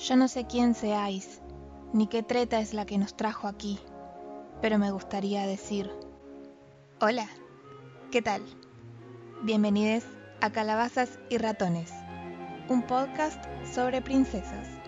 Yo 0.00 0.16
no 0.16 0.28
sé 0.28 0.46
quién 0.46 0.74
seáis, 0.74 1.42
ni 1.92 2.06
qué 2.06 2.22
treta 2.22 2.58
es 2.60 2.72
la 2.72 2.86
que 2.86 2.96
nos 2.96 3.14
trajo 3.14 3.46
aquí, 3.46 3.78
pero 4.62 4.78
me 4.78 4.90
gustaría 4.90 5.46
decir, 5.46 5.90
hola, 7.02 7.28
¿qué 8.10 8.22
tal? 8.22 8.42
Bienvenidos 9.42 10.04
a 10.40 10.50
Calabazas 10.52 11.18
y 11.28 11.36
Ratones, 11.36 11.92
un 12.70 12.80
podcast 12.86 13.44
sobre 13.70 14.00
princesas. 14.00 14.79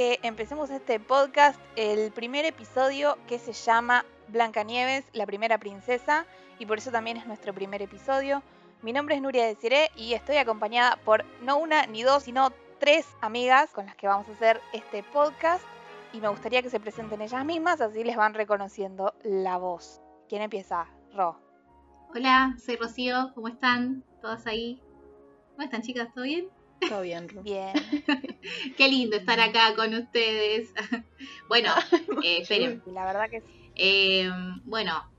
Que 0.00 0.18
empecemos 0.22 0.70
este 0.70 0.98
podcast, 0.98 1.60
el 1.76 2.10
primer 2.10 2.46
episodio 2.46 3.18
que 3.28 3.38
se 3.38 3.52
llama 3.52 4.06
Blancanieves, 4.28 5.04
la 5.12 5.26
primera 5.26 5.58
princesa, 5.58 6.24
y 6.58 6.64
por 6.64 6.78
eso 6.78 6.90
también 6.90 7.18
es 7.18 7.26
nuestro 7.26 7.52
primer 7.52 7.82
episodio. 7.82 8.42
Mi 8.80 8.94
nombre 8.94 9.16
es 9.16 9.20
Nuria 9.20 9.44
Desiré 9.44 9.90
y 9.96 10.14
estoy 10.14 10.38
acompañada 10.38 10.96
por 11.04 11.26
no 11.42 11.58
una 11.58 11.84
ni 11.84 12.02
dos, 12.02 12.22
sino 12.22 12.48
tres 12.78 13.06
amigas 13.20 13.72
con 13.72 13.84
las 13.84 13.94
que 13.94 14.06
vamos 14.06 14.26
a 14.30 14.32
hacer 14.32 14.62
este 14.72 15.02
podcast. 15.02 15.62
Y 16.14 16.22
me 16.22 16.28
gustaría 16.28 16.62
que 16.62 16.70
se 16.70 16.80
presenten 16.80 17.20
ellas 17.20 17.44
mismas, 17.44 17.82
así 17.82 18.02
les 18.02 18.16
van 18.16 18.32
reconociendo 18.32 19.12
la 19.22 19.58
voz. 19.58 20.00
¿Quién 20.30 20.40
empieza? 20.40 20.86
Ro. 21.12 21.38
Hola, 22.14 22.56
soy 22.58 22.76
Rocío, 22.76 23.32
¿cómo 23.34 23.48
están? 23.48 24.02
¿Todas 24.22 24.46
ahí? 24.46 24.80
¿Cómo 25.50 25.62
están 25.62 25.82
chicas? 25.82 26.08
¿Todo 26.14 26.24
bien? 26.24 26.48
Todo 26.88 27.02
bien, 27.02 27.28
Ru. 27.28 27.42
Bien. 27.44 27.72
Qué 28.76 28.88
lindo 28.88 29.16
estar 29.16 29.38
acá 29.40 29.74
con 29.76 29.92
ustedes. 29.94 30.72
bueno, 31.48 31.72
eh, 32.22 32.38
esperen. 32.40 32.82
La 32.86 33.04
verdad 33.04 33.28
que 33.30 33.40
sí. 33.40 33.70
Eh, 33.76 34.30
bueno, 34.64 35.10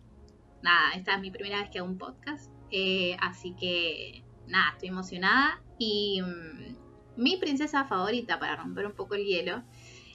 nada, 0.62 0.92
esta 0.96 1.16
es 1.16 1.22
mi 1.22 1.32
primera 1.32 1.60
vez 1.60 1.70
que 1.70 1.80
hago 1.80 1.88
un 1.88 1.98
podcast. 1.98 2.52
eh, 2.72 3.16
así 3.22 3.56
que, 3.56 4.24
nada, 4.48 4.72
estoy 4.74 4.90
emocionada. 4.90 5.62
Y 5.78 6.22
mm, 6.22 6.76
mi 7.18 7.38
princesa 7.38 7.86
favorita, 7.86 8.40
para 8.40 8.56
romper 8.56 8.86
un 8.86 8.94
poco 8.94 9.16
el 9.16 9.26
hielo, 9.26 9.64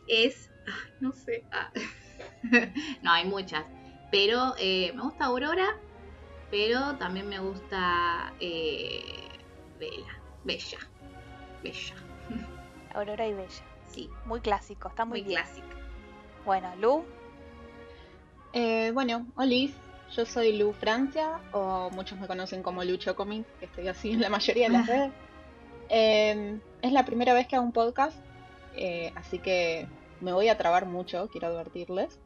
es. 0.08 0.50
ah, 0.68 0.88
no 1.00 1.12
sé. 1.12 1.44
ah. 1.52 1.70
no, 3.02 3.12
hay 3.12 3.24
muchas. 3.26 3.64
Pero 4.10 4.54
eh, 4.58 4.92
me 4.94 5.02
gusta 5.02 5.26
Aurora. 5.26 5.76
Pero 6.50 6.96
también 6.96 7.28
me 7.28 7.40
gusta. 7.40 8.32
Eh, 8.40 9.02
Bella. 9.78 10.20
Bella. 10.44 10.78
Bella. 11.68 11.94
Aurora 12.94 13.26
y 13.26 13.34
Bella. 13.34 13.48
Sí, 13.90 14.10
Muy 14.24 14.40
clásico, 14.40 14.88
está 14.88 15.04
muy, 15.04 15.20
muy 15.22 15.28
bien. 15.28 15.42
clásica. 15.42 15.66
Bueno, 16.44 16.74
Lu. 16.76 17.04
Eh, 18.52 18.90
bueno, 18.92 19.26
Olis, 19.36 19.72
yo 20.14 20.24
soy 20.24 20.56
Lu 20.56 20.72
Francia, 20.72 21.40
o 21.52 21.90
muchos 21.90 22.18
me 22.18 22.26
conocen 22.26 22.62
como 22.62 22.82
Lu 22.84 22.96
Chocomin, 22.96 23.44
que 23.58 23.66
estoy 23.66 23.88
así 23.88 24.12
en 24.12 24.20
la 24.20 24.28
mayoría 24.28 24.68
de 24.68 24.72
las 24.72 24.86
redes. 24.86 25.12
Eh, 25.88 26.58
es 26.82 26.92
la 26.92 27.04
primera 27.04 27.32
vez 27.34 27.46
que 27.46 27.56
hago 27.56 27.64
un 27.64 27.72
podcast, 27.72 28.16
eh, 28.76 29.12
así 29.14 29.38
que 29.38 29.86
me 30.20 30.32
voy 30.32 30.48
a 30.48 30.56
trabar 30.56 30.86
mucho, 30.86 31.28
quiero 31.30 31.48
advertirles. 31.48 32.18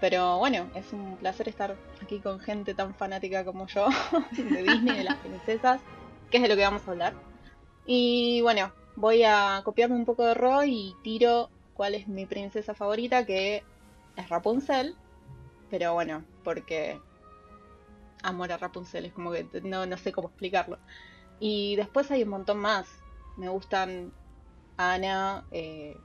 Pero 0.00 0.38
bueno, 0.38 0.68
es 0.74 0.92
un 0.92 1.16
placer 1.16 1.48
estar 1.48 1.76
aquí 2.02 2.18
con 2.18 2.40
gente 2.40 2.74
tan 2.74 2.94
fanática 2.94 3.44
como 3.44 3.66
yo, 3.68 3.86
de 4.32 4.62
Disney, 4.62 4.98
de 4.98 5.04
las 5.04 5.16
princesas, 5.18 5.80
que 6.30 6.38
es 6.38 6.42
de 6.42 6.48
lo 6.48 6.56
que 6.56 6.62
vamos 6.62 6.82
a 6.88 6.90
hablar. 6.90 7.14
Y 7.86 8.40
bueno, 8.42 8.72
voy 8.96 9.24
a 9.24 9.62
copiarme 9.64 9.96
un 9.96 10.04
poco 10.04 10.24
de 10.24 10.34
Ro 10.34 10.64
y 10.64 10.94
tiro 11.02 11.50
cuál 11.74 11.94
es 11.94 12.08
mi 12.08 12.26
princesa 12.26 12.74
favorita, 12.74 13.26
que 13.26 13.64
es 14.16 14.28
Rapunzel. 14.28 14.96
Pero 15.70 15.94
bueno, 15.94 16.24
porque 16.44 17.00
amor 18.22 18.52
a 18.52 18.56
Rapunzel, 18.56 19.06
es 19.06 19.12
como 19.12 19.32
que 19.32 19.46
no, 19.62 19.86
no 19.86 19.96
sé 19.96 20.12
cómo 20.12 20.28
explicarlo. 20.28 20.78
Y 21.40 21.76
después 21.76 22.10
hay 22.10 22.22
un 22.22 22.28
montón 22.28 22.58
más. 22.58 22.88
Me 23.36 23.48
gustan 23.48 24.12
Ana, 24.76 25.44
eh, 25.50 25.96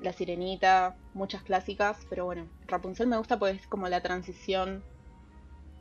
La 0.00 0.12
Sirenita, 0.12 0.96
muchas 1.14 1.42
clásicas, 1.42 1.98
pero 2.08 2.24
bueno, 2.24 2.48
Rapunzel 2.66 3.06
me 3.06 3.18
gusta 3.18 3.38
porque 3.38 3.56
es 3.56 3.66
como 3.66 3.88
la 3.88 4.00
transición 4.00 4.84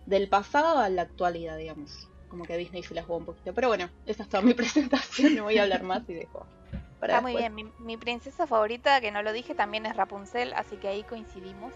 del 0.05 0.29
pasado 0.29 0.79
a 0.79 0.89
la 0.89 1.03
actualidad, 1.03 1.57
digamos. 1.57 2.09
Como 2.35 2.45
que 2.45 2.57
Disney 2.57 2.83
se 2.83 2.93
la 2.93 3.01
jugó 3.01 3.19
un 3.19 3.25
poquito. 3.25 3.53
Pero 3.53 3.69
bueno, 3.69 3.89
esa 4.05 4.23
es 4.23 4.29
toda 4.29 4.43
mi 4.43 4.53
presentación, 4.61 5.35
no 5.35 5.43
voy 5.43 5.57
a 5.57 5.63
hablar 5.63 5.83
más 5.83 6.03
y 6.09 6.13
dejo. 6.15 6.45
Para 6.99 7.13
Está 7.13 7.21
muy 7.21 7.31
después. 7.33 7.55
bien. 7.55 7.71
Mi, 7.79 7.85
mi 7.85 7.95
princesa 7.97 8.45
favorita, 8.45 8.99
que 8.99 9.11
no 9.11 9.21
lo 9.21 9.31
dije, 9.31 9.55
también 9.55 9.85
es 9.85 9.95
Rapunzel, 9.95 10.53
así 10.53 10.75
que 10.75 10.89
ahí 10.89 11.03
coincidimos. 11.03 11.71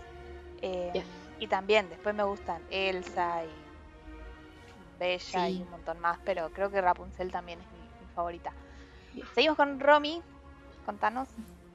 Eh, 0.61 0.89
Yes. 0.93 1.05
Y 1.39 1.47
también, 1.47 1.87
después 1.89 2.13
me 2.13 2.23
gustan 2.23 2.61
Elsa 2.69 3.45
y 3.45 4.99
Bella 4.99 5.47
y 5.49 5.61
un 5.61 5.69
montón 5.69 5.99
más, 6.01 6.19
pero 6.25 6.49
creo 6.51 6.69
que 6.69 6.81
Rapunzel 6.81 7.31
también 7.31 7.59
es 7.59 7.65
mi, 7.71 7.79
mi 8.05 8.13
favorita. 8.13 8.51
Seguimos 9.33 9.55
con 9.55 9.79
Romy. 9.79 10.21
Contanos. 10.85 11.29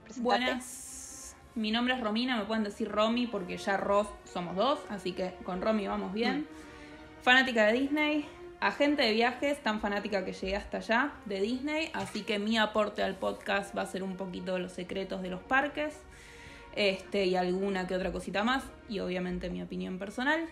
presentate. 0.04 0.22
Buenas, 0.44 1.34
mi 1.54 1.70
nombre 1.70 1.94
es 1.94 2.00
Romina, 2.02 2.36
me 2.36 2.44
pueden 2.44 2.64
decir 2.64 2.90
Romy 2.90 3.26
porque 3.26 3.56
ya 3.56 3.76
Ross 3.78 4.08
somos 4.24 4.56
dos, 4.56 4.78
así 4.90 5.12
que 5.12 5.34
con 5.44 5.62
Romy 5.62 5.86
vamos 5.86 6.12
bien. 6.12 6.46
Fanática 7.22 7.64
de 7.66 7.72
Disney, 7.72 8.28
agente 8.64 9.02
de 9.02 9.12
viajes, 9.12 9.62
tan 9.62 9.78
fanática 9.78 10.24
que 10.24 10.32
llegué 10.32 10.56
hasta 10.56 10.78
allá 10.78 11.12
de 11.26 11.38
Disney, 11.42 11.90
así 11.92 12.22
que 12.22 12.38
mi 12.38 12.56
aporte 12.56 13.02
al 13.02 13.14
podcast 13.14 13.76
va 13.76 13.82
a 13.82 13.86
ser 13.86 14.02
un 14.02 14.16
poquito 14.16 14.54
de 14.54 14.60
los 14.60 14.72
secretos 14.72 15.20
de 15.20 15.28
los 15.28 15.42
parques 15.42 15.94
este, 16.74 17.26
y 17.26 17.36
alguna 17.36 17.86
que 17.86 17.94
otra 17.94 18.10
cosita 18.10 18.42
más, 18.42 18.64
y 18.88 19.00
obviamente 19.00 19.50
mi 19.50 19.62
opinión 19.62 19.98
personal. 19.98 20.48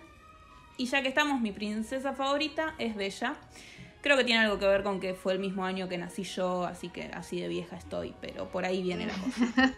Y 0.76 0.86
ya 0.86 1.00
que 1.00 1.08
estamos, 1.08 1.40
mi 1.40 1.52
princesa 1.52 2.12
favorita 2.12 2.74
es 2.78 2.94
Bella. 2.96 3.36
Creo 4.02 4.18
que 4.18 4.24
tiene 4.24 4.40
algo 4.40 4.58
que 4.58 4.66
ver 4.66 4.82
con 4.82 5.00
que 5.00 5.14
fue 5.14 5.32
el 5.32 5.38
mismo 5.38 5.64
año 5.64 5.88
que 5.88 5.96
nací 5.96 6.24
yo, 6.24 6.64
así 6.64 6.90
que 6.90 7.04
así 7.14 7.40
de 7.40 7.48
vieja 7.48 7.76
estoy, 7.76 8.14
pero 8.20 8.50
por 8.50 8.66
ahí 8.66 8.82
viene 8.82 9.06
la 9.06 9.14
cosa. 9.14 9.74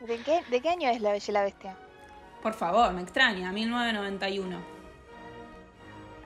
¿De 0.06 0.18
qué, 0.18 0.42
¿De 0.50 0.60
qué 0.60 0.68
año 0.68 0.90
es 0.90 1.00
La 1.00 1.12
Bella 1.12 1.24
y 1.26 1.32
la 1.32 1.42
Bestia? 1.42 1.76
Por 2.42 2.52
favor, 2.52 2.92
me 2.92 3.00
extraña, 3.00 3.50
1991. 3.50 4.58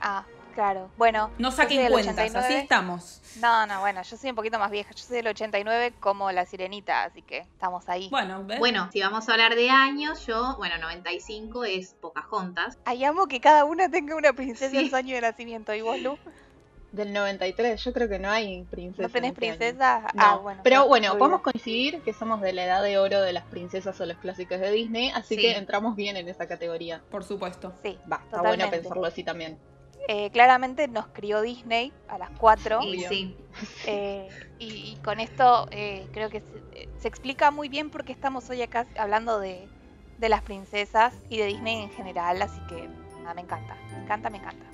Ah, 0.01 0.25
claro. 0.59 0.91
Bueno. 0.97 1.31
No 1.37 1.51
saquen 1.51 1.87
cuentas, 1.89 2.13
89. 2.17 2.45
así 2.45 2.53
estamos. 2.55 3.21
No, 3.39 3.65
no, 3.65 3.79
bueno, 3.79 4.01
yo 4.03 4.17
soy 4.17 4.29
un 4.31 4.35
poquito 4.35 4.59
más 4.59 4.69
vieja. 4.71 4.91
Yo 4.91 5.03
soy 5.05 5.15
del 5.17 5.27
89 5.27 5.93
como 6.01 6.31
La 6.33 6.45
Sirenita, 6.45 7.03
así 7.05 7.21
que 7.21 7.37
estamos 7.39 7.87
ahí. 7.87 8.09
Bueno, 8.09 8.43
¿ves? 8.45 8.59
Bueno, 8.59 8.89
si 8.91 8.99
vamos 9.01 9.29
a 9.29 9.31
hablar 9.31 9.55
de 9.55 9.69
años, 9.69 10.25
yo, 10.27 10.55
bueno, 10.57 10.77
95 10.77 11.63
es 11.63 11.93
Pocahontas. 12.01 12.77
Ay, 12.83 13.05
amo 13.05 13.27
que 13.27 13.39
cada 13.39 13.63
una 13.63 13.89
tenga 13.89 14.15
una 14.17 14.33
princesa 14.33 14.75
en 14.77 14.83
Sí. 14.85 14.89
su 14.89 14.95
año 14.97 15.15
de 15.15 15.21
nacimiento. 15.21 15.73
¿Y 15.73 15.81
vos, 15.81 15.97
Lu? 16.01 16.17
Del 16.91 17.13
93, 17.13 17.81
yo 17.83 17.93
creo 17.93 18.09
que 18.09 18.17
no 18.19 18.29
hay 18.31 18.63
princesa. 18.63 19.03
¿No 19.03 19.09
tenés 19.09 19.29
en 19.29 19.33
este 19.35 19.39
princesa? 19.57 20.01
No, 20.15 20.23
Ah, 20.23 20.35
bueno. 20.37 20.61
pero 20.63 20.87
bueno, 20.87 21.17
podemos 21.19 21.41
coincidir 21.41 22.01
que 22.01 22.13
somos 22.13 22.41
de 22.41 22.51
la 22.51 22.65
edad 22.65 22.81
de 22.83 22.97
oro 22.97 23.21
de 23.21 23.31
las 23.31 23.45
princesas 23.45 24.01
o 24.01 24.05
los 24.07 24.17
clásicos 24.17 24.59
de 24.59 24.71
Disney, 24.71 25.11
así 25.11 25.35
Sí. 25.35 25.41
que 25.41 25.55
entramos 25.55 25.95
bien 25.95 26.17
en 26.17 26.27
esa 26.27 26.47
categoría. 26.47 27.01
Por 27.11 27.23
supuesto. 27.23 27.73
Sí, 27.83 27.97
Va, 28.11 28.19
está 28.25 28.41
bueno 28.41 28.69
pensarlo 28.71 29.05
así 29.05 29.23
también. 29.23 29.57
Eh, 30.11 30.31
claramente 30.31 30.87
nos 30.87 31.05
crió 31.09 31.39
Disney 31.39 31.93
a 32.07 32.17
las 32.17 32.31
cuatro. 32.31 32.81
Y 32.81 32.97
Obvio. 32.97 33.09
sí, 33.09 33.37
eh, 33.85 34.27
y, 34.57 34.93
y 34.93 34.95
con 35.03 35.19
esto 35.19 35.67
eh, 35.69 36.07
creo 36.11 36.31
que 36.31 36.41
se, 36.41 36.89
se 36.97 37.07
explica 37.07 37.51
muy 37.51 37.69
bien 37.69 37.91
por 37.91 38.03
qué 38.03 38.11
estamos 38.11 38.49
hoy 38.49 38.63
acá 38.63 38.87
hablando 38.97 39.39
de, 39.39 39.69
de 40.17 40.29
las 40.29 40.41
princesas 40.41 41.13
y 41.29 41.37
de 41.37 41.45
Disney 41.45 41.83
en 41.83 41.91
general. 41.91 42.41
Así 42.41 42.59
que 42.67 42.89
nada, 43.21 43.35
me 43.35 43.41
encanta, 43.41 43.77
me 43.91 43.99
encanta, 43.99 44.31
me 44.31 44.37
encanta. 44.39 44.65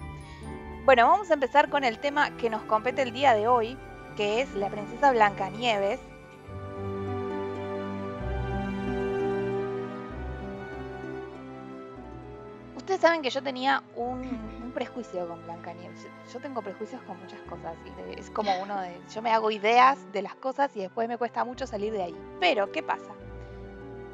Bueno, 0.85 1.05
vamos 1.09 1.29
a 1.29 1.33
empezar 1.33 1.69
con 1.69 1.83
el 1.83 1.99
tema 1.99 2.37
que 2.37 2.49
nos 2.49 2.63
compete 2.63 3.01
el 3.01 3.11
día 3.11 3.33
de 3.33 3.49
hoy, 3.49 3.77
que 4.15 4.39
es 4.39 4.55
la 4.55 4.69
princesa 4.69 5.11
Blancanieves. 5.11 5.99
Ustedes 12.77 13.01
saben 13.01 13.21
que 13.21 13.31
yo 13.31 13.43
tenía 13.43 13.83
un 13.95 14.54
prejuicio 14.75 15.27
con 15.27 15.41
Blancanieves. 15.45 16.07
Yo, 16.31 16.39
tengo 16.39 16.61
prejuicios 16.61 17.01
con 17.03 17.19
muchas 17.19 17.39
cosas. 17.49 17.73
y 18.13 18.19
es 18.19 18.29
como 18.29 18.51
uno 18.61 18.79
de. 18.79 19.01
Yo 19.11 19.23
me 19.23 19.31
hago 19.31 19.49
ideas 19.49 19.97
de 20.11 20.21
las 20.21 20.35
cosas 20.35 20.69
y 20.75 20.81
después 20.81 21.07
me 21.07 21.17
cuesta 21.17 21.43
mucho 21.43 21.65
salir 21.65 21.91
de 21.91 22.03
ahí. 22.03 22.15
Pero, 22.39 22.71
¿qué 22.71 22.83
pasa? 22.83 23.11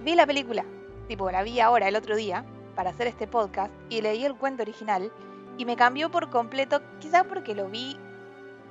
Vi 0.03 0.15
la 0.15 0.25
película, 0.25 0.63
tipo, 1.09 1.29
la 1.29 1.43
vi 1.43 1.59
ahora, 1.59 1.87
el 1.89 1.95
otro 1.97 2.15
día, 2.15 2.45
para 2.75 2.91
hacer 2.91 3.07
este 3.07 3.27
podcast, 3.27 3.73
y 3.89 4.01
leí 4.01 4.23
el 4.23 4.35
cuento 4.35 4.63
original, 4.63 5.11
y 5.57 5.65
me 5.65 5.75
cambió 5.75 6.09
por 6.09 6.29
completo, 6.29 6.81
quizá 6.99 7.23
porque 7.25 7.53
lo 7.53 7.67
vi 7.67 7.99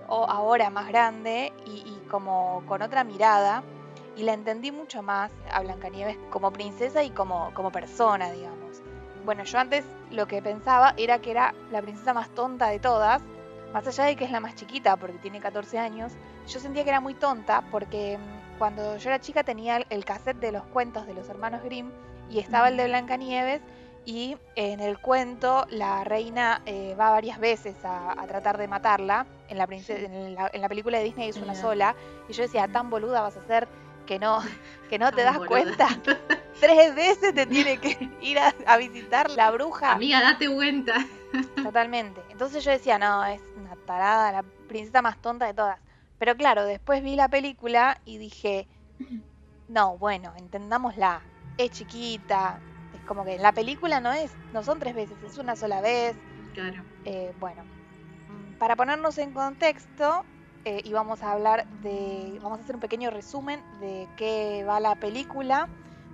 o- 0.09 0.25
ahora 0.29 0.71
más 0.71 0.89
grande 0.89 1.53
y, 1.67 1.71
y 1.87 2.03
como 2.11 2.65
con 2.67 2.83
otra 2.83 3.05
mirada, 3.05 3.63
y 4.17 4.23
la 4.25 4.33
entendí 4.33 4.73
mucho 4.73 5.03
más 5.03 5.31
a 5.53 5.61
Blancanieves 5.61 6.17
como 6.31 6.51
princesa 6.53 7.05
y 7.05 7.11
como, 7.11 7.53
como 7.55 7.71
persona, 7.71 8.33
digamos. 8.33 8.83
Bueno, 9.25 9.45
yo 9.45 9.59
antes 9.59 9.85
lo 10.11 10.27
que 10.27 10.41
pensaba 10.43 10.95
era 10.97 11.19
que 11.21 11.31
era 11.31 11.55
la 11.71 11.83
princesa 11.83 12.15
más 12.15 12.29
tonta 12.35 12.69
de 12.69 12.79
todas, 12.79 13.23
más 13.73 13.87
allá 13.87 14.05
de 14.05 14.17
que 14.17 14.25
es 14.25 14.31
la 14.31 14.41
más 14.41 14.55
chiquita 14.55 14.97
porque 14.97 15.19
tiene 15.19 15.41
14 15.41 15.79
años, 15.79 16.13
yo 16.49 16.59
sentía 16.59 16.83
que 16.85 16.91
era 16.91 17.01
muy 17.01 17.15
tonta 17.15 17.63
porque 17.71 18.19
mm, 18.19 18.59
cuando 18.59 18.97
yo 18.97 19.11
era 19.11 19.21
chica 19.21 19.45
tenía 19.45 19.77
el- 19.89 20.05
cassette 20.05 20.39
de 20.41 20.53
los 20.53 20.65
cuentos 20.65 21.07
de 21.07 21.15
los 21.15 21.29
hermanos 21.29 21.63
Grimm 21.63 21.91
y 22.31 22.39
estaba 22.41 22.69
el 22.69 22.77
de 22.77 22.87
Blancanieves 22.87 23.61
y 24.07 24.37
en 24.57 24.81
el 24.81 24.99
cuento 24.99 25.67
la 25.71 26.03
reina 26.05 26.63
eh, 26.65 26.97
va 26.99 27.11
varias 27.11 27.39
veces 27.39 27.77
a, 27.85 28.13
a 28.21 28.27
tratar 28.27 28.57
de 28.57 28.67
matarla. 28.67 29.27
En 29.49 29.59
la, 29.59 29.65
en, 29.71 30.35
la, 30.35 30.51
en 30.53 30.61
la 30.63 30.69
película 30.69 30.99
de 30.99 31.05
Disney 31.05 31.29
es 31.29 31.37
una 31.37 31.55
sola 31.55 31.95
y 32.29 32.33
yo 32.33 32.43
decía, 32.43 32.67
tan 32.69 32.89
boluda 32.89 33.21
vas 33.21 33.37
a 33.37 33.43
ser 33.47 33.69
que 34.11 34.19
no, 34.19 34.43
que 34.89 34.99
no 34.99 35.13
te 35.13 35.23
das 35.23 35.39
cuenta. 35.39 35.87
Tres 36.61 36.97
veces 36.97 37.33
te 37.33 37.47
tiene 37.47 37.79
que 37.79 38.11
ir 38.21 38.41
a, 38.41 38.53
a 38.67 38.77
visitar 38.77 39.31
la 39.31 39.53
bruja. 39.53 39.93
Amiga, 39.93 40.21
date 40.21 40.53
cuenta. 40.53 41.07
Totalmente. 41.55 42.21
Entonces 42.29 42.65
yo 42.65 42.73
decía, 42.73 42.99
no, 42.99 43.25
es 43.25 43.41
una 43.57 43.77
tarada, 43.87 44.33
la 44.33 44.43
princesa 44.67 45.01
más 45.01 45.23
tonta 45.23 45.47
de 45.47 45.55
todas. 45.55 45.79
Pero 46.19 46.37
claro, 46.37 46.65
después 46.65 47.05
vi 47.05 47.15
la 47.15 47.29
película 47.29 48.01
y 48.05 48.19
dije, 48.19 48.67
no, 49.69 49.97
bueno, 49.97 50.33
entendámosla. 50.37 51.23
Es 51.57 51.71
chiquita. 51.71 52.59
Es 52.93 53.01
como 53.03 53.25
que 53.25 53.39
la 53.39 53.53
película 53.53 54.01
no 54.01 54.11
es, 54.11 54.33
no 54.53 54.65
son 54.65 54.81
tres 54.81 54.97
veces, 54.97 55.23
es 55.23 55.39
una 55.39 55.55
sola 55.55 55.81
vez. 55.81 56.17
Claro. 56.53 56.83
Eh, 57.05 57.33
bueno, 57.39 57.63
para 58.59 58.75
ponernos 58.75 59.19
en 59.19 59.31
contexto, 59.31 60.25
eh, 60.65 60.83
y 60.85 60.93
vamos 60.93 61.23
a 61.23 61.33
hablar 61.33 61.67
de, 61.83 62.39
vamos 62.43 62.59
a 62.59 62.63
hacer 62.63 62.75
un 62.75 62.81
pequeño 62.81 63.11
resumen 63.11 63.63
de 63.81 64.09
qué 64.17 64.65
va 64.69 64.81
la 64.81 64.95
película. 64.95 65.69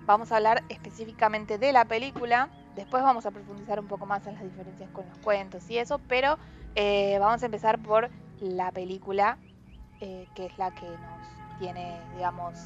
Vamos 0.06 0.30
a 0.30 0.36
hablar 0.36 0.62
específicamente 0.68 1.58
de 1.58 1.72
la 1.72 1.84
película. 1.84 2.48
Después 2.76 3.02
vamos 3.02 3.26
a 3.26 3.30
profundizar 3.30 3.80
un 3.80 3.88
poco 3.88 4.06
más 4.06 4.26
en 4.26 4.34
las 4.34 4.44
diferencias 4.44 4.88
con 4.90 5.08
los 5.08 5.18
cuentos 5.18 5.68
y 5.68 5.78
eso, 5.78 6.00
pero 6.06 6.38
eh, 6.74 7.18
vamos 7.18 7.42
a 7.42 7.46
empezar 7.46 7.80
por 7.80 8.10
la 8.40 8.70
película, 8.70 9.38
eh, 10.00 10.28
que 10.34 10.46
es 10.46 10.58
la 10.58 10.72
que 10.72 10.86
nos 10.86 11.58
tiene, 11.58 11.98
digamos, 12.14 12.58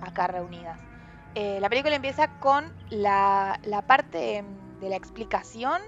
acá 0.00 0.26
reunidas. 0.26 0.78
La 1.34 1.68
película 1.68 1.94
empieza 1.94 2.28
con 2.40 2.72
la, 2.90 3.60
la 3.62 3.82
parte 3.82 4.38
em, 4.38 4.46
de 4.80 4.88
la 4.88 4.96
explicación 4.96 5.80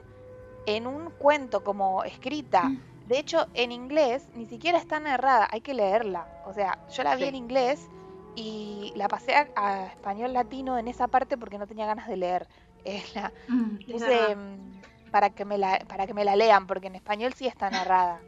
en 0.67 0.87
un 0.87 1.11
cuento 1.11 1.65
como 1.65 2.05
escrita. 2.05 2.71
De 3.13 3.19
hecho, 3.19 3.47
en 3.55 3.73
inglés 3.73 4.29
ni 4.33 4.47
siquiera 4.47 4.79
está 4.79 4.99
narrada, 4.99 5.47
hay 5.51 5.61
que 5.61 5.75
leerla. 5.75 6.31
O 6.45 6.53
sea, 6.55 6.79
yo 6.89 7.03
la 7.03 7.15
vi 7.17 7.25
Sí. 7.25 7.27
en 7.27 7.35
inglés 7.37 7.91
y 8.35 8.93
la 8.97 9.09
pasé 9.09 9.35
a, 9.37 9.51
a 9.55 9.87
español 9.89 10.33
latino 10.33 10.79
en 10.79 10.89
esa 10.89 11.09
parte 11.09 11.37
porque 11.39 11.59
no 11.59 11.67
tenía 11.67 11.87
ganas 11.87 12.09
de 12.09 12.17
leer. 12.17 12.49
Eh, 12.85 13.05
la 13.15 13.33
Mm, 13.49 13.79
puse 13.89 14.35
mm, 14.37 14.83
para 15.11 15.31
que 15.31 15.45
me 15.45 15.57
la 15.59 15.79
para 15.89 16.07
que 16.07 16.15
me 16.15 16.25
la 16.25 16.35
lean 16.37 16.67
porque 16.67 16.89
en 16.89 16.97
español 16.97 17.33
sí 17.35 17.47
está 17.47 17.71
narrada. 17.71 18.27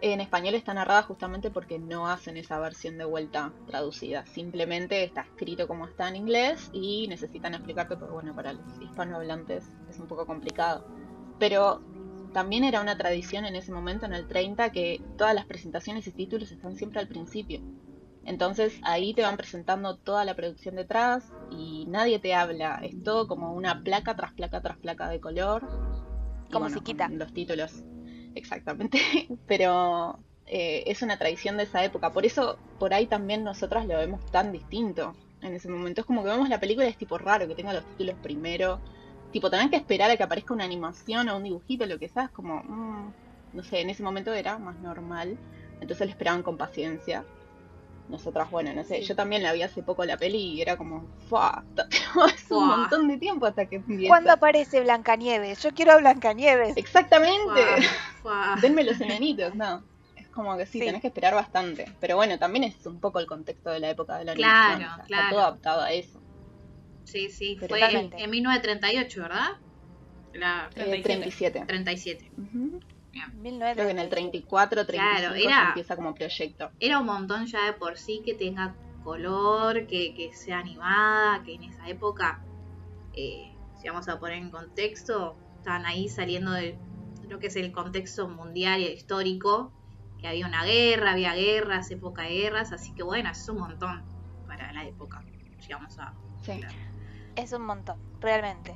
En 0.00 0.20
español 0.20 0.54
está 0.54 0.74
narrada 0.74 1.02
justamente 1.02 1.50
porque 1.50 1.78
no 1.78 2.08
hacen 2.08 2.36
esa 2.36 2.58
versión 2.58 2.98
de 2.98 3.04
vuelta 3.04 3.54
traducida. 3.66 4.24
Simplemente 4.26 5.02
está 5.04 5.22
escrito 5.22 5.66
como 5.68 5.86
está 5.86 6.08
en 6.08 6.16
inglés 6.16 6.68
y 6.72 7.06
necesitan 7.08 7.54
explicarte 7.54 7.96
porque, 7.96 8.12
bueno, 8.12 8.34
para 8.34 8.52
los 8.54 8.80
hispanohablantes 8.80 9.64
es 9.88 9.98
un 9.98 10.06
poco 10.06 10.26
complicado. 10.26 10.84
Pero 11.38 11.82
también 12.36 12.64
era 12.64 12.82
una 12.82 12.98
tradición 12.98 13.46
en 13.46 13.56
ese 13.56 13.72
momento, 13.72 14.04
en 14.04 14.12
el 14.12 14.26
30, 14.26 14.70
que 14.70 15.00
todas 15.16 15.34
las 15.34 15.46
presentaciones 15.46 16.06
y 16.06 16.12
títulos 16.12 16.52
están 16.52 16.76
siempre 16.76 17.00
al 17.00 17.08
principio. 17.08 17.62
Entonces 18.26 18.78
ahí 18.82 19.14
te 19.14 19.22
van 19.22 19.38
presentando 19.38 19.96
toda 19.96 20.22
la 20.26 20.36
producción 20.36 20.76
detrás 20.76 21.32
y 21.50 21.86
nadie 21.88 22.18
te 22.18 22.34
habla. 22.34 22.78
Es 22.82 23.02
todo 23.02 23.26
como 23.26 23.54
una 23.54 23.82
placa 23.82 24.14
tras 24.16 24.34
placa 24.34 24.60
tras 24.60 24.76
placa 24.76 25.08
de 25.08 25.18
color. 25.18 25.62
Como 25.62 26.60
bueno, 26.60 26.64
musiquita. 26.74 27.08
Los 27.08 27.32
títulos, 27.32 27.72
exactamente. 28.34 28.98
Pero 29.46 30.18
eh, 30.44 30.84
es 30.88 31.00
una 31.00 31.16
tradición 31.16 31.56
de 31.56 31.62
esa 31.62 31.82
época. 31.86 32.12
Por 32.12 32.26
eso, 32.26 32.58
por 32.78 32.92
ahí 32.92 33.06
también 33.06 33.44
nosotras 33.44 33.86
lo 33.86 33.96
vemos 33.96 34.30
tan 34.30 34.52
distinto 34.52 35.14
en 35.40 35.54
ese 35.54 35.70
momento. 35.70 36.02
Es 36.02 36.06
como 36.06 36.22
que 36.22 36.28
vemos 36.28 36.50
la 36.50 36.60
película 36.60 36.86
y 36.86 36.90
es 36.90 36.98
tipo 36.98 37.16
raro 37.16 37.48
que 37.48 37.54
tenga 37.54 37.72
los 37.72 37.86
títulos 37.86 38.16
primero. 38.22 38.82
Tipo, 39.36 39.50
tener 39.50 39.68
que 39.68 39.76
esperar 39.76 40.10
a 40.10 40.16
que 40.16 40.22
aparezca 40.22 40.54
una 40.54 40.64
animación 40.64 41.28
o 41.28 41.36
un 41.36 41.42
dibujito, 41.42 41.84
lo 41.84 41.98
que 41.98 42.08
sea, 42.08 42.22
es 42.24 42.30
como, 42.30 42.62
mm, 42.64 43.12
no 43.52 43.62
sé, 43.62 43.82
en 43.82 43.90
ese 43.90 44.02
momento 44.02 44.32
era 44.32 44.56
más 44.56 44.76
normal. 44.76 45.36
Entonces 45.82 46.06
lo 46.06 46.10
esperaban 46.12 46.42
con 46.42 46.56
paciencia. 46.56 47.22
Nosotras, 48.08 48.50
bueno, 48.50 48.72
no 48.72 48.82
sé, 48.82 49.00
Sí. 49.00 49.02
yo 49.04 49.14
también 49.14 49.42
la 49.42 49.52
vi 49.52 49.62
hace 49.62 49.82
poco 49.82 50.06
la 50.06 50.16
peli 50.16 50.38
y 50.38 50.62
era 50.62 50.78
como, 50.78 51.04
¡fua! 51.28 51.62
Es 52.34 52.50
un 52.50 52.66
montón 52.66 53.08
de 53.08 53.18
tiempo 53.18 53.44
hasta 53.44 53.66
que 53.66 53.76
empieza. 53.76 54.08
¿Cuándo 54.08 54.32
aparece 54.32 54.80
Blancanieves? 54.80 55.62
Yo 55.62 55.70
quiero 55.74 55.92
a 55.92 55.96
Blancanieves. 55.98 56.74
Exactamente. 56.78 57.60
Fua, 58.22 58.22
fua. 58.22 58.56
Denme 58.62 58.84
los 58.84 58.98
enanitos, 59.02 59.54
no. 59.54 59.82
Es 60.16 60.28
como 60.28 60.56
que 60.56 60.64
sí, 60.64 60.78
Sí. 60.78 60.86
tenés 60.86 61.02
que 61.02 61.08
esperar 61.08 61.34
bastante. 61.34 61.92
Pero 62.00 62.16
bueno, 62.16 62.38
también 62.38 62.64
es 62.64 62.86
un 62.86 63.00
poco 63.00 63.18
el 63.18 63.26
contexto 63.26 63.68
de 63.68 63.80
la 63.80 63.90
época 63.90 64.16
de 64.16 64.24
la 64.24 64.32
Claro, 64.32 64.76
animación. 64.76 64.92
o 64.92 64.96
sea, 64.96 65.04
claro. 65.04 65.22
Está 65.24 65.30
todo 65.36 65.40
adaptado 65.46 65.80
a 65.82 65.92
eso. 65.92 66.22
Sí, 67.06 67.30
sí, 67.30 67.56
Pero 67.60 67.68
fue 67.68 67.78
en, 67.78 67.84
totalmente. 68.10 68.22
en 68.22 68.30
1938, 68.30 69.22
¿verdad? 69.22 69.48
La 70.32 70.68
Eh, 70.74 71.00
37. 71.02 71.62
37. 71.62 71.64
37. 71.66 72.30
Ujú. 72.36 72.80
Bien. 73.12 73.58
Creo 73.74 73.86
que 73.86 73.90
en 73.90 73.98
el 73.98 74.08
34, 74.10 74.84
35 74.84 75.18
Claro, 75.20 75.34
se 75.34 75.42
era- 75.44 75.68
empieza 75.68 75.96
como 75.96 76.14
proyecto. 76.14 76.70
Era 76.80 76.98
un 76.98 77.06
montón 77.06 77.46
ya 77.46 77.64
de 77.64 77.72
por 77.74 77.96
sí 77.96 78.22
que 78.24 78.34
tenga 78.34 78.76
color, 79.04 79.86
que, 79.86 80.14
que 80.14 80.32
sea 80.34 80.58
animada, 80.58 81.42
que 81.44 81.54
en 81.54 81.62
esa 81.62 81.88
época, 81.88 82.40
eh, 83.14 83.54
si 83.80 83.88
vamos 83.88 84.08
a 84.08 84.18
poner 84.18 84.38
en 84.38 84.50
contexto, 84.50 85.36
estaban 85.58 85.86
ahí 85.86 86.08
saliendo 86.08 86.50
de 86.52 86.76
lo 87.28 87.38
que 87.38 87.46
es 87.46 87.56
el 87.56 87.70
contexto 87.72 88.28
mundial 88.28 88.80
y 88.80 88.86
histórico, 88.88 89.72
que 90.20 90.26
había 90.26 90.46
una 90.46 90.64
guerra, 90.64 91.12
había 91.12 91.34
guerras, 91.34 91.90
época 91.92 92.22
de 92.22 92.30
guerras, 92.34 92.72
así 92.72 92.92
que 92.94 93.02
bueno, 93.04 93.30
es 93.30 93.48
un 93.48 93.58
montón 93.58 94.02
para 94.46 94.72
la 94.72 94.84
época, 94.86 95.22
si 95.60 95.72
vamos 95.72 95.96
a 95.98 96.12
Sí. 96.42 96.60
Es 97.36 97.52
un 97.52 97.62
montón, 97.62 97.96
realmente. 98.20 98.74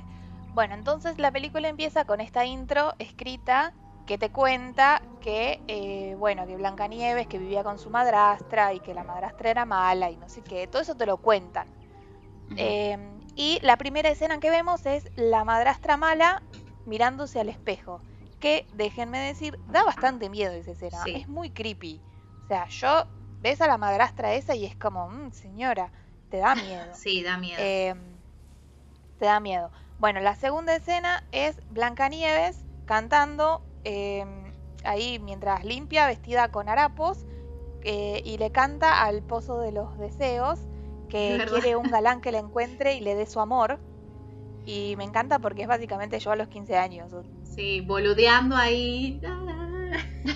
Bueno, 0.53 0.73
entonces 0.75 1.17
la 1.17 1.31
película 1.31 1.67
empieza 1.67 2.05
con 2.05 2.21
esta 2.21 2.45
intro 2.45 2.93
escrita 2.99 3.73
que 4.05 4.17
te 4.17 4.29
cuenta 4.29 5.01
que, 5.21 5.61
eh, 5.67 6.15
bueno, 6.17 6.45
que 6.45 6.55
Blancanieves 6.57 7.27
que 7.27 7.37
vivía 7.37 7.63
con 7.63 7.77
su 7.79 7.89
madrastra 7.89 8.73
y 8.73 8.79
que 8.79 8.93
la 8.93 9.03
madrastra 9.03 9.49
era 9.49 9.65
mala 9.65 10.09
y 10.09 10.17
no 10.17 10.27
sé 10.27 10.41
qué, 10.41 10.67
todo 10.67 10.81
eso 10.81 10.95
te 10.95 11.05
lo 11.05 11.17
cuentan. 11.17 11.67
Eh, 12.57 12.97
y 13.35 13.59
la 13.61 13.77
primera 13.77 14.09
escena 14.09 14.39
que 14.39 14.49
vemos 14.49 14.85
es 14.85 15.09
la 15.15 15.45
madrastra 15.45 15.95
mala 15.95 16.43
mirándose 16.85 17.39
al 17.39 17.47
espejo. 17.49 18.01
Que, 18.39 18.65
déjenme 18.73 19.19
decir, 19.19 19.57
da 19.67 19.83
bastante 19.83 20.29
miedo 20.29 20.51
esa 20.53 20.71
escena. 20.71 21.03
Sí. 21.05 21.13
Es 21.15 21.29
muy 21.29 21.51
creepy. 21.51 22.01
O 22.43 22.47
sea, 22.47 22.67
yo 22.67 23.05
ves 23.39 23.61
a 23.61 23.67
la 23.67 23.77
madrastra 23.77 24.33
esa 24.33 24.53
y 24.55 24.65
es 24.65 24.75
como, 24.75 25.07
"Mm, 25.07 25.31
señora, 25.31 25.91
te 26.29 26.37
da 26.37 26.55
miedo. 26.55 26.93
Sí, 26.95 27.23
da 27.23 27.37
miedo. 27.37 27.61
Eh, 27.61 27.95
te 29.21 29.27
da 29.27 29.39
miedo. 29.39 29.71
Bueno, 29.99 30.19
la 30.19 30.35
segunda 30.35 30.75
escena 30.75 31.23
es 31.31 31.61
Blancanieves 31.69 32.65
cantando 32.85 33.61
eh, 33.83 34.25
ahí 34.83 35.19
mientras 35.19 35.63
limpia, 35.63 36.07
vestida 36.07 36.49
con 36.49 36.67
harapos, 36.69 37.19
eh, 37.83 38.21
y 38.25 38.39
le 38.39 38.51
canta 38.51 39.03
al 39.03 39.21
pozo 39.21 39.59
de 39.59 39.71
los 39.71 39.95
deseos 39.99 40.59
que 41.07 41.37
¿Verdad? 41.37 41.47
quiere 41.49 41.75
un 41.75 41.91
galán 41.91 42.19
que 42.21 42.31
le 42.31 42.39
encuentre 42.47 42.95
y 42.95 43.01
le 43.01 43.13
dé 43.15 43.27
su 43.27 43.39
amor. 43.39 43.79
Y 44.65 44.95
me 44.97 45.03
encanta 45.03 45.37
porque 45.39 45.63
es 45.63 45.67
básicamente 45.67 46.19
yo 46.19 46.31
a 46.31 46.35
los 46.35 46.47
15 46.47 46.77
años. 46.77 47.11
Sí, 47.43 47.81
boludeando 47.81 48.55
ahí. 48.55 49.21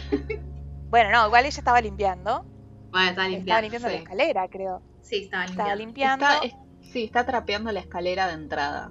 Bueno, 0.90 1.12
no, 1.12 1.28
igual 1.28 1.46
ella 1.46 1.58
estaba 1.60 1.82
limpiando. 1.82 2.46
Bueno, 2.92 3.10
estaba 3.10 3.28
Estaba 3.30 3.62
limpiando. 3.62 3.62
limpiando 3.62 3.90
la 3.90 3.98
escalera, 3.98 4.48
creo. 4.48 4.82
Sí, 5.02 5.24
estaba 5.24 5.46
Estaba 5.46 5.76
limpiando. 5.76 5.84
limpiando. 5.84 6.26
Está, 6.26 6.46
es- 6.48 6.54
sí, 6.96 7.04
está 7.04 7.26
trapeando 7.26 7.74
la 7.74 7.82
escalera 7.82 8.28
de 8.28 8.36
entrada. 8.36 8.90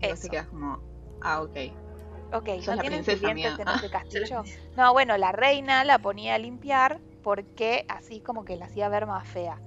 Eso. 0.00 0.22
te 0.22 0.30
quedas 0.30 0.46
como, 0.46 0.80
ah, 1.20 1.42
ok. 1.42 1.56
Ok, 2.32 2.48
¿no 2.66 2.74
la 2.74 2.80
tienen 2.80 3.04
princesa 3.04 3.28
sirvientes 3.28 3.58
mía. 3.58 3.74
en 3.74 3.78
ese 3.78 3.90
castillo? 3.90 4.42
No, 4.78 4.94
bueno, 4.94 5.18
la 5.18 5.30
reina 5.30 5.84
la 5.84 5.98
ponía 5.98 6.36
a 6.36 6.38
limpiar 6.38 7.00
porque 7.22 7.84
así 7.90 8.20
como 8.20 8.46
que 8.46 8.56
la 8.56 8.64
hacía 8.64 8.88
ver 8.88 9.06
más 9.06 9.28
fea. 9.28 9.60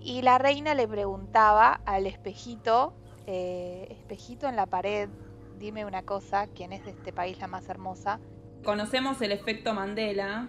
Y 0.00 0.22
la 0.22 0.38
reina 0.38 0.74
le 0.74 0.88
preguntaba 0.88 1.82
al 1.84 2.06
espejito, 2.06 2.94
eh, 3.26 3.86
espejito 3.90 4.48
en 4.48 4.56
la 4.56 4.64
pared, 4.64 5.10
dime 5.58 5.84
una 5.84 6.02
cosa, 6.04 6.46
¿quién 6.46 6.72
es 6.72 6.86
de 6.86 6.92
este 6.92 7.12
país 7.12 7.38
la 7.38 7.48
más 7.48 7.68
hermosa? 7.68 8.18
Conocemos 8.64 9.20
el 9.20 9.32
efecto 9.32 9.74
Mandela 9.74 10.48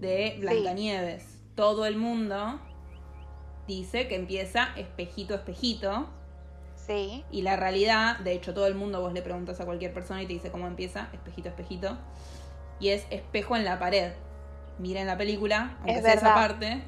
de 0.00 0.38
Blancanieves. 0.40 1.40
Todo 1.54 1.86
el 1.86 1.96
mundo 1.96 2.58
dice 3.66 4.08
que 4.08 4.16
empieza 4.16 4.68
espejito, 4.76 5.34
espejito. 5.34 6.08
Sí, 6.74 7.24
Y 7.30 7.42
la 7.42 7.56
realidad, 7.56 8.18
de 8.18 8.32
hecho, 8.32 8.52
todo 8.52 8.66
el 8.66 8.74
mundo 8.74 9.00
vos 9.00 9.12
le 9.14 9.22
preguntas 9.22 9.58
a 9.60 9.64
cualquier 9.64 9.94
persona 9.94 10.22
y 10.22 10.26
te 10.26 10.34
dice 10.34 10.50
cómo 10.50 10.66
empieza, 10.66 11.08
espejito, 11.14 11.48
espejito. 11.48 11.96
Y 12.78 12.90
es 12.90 13.06
espejo 13.10 13.56
en 13.56 13.64
la 13.64 13.78
pared. 13.78 14.12
Miren 14.78 15.06
la 15.06 15.16
película, 15.16 15.76
aunque 15.78 15.94
Es 15.94 16.02
sea 16.02 16.14
esa 16.14 16.34
parte, 16.34 16.82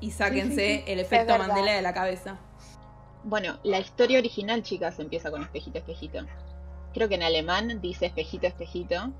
y 0.00 0.10
sáquense 0.10 0.84
el 0.86 0.98
efecto. 0.98 1.38
Mandela 1.38 1.72
de 1.72 1.82
la 1.82 1.94
cabeza. 1.94 2.38
Bueno, 3.22 3.58
la 3.62 3.78
historia 3.78 4.18
original, 4.18 4.62
chicas, 4.62 4.98
empieza 4.98 5.30
con 5.30 5.42
espejito, 5.42 5.78
espejito. 5.78 6.18
Creo 6.92 7.08
que 7.08 7.14
en 7.14 7.22
alemán 7.22 7.80
dice 7.80 8.06
espejito, 8.06 8.48
espejito. 8.48 9.12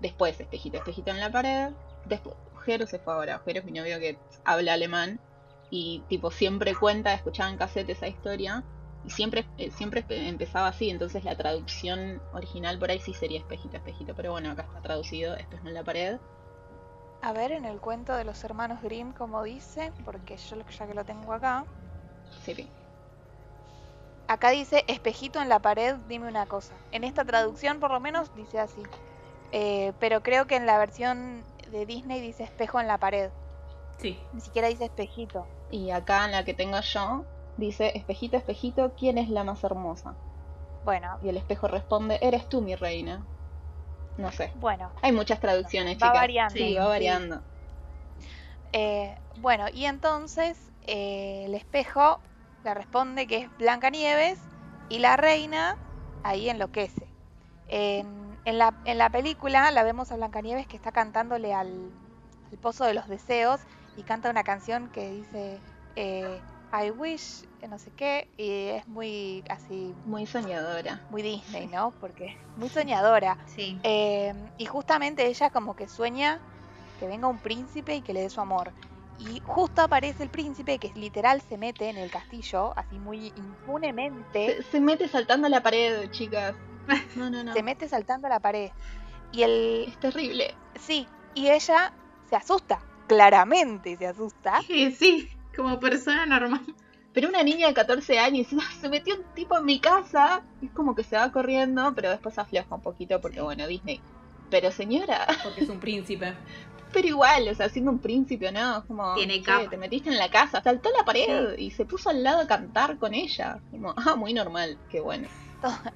Después 0.00 0.40
espejito, 0.40 0.78
espejito 0.78 1.10
en 1.10 1.20
la 1.20 1.30
pared. 1.30 1.70
Después, 2.06 2.34
Jero 2.64 2.86
se 2.86 2.98
fue 2.98 3.12
ahora. 3.12 3.42
Jero 3.44 3.60
es 3.60 3.64
mi 3.66 3.72
novio 3.72 3.98
que 3.98 4.16
habla 4.44 4.72
alemán. 4.72 5.20
Y 5.70 6.02
tipo 6.08 6.30
siempre 6.30 6.74
cuenta, 6.74 7.12
escuchaba 7.14 7.50
en 7.50 7.56
cassette 7.56 7.90
esa 7.90 8.08
historia 8.08 8.64
y 9.04 9.10
siempre, 9.10 9.46
eh, 9.58 9.70
siempre 9.70 10.04
empezaba 10.08 10.68
así, 10.68 10.90
entonces 10.90 11.24
la 11.24 11.36
traducción 11.36 12.20
original 12.32 12.78
por 12.78 12.90
ahí 12.90 13.00
sí 13.00 13.14
sería 13.14 13.38
espejito, 13.38 13.76
espejito, 13.76 14.14
pero 14.14 14.32
bueno, 14.32 14.50
acá 14.50 14.62
está 14.62 14.80
traducido, 14.80 15.36
espejo 15.36 15.68
en 15.68 15.74
la 15.74 15.84
pared. 15.84 16.18
A 17.20 17.32
ver, 17.32 17.52
en 17.52 17.64
el 17.64 17.80
cuento 17.80 18.14
de 18.14 18.24
los 18.24 18.42
hermanos 18.44 18.80
Grimm, 18.82 19.12
como 19.12 19.42
dice, 19.42 19.92
porque 20.04 20.36
yo 20.36 20.56
ya 20.56 20.86
que 20.86 20.94
lo 20.94 21.04
tengo 21.04 21.32
acá, 21.32 21.64
Sí, 22.44 22.68
acá 24.28 24.50
dice 24.50 24.84
espejito 24.86 25.40
en 25.40 25.48
la 25.48 25.58
pared, 25.58 25.96
dime 26.06 26.28
una 26.28 26.46
cosa. 26.46 26.74
En 26.92 27.02
esta 27.02 27.24
traducción 27.24 27.80
por 27.80 27.90
lo 27.90 27.98
menos 27.98 28.32
dice 28.36 28.60
así. 28.60 28.82
Eh, 29.50 29.92
pero 29.98 30.22
creo 30.22 30.46
que 30.46 30.56
en 30.56 30.66
la 30.66 30.78
versión 30.78 31.42
de 31.70 31.86
Disney 31.86 32.20
dice 32.20 32.44
espejo 32.44 32.80
en 32.80 32.86
la 32.86 32.98
pared. 32.98 33.30
Sí. 33.98 34.18
Ni 34.32 34.40
siquiera 34.40 34.68
dice 34.68 34.84
espejito. 34.84 35.46
Y 35.70 35.90
acá 35.90 36.24
en 36.26 36.32
la 36.32 36.44
que 36.44 36.54
tengo 36.54 36.80
yo 36.80 37.24
dice, 37.56 37.92
espejito, 37.96 38.36
espejito, 38.36 38.94
¿quién 38.96 39.18
es 39.18 39.28
la 39.30 39.44
más 39.44 39.64
hermosa? 39.64 40.16
Bueno, 40.82 41.18
Y 41.22 41.28
el 41.28 41.36
espejo 41.36 41.68
responde, 41.68 42.18
eres 42.22 42.48
tú 42.48 42.60
mi 42.60 42.74
reina. 42.74 43.24
No 44.16 44.32
sé. 44.32 44.52
bueno. 44.54 44.92
Hay 45.02 45.12
muchas 45.12 45.40
traducciones, 45.40 45.98
Va 46.02 46.08
chicas. 46.08 46.20
variando. 46.20 46.54
Sí, 46.54 46.74
va 46.74 46.84
Sí. 46.84 46.88
variando. 46.88 47.44
Eh, 48.72 49.16
bueno, 49.36 49.66
y 49.72 49.86
entonces 49.86 50.72
eh, 50.82 51.44
el 51.46 51.54
espejo 51.54 52.20
le 52.62 52.74
responde 52.74 53.26
que 53.26 53.38
es 53.38 53.56
Blancanieves 53.56 54.40
y 54.88 54.98
la 54.98 55.16
reina 55.16 55.78
ahí 56.22 56.48
enloquece. 56.48 57.14
En, 57.66 58.40
en 58.44 58.58
la, 58.58 58.78
en 58.84 58.98
la 58.98 59.10
película 59.10 59.70
la 59.72 59.82
vemos 59.84 60.12
a 60.12 60.16
Blancanieves 60.16 60.66
que 60.66 60.76
está 60.76 60.92
cantándole 60.92 61.54
al, 61.54 61.94
al 62.50 62.58
pozo 62.58 62.84
de 62.84 62.94
los 62.94 63.08
deseos 63.08 63.66
y 63.98 64.02
canta 64.04 64.30
una 64.30 64.44
canción 64.44 64.88
que 64.88 65.10
dice 65.10 65.58
eh, 65.96 66.40
I 66.72 66.90
wish, 66.90 67.44
no 67.68 67.78
sé 67.78 67.90
qué, 67.96 68.28
y 68.36 68.76
es 68.76 68.86
muy 68.86 69.42
así, 69.50 69.94
Muy 70.04 70.26
soñadora. 70.26 71.00
muy 71.10 71.22
Disney, 71.22 71.66
¿no? 71.66 71.92
Porque 72.00 72.36
muy 72.56 72.68
soñadora. 72.68 73.36
Sí. 73.46 73.78
Eh, 73.82 74.32
y 74.58 74.66
justamente 74.66 75.26
ella 75.26 75.50
como 75.50 75.74
que 75.74 75.88
sueña 75.88 76.40
que 77.00 77.06
venga 77.06 77.26
un 77.28 77.38
príncipe 77.38 77.94
y 77.96 78.02
que 78.02 78.12
le 78.12 78.20
dé 78.22 78.30
su 78.30 78.40
amor. 78.40 78.72
Y 79.18 79.40
justo 79.44 79.82
aparece 79.82 80.22
el 80.22 80.28
príncipe 80.28 80.78
que 80.78 80.92
literal 80.94 81.40
se 81.40 81.56
mete 81.58 81.88
en 81.88 81.96
el 81.96 82.10
castillo, 82.10 82.72
así 82.76 82.98
muy 82.98 83.32
impunemente, 83.36 84.58
Se, 84.58 84.62
se 84.62 84.80
mete 84.80 85.08
saltando 85.08 85.46
a 85.46 85.50
la 85.50 85.62
pared, 85.62 86.08
chicas. 86.10 86.54
No, 87.16 87.28
no, 87.28 87.42
no. 87.44 87.52
se 87.52 87.62
mete 87.62 87.88
saltando 87.88 88.28
a 88.28 88.30
la 88.30 88.40
pared. 88.40 88.70
Y 89.32 89.42
el... 89.42 89.84
Es 89.88 89.98
terrible. 90.00 90.54
Sí, 90.78 91.06
y 91.34 91.48
ella 91.48 91.92
se 92.28 92.36
asusta, 92.36 92.78
claramente 93.08 93.96
se 93.96 94.06
asusta. 94.06 94.60
Sí, 94.66 94.92
sí, 94.92 95.28
como 95.56 95.80
persona 95.80 96.26
normal. 96.26 96.60
Pero 97.12 97.28
una 97.30 97.42
niña 97.42 97.66
de 97.68 97.74
14 97.74 98.18
años, 98.18 98.46
"Ah, 98.60 98.70
se 98.80 98.88
metió 98.88 99.16
un 99.16 99.24
tipo 99.34 99.58
en 99.58 99.64
mi 99.64 99.80
casa. 99.80 100.42
Y 100.60 100.66
es 100.66 100.72
como 100.72 100.94
que 100.94 101.02
se 101.02 101.16
va 101.16 101.32
corriendo, 101.32 101.92
pero 101.96 102.10
después 102.10 102.38
afloja 102.38 102.74
un 102.74 102.82
poquito 102.82 103.20
porque, 103.20 103.40
bueno, 103.40 103.66
Disney. 103.66 104.00
Pero 104.50 104.70
señora, 104.70 105.26
Porque 105.42 105.62
es 105.62 105.68
un 105.68 105.80
príncipe. 105.80 106.32
pero 106.92 107.06
igual, 107.08 107.48
o 107.48 107.54
sea, 107.54 107.68
siendo 107.68 107.90
un 107.90 107.98
príncipe, 107.98 108.50
¿no? 108.52 108.84
Como, 108.86 109.14
Tiene 109.14 109.38
"Che, 109.42 109.44
capa". 109.44 109.70
te 109.70 109.76
metiste 109.76 110.10
en 110.10 110.16
la 110.18 110.30
casa, 110.30 110.62
saltó 110.62 110.90
la 110.96 111.04
pared 111.04 111.58
y 111.58 111.70
se 111.70 111.84
puso 111.84 112.08
al 112.10 112.22
lado 112.22 112.40
a 112.42 112.46
cantar 112.46 112.98
con 112.98 113.12
ella. 113.14 113.60
Como, 113.70 113.92
ah, 113.96 114.14
muy 114.16 114.32
normal, 114.32 114.78
qué 114.90 115.00
bueno. 115.00 115.28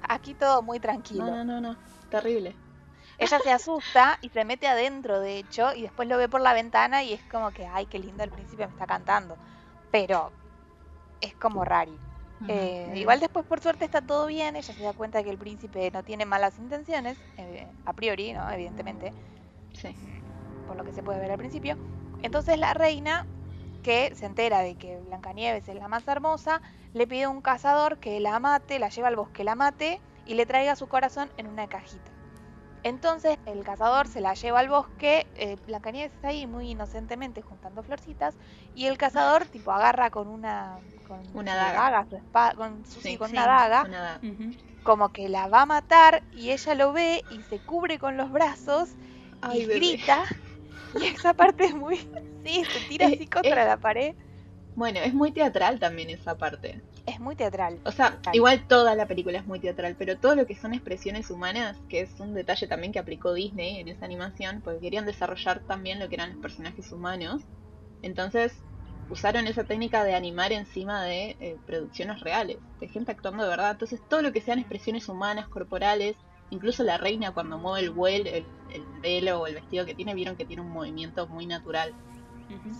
Aquí 0.09 0.33
todo 0.33 0.61
muy 0.61 0.79
tranquilo. 0.79 1.25
No, 1.25 1.43
no, 1.45 1.61
no, 1.61 1.61
no, 1.61 1.77
terrible. 2.09 2.55
Ella 3.23 3.39
se 3.39 3.51
asusta 3.51 4.17
y 4.21 4.29
se 4.29 4.45
mete 4.45 4.67
adentro, 4.67 5.19
de 5.19 5.37
hecho, 5.37 5.73
y 5.73 5.83
después 5.83 6.07
lo 6.07 6.17
ve 6.17 6.27
por 6.29 6.41
la 6.41 6.53
ventana 6.53 7.03
y 7.03 7.13
es 7.13 7.23
como 7.23 7.51
que, 7.51 7.65
ay, 7.65 7.85
qué 7.85 7.99
lindo 7.99 8.23
el 8.23 8.29
príncipe 8.31 8.65
me 8.65 8.71
está 8.73 8.85
cantando. 8.85 9.37
Pero 9.91 10.31
es 11.21 11.33
como 11.35 11.63
rari. 11.63 11.97
Eh, 12.49 12.91
igual 12.95 13.21
después, 13.21 13.45
por 13.45 13.61
suerte, 13.61 13.85
está 13.85 14.01
todo 14.01 14.27
bien. 14.27 14.55
Ella 14.55 14.73
se 14.73 14.83
da 14.83 14.93
cuenta 14.93 15.19
de 15.19 15.23
que 15.23 15.29
el 15.29 15.37
príncipe 15.37 15.89
no 15.91 16.03
tiene 16.03 16.25
malas 16.25 16.57
intenciones, 16.59 17.17
eh, 17.37 17.65
a 17.85 17.93
priori, 17.93 18.33
¿no? 18.33 18.49
Evidentemente, 18.51 19.13
Sí. 19.73 19.95
por 20.67 20.75
lo 20.75 20.83
que 20.83 20.91
se 20.91 21.01
puede 21.03 21.19
ver 21.19 21.31
al 21.31 21.37
principio. 21.37 21.77
Entonces 22.21 22.57
la 22.57 22.73
reina, 22.73 23.25
que 23.83 24.13
se 24.15 24.25
entera 24.25 24.59
de 24.59 24.75
que 24.75 24.97
Blancanieves 24.99 25.67
es 25.67 25.75
la 25.75 25.87
más 25.87 26.07
hermosa, 26.07 26.61
le 26.93 27.07
pide 27.07 27.23
a 27.23 27.29
un 27.29 27.41
cazador 27.41 27.99
que 27.99 28.19
la 28.19 28.39
mate, 28.39 28.79
la 28.79 28.89
lleva 28.89 29.07
al 29.07 29.15
bosque, 29.15 29.43
la 29.43 29.55
mate 29.55 30.01
y 30.25 30.35
le 30.35 30.45
traiga 30.45 30.75
su 30.75 30.87
corazón 30.87 31.29
en 31.37 31.47
una 31.47 31.67
cajita. 31.67 32.12
Entonces 32.83 33.37
el 33.45 33.63
cazador 33.63 34.07
se 34.07 34.21
la 34.21 34.33
lleva 34.35 34.59
al 34.59 34.69
bosque, 34.69 35.27
eh, 35.35 35.57
Blancanieves 35.65 36.13
está 36.13 36.29
ahí 36.29 36.47
muy 36.47 36.71
inocentemente 36.71 37.41
juntando 37.41 37.83
florcitas 37.83 38.37
y 38.73 38.87
el 38.87 38.97
cazador 38.97 39.45
tipo 39.49 39.71
agarra 39.71 40.09
con 40.11 40.27
una 40.27 40.81
con 41.03 41.23
Una 41.41 41.55
daga. 41.57 41.83
su 42.09 42.15
espada, 42.17 42.53
con, 42.55 42.85
su- 42.85 43.01
sí, 43.01 43.17
Sí, 43.17 43.17
con 43.17 43.31
sí, 43.31 43.37
una 43.37 43.47
daga, 43.47 43.89
Una 43.89 43.99
daga. 44.01 44.19
Ujú. 44.23 44.55
como 44.83 45.11
que 45.11 45.29
la 45.29 45.47
va 45.47 45.61
a 45.63 45.65
matar 45.65 46.23
y 46.31 46.51
ella 46.51 46.75
lo 46.75 46.93
ve 46.93 47.25
y 47.29 47.43
se 47.43 47.59
cubre 47.61 47.99
con 47.99 48.17
los 48.17 48.31
brazos 48.31 48.97
Ay, 49.41 49.61
y 49.61 49.67
bebé. 49.67 49.99
grita. 49.99 50.25
Y 50.93 51.05
esa 51.07 51.33
parte 51.35 51.65
es 51.65 51.75
muy. 51.75 51.99
Sí, 52.43 52.67
se 52.73 52.81
tira 52.81 53.07
así 53.07 53.27
contra 53.27 53.65
eh. 53.65 53.67
la 53.67 53.77
pared. 53.77 54.15
Bueno, 54.75 54.99
es 54.99 55.15
muy 55.15 55.31
teatral 55.31 55.79
también 55.79 56.11
esa 56.11 56.37
parte. 56.37 56.83
Es 57.05 57.19
muy 57.19 57.35
teatral. 57.35 57.81
O 57.83 57.91
sea, 57.91 58.19
igual 58.31 58.65
toda 58.67 58.95
la 58.95 59.07
película 59.07 59.39
es 59.39 59.45
muy 59.45 59.59
teatral, 59.59 59.95
pero 59.97 60.17
todo 60.17 60.35
lo 60.35 60.45
que 60.45 60.55
son 60.55 60.73
expresiones 60.73 61.29
humanas, 61.29 61.77
que 61.89 62.01
es 62.01 62.19
un 62.19 62.33
detalle 62.33 62.67
también 62.67 62.93
que 62.93 62.99
aplicó 62.99 63.33
Disney 63.33 63.79
en 63.79 63.89
esa 63.89 64.05
animación, 64.05 64.61
porque 64.63 64.79
querían 64.79 65.05
desarrollar 65.05 65.61
también 65.67 65.99
lo 65.99 66.07
que 66.07 66.15
eran 66.15 66.31
los 66.31 66.39
personajes 66.39 66.91
humanos. 66.93 67.41
Entonces, 68.01 68.53
usaron 69.09 69.47
esa 69.47 69.65
técnica 69.65 70.05
de 70.05 70.15
animar 70.15 70.53
encima 70.53 71.03
de 71.03 71.35
eh, 71.41 71.57
producciones 71.65 72.21
reales, 72.21 72.57
de 72.79 72.87
gente 72.87 73.11
actuando 73.11 73.43
de 73.43 73.49
verdad. 73.49 73.71
Entonces, 73.71 73.99
todo 74.09 74.21
lo 74.21 74.31
que 74.31 74.41
sean 74.41 74.59
expresiones 74.59 75.09
humanas, 75.09 75.49
corporales, 75.49 76.15
incluso 76.51 76.83
la 76.83 76.97
reina 76.97 77.33
cuando 77.33 77.57
mueve 77.57 77.85
el, 77.85 77.91
vuel, 77.91 78.27
el, 78.27 78.45
el 78.71 78.83
velo 79.01 79.41
o 79.41 79.47
el 79.47 79.55
vestido 79.55 79.85
que 79.85 79.93
tiene, 79.93 80.13
vieron 80.13 80.37
que 80.37 80.45
tiene 80.45 80.61
un 80.61 80.71
movimiento 80.71 81.27
muy 81.27 81.47
natural. 81.47 81.93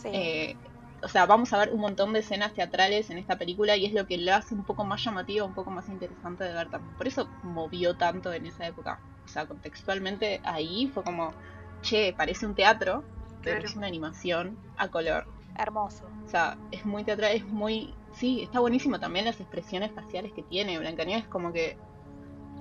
Sí. 0.02 0.10
Eh, 0.14 0.56
o 1.04 1.08
sea, 1.10 1.26
vamos 1.26 1.52
a 1.54 1.60
ver 1.60 1.74
un 1.74 1.82
montón 1.82 2.14
de 2.14 2.20
escenas 2.20 2.54
teatrales 2.54 3.10
en 3.10 3.18
esta 3.18 3.38
película 3.38 3.76
y 3.76 3.86
es 3.86 3.94
lo 3.94 4.08
que 4.08 4.18
lo 4.18 4.34
hace 4.34 4.56
un 4.56 4.64
poco 4.64 4.86
más 4.86 5.04
llamativo, 5.04 5.46
un 5.46 5.54
poco 5.54 5.70
más 5.72 5.90
interesante 5.90 6.44
de 6.46 6.54
ver 6.54 6.70
también. 6.70 6.96
Por 6.96 7.08
eso 7.08 7.28
movió 7.44 7.96
tanto 7.96 8.32
en 8.32 8.46
esa 8.46 8.66
época. 8.68 9.00
O 9.26 9.28
sea, 9.28 9.46
contextualmente 9.46 10.42
ahí 10.44 10.88
fue 10.94 11.04
como, 11.04 11.34
che, 11.82 12.14
parece 12.14 12.46
un 12.46 12.56
teatro, 12.56 13.04
pero 13.42 13.56
Claro. 13.58 13.68
es 13.70 13.76
una 13.76 13.88
animación 13.88 14.58
a 14.78 14.88
color. 14.88 15.28
Hermoso. 15.58 16.06
O 16.26 16.30
sea, 16.30 16.58
es 16.72 16.86
muy 16.86 17.04
teatral, 17.04 17.36
es 17.36 17.46
muy... 17.46 17.94
Sí, 18.14 18.42
está 18.44 18.60
buenísimo 18.60 19.00
también 19.00 19.26
las 19.26 19.40
expresiones 19.40 19.92
faciales 19.92 20.32
que 20.34 20.44
tiene. 20.44 20.80
Blancanieves 20.80 21.28
como 21.28 21.52
que 21.52 21.78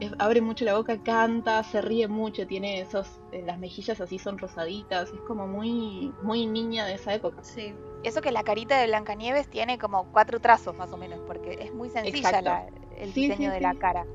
es- 0.01 0.13
abre 0.19 0.41
mucho 0.41 0.65
la 0.65 0.75
boca, 0.77 0.99
canta, 0.99 1.63
se 1.63 1.81
ríe 1.81 2.09
mucho, 2.09 2.47
tiene 2.47 2.81
esos... 2.81 3.07
eh, 3.31 3.43
las 3.47 3.59
mejillas 3.59 4.01
así 4.01 4.19
son 4.19 4.39
rosaditas, 4.39 5.13
es 5.13 5.21
como 5.21 5.47
muy, 5.47 6.13
muy 6.23 6.47
niña 6.47 6.87
de 6.87 6.95
esa 6.95 7.15
época. 7.15 7.43
Sí. 7.45 7.75
Eso 8.03 8.21
que 8.21 8.33
la 8.33 8.43
carita 8.45 8.79
de 8.79 8.87
Blancanieves 8.87 9.49
tiene 9.49 9.79
como 9.79 10.11
cuatro 10.13 10.41
trazos 10.41 10.77
más 10.77 10.93
o 10.93 10.97
menos, 10.97 11.21
porque 11.27 11.57
es 11.61 11.73
muy 11.73 11.89
sencilla 11.91 12.43
la- 12.43 12.67
el 12.97 13.13
Sí, 13.13 13.27
diseño 13.29 13.51
sí, 13.51 13.51
de 13.51 13.61
la 13.61 13.75
cara. 13.75 14.07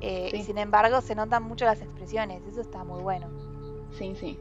Eh. 0.00 0.30
Y 0.34 0.42
sin 0.44 0.58
embargo 0.58 1.00
se 1.00 1.14
notan 1.14 1.42
mucho 1.42 1.64
las 1.64 1.82
expresiones, 1.82 2.46
eso 2.46 2.60
está 2.60 2.84
muy 2.84 3.00
bueno. 3.00 3.30
Sí, 3.98 4.14
sí. 4.16 4.38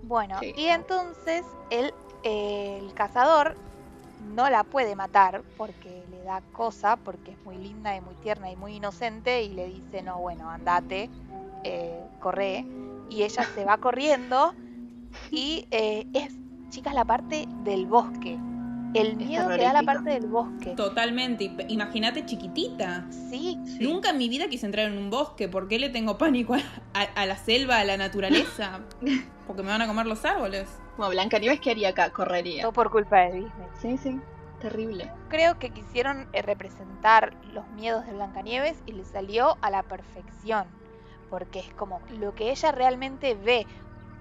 Bueno, 0.00 0.40
y 0.54 0.66
entonces 0.66 1.44
el, 1.70 1.92
eh, 2.22 2.78
el 2.80 2.94
cazador 2.94 3.56
no 4.18 4.48
la 4.50 4.64
puede 4.64 4.96
matar 4.96 5.44
porque 5.56 6.06
le 6.08 6.22
da 6.22 6.42
cosa, 6.52 6.96
porque 6.96 7.32
es 7.32 7.44
muy 7.44 7.58
linda 7.58 7.94
y 7.96 8.00
muy 8.00 8.16
tierna 8.16 8.50
y 8.50 8.56
muy 8.56 8.76
inocente 8.76 9.42
y 9.42 9.54
le 9.54 9.66
dice, 9.66 10.02
no, 10.02 10.20
bueno, 10.20 10.50
andate, 10.50 11.10
eh, 11.64 12.10
corre. 12.20 12.66
Y 13.08 13.22
ella 13.24 13.46
se 13.46 13.64
va 13.64 13.78
corriendo 13.78 14.54
y 15.30 15.66
eh, 15.70 16.06
es, 16.12 16.40
chicas, 16.70 16.94
la 16.94 17.04
parte 17.04 17.46
del 17.64 17.86
bosque. 17.86 18.38
El 18.94 19.16
miedo 19.16 19.48
que 19.50 19.58
da 19.58 19.74
la 19.74 19.82
parte 19.82 20.08
del 20.10 20.26
bosque. 20.28 20.70
Totalmente. 20.74 21.50
Imagínate 21.68 22.24
chiquitita. 22.24 23.04
Sí, 23.10 23.58
Sí. 23.66 23.78
Nunca 23.82 24.10
en 24.10 24.18
mi 24.18 24.30
vida 24.30 24.48
quise 24.48 24.64
entrar 24.64 24.86
en 24.90 24.96
un 24.96 25.10
bosque. 25.10 25.46
¿Por 25.48 25.68
qué 25.68 25.78
le 25.78 25.90
tengo 25.90 26.16
pánico 26.16 26.54
a, 26.54 26.58
a- 26.94 27.02
a 27.22 27.26
la 27.26 27.36
selva, 27.36 27.78
a 27.80 27.84
la 27.84 27.98
naturaleza? 27.98 28.80
Porque 29.46 29.62
me 29.62 29.68
van 29.68 29.82
a 29.82 29.86
comer 29.86 30.06
los 30.06 30.24
árboles. 30.24 30.68
Bueno, 30.96 31.10
Blancanieves, 31.10 31.60
¿qué 31.60 31.72
haría 31.72 31.90
acá? 31.90 32.10
Correría. 32.10 32.62
todo 32.62 32.72
por 32.72 32.90
culpa 32.90 33.18
de 33.20 33.32
Disney. 33.34 33.68
Sí, 33.80 33.98
sí. 33.98 34.20
Terrible. 34.60 35.12
creo 35.28 35.56
que 35.60 35.70
quisieron 35.70 36.26
eh, 36.32 36.42
representar 36.42 37.36
los 37.52 37.64
miedos 37.76 38.04
de 38.06 38.12
Blancanieves 38.14 38.76
y 38.86 38.92
le 38.92 39.04
salió 39.04 39.56
a 39.60 39.70
la 39.70 39.82
perfección. 39.84 40.64
Porque 41.30 41.60
es 41.60 41.72
como 41.74 42.00
lo 42.18 42.34
que 42.34 42.50
ella 42.50 42.72
realmente 42.72 43.34
ve, 43.36 43.66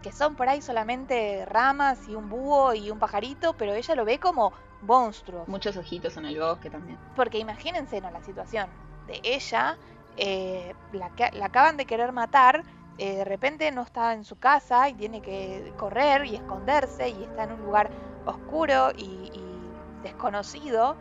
que 0.08 0.14
son 0.14 0.36
por 0.36 0.48
ahí 0.48 0.62
solamente 0.62 1.46
ramas 1.48 2.08
y 2.08 2.16
un 2.16 2.30
búho 2.30 2.74
y 2.74 2.92
un 2.92 2.98
pajarito, 2.98 3.58
pero 3.58 3.74
ella 3.74 3.94
lo 3.94 4.06
ve 4.06 4.20
como 4.20 4.54
monstruos. 4.82 5.46
Muchos 5.50 5.76
ojitos 5.76 6.16
en 6.16 6.24
el 6.24 6.40
bosque 6.40 6.70
también. 6.70 6.98
Porque 7.14 7.40
imagínense, 7.40 8.00
¿no? 8.00 8.10
La 8.10 8.24
situación 8.24 8.70
de 9.06 9.20
ella, 9.22 9.78
eh, 10.16 10.74
la, 10.94 11.12
acaban 11.44 11.76
de 11.76 11.86
querer 11.86 12.14
matar, 12.14 12.64
eh, 12.98 13.18
de 13.18 13.26
repente 13.26 13.70
no 13.74 13.82
está 13.82 14.14
en 14.14 14.24
su 14.24 14.40
casa 14.40 14.88
y 14.88 14.94
tiene 14.94 15.22
que 15.22 15.74
correr 15.76 16.24
y 16.26 16.36
esconderse 16.36 17.10
y 17.10 17.24
está 17.26 17.44
en 17.44 17.52
un 17.52 17.64
lugar 17.64 17.90
oscuro 18.26 18.92
y, 18.96 19.04
y 19.04 19.60
desconocido, 20.04 20.96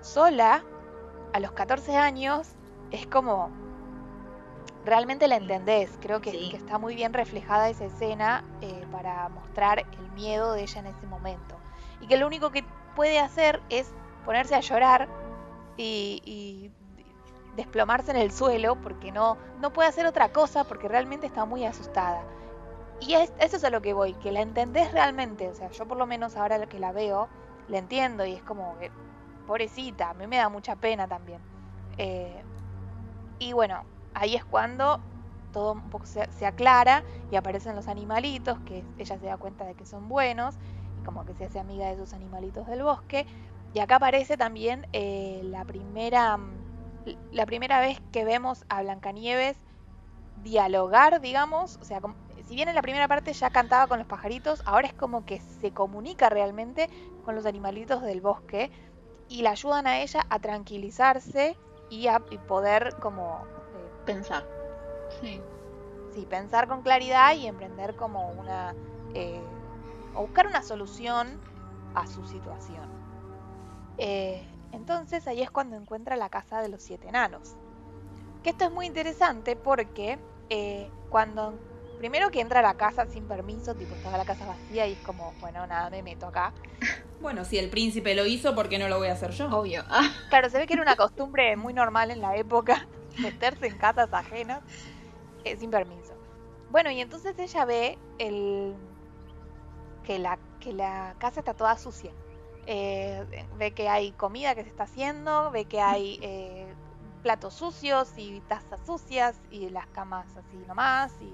sola, 0.00 0.64
a 1.34 1.40
los 1.40 1.52
14 1.52 1.94
años, 1.94 2.48
es 2.90 3.06
como 3.06 3.50
realmente 4.86 5.28
la 5.28 5.36
entendés. 5.36 5.90
Creo 6.00 6.20
que, 6.20 6.30
Sí. 6.30 6.48
que 6.50 6.56
está 6.56 6.78
muy 6.78 6.94
bien 6.94 7.12
reflejada 7.12 7.68
esa 7.68 7.84
escena 7.84 8.44
eh, 8.62 8.86
para 8.90 9.28
mostrar 9.28 9.84
el 9.98 10.10
miedo 10.12 10.52
de 10.52 10.62
ella 10.62 10.80
en 10.80 10.86
ese 10.86 11.06
momento. 11.06 11.58
Y 12.00 12.06
que 12.06 12.16
lo 12.16 12.26
único 12.26 12.50
que 12.50 12.64
puede 12.94 13.18
hacer 13.18 13.60
es 13.68 13.92
ponerse 14.24 14.54
a 14.54 14.60
llorar 14.60 15.08
y, 15.76 16.22
y 16.24 16.70
desplomarse 17.56 18.10
en 18.10 18.16
el 18.16 18.30
suelo 18.32 18.76
porque 18.76 19.12
no, 19.12 19.36
no 19.60 19.72
puede 19.72 19.88
hacer 19.88 20.06
otra 20.06 20.30
cosa 20.30 20.64
porque 20.64 20.88
realmente 20.88 21.26
está 21.26 21.44
muy 21.44 21.64
asustada. 21.64 22.22
Y 23.00 23.14
es- 23.14 23.32
eso 23.40 23.56
es 23.56 23.64
a 23.64 23.70
lo 23.70 23.82
que 23.82 23.92
voy, 23.92 24.14
que 24.14 24.32
la 24.32 24.40
entendés 24.40 24.90
realmente. 24.92 25.48
O 25.48 25.54
sea, 25.54 25.70
yo 25.70 25.86
por 25.86 25.98
lo 25.98 26.06
menos 26.06 26.36
ahora 26.36 26.64
que 26.66 26.78
la 26.78 26.92
veo, 26.92 27.28
la 27.68 27.78
entiendo 27.78 28.24
y 28.24 28.32
es 28.34 28.42
como 28.42 28.78
que, 28.78 28.90
pobrecita, 29.46 30.10
a 30.10 30.14
mí 30.14 30.26
me 30.26 30.36
da 30.38 30.48
mucha 30.48 30.76
pena 30.76 31.06
también. 31.06 31.40
Eh, 31.98 32.42
y 33.38 33.52
bueno, 33.52 33.82
ahí 34.16 34.34
es 34.34 34.44
cuando 34.44 34.98
todo 35.52 35.72
un 35.72 35.90
poco 35.90 36.06
se, 36.06 36.46
aclara 36.46 37.04
y 37.30 37.36
aparecen 37.36 37.76
los 37.76 37.88
animalitos, 37.88 38.58
que 38.60 38.84
ella 38.98 39.18
se 39.18 39.26
da 39.26 39.36
cuenta 39.36 39.64
de 39.64 39.74
que 39.74 39.86
son 39.86 40.08
buenos 40.08 40.56
y 40.98 41.04
como 41.04 41.24
que 41.24 41.34
se 41.34 41.44
hace 41.44 41.58
amiga 41.58 41.86
de 41.86 41.92
esos 41.92 42.12
animalitos 42.14 42.66
del 42.66 42.82
bosque. 42.82 43.26
Y 43.72 43.78
acá 43.78 43.96
aparece 43.96 44.36
también 44.36 44.86
eh, 44.92 45.42
la 45.44 45.64
primera 45.64 46.38
la 47.30 47.46
primera 47.46 47.78
vez 47.78 48.00
que 48.10 48.24
vemos 48.24 48.64
a 48.68 48.82
Blancanieves 48.82 49.56
dialogar, 50.34 51.20
digamos, 51.20 51.78
o 51.80 51.84
sea, 51.84 52.00
si 52.44 52.56
bien 52.56 52.68
en 52.68 52.74
la 52.74 52.82
primera 52.82 53.06
parte 53.06 53.32
ya 53.32 53.50
cantaba 53.50 53.86
con 53.86 53.98
los 53.98 54.08
pajaritos, 54.08 54.60
ahora 54.66 54.88
es 54.88 54.94
como 54.94 55.24
que 55.24 55.40
se 55.40 55.72
comunica 55.72 56.28
realmente 56.28 56.90
con 57.22 57.36
los 57.36 57.46
animalitos 57.46 58.02
del 58.02 58.20
bosque 58.20 58.72
y 59.28 59.42
la 59.42 59.50
ayudan 59.50 59.86
a 59.86 60.00
ella 60.00 60.26
a 60.28 60.40
tranquilizarse 60.40 61.56
y 61.88 62.08
a 62.08 62.18
poder 62.48 62.96
como 63.00 63.46
Pensar. 64.06 64.46
Sí. 65.20 65.40
sí, 66.14 66.26
pensar 66.26 66.66
con 66.68 66.82
claridad 66.82 67.34
y 67.34 67.46
emprender 67.46 67.94
como 67.96 68.30
una 68.30 68.74
eh, 69.14 69.40
o 70.14 70.22
buscar 70.22 70.46
una 70.46 70.62
solución 70.62 71.40
a 71.94 72.06
su 72.06 72.26
situación. 72.26 72.88
Eh, 73.98 74.46
entonces 74.72 75.26
ahí 75.26 75.42
es 75.42 75.50
cuando 75.50 75.76
encuentra 75.76 76.16
la 76.16 76.28
casa 76.28 76.62
de 76.62 76.68
los 76.68 76.82
siete 76.82 77.08
enanos. 77.08 77.56
Que 78.42 78.50
esto 78.50 78.64
es 78.64 78.70
muy 78.70 78.86
interesante 78.86 79.56
porque 79.56 80.18
eh, 80.50 80.90
cuando 81.10 81.54
primero 81.98 82.30
que 82.30 82.40
entra 82.40 82.60
a 82.60 82.62
la 82.62 82.74
casa 82.74 83.06
sin 83.06 83.26
permiso, 83.26 83.74
tipo 83.74 83.94
estaba 83.94 84.18
la 84.18 84.24
casa 84.24 84.46
vacía 84.46 84.86
y 84.86 84.92
es 84.92 84.98
como, 85.00 85.32
bueno, 85.40 85.66
nada, 85.66 85.90
me 85.90 86.02
meto 86.02 86.26
acá. 86.26 86.52
Bueno, 87.18 87.46
si 87.46 87.56
el 87.56 87.70
príncipe 87.70 88.14
lo 88.14 88.26
hizo, 88.26 88.54
¿por 88.54 88.68
qué 88.68 88.78
no 88.78 88.88
lo 88.88 88.98
voy 88.98 89.08
a 89.08 89.14
hacer 89.14 89.30
yo? 89.30 89.48
Obvio. 89.48 89.82
Ah, 89.88 90.10
Claro, 90.28 90.50
se 90.50 90.58
ve 90.58 90.66
que 90.66 90.74
era 90.74 90.82
una 90.82 90.96
costumbre 90.96 91.56
muy 91.56 91.72
normal 91.72 92.10
en 92.10 92.20
la 92.20 92.36
época 92.36 92.86
meterse 93.18 93.66
en 93.66 93.78
casas 93.78 94.12
ajenas 94.12 94.62
eh, 95.44 95.56
sin 95.56 95.70
permiso. 95.70 96.14
Bueno, 96.70 96.90
y 96.90 97.00
entonces 97.00 97.38
ella 97.38 97.64
ve 97.64 97.98
el 98.18 98.74
que 100.04 100.18
la, 100.18 100.38
que 100.60 100.72
la 100.72 101.14
casa 101.18 101.40
está 101.40 101.54
toda 101.54 101.76
sucia. 101.78 102.12
Eh, 102.66 103.24
ve 103.56 103.72
que 103.72 103.88
hay 103.88 104.12
comida 104.12 104.54
que 104.54 104.64
se 104.64 104.70
está 104.70 104.84
haciendo, 104.84 105.50
ve 105.52 105.66
que 105.66 105.80
hay 105.80 106.18
eh, 106.22 106.66
platos 107.22 107.54
sucios 107.54 108.12
y 108.16 108.40
tazas 108.48 108.84
sucias 108.84 109.36
y 109.50 109.70
las 109.70 109.86
camas 109.88 110.26
así 110.36 110.56
nomás 110.66 111.12
y 111.20 111.32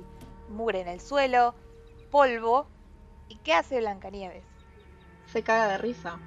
mugre 0.53 0.81
en 0.81 0.89
el 0.89 1.01
suelo, 1.01 1.55
polvo. 2.11 2.67
¿Y 3.29 3.37
qué 3.37 3.55
hace 3.55 3.81
Blancanieves? 3.81 4.45
se 5.33 5.43
caga 5.43 5.69
de 5.69 5.79
risa. 5.79 6.19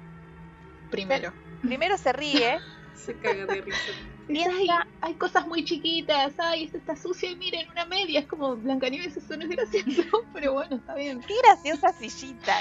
Primero. 0.90 1.32
Primero 1.62 1.96
se 1.96 2.12
ríe 2.12 2.58
Se 2.94 3.16
caga 3.18 3.46
de 3.46 3.60
risa. 3.60 3.92
Ay, 4.28 4.68
hay 5.00 5.14
cosas 5.16 5.46
muy 5.46 5.64
chiquitas, 5.64 6.34
ay, 6.38 6.64
esta 6.64 6.78
está 6.78 6.96
sucia 6.96 7.30
y 7.30 7.36
miren, 7.36 7.68
una 7.70 7.86
media. 7.86 8.20
Es 8.20 8.26
como 8.26 8.56
Blancanieves, 8.56 9.16
eso 9.16 9.36
no 9.36 9.44
es 9.44 9.50
gracioso, 9.50 9.84
pero 10.32 10.52
bueno, 10.54 10.76
está 10.76 10.94
bien. 10.94 11.20
¡Qué 11.20 11.34
graciosa 11.44 11.92
sillita! 11.92 12.54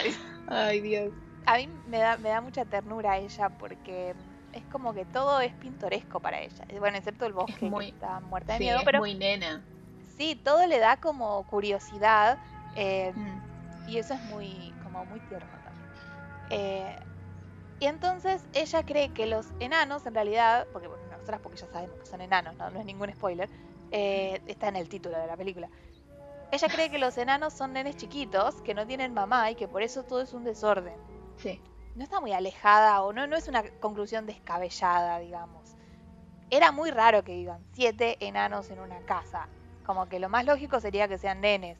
Ay, 0.48 0.82
Dios. 0.82 1.14
A 1.48 1.58
mí 1.58 1.70
me 1.86 1.98
da, 2.00 2.18
me 2.18 2.30
da 2.30 2.42
mucha 2.42 2.66
ternura 2.66 3.18
ella 3.18 3.50
porque 3.50 4.16
es 4.52 4.66
como 4.66 4.94
que 4.94 5.06
todo 5.06 5.42
es 5.42 5.54
pintoresco 5.56 6.20
para 6.20 6.42
ella. 6.42 6.66
Bueno, 6.80 6.98
excepto 6.98 7.26
el 7.26 7.34
bosque 7.34 7.66
muy- 7.66 7.86
que 7.86 7.92
está 7.92 8.20
muerta 8.20 8.54
de 8.54 8.60
Sí, 8.60 8.64
miedo, 8.66 8.80
es 8.80 8.86
pero 8.86 9.00
muy 9.00 9.16
nena. 9.16 9.64
sí, 10.18 10.36
todo 10.44 10.66
le 10.68 10.80
da 10.80 10.98
como 10.98 11.44
curiosidad 11.46 12.40
eh, 12.78 13.12
Mm. 13.16 13.38
y 13.88 13.98
eso 14.00 14.14
es 14.14 14.22
muy, 14.24 14.76
como 14.84 15.06
muy 15.06 15.20
tierno 15.22 15.60
también. 15.62 15.90
Eh, 16.50 16.98
y 17.80 17.86
entonces 17.88 18.48
ella 18.54 18.84
cree 18.84 19.14
que 19.14 19.26
los 19.28 19.48
enanos 19.60 20.06
en 20.06 20.16
realidad, 20.16 20.68
porque 20.72 20.88
bueno, 20.88 21.05
nosotras 21.26 21.42
porque 21.42 21.58
ya 21.58 21.68
sabemos 21.68 22.00
que 22.00 22.06
son 22.06 22.22
enanos, 22.22 22.56
no, 22.56 22.70
no 22.70 22.80
es 22.80 22.86
ningún 22.86 23.12
spoiler, 23.12 23.50
eh, 23.92 24.40
está 24.46 24.68
en 24.68 24.76
el 24.76 24.88
título 24.88 25.18
de 25.18 25.26
la 25.26 25.36
película. 25.36 25.70
Ella 26.52 26.68
cree 26.68 26.92
que 26.92 27.00
los 27.00 27.18
enanos 27.18 27.54
son 27.54 27.74
nenes 27.74 27.98
chiquitos, 27.98 28.62
que 28.62 28.76
no 28.76 28.86
tienen 28.86 29.12
mamá 29.14 29.50
y 29.50 29.56
que 29.56 29.68
por 29.68 29.82
eso 29.82 30.04
todo 30.04 30.22
es 30.22 30.34
un 30.34 30.44
desorden 30.44 30.94
Sí. 31.38 31.60
no 31.96 32.04
está 32.04 32.22
muy 32.22 32.32
alejada 32.32 33.02
o 33.02 33.12
no, 33.12 33.26
no 33.26 33.36
es 33.36 33.48
una 33.48 33.64
conclusión 33.80 34.28
descabellada, 34.28 35.18
digamos. 35.20 35.76
Era 36.52 36.72
muy 36.72 36.92
raro 36.92 37.24
que 37.24 37.34
vivan 37.34 37.66
siete 37.74 38.18
enanos 38.20 38.70
en 38.70 38.80
una 38.80 39.00
casa. 39.00 39.48
Como 39.84 40.08
que 40.08 40.20
lo 40.20 40.30
más 40.30 40.46
lógico 40.46 40.80
sería 40.80 41.08
que 41.08 41.18
sean 41.18 41.42
nenes. 41.42 41.80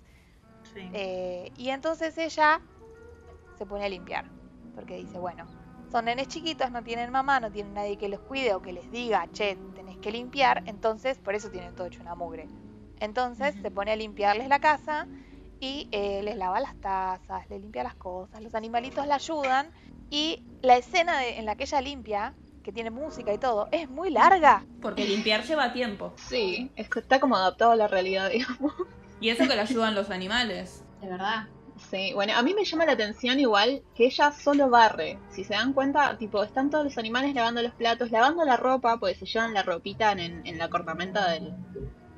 Sí. 0.74 0.90
Eh, 0.94 1.52
y 1.56 1.70
entonces 1.70 2.18
ella 2.18 2.60
se 3.58 3.66
pone 3.68 3.86
a 3.86 3.90
limpiar. 3.90 4.26
Porque 4.74 4.98
dice, 4.98 5.20
bueno, 5.20 5.46
son 5.92 6.06
nenes 6.06 6.28
chiquitos, 6.28 6.72
no 6.72 6.84
tienen 6.84 7.12
mamá, 7.12 7.40
no 7.40 7.52
tienen 7.52 7.74
nadie 7.74 7.98
que 7.98 8.10
los 8.10 8.20
cuide 8.22 8.54
o 8.54 8.62
que 8.62 8.74
les 8.74 8.90
diga, 8.92 9.28
che, 9.32 9.58
tenés 9.76 9.98
que 10.00 10.12
limpiar. 10.12 10.64
Entonces, 10.66 11.18
por 11.20 11.36
eso 11.36 11.50
tienen 11.50 11.74
todo 11.76 11.88
hecho 11.88 12.04
una 12.04 12.16
mugre. 12.16 12.48
Entonces 13.00 13.56
se 13.62 13.72
pone 13.72 13.92
a 13.92 13.96
limpiarles 13.96 14.48
la 14.48 14.60
casa 14.60 15.08
y 15.60 15.88
eh, 15.92 16.22
les 16.24 16.36
lava 16.38 16.60
las 16.60 16.76
tazas, 16.82 17.50
les 17.50 17.62
limpia 17.62 17.84
las 17.84 17.96
cosas, 17.96 18.42
los 18.42 18.56
animalitos 18.56 19.06
la 19.08 19.16
ayudan. 19.16 19.72
Y 20.10 20.40
la 20.62 20.78
escena 20.78 21.20
de- 21.20 21.38
en 21.40 21.46
la 21.46 21.56
que 21.56 21.64
ella 21.64 21.82
limpia, 21.82 22.34
que 22.64 22.72
tiene 22.72 22.90
música 22.90 23.34
y 23.34 23.38
todo, 23.38 23.68
es 23.72 23.90
muy 23.90 24.10
larga. 24.12 24.66
Porque 24.82 25.06
limpiar 25.06 25.44
lleva 25.44 25.72
tiempo. 25.74 26.14
Sí, 26.18 26.72
es 26.76 26.90
que 26.90 27.00
está 27.00 27.20
como 27.20 27.36
adaptado 27.36 27.72
a 27.72 27.76
la 27.76 27.88
realidad, 27.88 28.30
digamos. 28.34 28.74
Y 29.20 29.30
eso 29.30 29.48
que 29.48 29.56
le 29.56 29.62
ayudan 29.62 29.96
los 29.96 30.10
animales. 30.10 30.84
De 31.02 31.08
verdad. 31.10 31.48
Sí, 31.92 32.14
bueno, 32.14 32.34
a 32.36 32.42
mí 32.42 32.54
me 32.54 32.66
llama 32.66 32.86
la 32.86 32.94
atención 32.94 33.40
igual 33.40 33.84
que 33.94 34.06
ella 34.08 34.32
solo 34.32 34.70
barre. 34.70 35.24
Si 35.30 35.44
se 35.44 35.54
dan 35.54 35.74
cuenta, 35.74 36.18
tipo, 36.18 36.44
están 36.44 36.70
todos 36.70 36.84
los 36.86 36.98
animales 36.98 37.34
lavando 37.36 37.62
los 37.62 37.76
platos, 37.76 38.12
lavando 38.12 38.44
la 38.44 38.58
ropa, 38.58 38.98
pues 39.00 39.18
se 39.20 39.26
llevan 39.26 39.54
la 39.54 39.64
ropita 39.64 40.12
en, 40.14 40.46
en 40.46 40.58
la 40.58 40.70
cornamenta 40.70 41.30
del, 41.32 41.54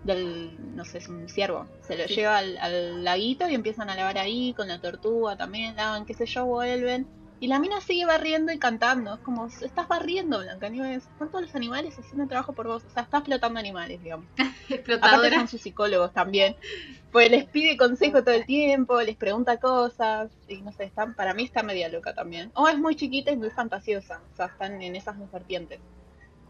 del, 0.03 0.75
no 0.75 0.85
sé, 0.85 0.99
es 0.99 1.09
un 1.09 1.27
ciervo. 1.29 1.67
Se 1.81 1.97
lo 1.97 2.07
Sí. 2.07 2.15
lleva 2.15 2.37
al, 2.37 2.57
al 2.59 3.03
laguito 3.03 3.49
y 3.49 3.55
empiezan 3.55 3.89
a 3.89 3.95
lavar 3.95 4.17
ahí, 4.19 4.53
con 4.53 4.67
la 4.69 4.79
tortuga 4.79 5.35
también 5.37 5.75
lavan, 5.75 6.05
qué 6.05 6.13
sé 6.13 6.25
yo, 6.25 6.45
vuelven. 6.45 7.07
Y 7.39 7.47
la 7.47 7.59
mina 7.59 7.79
sigue 7.81 8.05
barriendo 8.05 8.51
y 8.51 8.57
cantando. 8.57 9.13
Es 9.13 9.19
como, 9.19 9.47
estás 9.47 9.87
barriendo, 9.87 10.39
Blancanieves. 10.39 11.03
Están 11.05 11.29
todos 11.29 11.43
los 11.45 11.55
animales 11.55 11.97
haciendo 11.97 12.27
trabajo 12.27 12.53
por 12.53 12.67
vos. 12.67 12.83
O 12.83 12.89
sea, 12.89 13.03
estás 13.03 13.19
explotando 13.19 13.59
animales, 13.59 14.01
digamos. 14.01 14.25
Aparte 15.01 15.35
son 15.35 15.47
sus 15.47 15.61
psicólogos 15.61 16.13
también. 16.13 16.55
Pues 17.11 17.29
les 17.29 17.45
pide 17.45 17.77
consejo 17.77 18.23
todo 18.23 18.33
el 18.33 18.45
tiempo, 18.45 18.99
les 19.01 19.15
pregunta 19.15 19.57
cosas. 19.57 20.31
Y 20.47 20.61
no 20.61 20.71
sé, 20.71 20.85
están, 20.85 21.13
para 21.13 21.35
mí 21.35 21.43
está 21.43 21.61
media 21.61 21.89
loca 21.89 22.15
también. 22.15 22.51
O 22.55 22.67
es 22.67 22.79
muy 22.79 22.95
chiquita 22.95 23.31
y 23.31 23.37
muy 23.37 23.51
fantasiosa. 23.51 24.21
O 24.33 24.35
sea, 24.35 24.47
están 24.47 24.81
en 24.81 24.95
esas 24.95 25.19
dos 25.19 25.31
vertientes. 25.31 25.79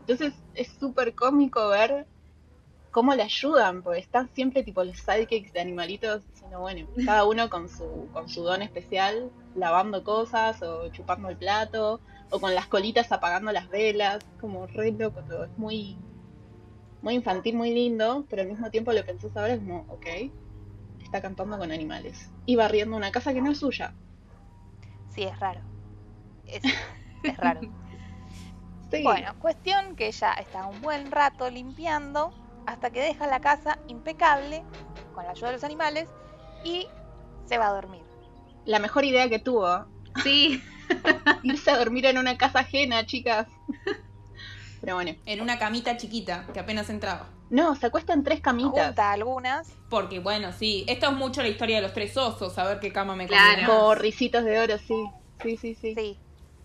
Entonces 0.02 0.34
es 0.56 0.70
súper 0.80 1.16
cómico 1.16 1.68
ver 1.68 2.06
cómo 2.98 3.14
le 3.14 3.22
ayudan, 3.22 3.84
porque 3.84 4.00
están 4.00 4.28
siempre 4.34 4.64
tipo 4.64 4.84
los 4.84 4.98
sidekicks 4.98 5.54
de 5.54 5.60
animalitos 5.60 6.28
diciendo, 6.32 6.62
bueno, 6.62 6.88
cada 7.06 7.26
uno 7.26 7.48
con 7.48 7.70
su, 7.70 8.10
con 8.12 8.28
su 8.28 8.42
don 8.42 8.64
especial, 8.64 9.32
lavando 9.54 10.04
cosas 10.04 10.64
o 10.64 10.90
chupando 10.90 11.30
el 11.30 11.38
plato, 11.38 12.02
o 12.32 12.40
con 12.40 12.56
las 12.56 12.66
colitas 12.66 13.12
apagando 13.12 13.52
las 13.52 13.70
velas, 13.70 14.26
como 14.42 14.66
re 14.66 14.94
loco 14.94 15.22
todo, 15.30 15.46
es 15.46 15.56
muy, 15.60 15.96
muy 17.04 17.14
infantil, 17.14 17.56
muy 17.56 17.72
lindo, 17.72 18.26
pero 18.32 18.42
al 18.42 18.48
mismo 18.48 18.72
tiempo 18.72 18.92
lo 18.92 19.06
pensás 19.06 19.38
ahora 19.38 19.54
es 19.54 19.60
como, 19.60 19.86
ok, 19.90 20.08
está 21.04 21.22
cantando 21.22 21.60
con 21.60 21.72
animales 21.72 22.32
y 22.48 22.56
barriendo 22.56 22.98
una 22.98 23.12
casa 23.12 23.32
que 23.32 23.44
no 23.44 23.52
es 23.52 23.60
suya. 23.60 23.94
Sí, 25.14 25.22
es 25.22 25.40
raro. 25.40 25.62
Es, 26.48 26.64
es 27.24 27.38
raro. 27.38 27.62
Sí. 28.90 29.04
Bueno, 29.04 29.36
cuestión 29.38 29.96
que 29.96 30.08
ella 30.08 30.34
está 30.34 30.66
un 30.66 30.82
buen 30.82 31.12
rato 31.12 31.48
limpiando 31.52 32.34
hasta 32.68 32.92
que 32.92 33.02
deja 33.02 33.26
la 33.28 33.40
casa 33.40 33.80
impecable 33.88 34.64
con 35.16 35.24
la 35.24 35.32
ayuda 35.32 35.48
de 35.48 35.54
los 35.54 35.64
animales 35.64 36.10
y 36.64 36.88
se 37.46 37.58
va 37.58 37.68
a 37.68 37.74
dormir. 37.74 38.04
La 38.66 38.78
mejor 38.80 39.06
idea 39.06 39.28
que 39.30 39.40
tuvo, 39.40 39.86
Sí. 40.24 40.62
irse 41.44 41.72
a 41.72 41.78
dormir 41.78 42.06
en 42.06 42.18
una 42.18 42.38
casa 42.38 42.60
ajena, 42.60 43.06
chicas. 43.06 43.48
Pero 44.82 44.96
bueno. 44.96 45.16
En 45.26 45.42
una 45.42 45.58
camita 45.58 45.98
chiquita 45.98 46.46
que 46.54 46.60
apenas 46.60 46.90
entraba. 46.90 47.30
No, 47.50 47.76
se 47.76 47.88
acuestan 47.88 48.24
tres 48.24 48.42
camitas. 48.42 48.88
Junta 48.88 49.12
algunas. 49.12 49.70
Porque 49.90 50.20
bueno, 50.20 50.52
sí, 50.52 50.84
esto 50.88 51.08
es 51.08 51.14
mucho 51.14 51.42
la 51.42 51.48
historia 51.48 51.78
de 51.78 51.84
los 51.84 51.94
tres 51.94 52.18
osos, 52.18 52.58
a 52.58 52.66
ver 52.66 52.80
qué 52.80 52.92
cama 52.92 53.16
me 53.16 53.28
Claro. 53.28 53.66
Como 53.66 53.96
de 53.96 54.60
oro, 54.60 54.78
sí. 54.78 55.10
Sí, 55.42 55.56
sí, 55.56 55.76
sí. 55.76 55.96
Sí. 55.96 56.20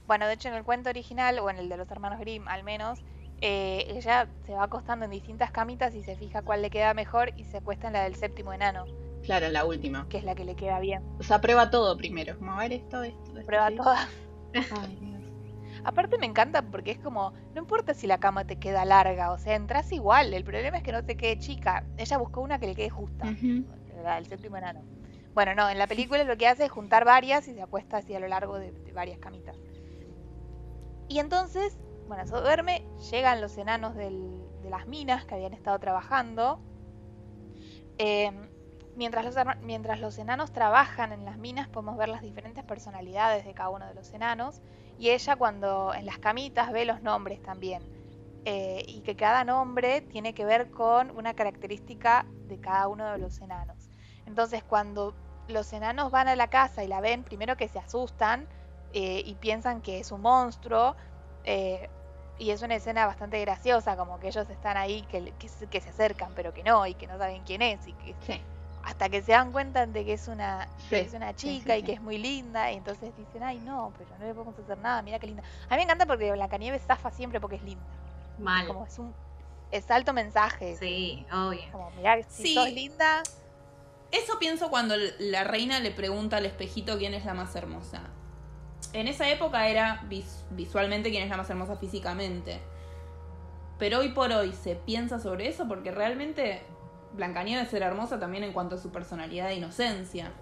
Bueno, 0.09 0.27
de 0.27 0.35
hecho 0.35 0.49
en 0.49 0.55
el 0.55 0.65
cuento 0.65 0.91
original, 0.91 1.39
o 1.39 1.49
en 1.49 1.59
el 1.59 1.69
de 1.69 1.77
los 1.77 1.89
hermanos 1.91 2.19
Grimm 2.19 2.49
al 2.49 2.65
menos, 2.65 2.99
eh, 3.43 3.85
ella 3.89 4.29
se 4.47 4.53
va 4.55 4.63
acostando 4.65 5.05
en 5.05 5.11
distintas 5.11 5.51
camitas 5.51 5.95
y 5.95 6.03
se 6.03 6.17
fija 6.17 6.43
cuál 6.43 6.63
le 6.63 6.71
queda 6.71 6.95
mejor 6.95 7.33
y 7.37 7.45
se 7.45 7.59
acuesta 7.59 7.89
en 7.89 7.95
la 7.95 8.05
del 8.05 8.15
séptimo 8.15 8.53
enano, 8.53 8.85
Claro, 9.25 9.49
la 9.51 9.65
última. 9.65 10.09
que 10.09 10.19
es 10.19 10.25
la 10.25 10.35
que 10.35 10.45
le 10.45 10.55
queda 10.57 10.79
bien. 10.81 11.03
O 11.19 11.23
sea, 11.23 11.41
prueba 11.41 11.69
todo 11.71 11.97
primero. 11.97 12.39
Como 12.39 12.53
a 12.53 12.59
ver 12.59 12.73
esto, 12.73 13.03
esto, 13.03 13.21
esto. 13.37 13.47
Prueba 13.47 13.69
sí. 13.69 13.77
todas. 13.77 14.09
Ay, 14.55 14.97
Dios. 15.01 15.23
Aparte 15.85 16.19
me 16.19 16.27
encanta 16.27 16.63
porque 16.63 16.93
es 16.93 16.99
como, 16.99 17.33
no 17.55 17.61
importa 17.61 17.95
si 17.95 18.07
la 18.07 18.19
cama 18.19 18.45
te 18.47 18.57
queda 18.57 18.85
larga, 18.85 19.33
o 19.33 19.39
sea, 19.39 19.57
entras 19.57 19.91
igual, 19.91 20.33
el 20.33 20.45
problema 20.45 20.77
es 20.77 20.85
que 20.85 20.93
no 20.93 21.05
te 21.05 21.17
quede 21.17 21.39
chica. 21.41 21.85
Ella 21.97 22.19
buscó 22.19 22.41
una 22.41 22.61
que 22.61 22.69
le 22.69 22.75
quede 22.77 22.91
justa, 22.91 23.27
la 24.05 24.15
del 24.17 24.27
séptimo 24.27 24.57
enano. 24.57 24.83
Bueno, 25.35 25.55
no, 25.57 25.69
en 25.71 25.79
la 25.79 25.87
película 25.89 26.23
lo 26.25 26.37
que 26.37 26.47
hace 26.47 26.67
es 26.67 26.71
juntar 26.71 27.05
varias 27.05 27.49
y 27.49 27.55
se 27.55 27.63
acuesta 27.63 27.97
así 27.97 28.15
a 28.15 28.21
lo 28.21 28.29
largo 28.29 28.59
de, 28.59 28.71
de 28.71 28.93
varias 28.93 29.19
camitas. 29.19 29.57
Y 31.09 31.19
entonces, 31.19 31.79
bueno, 32.15 32.27
se 32.27 32.37
duerme, 32.37 32.85
llegan 33.11 33.41
los 33.41 33.57
enanos 33.57 33.95
de 33.95 34.11
las 34.69 34.87
minas 34.87 35.25
que 35.25 35.35
habían 35.35 35.55
estado 35.55 35.79
trabajando. 35.79 36.61
Eh, 37.97 38.31
mientras, 38.97 39.25
los, 39.25 39.35
mientras 39.63 39.99
los 39.99 40.19
enanos 40.19 40.53
trabajan 40.53 41.13
en 41.15 41.25
las 41.25 41.39
minas, 41.39 41.69
podemos 41.69 41.97
ver 41.97 42.11
las 42.11 42.21
diferentes 42.21 42.65
personalidades 42.65 43.47
de 43.47 43.55
cada 43.55 43.71
uno 43.71 43.87
de 43.87 43.95
los 43.95 44.13
enanos. 44.13 44.61
Y 44.99 45.09
ella 45.09 45.37
cuando 45.37 45.95
en 45.95 46.05
las 46.05 46.19
camitas 46.19 46.71
ve 46.71 46.85
los 46.85 47.01
nombres 47.01 47.41
también. 47.41 47.83
Eh, 48.45 48.85
y 48.87 49.01
que 49.01 49.17
cada 49.17 49.45
nombre 49.45 50.03
tiene 50.03 50.35
que 50.35 50.45
ver 50.45 50.71
con 50.71 51.17
una 51.17 51.33
característica 51.33 52.27
de 52.47 52.61
cada 52.61 52.89
uno 52.89 53.11
de 53.11 53.17
los 53.17 53.41
enanos. 53.41 53.89
Entonces 54.27 54.63
cuando 54.63 55.15
los 55.49 55.73
enanos 55.73 56.11
van 56.11 56.29
a 56.29 56.37
la 56.37 56.49
casa 56.49 56.85
y 56.85 56.89
la 56.89 57.01
ven, 57.01 57.25
primero 57.25 57.57
que 57.57 57.69
se 57.69 57.79
asustan 57.79 58.49
eh, 58.93 59.23
y 59.25 59.35
piensan 59.37 59.81
que 59.81 59.99
es 60.01 60.13
un 60.13 60.21
monstruo. 60.21 60.95
Y 62.43 62.51
es 62.51 62.61
una 62.63 62.75
escena 62.75 63.07
bastante 63.07 63.41
graciosa, 63.41 63.97
como 63.97 64.19
que 64.19 64.27
ellos 64.27 64.51
están 64.51 64.77
ahí, 64.77 65.03
que, 65.03 65.33
que 65.39 65.49
se- 65.49 65.69
que 65.69 65.81
se 65.81 65.91
acercan, 65.91 66.33
pero 66.35 66.53
que 66.53 66.65
no, 66.65 66.85
y 66.89 66.95
que 66.95 67.07
no 67.07 67.17
saben 67.17 67.43
quién 67.45 67.63
es, 67.63 67.87
y 67.87 67.93
que 67.93 68.17
Sí. 68.27 68.41
hasta 68.83 69.09
que 69.09 69.23
se 69.23 69.31
dan 69.31 69.53
cuenta 69.53 69.87
de 69.87 70.05
que 70.05 70.15
es 70.15 70.27
una, 70.27 70.67
que 70.91 71.03
es 71.03 71.13
una 71.15 71.29
sí, 71.31 71.61
chica 71.61 71.75
sí, 71.75 71.79
y 71.81 71.83
que 71.85 71.93
es 71.93 72.01
muy 72.03 72.19
linda, 72.19 72.73
y 72.73 72.77
entonces 72.79 73.17
dicen, 73.17 73.45
ay 73.45 73.61
no, 73.61 73.93
pero 73.97 74.11
no 74.19 74.27
le 74.27 74.35
podemos 74.35 74.59
hacer 74.59 74.77
nada, 74.79 75.03
mira 75.03 75.21
qué 75.21 75.29
linda. 75.29 75.45
A 75.69 75.75
mí 75.75 75.77
me 75.77 75.83
encanta 75.85 76.05
porque 76.05 76.33
Blancanieves 76.33 76.83
zafa 76.83 77.13
siempre 77.13 77.39
porque 77.41 77.57
es 77.57 77.63
linda. 77.63 77.85
Mal. 78.39 78.67
Como 78.67 78.85
es 78.87 78.99
un 78.99 79.15
es 79.71 79.89
alto 79.91 80.13
mensaje. 80.13 80.77
Sí, 80.77 81.25
obvio. 81.33 81.63
Como, 81.71 81.91
mirá, 81.93 82.21
si 82.29 82.43
Sí. 82.43 82.55
sos 82.55 82.71
linda, 82.73 83.23
Eso 84.11 84.39
pienso 84.39 84.69
cuando 84.69 84.95
la 85.21 85.45
reina 85.45 85.79
le 85.81 85.91
pregunta 85.93 86.37
al 86.39 86.45
espejito 86.45 86.99
quién 86.99 87.15
es 87.15 87.25
la 87.25 87.33
más 87.35 87.55
hermosa. 87.57 88.03
En 88.93 89.09
esa 89.09 89.29
época 89.31 89.69
era 89.69 90.03
vis- 90.09 90.45
visualmente 90.51 91.11
quién 91.11 91.23
es 91.25 91.31
la 91.31 91.37
más 91.39 91.49
hermosa 91.51 91.77
físicamente. 91.77 92.61
Pero 93.79 94.01
hoy 94.01 94.11
por 94.11 94.31
hoy 94.33 94.53
se 94.53 94.77
piensa 94.77 95.19
sobre 95.19 95.49
eso 95.49 95.67
porque 95.67 95.91
realmente 95.91 96.63
Blancanieves 97.15 97.73
era 97.75 97.87
hermosa 97.87 98.19
también 98.19 98.45
en 98.45 98.53
cuanto 98.53 98.77
a 98.77 98.79
su 98.79 98.91
personalidad 98.91 99.51
e 99.51 99.55
inocencia. 99.57 100.33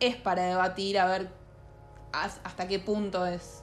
Es 0.00 0.16
para 0.16 0.42
debatir 0.44 0.98
a 0.98 1.06
ver 1.06 1.30
has- 2.12 2.40
hasta 2.44 2.66
qué 2.68 2.78
punto 2.78 3.26
es. 3.26 3.62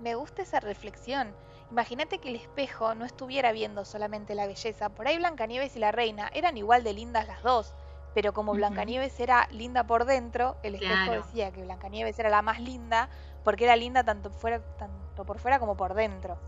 me 0.00 0.14
gusta 0.16 0.42
esa 0.42 0.60
reflexión. 0.60 1.34
Imagínate 1.70 2.18
que 2.18 2.28
el 2.28 2.36
espejo 2.36 2.94
no 2.94 3.04
estuviera 3.04 3.52
viendo 3.52 3.84
solamente 3.84 4.34
la 4.34 4.46
belleza. 4.46 4.90
Por 4.90 5.06
ahí 5.08 5.16
Blancanieves 5.16 5.76
y 5.76 5.78
la 5.78 5.92
reina 5.92 6.30
eran 6.34 6.56
igual 6.58 6.84
de 6.84 6.92
lindas 6.92 7.26
las 7.26 7.42
dos. 7.42 7.72
Pero 8.14 8.32
como. 8.32 8.54
Blancanieves 8.54 9.18
era 9.20 9.48
linda 9.50 9.86
por 9.86 10.04
dentro, 10.06 10.56
el 10.62 10.74
espejo 10.74 11.10
Claro. 11.10 11.12
decía 11.12 11.52
que 11.52 11.62
Blancanieves 11.64 12.18
era 12.18 12.30
la 12.30 12.42
más 12.42 12.60
linda 12.60 13.10
porque 13.44 13.64
era 13.64 13.76
linda 13.76 14.04
tanto, 14.04 14.30
fuera, 14.30 14.60
tanto 14.78 15.24
por 15.26 15.38
fuera 15.38 15.58
como 15.58 15.76
por 15.76 15.94
dentro. 15.94 16.38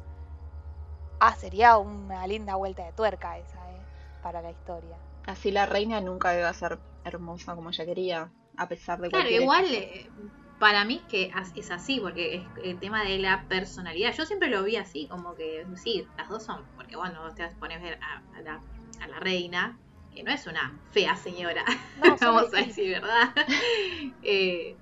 Ah, 1.21 1.35
sería 1.35 1.77
una 1.79 2.27
linda 2.27 2.55
vuelta 2.57 2.85
de 2.85 2.93
tuerca 2.93 3.37
esa, 3.39 3.71
¿eh? 3.71 3.87
Para 4.23 4.41
la 4.43 4.51
historia. 4.51 4.97
Así 5.27 5.51
la 5.51 5.67
reina 5.67 6.01
nunca 6.01 6.35
iba 6.35 6.49
a 6.49 6.55
ser 6.55 6.81
hermosa 7.05 7.55
como 7.55 7.69
ella 7.69 7.85
quería, 7.85 8.33
a 8.57 8.67
pesar 8.67 8.99
de 9.01 9.11
Claro, 9.11 9.29
cualquier 9.29 9.43
igual 9.43 9.67
eh, 9.75 10.11
para 10.59 10.85
mí 10.85 11.07
que 11.09 11.31
es 11.55 11.71
así, 11.71 12.01
porque 12.01 12.35
es 12.37 12.43
el 12.65 12.81
tema 12.81 13.05
de 13.05 13.19
la 13.19 13.47
personalidad. 13.49 14.13
Yo 14.15 14.25
siempre 14.27 14.49
lo 14.49 14.63
vi 14.65 14.77
así, 14.77 15.07
como 15.09 15.35
que 15.35 15.65
sí, 15.77 16.05
las 16.17 16.29
dos 16.29 16.45
son, 16.45 16.65
porque 16.75 16.97
bueno, 16.97 17.33
te 17.35 17.49
pones 17.59 17.79
a 17.79 17.83
ver 17.83 17.99
a, 18.03 18.39
a 18.39 18.43
la, 18.43 18.65
a 19.01 19.09
la 19.09 19.21
reina, 19.21 19.79
que 20.17 20.25
no 20.25 20.33
es 20.33 20.47
una 20.49 20.81
fea 20.93 21.17
señora, 21.17 21.65
No, 21.97 22.17
vamos 22.21 22.55
a 22.55 22.63
decir, 22.63 22.93
¿verdad? 23.01 23.35
Eh, 24.23 24.77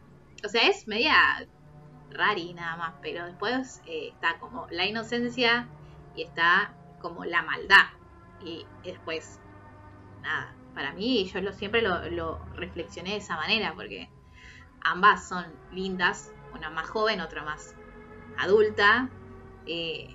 o 0.45 0.49
sea, 0.49 0.69
es 0.69 0.89
media 0.89 1.15
rari 2.11 2.55
nada 2.55 2.77
más, 2.77 2.95
pero 3.03 3.27
después 3.27 3.81
eh, 3.87 4.11
está 4.15 4.39
como 4.39 4.67
la 4.71 4.87
inocencia 4.87 5.71
y 6.15 6.23
está 6.25 6.77
como 6.99 7.25
la 7.27 7.43
maldad. 7.43 7.87
Y 8.39 8.69
después, 8.83 9.41
nada, 10.23 10.57
para 10.75 10.93
mí 10.95 11.31
yo 11.33 11.41
lo, 11.43 11.53
siempre 11.53 11.83
lo, 11.83 12.09
lo 12.11 12.41
reflexioné 12.55 13.13
de 13.13 13.17
esa 13.19 13.37
manera, 13.37 13.75
porque 13.75 14.09
ambas 14.83 15.29
son 15.29 15.61
lindas, 15.71 16.33
una 16.53 16.71
más 16.71 16.89
joven, 16.89 17.21
otra 17.21 17.43
más 17.45 17.75
adulta, 18.39 19.11
eh, 19.67 20.09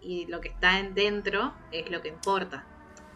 y 0.00 0.26
lo 0.28 0.40
que 0.40 0.48
está 0.50 0.78
en- 0.80 0.94
dentro 0.94 1.54
es 1.70 1.90
lo 1.90 2.02
que 2.02 2.08
importa. 2.08 2.69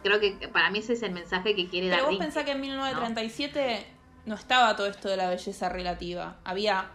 Creo 0.05 0.19
que 0.19 0.47
para 0.49 0.69
mí 0.69 0.77
ese 0.79 0.93
es 0.93 1.01
el 1.01 1.11
mensaje 1.13 1.55
que 1.55 1.67
quiere 1.67 1.87
Pero 1.87 1.97
dar 1.97 2.01
vos 2.03 2.09
Disney. 2.11 2.27
pensás 2.27 2.45
que 2.45 2.51
en 2.51 2.61
1937 2.61 3.85
¿no? 4.27 4.35
estaba 4.35 4.75
todo 4.75 4.85
esto 4.85 5.09
de 5.09 5.17
la 5.17 5.29
belleza 5.29 5.67
relativa. 5.69 6.37
Había 6.43 6.91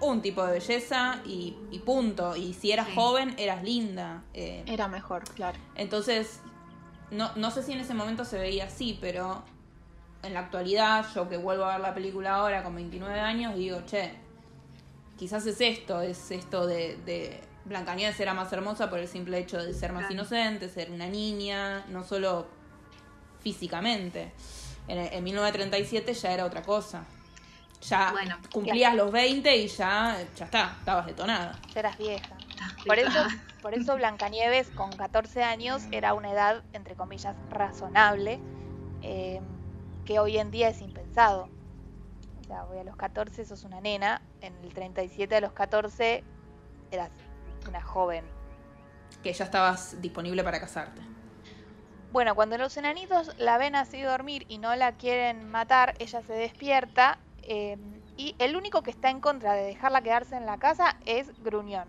un 0.00 0.20
tipo 0.20 0.44
de 0.44 0.52
belleza 0.52 1.20
y, 1.24 1.56
y 1.70 1.78
punto. 1.78 2.36
Y 2.36 2.52
si 2.52 2.70
eras 2.72 2.88
Sí. 2.88 2.94
joven, 2.94 3.34
eras 3.38 3.62
linda. 3.62 4.22
Eh, 4.34 4.62
Era 4.66 4.88
mejor, 4.88 5.24
claro. 5.34 5.58
entonces, 5.74 6.40
no, 7.10 7.30
no 7.36 7.50
sé 7.50 7.62
si 7.62 7.72
en 7.72 7.80
ese 7.80 7.94
momento 7.94 8.24
se 8.26 8.38
veía 8.38 8.64
así, 8.66 8.98
pero 9.00 9.42
en 10.22 10.34
la 10.34 10.40
actualidad, 10.40 11.06
yo 11.14 11.28
que 11.30 11.38
vuelvo 11.38 11.64
a 11.64 11.72
ver 11.72 11.80
la 11.80 11.94
película 11.94 12.34
ahora 12.34 12.62
con 12.62 12.74
29 12.74 13.18
años, 13.20 13.54
digo, 13.56 13.80
che, 13.86 14.12
quizás 15.18 15.46
es 15.46 15.60
esto, 15.62 16.02
es 16.02 16.30
esto 16.30 16.66
de, 16.66 16.96
de 17.06 17.40
Blancanieves 17.64 18.18
era 18.20 18.34
más 18.34 18.52
hermosa 18.52 18.88
por 18.88 18.98
el 18.98 19.08
simple 19.08 19.38
hecho 19.38 19.62
de 19.62 19.74
ser 19.74 19.92
más 19.92 20.10
inocente, 20.10 20.68
ser 20.68 20.90
una 20.90 21.06
niña, 21.06 21.84
no 21.88 22.04
solo 22.04 22.46
físicamente. 23.40 24.32
En, 24.88 24.98
en 24.98 25.24
1937 25.24 26.14
ya 26.14 26.32
era 26.32 26.44
otra 26.44 26.62
cosa. 26.62 27.04
Ya 27.82 28.12
Bueno, 28.12 28.36
cumplías 28.52 28.94
los 28.94 29.10
20 29.10 29.56
y 29.56 29.66
ya, 29.68 30.18
ya 30.36 30.44
está, 30.44 30.76
estabas 30.78 31.06
detonada. 31.06 31.58
Ya 31.72 31.80
eras 31.80 31.98
vieja. 31.98 32.36
Por 32.86 32.98
eso, 32.98 33.18
por 33.62 33.74
eso 33.74 33.96
Blancanieves 33.96 34.68
con 34.70 34.90
14 34.92 35.42
años 35.42 35.82
era 35.90 36.12
una 36.14 36.30
edad, 36.30 36.62
entre 36.72 36.94
comillas, 36.94 37.34
razonable, 37.48 38.38
eh, 39.02 39.40
que 40.04 40.18
hoy 40.18 40.38
en 40.38 40.50
día 40.50 40.68
es 40.68 40.82
impensado. 40.82 41.48
O 42.40 42.44
sea, 42.44 42.64
hoy 42.64 42.78
a 42.78 42.84
los 42.84 42.96
14 42.96 43.44
sos 43.44 43.64
una 43.64 43.80
nena, 43.80 44.20
en 44.40 44.54
el 44.62 44.74
37 44.74 45.36
a 45.36 45.40
los 45.40 45.52
14 45.52 46.22
eras 46.90 47.10
una 47.68 47.82
joven. 47.82 48.24
Que 49.22 49.32
ya 49.32 49.44
estabas 49.44 50.00
disponible 50.00 50.42
para 50.44 50.60
casarte. 50.60 51.02
Bueno, 52.12 52.34
cuando 52.34 52.58
los 52.58 52.76
enanitos 52.76 53.36
la 53.38 53.56
ven 53.58 53.76
así 53.76 54.02
dormir 54.02 54.44
y 54.48 54.58
no 54.58 54.74
la 54.74 54.92
quieren 54.92 55.48
matar, 55.48 55.94
ella 55.98 56.22
se 56.22 56.32
despierta 56.32 57.18
eh, 57.42 57.76
y 58.16 58.34
el 58.38 58.56
único 58.56 58.82
que 58.82 58.90
está 58.90 59.10
en 59.10 59.20
contra 59.20 59.54
de 59.54 59.62
dejarla 59.62 60.02
quedarse 60.02 60.36
en 60.36 60.44
la 60.44 60.58
casa 60.58 60.96
es 61.06 61.30
Gruñón. 61.42 61.88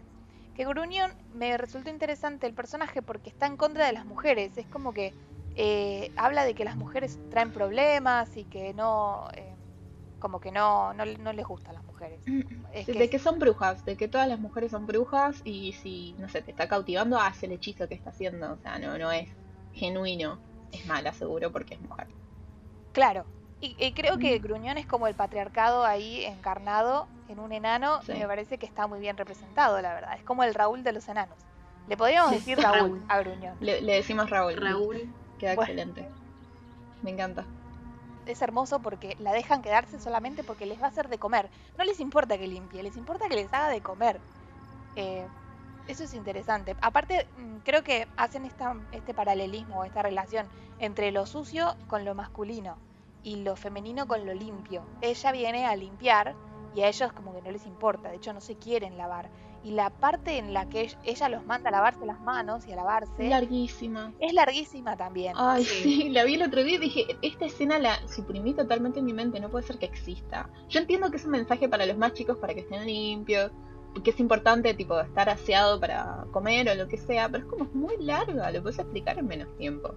Que 0.55 0.65
Gruñón 0.65 1.11
me 1.33 1.57
resultó 1.57 1.89
interesante 1.89 2.45
el 2.45 2.53
personaje 2.53 3.01
porque 3.01 3.29
está 3.29 3.47
en 3.47 3.57
contra 3.57 3.85
de 3.85 3.93
las 3.93 4.05
mujeres. 4.05 4.57
Es 4.57 4.67
como 4.67 4.93
que 4.93 5.13
eh, 5.55 6.11
habla 6.17 6.45
de 6.45 6.53
que 6.53 6.65
las 6.65 6.75
mujeres 6.75 7.19
traen 7.29 7.51
problemas 7.51 8.37
y 8.37 8.43
que 8.45 8.73
no, 8.73 9.27
eh, 9.33 9.50
como 10.21 10.39
que 10.39 10.51
no, 10.51 10.93
no, 10.93 11.03
no 11.05 11.33
les 11.33 11.45
gustan 11.45 11.73
las 11.73 11.83
mujeres. 11.83 12.21
Es 12.71 12.85
Sí, 12.85 12.93
que 12.93 12.99
de 12.99 13.03
es- 13.05 13.09
que 13.11 13.19
son 13.19 13.37
brujas, 13.39 13.83
de 13.83 13.97
que 13.97 14.07
todas 14.07 14.29
las 14.29 14.39
mujeres 14.39 14.71
son 14.71 14.85
brujas 14.87 15.41
y 15.43 15.73
si, 15.73 16.13
no 16.19 16.29
sé, 16.29 16.41
te 16.41 16.51
está 16.51 16.69
cautivando, 16.69 17.19
hace 17.19 17.47
el 17.47 17.51
hechizo 17.51 17.89
que 17.89 17.95
está 17.95 18.11
haciendo. 18.11 18.53
O 18.53 18.57
sea, 18.57 18.79
no, 18.79 18.97
no 18.97 19.11
es 19.11 19.27
genuino. 19.73 20.39
Es 20.71 20.85
mala, 20.85 21.11
seguro, 21.11 21.51
porque 21.51 21.73
es 21.73 21.81
mujer. 21.81 22.07
Claro. 22.93 23.25
Y, 23.59 23.75
y 23.77 23.91
creo 23.93 24.17
que 24.17 24.39
Mm. 24.39 24.43
Gruñón 24.43 24.77
es 24.77 24.85
como 24.85 25.07
el 25.07 25.15
patriarcado 25.15 25.83
ahí 25.83 26.23
encarnado 26.23 27.07
en 27.27 27.39
un 27.39 27.51
enano. 27.51 28.01
Sí. 28.03 28.13
y 28.13 28.19
Me 28.19 28.27
parece 28.27 28.57
que 28.57 28.65
está 28.65 28.87
muy 28.87 28.99
bien 28.99 29.17
representado, 29.17 29.81
la 29.81 29.93
verdad. 29.93 30.13
Es 30.15 30.23
como 30.23 30.43
el 30.43 30.53
Raúl 30.53 30.83
de 30.83 30.93
los 30.93 31.07
enanos. 31.09 31.37
Le 31.87 31.97
podríamos 31.97 32.31
decir 32.31 32.57
Raúl 32.57 32.77
Raúl. 32.79 33.03
a 33.09 33.19
Gruñón. 33.19 33.57
Le, 33.59 33.81
le 33.81 33.95
decimos 33.95 34.29
Raúl. 34.29 34.55
Raúl. 34.55 35.13
Queda 35.39 35.55
Bueno. 35.55 35.71
excelente. 35.73 36.07
Me 37.01 37.09
encanta. 37.11 37.45
Es 38.25 38.41
hermoso 38.41 38.79
porque 38.81 39.15
la 39.19 39.33
dejan 39.33 39.61
quedarse 39.61 39.99
solamente 39.99 40.43
porque 40.43 40.65
les 40.65 40.81
va 40.81 40.85
a 40.85 40.89
hacer 40.89 41.09
de 41.09 41.17
comer. 41.17 41.49
No 41.77 41.83
les 41.83 41.99
importa 41.99 42.37
que 42.37 42.47
limpie, 42.47 42.83
les 42.83 42.97
importa 42.97 43.27
que 43.27 43.35
les 43.35 43.53
haga 43.53 43.69
de 43.69 43.81
comer. 43.81 44.21
Eh, 44.95 45.27
eso 45.87 46.03
es 46.03 46.13
interesante. 46.13 46.75
Aparte, 46.81 47.27
mm, 47.37 47.57
creo 47.57 47.83
que 47.83 48.07
hacen 48.15 48.45
esta, 48.45 48.75
este 48.91 49.13
paralelismo, 49.13 49.83
esta 49.83 50.01
relación 50.03 50.47
entre 50.79 51.11
lo 51.11 51.25
sucio 51.25 51.75
con 51.87 52.05
lo 52.05 52.15
masculino 52.15 52.77
y 53.23 53.37
lo 53.37 53.55
femenino 53.55 54.07
con 54.07 54.25
lo 54.25 54.33
limpio. 54.33 54.83
Ella 55.01 55.31
viene 55.31 55.65
a 55.65 55.75
limpiar 55.75 56.35
y 56.73 56.81
a 56.81 56.87
ellos 56.87 57.11
como 57.13 57.33
que 57.33 57.41
no 57.41 57.51
les 57.51 57.65
importa, 57.65 58.09
de 58.09 58.15
hecho 58.17 58.33
no 58.33 58.41
se 58.41 58.57
quieren 58.57 58.97
lavar. 58.97 59.29
Y 59.63 59.71
la 59.71 59.89
parte 59.91 60.37
en 60.39 60.53
la 60.53 60.67
que 60.69 60.91
ella 61.03 61.29
los 61.29 61.45
manda 61.45 61.69
a 61.69 61.71
lavarse 61.71 62.05
las 62.05 62.19
manos 62.21 62.67
y 62.67 62.71
a 62.73 62.75
lavarse 62.75 63.29
Larguísima. 63.29 64.11
es 64.19 64.33
larguísima 64.33 64.97
también. 64.97 65.33
Ay, 65.37 65.63
Sí. 65.63 65.83
sí, 65.83 66.09
la 66.09 66.23
vi 66.23 66.33
el 66.35 66.43
otro 66.43 66.63
día 66.63 66.75
y 66.75 66.79
dije, 66.79 67.17
esta 67.21 67.45
escena 67.45 67.77
la 67.77 67.95
suprimí 68.07 68.53
totalmente 68.53 68.99
en 68.99 69.05
mi 69.05 69.13
mente, 69.13 69.39
no 69.39 69.49
puede 69.49 69.65
ser 69.67 69.77
que 69.77 69.85
exista. 69.85 70.49
Yo 70.69 70.79
entiendo 70.79 71.11
que 71.11 71.17
es 71.17 71.25
un 71.25 71.31
mensaje 71.31 71.69
para 71.69 71.85
los 71.85 71.95
más 71.97 72.13
chicos 72.13 72.37
para 72.37 72.53
que 72.55 72.61
estén 72.61 72.85
limpios, 72.85 73.51
que 74.03 74.09
es 74.09 74.19
importante 74.19 74.73
tipo 74.73 74.99
estar 74.99 75.29
aseado 75.29 75.79
para 75.79 76.25
comer 76.31 76.67
o 76.69 76.75
lo 76.75 76.87
que 76.87 76.97
sea, 76.97 77.29
pero 77.29 77.43
es 77.43 77.49
como 77.49 77.65
muy 77.73 77.97
larga, 77.97 78.49
lo 78.51 78.61
puedes 78.63 78.79
explicar 78.79 79.19
en 79.19 79.27
menos 79.27 79.55
tiempo. 79.57 79.93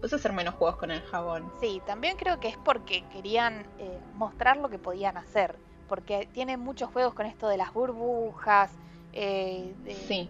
Puedes 0.00 0.12
hacer 0.14 0.32
menos 0.32 0.54
juegos 0.54 0.76
con 0.76 0.90
el 0.90 1.00
jabón. 1.02 1.52
Sí, 1.60 1.80
también 1.86 2.16
creo 2.16 2.40
que 2.40 2.48
es 2.48 2.56
porque 2.56 3.04
querían 3.12 3.64
eh, 3.78 4.00
mostrar 4.14 4.56
lo 4.56 4.68
que 4.70 4.78
podían 4.78 5.16
hacer, 5.16 5.56
porque 5.88 6.28
tienen 6.32 6.58
muchos 6.60 6.90
juegos 6.90 7.14
con 7.14 7.26
esto 7.26 7.46
de 7.48 7.56
las 7.58 7.72
burbujas, 7.72 8.72
eh, 9.14 9.74
de, 9.84 9.94
Sí, 9.94 10.28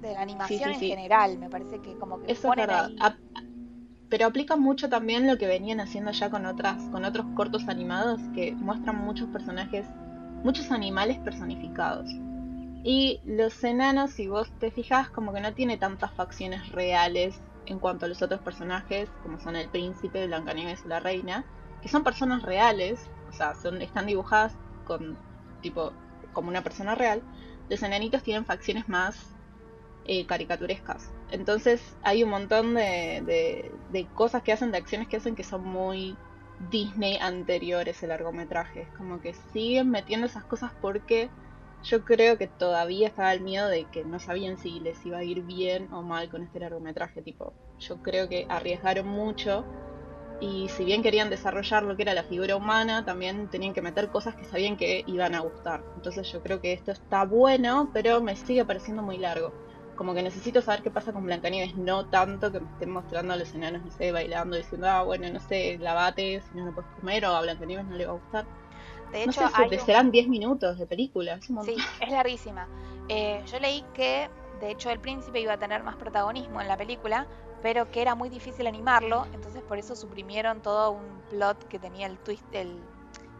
de 0.00 0.14
la 0.14 0.20
animación 0.22 0.74
sí, 0.74 0.86
en 0.86 0.96
general, 0.96 1.38
me 1.38 1.48
parece 1.48 1.80
que 1.80 1.96
como 1.98 2.20
que 2.20 2.32
eso 2.32 2.48
es 2.48 2.54
ponen 2.54 2.66
verdad. 2.66 2.86
ahí- 2.88 2.96
Ap- 3.00 3.16
pero 4.08 4.26
aplica 4.26 4.56
mucho 4.56 4.90
también 4.90 5.26
lo 5.26 5.38
que 5.38 5.46
venían 5.46 5.80
haciendo 5.80 6.10
ya 6.10 6.28
con 6.28 6.44
otras, 6.44 6.82
con 6.90 7.04
otros 7.04 7.24
cortos 7.34 7.66
animados 7.68 8.20
que 8.34 8.52
muestran 8.56 8.96
muchos 8.96 9.28
personajes, 9.30 9.86
muchos 10.44 10.70
animales 10.70 11.16
personificados. 11.18 12.10
Y 12.84 13.20
los 13.24 13.62
enanos, 13.64 14.10
si 14.10 14.26
vos 14.28 14.50
te 14.58 14.70
fijas, 14.70 15.08
como 15.08 15.32
que 15.32 15.40
no 15.40 15.54
tiene 15.54 15.78
tantas 15.78 16.12
facciones 16.12 16.68
reales 16.72 17.40
en 17.64 17.78
cuanto 17.78 18.04
a 18.04 18.08
los 18.08 18.20
otros 18.20 18.40
personajes, 18.40 19.08
como 19.22 19.38
son 19.40 19.56
el 19.56 19.68
príncipe, 19.68 20.26
Blancanieves 20.26 20.84
o 20.84 20.88
la 20.88 21.00
reina, 21.00 21.46
que 21.80 21.88
son 21.88 22.02
personas 22.04 22.42
reales, 22.42 23.08
o 23.30 23.32
sea, 23.32 23.54
son, 23.54 23.80
están 23.80 24.06
dibujadas 24.06 24.52
con 24.84 25.16
tipo 25.62 25.92
como 26.34 26.48
una 26.48 26.62
persona 26.62 26.94
real. 26.94 27.22
Los 27.72 27.82
enanitos 27.82 28.22
tienen 28.22 28.46
facciones 28.46 28.88
más 28.88 29.38
eh, 30.04 30.26
caricaturescas. 30.26 31.14
Entonces 31.28 31.96
hay 32.02 32.22
un 32.24 32.30
montón 32.30 32.74
de, 32.74 33.22
de- 33.24 33.80
de 33.88 34.08
cosas 34.12 34.42
que 34.42 34.52
hacen, 34.52 34.72
de 34.72 34.78
acciones 34.78 35.08
que 35.08 35.16
hacen 35.16 35.34
que 35.36 35.44
son 35.44 35.64
muy 35.64 36.20
Disney 36.58 37.18
anteriores 37.20 38.02
el 38.02 38.10
largometraje. 38.10 38.82
Es 38.82 38.92
como 38.92 39.20
que 39.20 39.34
siguen 39.34 39.90
metiendo 39.90 40.26
esas 40.26 40.44
cosas 40.44 40.72
porque 40.80 41.30
yo 41.82 42.04
creo 42.04 42.38
que 42.38 42.46
todavía 42.48 43.08
estaba 43.08 43.32
el 43.34 43.42
miedo 43.42 43.68
de 43.68 43.88
que 43.90 44.04
no 44.04 44.18
sabían 44.20 44.56
si 44.58 44.80
les 44.80 45.04
iba 45.06 45.18
a 45.18 45.24
ir 45.24 45.42
bien 45.42 45.92
o 45.92 46.02
mal 46.02 46.28
con 46.30 46.42
este 46.42 46.60
largometraje. 46.60 47.22
Tipo, 47.22 47.54
yo 47.78 48.00
creo 48.02 48.28
que 48.28 48.46
arriesgaron 48.48 49.06
mucho 49.08 49.68
y 50.42 50.68
si 50.68 50.84
bien 50.84 51.02
querían 51.02 51.30
desarrollar 51.30 51.84
lo 51.84 51.96
que 51.96 52.02
era 52.02 52.14
la 52.14 52.24
figura 52.24 52.56
humana, 52.56 53.04
también 53.04 53.48
tenían 53.48 53.72
que 53.74 53.82
meter 53.82 54.10
cosas 54.10 54.34
que 54.36 54.44
sabían 54.44 54.76
que 54.76 55.04
iban 55.06 55.34
a 55.34 55.40
gustar. 55.40 55.84
Entonces 55.96 56.30
yo 56.32 56.42
creo 56.42 56.60
que 56.60 56.72
esto 56.72 56.90
está 56.92 57.24
bueno, 57.24 57.90
pero 57.92 58.20
me 58.22 58.36
sigue 58.36 58.64
pareciendo 58.64 59.02
muy 59.02 59.18
largo. 59.18 59.54
Como 59.96 60.14
que 60.14 60.22
necesito 60.22 60.60
saber 60.62 60.82
qué 60.82 60.90
pasa 60.90 61.12
con 61.12 61.24
Blancanieves, 61.24 61.76
no 61.76 62.06
tanto 62.08 62.50
que 62.50 62.60
me 62.60 62.70
estén 62.70 62.90
mostrando 62.90 63.34
a 63.34 63.36
los 63.36 63.54
enanos, 63.54 63.84
no 63.84 63.90
sé, 63.92 64.10
bailando, 64.12 64.56
diciendo, 64.56 64.88
ah, 64.88 65.02
bueno, 65.04 65.28
no 65.30 65.40
sé, 65.40 65.78
lavate, 65.78 66.40
si 66.42 66.56
no, 66.56 66.64
no 66.64 66.74
puedes 66.74 66.90
comer, 66.90 67.24
o 67.26 67.34
a 67.36 67.42
Blancanieves 67.42 67.86
no 67.86 67.96
le 67.96 68.06
va 68.06 68.12
a 68.12 68.16
gustar. 68.16 68.46
de 69.12 69.24
No 69.24 69.32
hecho, 69.32 69.40
sé, 69.40 69.44
hay 69.52 69.68
se- 69.68 69.78
un- 69.78 69.78
serán 69.78 70.10
10 70.10 70.28
minutos 70.28 70.78
de 70.78 70.86
película, 70.86 71.34
es 71.34 71.48
un. 71.50 71.58
Sí, 71.64 71.76
es 72.00 72.10
larguísima. 72.10 72.68
Eh, 73.08 73.42
yo 73.46 73.58
leí 73.60 73.84
que, 73.94 74.28
de 74.60 74.70
hecho, 74.70 74.90
el 74.90 75.00
príncipe 75.00 75.40
iba 75.40 75.52
a 75.54 75.58
tener 75.58 75.82
más 75.82 75.96
protagonismo 75.96 76.60
en 76.60 76.68
la 76.68 76.76
película, 76.76 77.26
pero 77.62 77.90
que 77.90 78.02
era 78.02 78.14
muy 78.14 78.28
difícil 78.28 78.66
animarlo, 78.66 79.26
entonces 79.32 79.62
por 79.62 79.78
eso 79.78 79.94
suprimieron 79.96 80.60
todo 80.60 80.90
un 80.90 81.22
plot 81.30 81.68
que 81.68 81.78
tenía 81.78 82.06
el 82.06 82.18
twist, 82.18 82.44
el, 82.52 82.82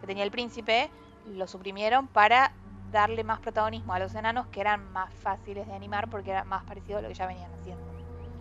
que 0.01 0.07
tenía 0.07 0.25
el 0.25 0.31
príncipe, 0.31 0.91
lo 1.27 1.47
suprimieron 1.47 2.07
para 2.09 2.53
darle 2.93 3.25
más 3.25 3.41
protagonismo 3.41 3.95
a 3.95 3.99
los 3.99 4.15
enanos 4.15 4.47
que 4.49 4.61
eran 4.61 4.93
más 4.93 5.13
fáciles 5.15 5.67
de 5.67 5.75
animar 5.75 6.09
porque 6.09 6.31
era 6.31 6.45
más 6.45 6.63
parecido 6.65 6.99
a 6.99 7.03
lo 7.03 7.09
que 7.09 7.15
ya 7.15 7.27
venían 7.27 7.51
haciendo. 7.53 7.83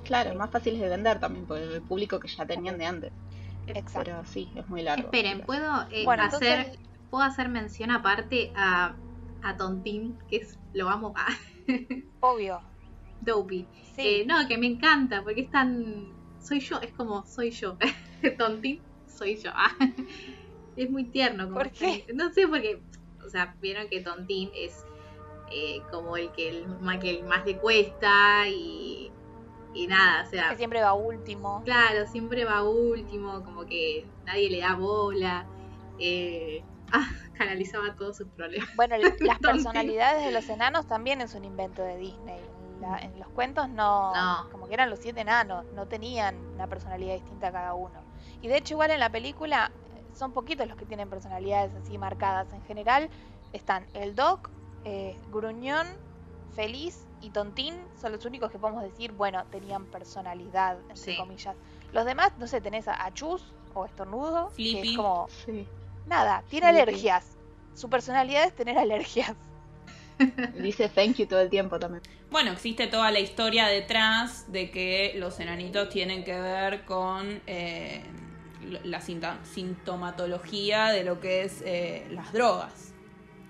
Claro, 0.04 0.36
más 0.36 0.50
fáciles 0.52 0.82
de 0.82 0.90
vender 0.90 1.20
también 1.20 1.46
por 1.46 1.58
el 1.58 1.82
público 1.82 2.20
que 2.20 2.28
ya 2.28 2.46
tenían 2.46 2.78
de 2.78 2.86
antes. 2.86 3.12
Exacto. 3.68 4.00
Pero 4.04 4.26
sí, 4.26 4.52
es 4.56 4.68
muy 4.68 4.82
largo. 4.82 5.06
Esperen, 5.06 5.42
¿puedo 5.42 5.86
eh, 5.92 6.06
Bueno, 6.06 6.24
hacer 6.24 6.60
entonces, 6.60 6.80
puedo 7.10 7.24
hacer 7.24 7.50
mención 7.50 7.92
aparte 7.92 8.52
a, 8.56 8.96
a 9.44 9.58
Tontín, 9.58 10.18
que 10.28 10.38
es, 10.38 10.58
lo 10.74 10.90
amo 10.90 11.14
a 11.16 11.28
obvio. 12.22 12.62
Dopey? 13.22 13.68
Sí, 13.96 14.02
Eh, 14.22 14.26
no, 14.26 14.48
que 14.48 14.58
me 14.58 14.68
encanta, 14.68 15.24
porque 15.24 15.42
es 15.42 15.50
tan. 15.50 16.14
Soy 16.40 16.60
yo, 16.60 16.80
es 16.82 16.92
como 16.94 17.26
soy 17.26 17.52
yo. 17.52 17.78
Tontín, 18.38 18.82
soy 19.08 19.38
yo. 19.38 19.52
Ah, 19.54 19.72
es 20.76 20.90
muy 20.90 21.06
tierno. 21.06 21.46
Como 21.46 21.56
¿Por 21.58 21.72
qué? 21.72 21.92
está- 22.08 22.14
No 22.14 22.32
sé, 22.32 22.48
porque. 22.48 22.82
O 23.26 23.30
sea, 23.30 23.56
vieron 23.62 23.88
que 23.88 24.02
Tontín 24.02 24.50
es 24.56 24.84
eh, 25.52 25.82
como 25.92 26.18
el 26.18 26.32
que, 26.32 26.50
el, 26.50 26.68
ma- 26.68 27.00
que 27.00 27.12
el 27.12 27.24
más 27.24 27.46
le 27.46 27.58
cuesta 27.58 28.48
y. 28.50 29.12
Y 29.74 29.88
nada, 29.88 30.24
o 30.28 30.30
sea. 30.30 30.50
que 30.50 30.58
siempre 30.58 30.82
va 30.82 30.94
último. 30.94 31.62
Claro, 31.64 32.06
siempre 32.08 32.44
va 32.44 32.64
último, 32.68 33.44
como 33.44 33.66
que 33.66 34.06
nadie 34.26 34.50
le 34.50 34.60
da 34.60 34.76
bola. 34.76 35.46
Eh, 36.00 36.64
ah, 36.92 37.08
canalizaba 37.38 37.96
todos 37.96 38.18
sus 38.18 38.28
problemas. 38.30 38.68
Bueno, 38.76 38.96
las 39.20 39.40
personalidades 39.40 40.26
de 40.26 40.32
los 40.32 40.50
enanos 40.50 40.88
también 40.88 41.22
es 41.22 41.36
un 41.36 41.46
invento 41.46 41.84
de 41.84 41.98
Disney. 41.98 42.40
En, 42.84 42.92
la- 42.92 42.98
en 43.00 43.20
los 43.20 43.28
cuentos 43.30 43.70
no, 43.70 44.14
No. 44.14 44.48
como 44.52 44.68
que 44.68 44.74
eran 44.74 44.90
los 44.90 45.00
siete 45.00 45.22
enanos, 45.22 45.66
no 45.74 45.86
tenían 45.88 46.36
una 46.56 46.68
personalidad 46.68 47.14
distinta 47.14 47.52
cada 47.52 47.74
uno. 47.74 48.02
Y 48.42 48.48
de 48.48 48.58
hecho 48.58 48.74
igual 48.74 48.92
en 48.92 49.00
la 49.00 49.10
película 49.10 49.72
eh, 49.96 50.04
son 50.16 50.32
poquitos 50.34 50.68
los 50.68 50.78
que 50.78 50.86
tienen 50.86 51.10
personalidades 51.10 51.74
así 51.76 51.98
marcadas. 51.98 52.52
En 52.54 52.62
general 52.64 53.10
están 53.54 53.86
el 53.94 54.16
Doc, 54.16 54.50
eh, 54.84 55.16
Gruñón, 55.30 55.86
Feliz 56.56 57.08
y 57.22 57.30
Tontín 57.30 57.76
son 58.00 58.12
los 58.12 58.26
únicos 58.26 58.52
que 58.52 58.60
podemos 58.60 58.84
decir, 58.84 59.12
bueno, 59.14 59.46
tenían 59.52 59.86
personalidad, 59.86 60.80
entre 60.90 60.96
Sí. 60.98 61.18
comillas. 61.18 61.56
Los 61.94 62.04
demás, 62.06 62.32
no 62.38 62.48
sé, 62.48 62.62
tenés 62.62 62.88
a, 62.88 63.06
a 63.06 63.14
Chus 63.14 63.54
o 63.74 63.86
Estornudo, 63.86 64.52
que 64.58 64.82
es 64.82 64.98
como 64.98 65.28
Sí. 65.46 65.68
Nada, 66.08 66.44
tiene 66.50 66.68
alergias. 66.68 67.38
Su 67.76 67.90
personalidad 67.90 68.44
es 68.44 68.54
tener 68.56 68.78
alergias. 68.78 69.36
Dice 70.62 70.90
thank 70.90 71.16
you 71.18 71.26
todo 71.26 71.42
el 71.42 71.50
tiempo 71.50 71.80
también. 71.80 72.04
Bueno, 72.30 72.52
existe 72.52 72.88
toda 72.88 73.12
la 73.12 73.20
historia 73.20 73.68
detrás 73.68 74.52
de 74.52 74.72
que 74.72 75.14
los 75.18 75.40
enanitos 75.40 75.90
tienen 75.90 76.24
que 76.24 76.40
ver 76.40 76.86
con 76.86 77.42
eh, 77.48 78.04
la 78.84 79.02
sintomatología 79.02 80.88
de 80.90 81.04
lo 81.04 81.20
que 81.20 81.44
es 81.44 81.62
eh, 81.66 82.08
las 82.12 82.32
drogas. 82.32 82.94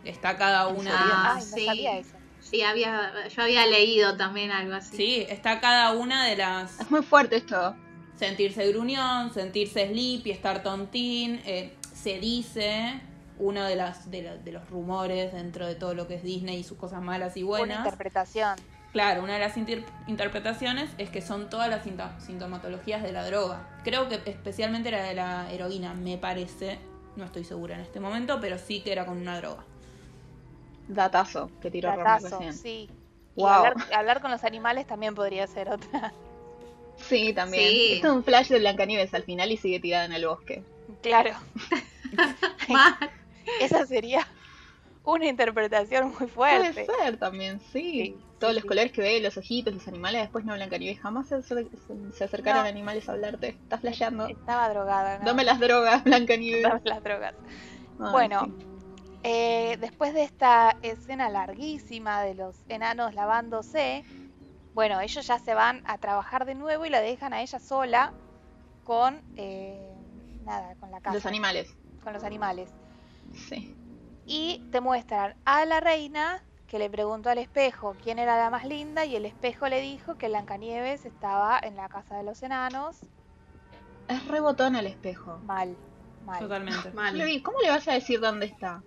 Está 0.03 0.37
cada 0.37 0.69
¿En 0.69 0.75
una. 0.77 0.91
Ah, 0.93 1.33
Ay, 1.35 1.43
no 1.43 1.55
sí. 1.57 1.65
sabía 1.65 1.97
eso. 1.99 2.15
Sí, 2.39 2.63
había, 2.63 3.11
yo 3.29 3.43
había 3.43 3.67
leído 3.67 4.17
también 4.17 4.51
algo 4.51 4.73
así. 4.73 4.97
Sí, 4.97 5.25
está 5.29 5.59
cada 5.59 5.91
una 5.91 6.25
de 6.25 6.37
las. 6.37 6.79
Es 6.81 6.89
muy 6.89 7.03
fuerte 7.03 7.35
esto. 7.35 7.75
Sentirse 8.15 8.67
gruñón, 8.71 9.31
sentirse 9.33 9.87
sleepy, 9.87 10.31
estar 10.31 10.63
tontín. 10.63 11.41
eh, 11.45 11.75
se 11.93 12.19
dice, 12.19 12.99
uno 13.41 13.63
de, 13.65 13.75
las, 13.75 14.09
de, 14.09 14.21
la- 14.21 14.37
de 14.37 14.51
los 14.51 14.69
rumores 14.69 15.33
dentro 15.33 15.65
de 15.67 15.75
todo 15.75 15.93
lo 15.93 16.07
que 16.07 16.15
es 16.15 16.23
Disney 16.23 16.59
y 16.59 16.63
sus 16.63 16.77
cosas 16.77 17.01
malas 17.01 17.35
y 17.35 17.43
Una 17.43 17.49
buenas. 17.57 17.77
interpretación. 17.79 18.55
Claro, 18.93 19.23
una 19.23 19.33
de 19.33 19.39
las 19.39 19.55
inter- 19.57 19.83
interpretaciones 20.07 20.89
es 20.97 21.09
que 21.09 21.21
son 21.21 21.49
todas 21.49 21.69
las 21.69 21.83
sinto- 21.83 22.09
sintomatologías 22.19 23.01
de 23.03 23.11
la 23.11 23.25
droga. 23.25 23.67
Creo 23.83 24.09
que 24.09 24.21
especialmente 24.25 24.91
la 24.91 25.03
de 25.03 25.13
la 25.13 25.51
heroína, 25.51 25.93
me 25.93 26.17
parece. 26.17 26.77
No 27.15 27.25
estoy 27.25 27.43
segura 27.43 27.75
en 27.75 27.81
este 27.81 27.99
momento, 27.99 28.39
pero 28.39 28.57
sí 28.57 28.81
que 28.81 28.91
era 28.91 29.05
con 29.05 29.17
una 29.17 29.37
droga. 29.37 29.63
Datazo 30.87 31.49
que 31.61 31.71
tiró 31.71 31.91
recién. 31.95 32.53
sí. 32.53 32.89
Y 33.35 33.41
Wow. 33.41 33.49
hablar, 33.49 33.75
hablar 33.95 34.21
con 34.21 34.29
los 34.29 34.43
animales 34.43 34.85
también 34.87 35.15
podría 35.15 35.47
ser 35.47 35.69
otra. 35.69 36.11
Sí, 36.97 37.33
también. 37.33 37.69
Sí. 37.69 37.93
Esto 37.95 38.07
es 38.07 38.13
un 38.13 38.23
flash 38.25 38.49
de 38.49 38.59
Blancanieves 38.59 39.13
al 39.13 39.23
final 39.23 39.51
y 39.51 39.57
sigue 39.57 39.79
tirada 39.79 40.03
en 40.05 40.11
el 40.13 40.27
bosque. 40.27 40.63
Claro. 41.01 41.31
esa 43.61 43.85
sería 43.85 44.25
una 45.03 45.25
interpretación 45.27 46.07
muy 46.19 46.27
Puede 46.27 46.73
fuerte. 46.73 46.85
ser 46.85 47.17
también, 47.17 47.59
sí. 47.59 47.71
Sí, 47.71 48.15
Todos 48.39 48.51
sí, 48.53 48.55
los 48.55 48.61
sí. 48.63 48.67
colores 48.67 48.91
que 48.91 49.01
ve, 49.01 49.19
los 49.19 49.37
ojitos, 49.37 49.73
los 49.73 49.87
animales, 49.87 50.21
después 50.21 50.45
no 50.45 50.53
Blancanieves 50.53 50.99
jamás 50.99 51.27
se, 51.27 51.41
se- 51.43 52.23
acercaron 52.23 52.63
No. 52.63 52.69
animales 52.69 53.07
a 53.09 53.13
hablarte. 53.13 53.49
Estás 53.49 53.81
flasheando. 53.81 54.27
Estaba 54.27 54.69
drogada. 54.69 55.19
¿no? 55.19 55.25
Dame 55.25 55.43
las 55.43 55.59
drogas, 55.59 56.03
Blancanieves. 56.03 56.63
Dame 56.63 56.81
las 56.83 57.03
drogas. 57.03 57.33
Bueno. 57.97 58.47
Eh, 59.23 59.77
después 59.79 60.15
de 60.15 60.23
esta 60.23 60.75
escena 60.81 61.29
larguísima 61.29 62.23
de 62.23 62.33
los 62.33 62.55
enanos 62.69 63.13
lavándose, 63.13 64.03
bueno, 64.73 64.99
ellos 64.99 65.27
ya 65.27 65.37
se 65.37 65.53
van 65.53 65.83
a 65.85 65.99
trabajar 65.99 66.45
de 66.45 66.55
nuevo 66.55 66.87
y 66.87 66.89
la 66.89 67.01
dejan 67.01 67.31
a 67.33 67.41
ella 67.43 67.59
sola 67.59 68.13
con 68.83 69.21
eh, 69.35 69.93
nada, 70.43 70.73
con 70.79 70.89
la 70.89 71.01
casa, 71.01 71.13
Los 71.13 71.25
animales. 71.27 71.71
con 72.03 72.13
los 72.13 72.23
animales. 72.23 72.71
Sí. 73.33 73.75
Y 74.25 74.63
te 74.71 74.81
muestran 74.81 75.35
a 75.45 75.65
la 75.65 75.79
reina 75.79 76.43
que 76.67 76.79
le 76.79 76.89
preguntó 76.89 77.29
al 77.29 77.37
espejo 77.37 77.95
quién 78.01 78.17
era 78.17 78.37
la 78.37 78.49
más 78.49 78.65
linda 78.65 79.03
y 79.05 79.15
el 79.15 79.25
espejo 79.25 79.67
le 79.67 79.81
dijo 79.81 80.17
que 80.17 80.29
Blancanieves 80.29 81.05
estaba 81.05 81.59
en 81.61 81.75
la 81.75 81.89
casa 81.89 82.17
de 82.17 82.23
los 82.23 82.41
enanos. 82.43 82.99
Es 84.07 84.25
rebotón 84.27 84.75
el 84.75 84.87
espejo. 84.87 85.39
Mal, 85.39 85.75
mal. 86.25 86.39
Totalmente. 86.39 86.91
Mal. 86.93 87.21
¿Cómo 87.43 87.59
le 87.59 87.69
vas 87.69 87.87
a 87.87 87.93
decir 87.93 88.19
dónde 88.19 88.45
está? 88.45 88.81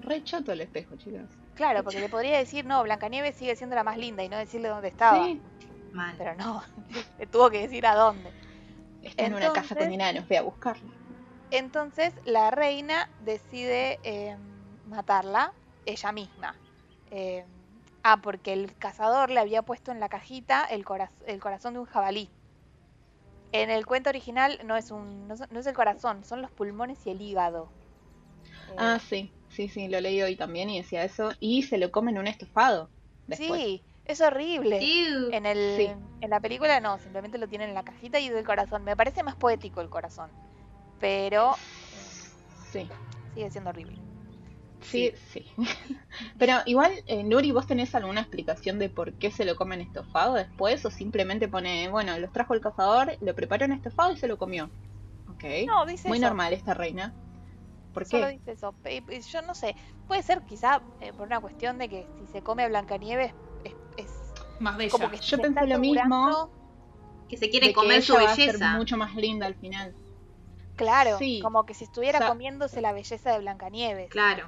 Re 0.00 0.22
choto 0.22 0.52
el 0.52 0.60
espejo, 0.60 0.96
chicos. 0.96 1.28
Claro, 1.54 1.82
porque 1.82 1.98
le 1.98 2.08
podría 2.08 2.38
decir, 2.38 2.64
no, 2.64 2.84
Blancanieves 2.84 3.34
sigue 3.34 3.56
siendo 3.56 3.74
la 3.74 3.82
más 3.82 3.98
linda 3.98 4.22
y 4.22 4.28
no 4.28 4.36
decirle 4.36 4.68
dónde 4.68 4.88
estaba. 4.88 5.24
Sí, 5.24 5.40
Mal. 5.92 6.14
Pero 6.16 6.34
no, 6.36 6.62
le 7.18 7.26
tuvo 7.26 7.50
que 7.50 7.62
decir 7.62 7.86
a 7.86 7.94
dónde. 7.96 8.30
está 9.02 9.24
en 9.24 9.34
una 9.34 9.52
casa 9.52 9.74
con 9.74 9.90
enanos, 9.90 10.28
ve 10.28 10.38
a 10.38 10.42
buscarla. 10.42 10.97
Entonces 11.50 12.12
la 12.24 12.50
reina 12.50 13.08
decide 13.20 13.98
eh, 14.02 14.36
matarla 14.84 15.52
ella 15.86 16.12
misma. 16.12 16.54
Eh, 17.10 17.44
ah, 18.02 18.18
porque 18.22 18.52
el 18.52 18.76
cazador 18.76 19.30
le 19.30 19.40
había 19.40 19.62
puesto 19.62 19.90
en 19.92 20.00
la 20.00 20.08
cajita 20.08 20.64
el, 20.64 20.84
coraz- 20.84 21.10
el 21.26 21.40
corazón 21.40 21.74
de 21.74 21.80
un 21.80 21.86
jabalí. 21.86 22.28
En 23.52 23.70
el 23.70 23.86
cuento 23.86 24.10
original 24.10 24.58
no 24.64 24.76
es, 24.76 24.90
un, 24.90 25.26
no, 25.26 25.34
es- 25.34 25.50
no 25.50 25.60
es 25.60 25.66
el 25.66 25.74
corazón, 25.74 26.24
son 26.24 26.42
los 26.42 26.50
pulmones 26.50 27.06
y 27.06 27.10
el 27.10 27.20
hígado. 27.20 27.70
Eh, 28.70 28.74
Ah, 28.78 28.98
sí, 28.98 29.32
sí, 29.50 29.68
sí, 29.68 29.88
lo 29.88 30.00
leí 30.00 30.20
hoy 30.22 30.36
también 30.36 30.70
y 30.70 30.78
decía 30.80 31.04
eso. 31.04 31.30
Y 31.40 31.62
se 31.62 31.78
lo 31.78 31.90
comen 31.90 32.18
un 32.18 32.26
estofado. 32.26 32.90
Después. 33.26 33.60
sí, 33.62 33.82
es 34.06 34.20
horrible. 34.20 34.78
Ew. 34.82 35.30
En, 35.32 35.46
el, 35.46 35.76
Sí. 35.76 35.90
en 36.20 36.30
la 36.30 36.40
película 36.40 36.80
no, 36.80 36.98
simplemente 36.98 37.38
lo 37.38 37.48
tienen 37.48 37.70
en 37.70 37.74
la 37.74 37.82
cajita 37.82 38.18
y 38.20 38.28
del 38.28 38.44
corazón. 38.46 38.84
Me 38.84 38.96
parece 38.96 39.22
más 39.22 39.36
poético 39.36 39.80
el 39.80 39.90
corazón, 39.90 40.30
pero 40.98 41.56
Sí, 42.70 42.88
sigue 43.32 43.50
siendo 43.50 43.70
horrible. 43.70 44.02
sí, 44.80 45.12
sí. 45.32 45.46
Pero 46.38 46.54
igual, 46.66 46.92
eh, 47.06 47.24
Nuri, 47.24 47.52
¿vos 47.52 47.66
tenés 47.66 47.94
alguna 47.94 48.20
explicación 48.22 48.78
de 48.78 48.90
por 48.90 49.14
qué 49.16 49.30
se 49.30 49.44
lo 49.44 49.56
comen 49.56 49.80
estofado 49.80 50.34
después? 50.34 50.84
¿O 50.84 50.90
simplemente 50.90 51.48
pone, 51.48 51.88
bueno, 51.88 52.18
los 52.18 52.32
trajo 52.32 52.54
el 52.54 52.60
cazador, 52.60 53.16
lo 53.20 53.34
preparó 53.34 53.64
en 53.64 53.72
estofado 53.72 54.12
y 54.12 54.16
se 54.16 54.28
lo 54.28 54.38
comió? 54.38 54.70
Ok. 55.28 55.44
No, 55.66 55.86
dice 55.86 56.08
Muy 56.08 56.18
eso. 56.18 56.26
normal 56.26 56.52
esta 56.52 56.74
reina. 56.74 57.14
¿Por 57.92 58.04
Solo 58.04 58.26
qué? 58.26 58.32
dice 58.32 58.52
eso. 58.52 58.72
Pe- 58.82 59.02
pe- 59.02 59.20
Yo 59.22 59.42
no 59.42 59.54
sé. 59.54 59.76
Puede 60.06 60.22
ser 60.22 60.42
quizá 60.44 60.82
eh, 61.00 61.12
por 61.12 61.26
una 61.26 61.40
cuestión 61.40 61.78
de 61.78 61.88
que 61.88 62.08
si 62.16 62.26
se 62.26 62.42
come 62.42 62.64
a 62.64 62.68
Blancanieves 62.68 63.32
es, 63.64 63.74
es 63.96 64.34
Más 64.60 64.76
bella. 64.76 64.90
como 64.92 65.10
que 65.10 65.18
Yo 65.18 65.40
pensé 65.40 65.66
lo 65.66 65.78
mismo. 65.78 66.52
Que 67.28 67.36
se 67.36 67.50
quiere 67.50 67.72
comer 67.72 68.02
su 68.02 68.12
ella 68.12 68.22
va 68.22 68.32
a 68.32 68.34
ser 68.36 68.58
belleza. 68.58 68.72
mucho 68.78 68.96
más 68.96 69.14
linda 69.14 69.46
al 69.46 69.56
final. 69.56 69.94
Claro, 70.78 71.18
Sí. 71.18 71.40
como 71.42 71.66
que 71.66 71.74
si 71.74 71.84
estuviera 71.84 72.18
O 72.18 72.22
sea- 72.22 72.28
comiéndose 72.30 72.80
la 72.80 72.92
belleza 72.92 73.32
de 73.32 73.38
Blancanieves. 73.40 74.08
Claro. 74.10 74.46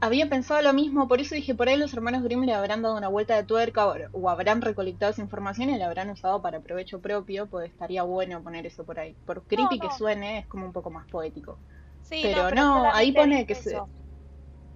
Había 0.00 0.28
pensado 0.28 0.60
lo 0.60 0.72
mismo, 0.74 1.08
por 1.08 1.20
eso 1.20 1.34
dije, 1.34 1.54
por 1.54 1.68
ahí 1.68 1.76
los 1.78 1.94
hermanos 1.94 2.22
Grimm 2.22 2.42
le 2.44 2.52
habrán 2.52 2.82
dado 2.82 2.96
una 2.96 3.08
vuelta 3.08 3.36
de 3.36 3.44
tuerca 3.44 3.86
o, 3.86 3.94
o 4.12 4.28
habrán 4.28 4.60
recolectado 4.60 5.12
esa 5.12 5.22
información 5.22 5.70
y 5.70 5.78
la 5.78 5.86
habrán 5.86 6.10
usado 6.10 6.42
para 6.42 6.60
provecho 6.60 7.00
propio, 7.00 7.46
pues 7.46 7.70
estaría 7.70 8.02
bueno 8.02 8.42
poner 8.42 8.66
eso 8.66 8.84
por 8.84 8.98
ahí. 8.98 9.14
Por 9.24 9.42
creepy 9.44 9.78
no. 9.78 9.88
que 9.88 9.94
suene, 9.96 10.38
es 10.40 10.46
como 10.46 10.66
un 10.66 10.72
poco 10.72 10.90
más 10.90 11.06
poético. 11.08 11.58
Sí, 12.02 12.20
pero 12.22 12.44
pero 12.50 12.54
no, 12.56 12.92
ahí 12.92 13.12
pone 13.12 13.46
que 13.46 13.54
se-. 13.54 13.80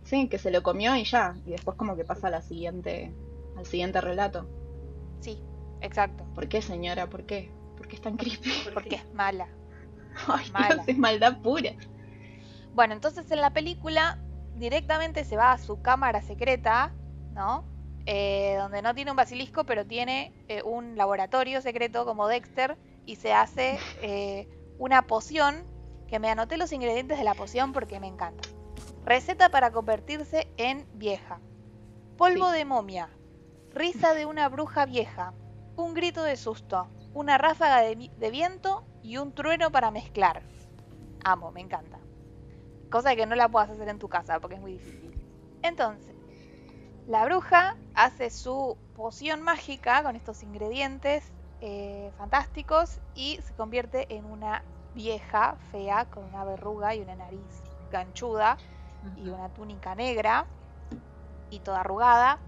Sí, 0.04 0.28
que 0.28 0.38
se 0.38 0.50
lo 0.50 0.62
comió 0.62 0.96
y 0.96 1.04
ya, 1.04 1.34
y 1.44 1.50
después 1.50 1.76
como 1.76 1.94
que 1.94 2.04
pasa 2.04 2.28
a 2.28 2.30
la 2.30 2.40
siguiente, 2.40 3.12
al 3.58 3.66
siguiente 3.66 4.00
relato. 4.00 4.46
Sí, 5.20 5.38
exacto. 5.82 6.24
¿Por 6.34 6.48
qué, 6.48 6.62
señora? 6.62 7.10
¿Por 7.10 7.24
qué? 7.24 7.50
¿Por 7.76 7.86
qué 7.86 7.96
es 7.96 8.02
tan 8.02 8.16
creepy? 8.16 8.50
Porque 8.72 8.94
es 8.96 9.12
mala. 9.12 9.48
Ay, 10.26 10.50
Mala. 10.52 10.84
Es 10.86 10.98
maldad 10.98 11.40
pura. 11.42 11.70
Bueno, 12.74 12.94
entonces 12.94 13.30
en 13.30 13.40
la 13.40 13.52
película 13.52 14.18
directamente 14.56 15.24
se 15.24 15.36
va 15.36 15.52
a 15.52 15.58
su 15.58 15.80
cámara 15.82 16.22
secreta, 16.22 16.92
¿no? 17.32 17.64
Eh, 18.06 18.56
donde 18.58 18.80
no 18.82 18.94
tiene 18.94 19.10
un 19.10 19.16
basilisco, 19.16 19.64
pero 19.64 19.86
tiene 19.86 20.32
eh, 20.48 20.62
un 20.62 20.96
laboratorio 20.96 21.60
secreto 21.60 22.04
como 22.06 22.26
Dexter 22.26 22.78
y 23.04 23.16
se 23.16 23.32
hace 23.32 23.78
eh, 24.02 24.48
una 24.78 25.02
poción 25.02 25.64
que 26.06 26.18
me 26.18 26.30
anoté 26.30 26.56
los 26.56 26.72
ingredientes 26.72 27.18
de 27.18 27.24
la 27.24 27.34
poción 27.34 27.72
porque 27.72 28.00
me 28.00 28.06
encanta. 28.06 28.48
Receta 29.04 29.50
para 29.50 29.72
convertirse 29.72 30.48
en 30.56 30.86
vieja. 30.94 31.40
Polvo 32.16 32.50
Sí. 32.50 32.58
de 32.58 32.64
momia. 32.64 33.10
Risa 33.74 34.14
de 34.14 34.24
una 34.24 34.48
bruja 34.48 34.86
vieja. 34.86 35.34
Un 35.76 35.94
grito 35.94 36.22
de 36.22 36.36
susto. 36.36 36.88
Una 37.12 37.36
ráfaga 37.38 37.80
de 37.82 38.30
viento 38.30 38.84
y 39.08 39.16
un 39.16 39.32
trueno 39.32 39.70
para 39.70 39.90
mezclar. 39.90 40.42
Amo, 41.24 41.50
me 41.50 41.62
encanta. 41.62 41.98
Cosa 42.90 43.16
que 43.16 43.24
no 43.24 43.36
la 43.36 43.48
puedas 43.48 43.70
hacer 43.70 43.88
en 43.88 43.98
tu 43.98 44.06
casa 44.06 44.38
porque 44.38 44.56
es 44.56 44.60
muy 44.60 44.72
difícil. 44.72 45.18
Entonces, 45.62 46.14
la 47.06 47.24
bruja 47.24 47.74
hace 47.94 48.28
su 48.28 48.76
poción 48.94 49.40
mágica 49.40 50.02
con 50.02 50.14
estos 50.14 50.42
ingredientes 50.42 51.24
eh, 51.62 52.12
fantásticos 52.18 53.00
y 53.14 53.40
se 53.42 53.54
convierte 53.54 54.14
en 54.14 54.26
una 54.26 54.62
vieja 54.94 55.56
fea 55.72 56.04
con 56.04 56.24
una 56.24 56.44
verruga 56.44 56.94
y 56.94 57.00
una 57.00 57.16
nariz 57.16 57.62
ganchuda 57.90 58.58
y 59.16 59.30
una 59.30 59.48
túnica 59.48 59.94
negra 59.94 60.44
y 61.48 61.60
toda 61.60 61.80
arrugada 61.80 62.38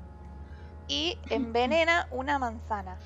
y 0.88 1.16
envenena 1.30 2.06
una 2.10 2.38
manzana. 2.38 2.98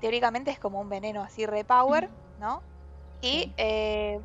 Teóricamente 0.00 0.50
es 0.50 0.58
como 0.58 0.80
un 0.80 0.88
veneno 0.88 1.22
así 1.22 1.46
repower, 1.46 2.08
¿no? 2.38 2.62
Y 3.20 3.42
Sí. 3.42 3.54
eh, 3.58 4.20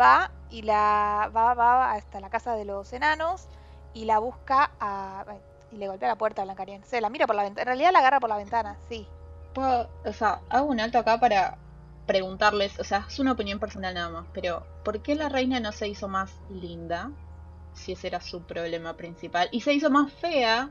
va 0.00 0.30
y 0.50 0.62
la 0.62 1.30
va, 1.34 1.54
va 1.54 1.92
hasta 1.92 2.20
la 2.20 2.28
casa 2.30 2.54
de 2.54 2.64
los 2.64 2.92
enanos 2.92 3.46
y 3.94 4.04
la 4.04 4.18
busca 4.18 4.70
a, 4.80 5.24
y 5.72 5.76
le 5.76 5.88
golpea 5.88 6.08
la 6.08 6.16
puerta 6.16 6.42
a 6.42 6.44
Blancanieves. 6.44 6.86
Se 6.86 7.00
la 7.00 7.10
mira 7.10 7.26
por 7.26 7.36
la 7.36 7.42
ventana. 7.42 7.62
En 7.62 7.66
realidad 7.66 7.92
la 7.92 8.00
agarra 8.00 8.20
por 8.20 8.28
la 8.28 8.36
ventana, 8.36 8.76
sí. 8.88 9.06
Puedo- 9.54 9.88
o 10.04 10.12
sea, 10.12 10.40
hago 10.50 10.66
un 10.66 10.80
alto 10.80 10.98
acá 10.98 11.18
para 11.18 11.56
preguntarles, 12.06 12.78
o 12.78 12.84
sea, 12.84 13.06
es 13.08 13.18
una 13.18 13.32
opinión 13.32 13.58
personal 13.58 13.94
nada 13.94 14.10
más, 14.10 14.26
pero 14.34 14.62
¿por 14.84 15.00
qué 15.00 15.14
la 15.14 15.28
reina 15.30 15.58
no 15.60 15.72
se 15.72 15.88
hizo 15.88 16.06
más 16.08 16.32
linda? 16.50 17.10
Si 17.72 17.92
ese 17.92 18.08
era 18.08 18.20
su 18.20 18.42
problema 18.42 18.94
principal. 18.94 19.48
Y 19.52 19.62
se 19.62 19.72
hizo 19.72 19.90
más 19.90 20.12
fea 20.12 20.68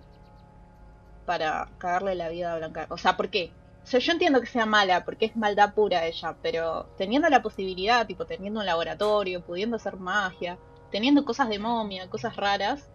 para 1.25 1.67
cagarle 1.77 2.15
la 2.15 2.29
vida 2.29 2.53
a 2.53 2.57
Blanca. 2.57 2.85
O 2.89 2.97
sea, 2.97 3.17
¿por 3.17 3.29
qué? 3.29 3.51
O 3.83 3.87
sea, 3.87 3.99
yo 3.99 4.13
entiendo 4.13 4.39
que 4.39 4.47
sea 4.47 4.65
mala, 4.65 5.03
porque 5.03 5.25
es 5.25 5.35
maldad 5.35 5.73
pura 5.73 6.05
ella, 6.05 6.35
pero 6.41 6.85
teniendo 6.97 7.29
la 7.29 7.41
posibilidad, 7.41 8.07
tipo, 8.07 8.25
teniendo 8.25 8.61
un 8.61 8.65
laboratorio, 8.65 9.41
pudiendo 9.41 9.75
hacer 9.75 9.97
magia, 9.97 10.57
teniendo 10.91 11.25
cosas 11.25 11.49
de 11.49 11.59
momia, 11.59 12.09
cosas 12.09 12.35
raras, 12.37 12.89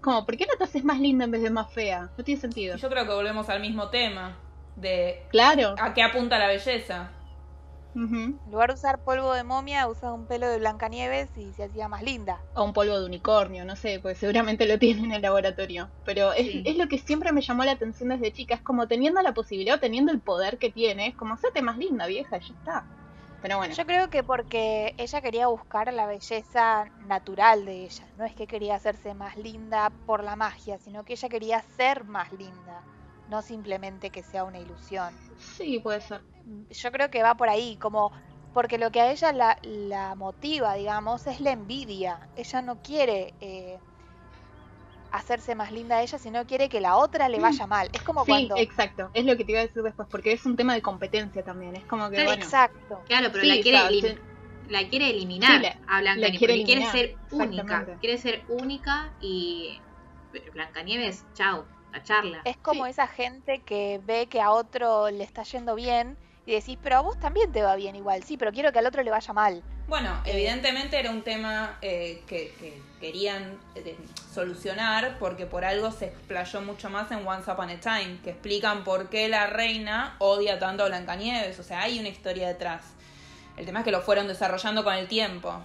como, 0.00 0.26
¿por 0.26 0.36
qué 0.36 0.46
no 0.46 0.56
te 0.56 0.64
haces 0.64 0.84
más 0.84 1.00
linda 1.00 1.24
en 1.24 1.30
vez 1.30 1.42
de 1.42 1.50
más 1.50 1.72
fea? 1.72 2.10
No 2.16 2.24
tiene 2.24 2.40
sentido. 2.40 2.76
Yo 2.76 2.88
creo 2.88 3.06
que 3.06 3.12
volvemos 3.12 3.48
al 3.48 3.60
mismo 3.60 3.88
tema. 3.88 4.36
De 4.76 5.24
Claro. 5.30 5.74
a 5.80 5.92
qué 5.92 6.02
apunta 6.02 6.38
la 6.38 6.46
belleza. 6.46 7.10
En 8.04 8.52
lugar 8.52 8.70
de 8.70 8.74
usar 8.74 9.02
polvo 9.02 9.32
de 9.32 9.42
momia, 9.44 9.88
usa 9.88 10.12
un 10.12 10.26
pelo 10.26 10.48
de 10.48 10.58
Blancanieves 10.58 11.36
y 11.36 11.52
se 11.52 11.64
hacía 11.64 11.88
más 11.88 12.02
linda. 12.02 12.40
o 12.54 12.64
un 12.64 12.72
polvo 12.72 12.98
de 12.98 13.06
unicornio, 13.06 13.64
no 13.64 13.74
sé, 13.76 13.98
pues 14.00 14.18
seguramente 14.18 14.66
lo 14.66 14.78
tienen 14.78 15.06
en 15.06 15.12
el 15.12 15.22
laboratorio. 15.22 15.90
Pero 16.04 16.32
es, 16.32 16.46
Sí. 16.46 16.62
es 16.64 16.76
lo 16.76 16.88
que 16.88 16.98
siempre 16.98 17.32
me 17.32 17.40
llamó 17.40 17.64
la 17.64 17.72
atención 17.72 18.08
desde 18.10 18.32
chica, 18.32 18.54
es 18.54 18.62
como 18.62 18.86
teniendo 18.86 19.20
la 19.22 19.34
posibilidad, 19.34 19.80
teniendo 19.80 20.12
el 20.12 20.20
poder 20.20 20.58
que 20.58 20.70
tiene, 20.70 21.08
es 21.08 21.16
como 21.16 21.34
hacerte 21.34 21.60
más 21.62 21.76
linda, 21.76 22.06
vieja, 22.06 22.38
ya 22.38 22.54
está. 22.54 22.86
Pero 23.42 23.58
bueno, 23.58 23.72
Yo 23.74 23.86
creo 23.86 24.10
que 24.10 24.24
porque 24.24 24.94
ella 24.98 25.20
quería 25.20 25.46
buscar 25.46 25.92
la 25.92 26.06
belleza 26.06 26.86
natural 27.06 27.64
de 27.64 27.84
ella. 27.84 28.04
No 28.16 28.24
es 28.24 28.34
que 28.34 28.48
quería 28.48 28.74
hacerse 28.74 29.14
más 29.14 29.36
linda 29.36 29.92
por 30.06 30.24
la 30.24 30.34
magia, 30.34 30.78
sino 30.78 31.04
que 31.04 31.12
ella 31.12 31.28
quería 31.28 31.62
ser 31.76 32.04
más 32.04 32.32
linda. 32.32 32.82
No 33.28 33.42
simplemente 33.42 34.10
que 34.10 34.22
sea 34.22 34.44
una 34.44 34.58
ilusión. 34.58 35.14
sí, 35.38 35.78
puede 35.80 36.00
ser. 36.00 36.20
Yo 36.70 36.92
creo 36.92 37.10
que 37.10 37.22
va 37.22 37.34
por 37.36 37.48
ahí, 37.48 37.76
como 37.76 38.12
porque 38.54 38.78
lo 38.78 38.90
que 38.90 39.00
a 39.00 39.10
ella 39.10 39.32
la, 39.32 39.56
la 39.62 40.14
motiva, 40.14 40.74
digamos, 40.74 41.26
es 41.26 41.40
la 41.40 41.52
envidia. 41.52 42.18
Ella 42.36 42.62
no 42.62 42.76
quiere 42.82 43.34
eh, 43.40 43.78
hacerse 45.12 45.54
más 45.54 45.72
linda 45.72 45.96
a 45.96 46.02
ella, 46.02 46.18
sino 46.18 46.46
quiere 46.46 46.68
que 46.68 46.80
la 46.80 46.96
otra 46.96 47.28
le 47.28 47.38
vaya 47.40 47.66
mal. 47.66 47.88
Es 47.92 48.02
como 48.02 48.24
Sí, 48.24 48.30
cuando... 48.30 48.56
exacto, 48.56 49.10
es 49.14 49.24
lo 49.24 49.36
que 49.36 49.44
te 49.44 49.52
iba 49.52 49.60
a 49.60 49.66
decir 49.66 49.82
después, 49.82 50.08
porque 50.10 50.32
es 50.32 50.44
un 50.46 50.56
tema 50.56 50.74
de 50.74 50.82
competencia 50.82 51.42
también, 51.42 51.76
es 51.76 51.84
como 51.84 52.08
que, 52.10 52.16
Claro, 52.16 52.30
bueno, 52.30 52.44
Exacto. 52.44 53.04
Claro, 53.06 53.28
pero 53.32 53.42
Sí, 53.44 53.48
la, 53.48 53.62
quiere 53.62 54.00
sí. 54.00 54.18
la 54.68 54.88
quiere 54.88 55.10
eliminar 55.10 55.56
Sí, 55.56 55.62
la- 55.62 55.76
a 55.88 56.00
Blancanieves. 56.00 56.32
la 56.32 56.38
quiere 56.38 56.64
quiere 56.64 56.80
eliminar, 56.82 56.92
ser 56.92 57.16
única. 57.30 57.98
Quiere 58.00 58.18
ser 58.18 58.44
única 58.48 59.12
y. 59.20 59.80
pero 60.30 60.52
Blancanieves, 60.52 61.24
chau, 61.34 61.64
la 61.92 62.02
charla. 62.02 62.40
Es 62.44 62.56
como 62.56 62.84
Sí. 62.84 62.90
esa 62.90 63.06
gente 63.06 63.60
que 63.60 64.00
ve 64.04 64.26
que 64.26 64.40
a 64.40 64.50
otro 64.50 65.10
le 65.10 65.24
está 65.24 65.42
yendo 65.42 65.74
bien 65.74 66.16
y 66.46 66.52
decís, 66.52 66.78
pero 66.82 66.96
a 66.96 67.00
vos 67.00 67.18
también 67.20 67.52
te 67.52 67.62
va 67.62 67.76
bien 67.76 67.96
igual. 67.96 68.22
Sí, 68.24 68.36
pero 68.36 68.52
quiero 68.52 68.72
que 68.72 68.78
al 68.78 68.86
otro 68.86 69.02
le 69.02 69.10
vaya 69.10 69.32
mal. 69.32 69.62
Bueno, 69.86 70.20
Eh. 70.26 70.32
evidentemente 70.32 70.98
era 70.98 71.10
un 71.10 71.22
tema 71.22 71.78
eh, 71.80 72.22
que, 72.26 72.52
que 72.60 72.80
querían 73.00 73.58
eh, 73.74 73.96
solucionar 74.32 75.16
porque 75.18 75.46
por 75.46 75.64
algo 75.64 75.90
se 75.90 76.06
explayó 76.06 76.60
mucho 76.60 76.90
más 76.90 77.10
en 77.10 77.26
Once 77.26 77.50
Upon 77.50 77.70
a 77.70 77.80
Time, 77.80 78.18
que 78.22 78.30
explican 78.30 78.84
por 78.84 79.08
qué 79.08 79.28
la 79.28 79.46
reina 79.46 80.14
odia 80.18 80.58
tanto 80.58 80.84
a 80.84 80.88
Blancanieves. 80.88 81.58
O 81.58 81.62
sea, 81.62 81.80
hay 81.82 81.98
una 81.98 82.08
historia 82.08 82.48
detrás. 82.48 82.82
El 83.56 83.66
tema 83.66 83.80
es 83.80 83.84
que 83.84 83.90
lo 83.90 84.02
fueron 84.02 84.28
desarrollando 84.28 84.84
con 84.84 84.94
el 84.94 85.08
tiempo. 85.08 85.60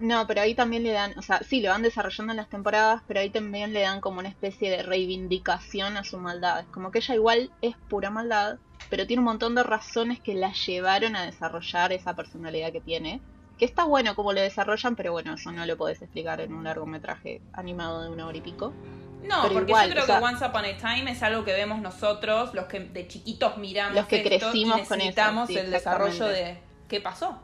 No, 0.00 0.26
pero 0.26 0.40
ahí 0.40 0.54
también 0.54 0.82
le 0.82 0.92
dan, 0.92 1.16
o 1.18 1.22
sea, 1.22 1.40
sí, 1.42 1.60
lo 1.60 1.68
van 1.68 1.82
desarrollando 1.82 2.32
en 2.32 2.38
las 2.38 2.48
temporadas, 2.48 3.02
pero 3.06 3.20
ahí 3.20 3.28
también 3.28 3.74
le 3.74 3.82
dan 3.82 4.00
como 4.00 4.18
una 4.20 4.30
especie 4.30 4.70
de 4.70 4.82
reivindicación 4.82 5.98
a 5.98 6.04
su 6.04 6.16
maldad. 6.16 6.60
Es 6.60 6.66
como 6.66 6.90
que 6.90 6.98
ella 6.98 7.14
igual 7.14 7.50
es 7.60 7.76
pura 7.88 8.08
maldad, 8.10 8.58
pero 8.88 9.06
tiene 9.06 9.20
un 9.20 9.26
montón 9.26 9.54
de 9.54 9.62
razones 9.62 10.18
que 10.18 10.34
la 10.34 10.52
llevaron 10.52 11.16
a 11.16 11.26
desarrollar 11.26 11.92
esa 11.92 12.16
personalidad 12.16 12.72
que 12.72 12.80
tiene, 12.80 13.20
Que 13.58 13.66
está 13.66 13.84
bueno 13.84 14.14
como 14.14 14.32
lo 14.32 14.40
desarrollan, 14.40 14.96
pero 14.96 15.12
bueno, 15.12 15.34
eso 15.34 15.52
no 15.52 15.66
lo 15.66 15.76
podés 15.76 16.00
explicar 16.00 16.40
en 16.40 16.54
un 16.54 16.64
largometraje 16.64 17.42
animado 17.52 18.02
de 18.02 18.08
una 18.08 18.26
hora 18.26 18.38
y 18.38 18.40
pico. 18.40 18.72
No, 19.22 19.42
Pero 19.42 19.52
porque 19.52 19.72
igual, 19.72 19.88
yo 19.88 19.92
creo 19.92 20.04
o 20.04 20.06
sea- 20.06 20.18
que 20.18 20.24
Once 20.24 20.46
Upon 20.46 20.64
a 20.64 20.76
Time 20.78 21.10
es 21.10 21.22
algo 21.22 21.44
que 21.44 21.52
vemos 21.52 21.78
nosotros, 21.82 22.54
los 22.54 22.64
que 22.64 22.80
de 22.80 23.06
chiquitos 23.06 23.58
miramos 23.58 23.96
Los 23.96 24.06
que 24.06 24.16
esto 24.16 24.28
crecimos 24.30 24.80
y 24.80 24.86
con 24.86 24.96
eso, 24.96 24.96
necesitamos 24.96 25.46
sí, 25.48 25.58
el 25.58 25.70
desarrollo 25.70 26.24
de 26.24 26.58
qué 26.88 27.02
pasó. 27.02 27.42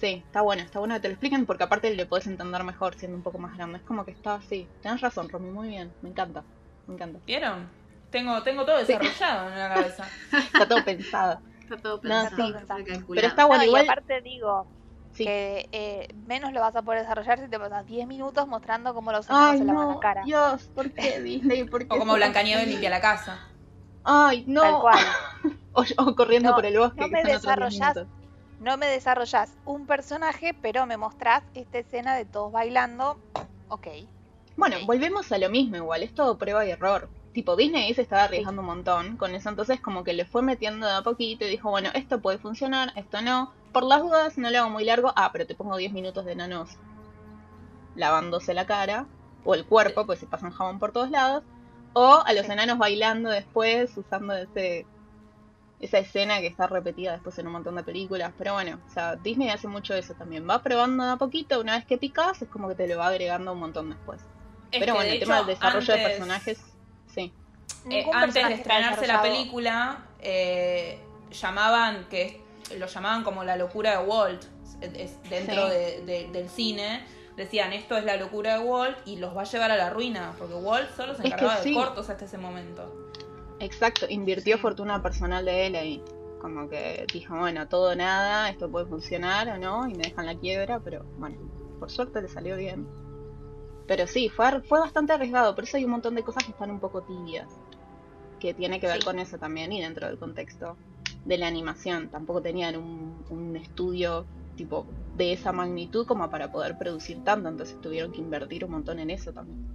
Sí, 0.00 0.22
está 0.26 0.42
bueno, 0.42 0.62
está 0.62 0.78
bueno 0.78 0.94
que 0.94 1.00
te 1.00 1.08
lo 1.08 1.12
expliquen 1.14 1.44
porque 1.44 1.64
aparte 1.64 1.92
le 1.94 2.06
podés 2.06 2.26
entender 2.28 2.62
mejor 2.62 2.94
siendo 2.94 3.16
un 3.16 3.22
poco 3.22 3.38
más 3.38 3.56
grande. 3.56 3.78
Es 3.78 3.84
como 3.84 4.04
que 4.04 4.12
está 4.12 4.34
así. 4.34 4.68
Tenés 4.80 5.00
razón, 5.00 5.28
Romy, 5.28 5.50
muy 5.50 5.68
bien. 5.68 5.92
Me 6.02 6.10
encanta. 6.10 6.44
Me 6.86 6.94
encanta. 6.94 7.18
¿Vieron? 7.26 7.68
Tengo, 8.10 8.42
tengo 8.42 8.64
todo 8.64 8.78
desarrollado 8.78 9.50
en 9.52 9.58
la 9.58 9.68
cabeza. 9.74 10.04
Está 10.32 10.66
todo 10.68 10.84
pensado. 10.84 11.40
Está 11.60 11.76
todo 11.76 11.96
No, 11.96 12.00
pensado, 12.02 12.36
sí. 12.36 12.54
está 12.58 12.74
calculado. 12.76 13.04
Pero 13.14 13.26
está 13.26 13.44
bueno, 13.44 13.58
No, 13.62 13.64
y 13.64 13.68
igual. 13.68 13.82
aparte 13.84 14.20
digo 14.22 14.66
Sí. 15.12 15.24
que 15.24 15.68
eh, 15.72 16.08
menos 16.26 16.52
lo 16.52 16.60
vas 16.60 16.76
a 16.76 16.82
poder 16.82 17.00
desarrollar 17.00 17.40
si 17.40 17.48
te 17.48 17.58
pasas 17.58 17.84
10 17.86 18.06
minutos 18.06 18.46
mostrando 18.46 18.94
cómo 18.94 19.10
los 19.10 19.26
Ay, 19.28 19.58
se 19.58 19.64
lavan 19.64 19.88
no. 19.88 19.94
la 19.94 20.00
cara. 20.00 20.22
Dios, 20.24 20.70
¿por 20.74 20.90
qué 20.92 21.20
Disney? 21.20 21.64
¿Por 21.64 21.86
qué 21.88 21.94
O 21.94 21.98
como 21.98 22.14
Blancanieves 22.14 22.68
limpia 22.68 22.88
la 22.88 23.00
casa. 23.00 23.40
Ay, 24.04 24.44
no. 24.46 24.60
Tal 24.62 24.80
cual. 24.80 24.98
O, 25.74 25.84
o 25.98 26.16
corriendo 26.16 26.48
No, 26.50 26.56
por 26.56 26.66
el 26.66 26.76
bosque. 26.78 27.00
no 27.00 27.08
me 27.08 27.22
son 27.38 27.60
No 28.58 28.76
me 28.76 28.86
desarrollás 28.86 29.56
un 29.64 29.86
personaje, 29.86 30.52
pero 30.60 30.86
me 30.86 30.96
mostrás 30.96 31.44
esta 31.54 31.78
escena 31.78 32.16
de 32.16 32.24
todos 32.24 32.50
bailando. 32.50 33.18
Ok. 33.68 33.86
Bueno, 34.56 34.76
volvemos 34.86 35.30
a 35.30 35.38
lo 35.38 35.48
mismo 35.48 35.76
igual, 35.76 36.02
es 36.02 36.12
todo 36.14 36.36
prueba 36.36 36.66
y 36.66 36.70
error. 36.70 37.08
Tipo, 37.32 37.54
Disney 37.54 37.94
se 37.94 38.02
estaba 38.02 38.24
arriesgando 38.24 38.62
un 38.62 38.66
montón 38.66 39.16
con 39.16 39.32
eso, 39.34 39.48
entonces 39.48 39.80
como 39.80 40.02
que 40.02 40.12
le 40.12 40.24
fue 40.24 40.42
metiendo 40.42 40.86
de 40.86 40.94
a 40.94 41.02
poquito 41.02 41.44
y 41.44 41.48
dijo, 41.50 41.70
bueno, 41.70 41.90
esto 41.94 42.20
puede 42.20 42.38
funcionar, 42.38 42.92
esto 42.96 43.22
no. 43.22 43.52
Por 43.72 43.84
las 43.84 44.00
dudas, 44.00 44.36
no 44.38 44.50
lo 44.50 44.58
hago 44.58 44.70
muy 44.70 44.84
largo. 44.84 45.12
Ah, 45.14 45.30
pero 45.30 45.46
te 45.46 45.54
pongo 45.54 45.76
10 45.76 45.92
minutos 45.92 46.24
de 46.24 46.32
enanos 46.32 46.70
lavándose 47.94 48.54
la 48.54 48.66
cara, 48.66 49.06
o 49.44 49.54
el 49.54 49.64
cuerpo, 49.64 50.06
pues 50.06 50.18
se 50.18 50.26
pasan 50.26 50.50
jabón 50.50 50.80
por 50.80 50.90
todos 50.90 51.10
lados. 51.10 51.44
O 51.92 52.22
a 52.24 52.32
los 52.32 52.46
Sí. 52.46 52.52
enanos 52.52 52.78
bailando 52.78 53.30
después, 53.30 53.96
usando 53.96 54.34
ese 54.34 54.86
esa 55.80 55.98
escena 55.98 56.40
que 56.40 56.46
está 56.48 56.66
repetida 56.66 57.12
después 57.12 57.38
en 57.38 57.46
un 57.46 57.52
montón 57.52 57.76
de 57.76 57.82
películas. 57.84 58.32
Pero 58.36 58.54
bueno, 58.54 58.78
o 58.88 58.92
sea, 58.92 59.16
Disney 59.16 59.48
hace 59.50 59.68
mucho 59.68 59.94
eso 59.94 60.14
también. 60.14 60.48
Va 60.48 60.62
probando 60.62 61.04
de 61.04 61.12
a 61.12 61.16
poquito, 61.16 61.60
una 61.60 61.76
vez 61.76 61.84
que 61.86 61.98
picas, 61.98 62.42
es 62.42 62.48
como 62.48 62.68
que 62.68 62.74
te 62.74 62.88
lo 62.88 62.98
va 62.98 63.08
agregando 63.08 63.52
un 63.52 63.60
montón 63.60 63.90
después. 63.90 64.20
Es 64.72 64.80
Pero 64.80 64.94
bueno, 64.94 65.08
de 65.08 65.14
el 65.16 65.20
tema 65.20 65.36
del 65.38 65.46
desarrollo 65.46 65.94
de 65.94 66.02
personajes, 66.02 66.58
sí. 67.14 67.32
Eh, 67.90 68.06
antes 68.12 68.46
de 68.48 68.54
estrenarse 68.54 69.06
la 69.06 69.22
película, 69.22 70.04
eh, 70.20 71.00
llamaban, 71.30 72.06
que 72.10 72.42
lo 72.76 72.86
llamaban 72.86 73.22
como 73.24 73.44
la 73.44 73.56
locura 73.56 73.98
de 74.00 74.06
Walt, 74.06 74.42
es- 74.82 75.22
dentro 75.30 75.68
Sí. 75.68 75.72
de- 75.74 76.02
de- 76.04 76.28
del 76.32 76.48
cine. 76.50 77.04
Decían, 77.36 77.72
esto 77.72 77.96
es 77.96 78.04
la 78.04 78.16
locura 78.16 78.58
de 78.58 78.64
Walt 78.64 78.98
y 79.06 79.16
los 79.16 79.36
va 79.36 79.42
a 79.42 79.44
llevar 79.44 79.70
a 79.70 79.76
la 79.76 79.90
ruina, 79.90 80.34
porque 80.38 80.54
Walt 80.54 80.90
solo 80.96 81.14
se 81.14 81.18
Es 81.22 81.28
que 81.28 81.28
encargaba 81.28 81.62
sí. 81.62 81.70
de 81.70 81.76
cortos 81.76 82.10
hasta 82.10 82.24
ese 82.24 82.36
momento. 82.36 82.92
Exacto, 83.60 84.06
invirtió 84.08 84.56
Sí. 84.56 84.62
fortuna 84.62 85.02
personal 85.02 85.44
de 85.44 85.66
él 85.66 85.76
ahí. 85.76 86.02
Como 86.40 86.68
que 86.68 87.04
dijo, 87.12 87.36
bueno, 87.36 87.66
todo 87.68 87.94
nada, 87.96 88.48
esto 88.48 88.70
puede 88.70 88.86
funcionar 88.86 89.48
o 89.48 89.58
no, 89.58 89.88
y 89.88 89.94
me 89.94 90.04
dejan 90.04 90.26
la 90.26 90.36
quiebra, 90.38 90.80
pero 90.80 91.04
bueno, 91.16 91.36
por 91.80 91.90
suerte 91.90 92.22
le 92.22 92.28
salió 92.28 92.56
bien. 92.56 92.86
Pero 93.86 94.06
sí, 94.06 94.28
fue, 94.28 94.62
fue 94.62 94.80
bastante 94.80 95.12
arriesgado, 95.12 95.54
por 95.54 95.64
eso 95.64 95.76
hay 95.76 95.84
un 95.84 95.90
montón 95.92 96.14
de 96.14 96.22
cosas 96.22 96.44
que 96.44 96.52
están 96.52 96.70
un 96.70 96.80
poco 96.80 97.02
tibias. 97.02 97.48
Que 98.40 98.54
tiene 98.54 98.78
que 98.80 98.86
ver 98.86 98.98
Sí. 98.98 99.04
con 99.04 99.18
eso 99.18 99.38
también 99.38 99.72
y 99.72 99.80
dentro 99.82 100.06
del 100.06 100.18
contexto 100.18 100.76
de 101.24 101.38
la 101.38 101.48
animación. 101.48 102.08
Tampoco 102.10 102.40
tenían 102.42 102.76
un, 102.76 103.24
un 103.28 103.56
estudio 103.56 104.26
tipo 104.56 104.86
de 105.16 105.32
esa 105.32 105.52
magnitud 105.52 106.06
como 106.06 106.30
para 106.30 106.52
poder 106.52 106.76
producir 106.78 107.24
tanto, 107.24 107.48
entonces 107.48 107.80
tuvieron 107.80 108.12
que 108.12 108.20
invertir 108.20 108.64
un 108.64 108.72
montón 108.72 109.00
en 109.00 109.10
eso 109.10 109.32
también. 109.32 109.66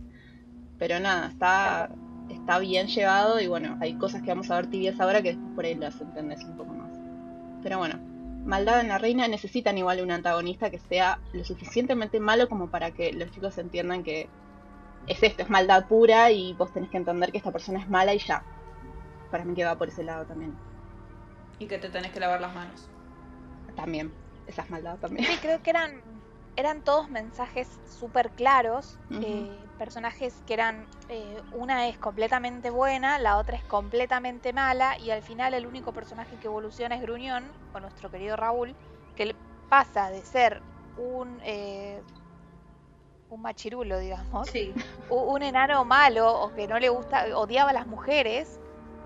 Pero 0.78 1.00
nada, 1.00 1.28
está, 1.30 1.90
está 2.34 2.60
bien 2.60 2.88
llevado 2.88 3.40
y 3.40 3.48
bueno, 3.48 3.78
hay 3.82 3.96
cosas 3.96 4.22
que 4.22 4.30
vamos 4.30 4.50
a 4.52 4.56
ver 4.56 4.68
tibias 4.68 5.00
ahora 5.00 5.22
que 5.22 5.30
después 5.30 5.54
por 5.56 5.66
ahí 5.66 5.76
las 5.76 6.00
entendés 6.00 6.44
un 6.44 6.58
poco 6.58 6.74
más. 6.74 6.92
Pero 7.62 7.78
bueno, 7.78 8.00
Maldad 8.46 8.82
en 8.82 8.90
la 8.90 8.98
Reina 8.98 9.28
necesitan 9.28 9.78
igual 9.78 10.02
un 10.02 10.12
antagonista 10.12 10.70
que 10.70 10.80
sea 10.80 11.20
lo 11.32 11.46
suficientemente 11.46 12.20
malo 12.20 12.50
como 12.50 12.70
para 12.70 12.92
que 12.92 13.14
los 13.14 13.32
chicos 13.32 13.58
entiendan 13.58 14.04
que 14.04 14.28
es 15.08 15.24
esto, 15.24 15.44
es 15.44 15.50
maldad 15.50 15.88
pura 15.88 16.30
y 16.32 16.54
vos 16.54 16.74
tenés 16.74 16.90
que 16.90 16.98
entender 16.98 17.32
que 17.32 17.38
esta 17.38 17.52
persona 17.52 17.80
es 17.80 17.90
mala 17.90 18.14
y 18.14 18.20
ya. 18.20 18.44
Para 19.32 19.46
mí 19.46 19.54
que 19.54 19.64
va 19.64 19.78
por 19.78 19.88
ese 19.88 20.04
lado 20.04 20.26
también. 20.26 20.54
Y 21.60 21.68
que 21.68 21.78
te 21.78 21.90
tenés 21.90 22.12
que 22.12 22.20
lavar 22.20 22.42
las 22.42 22.54
manos. 22.54 22.90
También, 23.78 24.12
esa 24.46 24.64
es 24.64 24.70
maldad 24.70 24.98
también. 24.98 25.26
Sí, 25.26 25.38
creo 25.42 25.64
que 25.64 25.70
eran, 25.70 26.02
eran 26.56 26.84
todos 26.84 27.10
mensajes 27.10 27.80
súper 27.90 28.32
claros. 28.32 29.00
Eh, 29.22 29.66
personajes 29.78 30.42
que 30.46 30.54
eran. 30.54 30.88
eh, 31.10 31.42
una 31.52 31.88
es 31.88 31.98
completamente 31.98 32.70
buena, 32.70 33.18
la 33.20 33.38
otra 33.38 33.58
es 33.58 33.64
completamente 33.66 34.54
mala. 34.54 34.98
Y 35.00 35.12
al 35.12 35.22
final, 35.24 35.54
el 35.54 35.66
único 35.66 35.94
personaje 35.94 36.38
que 36.38 36.48
evoluciona 36.48 36.96
es 36.96 37.02
Gruñón, 37.02 37.52
o 37.74 37.80
nuestro 37.80 38.10
querido 38.12 38.36
Raúl, 38.36 38.76
que 39.16 39.36
pasa 39.70 40.10
de 40.10 40.22
ser 40.24 40.62
un. 40.98 41.40
eh, 41.44 42.02
un 43.30 43.42
machirulo, 43.42 43.98
digamos, 43.98 44.48
Sí. 44.48 44.76
un 45.10 45.42
enano 45.42 45.84
malo 45.86 46.40
o 46.40 46.54
que 46.54 46.68
no 46.68 46.78
le 46.78 46.90
gusta, 46.90 47.26
odiaba 47.36 47.72
a 47.72 47.74
las 47.74 47.88
mujeres, 47.88 48.60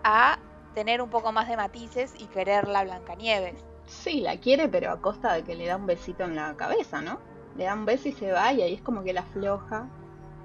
a 0.04 0.38
tener 0.76 1.02
un 1.02 1.10
poco 1.10 1.32
más 1.32 1.48
de 1.48 1.56
matices 1.56 2.14
y 2.20 2.26
quererla 2.28 2.80
a 2.80 2.84
Blancanieves. 2.84 3.64
Sí, 3.86 4.20
la 4.20 4.38
quiere, 4.38 4.68
pero 4.68 4.92
a 4.92 5.00
costa 5.02 5.32
de 5.34 5.44
que 5.46 5.56
le 5.56 5.66
da 5.66 5.78
un 5.78 5.86
besito 5.86 6.26
en 6.26 6.36
la 6.36 6.58
cabeza, 6.58 7.02
¿no? 7.02 7.22
Le 7.58 7.64
da 7.66 7.74
un 7.74 7.86
beso 7.86 8.08
y 8.08 8.12
se 8.14 8.32
va 8.32 8.54
y 8.54 8.62
ahí 8.62 8.74
es 8.76 8.82
como 8.82 9.04
que 9.04 9.14
la 9.14 9.22
afloja. 9.22 9.88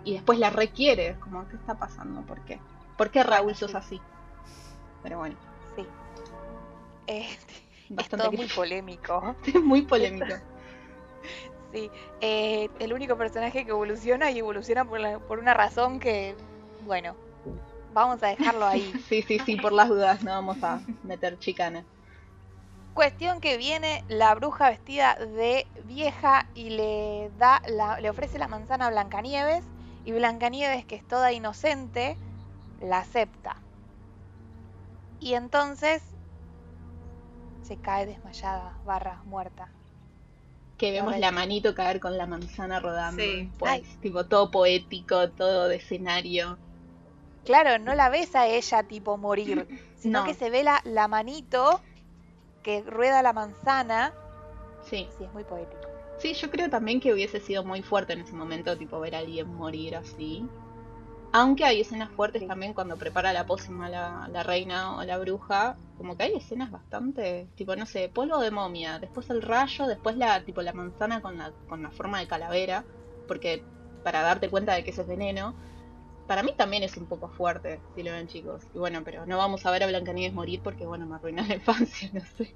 Y 0.04 0.14
después 0.14 0.38
la 0.38 0.50
requiere. 0.50 1.08
Es 1.08 1.18
como, 1.18 1.46
¿qué 1.48 1.56
está 1.56 1.74
pasando? 1.74 2.22
¿Por 2.22 2.40
qué? 2.44 2.58
¿Por 2.96 3.10
qué 3.10 3.22
Raúl 3.22 3.54
sos 3.54 3.70
sí. 3.70 3.76
así? 3.76 4.00
Pero 5.02 5.18
bueno, 5.18 5.36
Sí. 5.76 5.86
Eh, 7.06 7.28
es 7.98 8.08
todo 8.08 8.30
muy 8.32 8.46
polémico. 8.46 9.34
es 9.46 9.62
muy 9.62 9.82
polémico. 9.92 10.34
Sí. 11.72 11.90
Eh, 12.20 12.68
el 12.80 12.92
único 12.92 13.16
personaje 13.16 13.64
que 13.64 13.70
evoluciona 13.70 14.30
y 14.30 14.38
evoluciona 14.38 14.84
por, 14.84 15.00
la- 15.00 15.18
por 15.18 15.38
una 15.38 15.54
razón 15.54 16.00
que, 16.00 16.34
bueno, 16.84 17.14
vamos 17.94 18.22
a 18.22 18.28
dejarlo 18.28 18.66
ahí. 18.66 18.92
Sí, 19.08 19.22
sí, 19.22 19.38
sí, 19.40 19.56
por 19.56 19.72
las 19.72 19.88
dudas 19.88 20.22
no 20.22 20.30
vamos 20.32 20.62
a 20.62 20.80
meter 21.04 21.38
chicana. 21.38 21.84
Cuestión 22.94 23.40
que 23.40 23.56
viene 23.56 24.04
la 24.08 24.34
bruja 24.34 24.68
vestida 24.68 25.14
de 25.14 25.66
vieja 25.84 26.46
y 26.54 26.70
le 26.70 27.30
da 27.38 27.62
la, 27.66 27.98
le 28.00 28.10
ofrece 28.10 28.38
la 28.38 28.48
manzana 28.48 28.86
a 28.86 28.90
Blancanieves 28.90 29.64
y 30.04 30.12
Blancanieves, 30.12 30.84
que 30.84 30.96
es 30.96 31.08
toda 31.08 31.32
inocente, 31.32 32.18
la 32.80 32.98
acepta. 32.98 33.56
Y 35.20 35.34
entonces 35.34 36.02
se 37.62 37.76
cae 37.76 38.06
desmayada, 38.06 38.76
barra 38.84 39.22
muerta. 39.24 39.68
Que 40.76 40.90
vemos 40.90 41.16
la 41.18 41.30
manito 41.30 41.74
caer 41.74 42.00
con 42.00 42.18
la 42.18 42.26
manzana 42.26 42.80
rodando. 42.80 43.22
Sí. 43.22 43.48
Pues, 43.58 43.82
tipo 44.00 44.24
todo 44.26 44.50
poético, 44.50 45.30
todo 45.30 45.68
de 45.68 45.76
escenario. 45.76 46.58
Claro, 47.44 47.78
no 47.78 47.94
la 47.94 48.08
ves 48.08 48.34
a 48.34 48.46
ella 48.48 48.82
tipo 48.82 49.16
morir, 49.16 49.66
sino 49.96 50.20
No. 50.20 50.26
que 50.26 50.34
se 50.34 50.50
ve 50.50 50.62
la, 50.62 50.80
la 50.84 51.08
manito 51.08 51.80
que 52.62 52.82
rueda 52.82 53.22
la 53.22 53.32
manzana. 53.32 54.14
Sí. 54.80 55.08
Sí, 55.08 55.24
es 55.24 55.32
muy 55.32 55.44
poético. 55.44 55.88
Sí, 56.16 56.34
yo 56.34 56.50
creo 56.50 56.70
también 56.70 57.00
que 57.00 57.12
hubiese 57.12 57.40
sido 57.40 57.64
muy 57.64 57.82
fuerte 57.82 58.12
en 58.12 58.20
ese 58.20 58.34
momento, 58.34 58.78
tipo 58.78 59.00
ver 59.00 59.14
a 59.16 59.18
alguien 59.18 59.48
morir 59.48 59.96
así. 59.96 60.48
Aunque 61.32 61.64
hay 61.64 61.80
escenas 61.82 62.12
fuertes 62.12 62.40
Sí. 62.40 62.46
también 62.46 62.74
cuando 62.74 62.98
prepara 62.98 63.32
la 63.32 63.46
pócima 63.46 63.88
la, 63.90 64.28
la 64.30 64.42
reina 64.42 64.96
o 64.96 65.04
la 65.04 65.18
bruja, 65.18 65.78
como 65.96 66.16
que 66.16 66.24
hay 66.24 66.34
escenas 66.36 66.70
bastante, 66.70 67.50
tipo, 67.56 67.76
no 67.76 67.86
sé, 67.86 68.08
polvo 68.08 68.40
de 68.40 68.50
momia, 68.50 68.98
después 68.98 69.30
el 69.30 69.42
rayo, 69.42 69.86
después 69.86 70.16
la, 70.16 70.44
tipo, 70.44 70.62
la 70.62 70.72
manzana 70.74 71.22
con 71.22 71.38
la, 71.38 71.52
con 71.68 71.82
la 71.82 71.90
forma 71.92 72.20
de 72.20 72.28
calavera, 72.28 72.86
porque 73.26 73.66
para 74.02 74.22
darte 74.22 74.50
cuenta 74.50 74.74
de 74.74 74.84
que 74.84 74.90
eso 74.90 75.02
es 75.02 75.08
veneno, 75.08 75.56
para 76.32 76.42
mí 76.42 76.54
también 76.56 76.82
es 76.82 76.96
un 76.96 77.04
poco 77.04 77.28
fuerte, 77.28 77.78
si 77.94 78.02
lo 78.02 78.10
ven 78.10 78.26
chicos. 78.26 78.62
Y 78.74 78.78
bueno, 78.78 79.02
pero 79.04 79.26
no 79.26 79.36
vamos 79.36 79.66
a 79.66 79.70
ver 79.70 79.82
a 79.82 79.86
Blancanieves 79.86 80.32
morir 80.32 80.62
porque, 80.64 80.86
bueno, 80.86 81.04
me 81.04 81.16
arruina 81.16 81.46
la 81.46 81.56
infancia, 81.56 82.08
no 82.10 82.22
sé. 82.38 82.54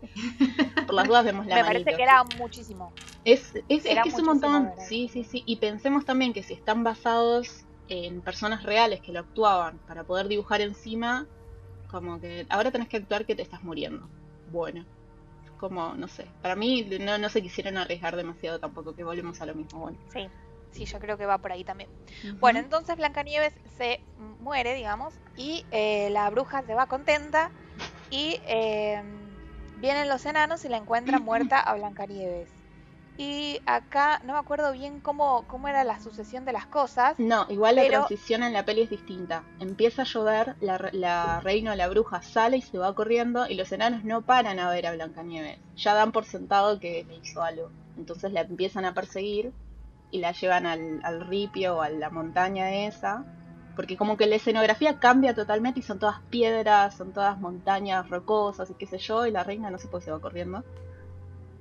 Por 0.87 0.95
las 0.95 1.07
dudas 1.07 1.27
vemos 1.27 1.45
la 1.45 1.57
Me 1.57 1.65
parece 1.65 1.95
que 1.95 2.03
era 2.03 2.25
muchísimo. 2.39 2.95
Es, 3.27 3.55
es, 3.69 3.85
es 3.85 4.03
que 4.03 4.09
es 4.09 4.15
un 4.15 4.25
montón. 4.25 4.65
¿verdad? 4.65 4.83
Sí, 4.89 5.11
sí, 5.13 5.25
sí. 5.25 5.43
Y 5.45 5.57
pensemos 5.57 6.07
también 6.07 6.33
que 6.33 6.43
si 6.43 6.55
están 6.55 6.85
basados 6.85 7.67
en 7.91 8.23
personas 8.23 8.63
reales 8.63 9.03
que 9.03 9.13
lo 9.13 9.21
actuaban 9.21 9.77
para 9.87 10.05
poder 10.05 10.29
dibujar 10.29 10.63
encima, 10.63 11.27
como 11.91 12.19
que 12.19 12.47
ahora 12.49 12.71
tenés 12.71 12.89
que 12.89 12.97
actuar 12.97 13.27
que 13.27 13.35
te 13.35 13.43
estás 13.43 13.63
muriendo. 13.63 14.09
Bueno, 14.51 14.87
como, 15.59 15.93
no 15.97 16.09
sé. 16.09 16.25
Para 16.41 16.57
mí 16.57 16.89
no, 16.99 17.19
no 17.19 17.29
se 17.29 17.43
quisieron 17.43 17.77
arriesgar 17.77 18.17
demasiado 18.17 18.59
tampoco, 18.59 18.95
que 18.95 19.05
volvemos 19.05 19.39
a 19.43 19.45
lo 19.45 19.55
mismo. 19.55 19.81
Bueno, 19.81 19.99
Sí, 20.15 20.29
sí, 20.77 20.85
yo 20.85 20.99
creo 20.99 21.17
que 21.17 21.27
va 21.27 21.39
por 21.39 21.53
ahí 21.53 21.65
también. 21.65 21.89
Bueno, 22.39 22.59
entonces 22.59 22.97
Blancanieves 22.97 23.55
se 23.79 24.01
muere, 24.41 24.75
digamos, 24.75 25.15
y 25.37 25.65
eh, 25.71 26.11
la 26.11 26.29
bruja 26.31 26.63
se 26.63 26.75
va 26.75 26.87
contenta 26.87 27.51
y 28.11 28.41
eh, 28.47 29.03
vienen 29.79 30.09
los 30.09 30.25
enanos 30.27 30.65
y 30.65 30.69
la 30.69 30.77
encuentran 30.77 31.23
muerta 31.25 31.61
a 31.61 31.75
Blancanieves. 31.75 32.51
Y 33.19 33.61
acá 33.65 34.21
no 34.25 34.35
me 34.35 34.39
acuerdo 34.39 34.73
bien 34.73 35.01
cómo, 35.01 35.47
cómo 35.49 35.69
era 35.69 35.85
la 35.85 35.99
sucesión 36.01 36.45
de 36.45 36.53
las 36.53 36.67
cosas. 36.67 37.19
No, 37.19 37.47
igual 37.49 37.77
la 37.77 37.87
transición 37.87 38.43
en 38.43 38.53
la 38.53 38.67
peli 38.67 38.83
es 38.83 38.91
distinta. 38.91 39.43
Empieza 39.59 40.03
a 40.03 40.05
llover, 40.05 40.55
la, 40.61 40.91
la 40.93 41.41
reina 41.41 41.73
o 41.73 41.75
la 41.77 41.89
bruja 41.89 42.21
sale 42.21 42.59
y 42.59 42.63
se 42.63 42.77
va 42.77 42.95
corriendo 42.95 43.49
y 43.49 43.55
los 43.55 43.73
enanos 43.73 44.05
no 44.05 44.21
paran 44.21 44.59
a 44.59 44.69
ver 44.69 44.87
a 44.87 44.93
Blancanieves. 44.93 45.59
Ya 45.77 45.95
dan 45.95 46.13
por 46.13 46.27
sentado 46.27 46.79
que 46.79 47.05
le 47.09 47.17
hizo 47.17 47.43
algo. 47.43 47.71
Entonces 47.97 48.33
la 48.33 48.43
empiezan 48.43 48.85
a 48.85 48.93
perseguir 48.93 49.51
y 50.11 50.19
la 50.19 50.33
llevan 50.33 50.67
al, 50.67 51.01
al 51.03 51.27
ripio 51.27 51.77
o 51.77 51.83
a 51.83 51.91
la 51.91 52.11
montaña 52.11 52.87
esa. 52.87 53.25
Porque 53.75 53.97
como 53.97 54.17
que 54.17 54.27
la 54.27 54.37
escenografía 54.37 54.99
cambia 54.99 55.35
totalmente 55.35 55.81
y 55.81 55.83
son 55.83 55.99
todas 55.99 56.21
piedras, 56.31 56.97
son 56.97 57.13
todas 57.13 57.39
montañas 57.39 58.09
rocosas 58.09 58.71
y 58.71 58.75
qué 58.75 58.87
sé 58.87 58.99
yo, 58.99 59.27
y 59.27 59.31
la 59.31 59.45
reina 59.45 59.71
no 59.71 59.79
sé 59.79 59.89
por 59.89 60.01
qué 60.01 60.07
se 60.07 60.13
va 60.13 60.21
corriendo. 60.21 60.65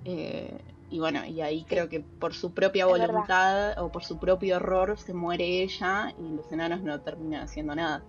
Eh, 0.05 0.57
y 0.89 0.99
bueno, 0.99 1.25
y 1.25 1.41
ahí 1.41 1.65
creo 1.67 1.89
que 1.89 1.99
por 1.99 2.33
su 2.33 2.53
propia 2.53 2.85
voluntad 2.85 3.77
o 3.83 3.91
por 3.91 4.03
su 4.03 4.17
propio 4.17 4.57
error 4.57 4.97
se 4.97 5.13
muere 5.13 5.63
ella 5.63 6.13
y 6.17 6.35
los 6.35 6.49
enanos 6.51 6.81
no 6.81 7.01
terminan 7.01 7.43
haciendo 7.43 7.75
nada. 7.75 8.03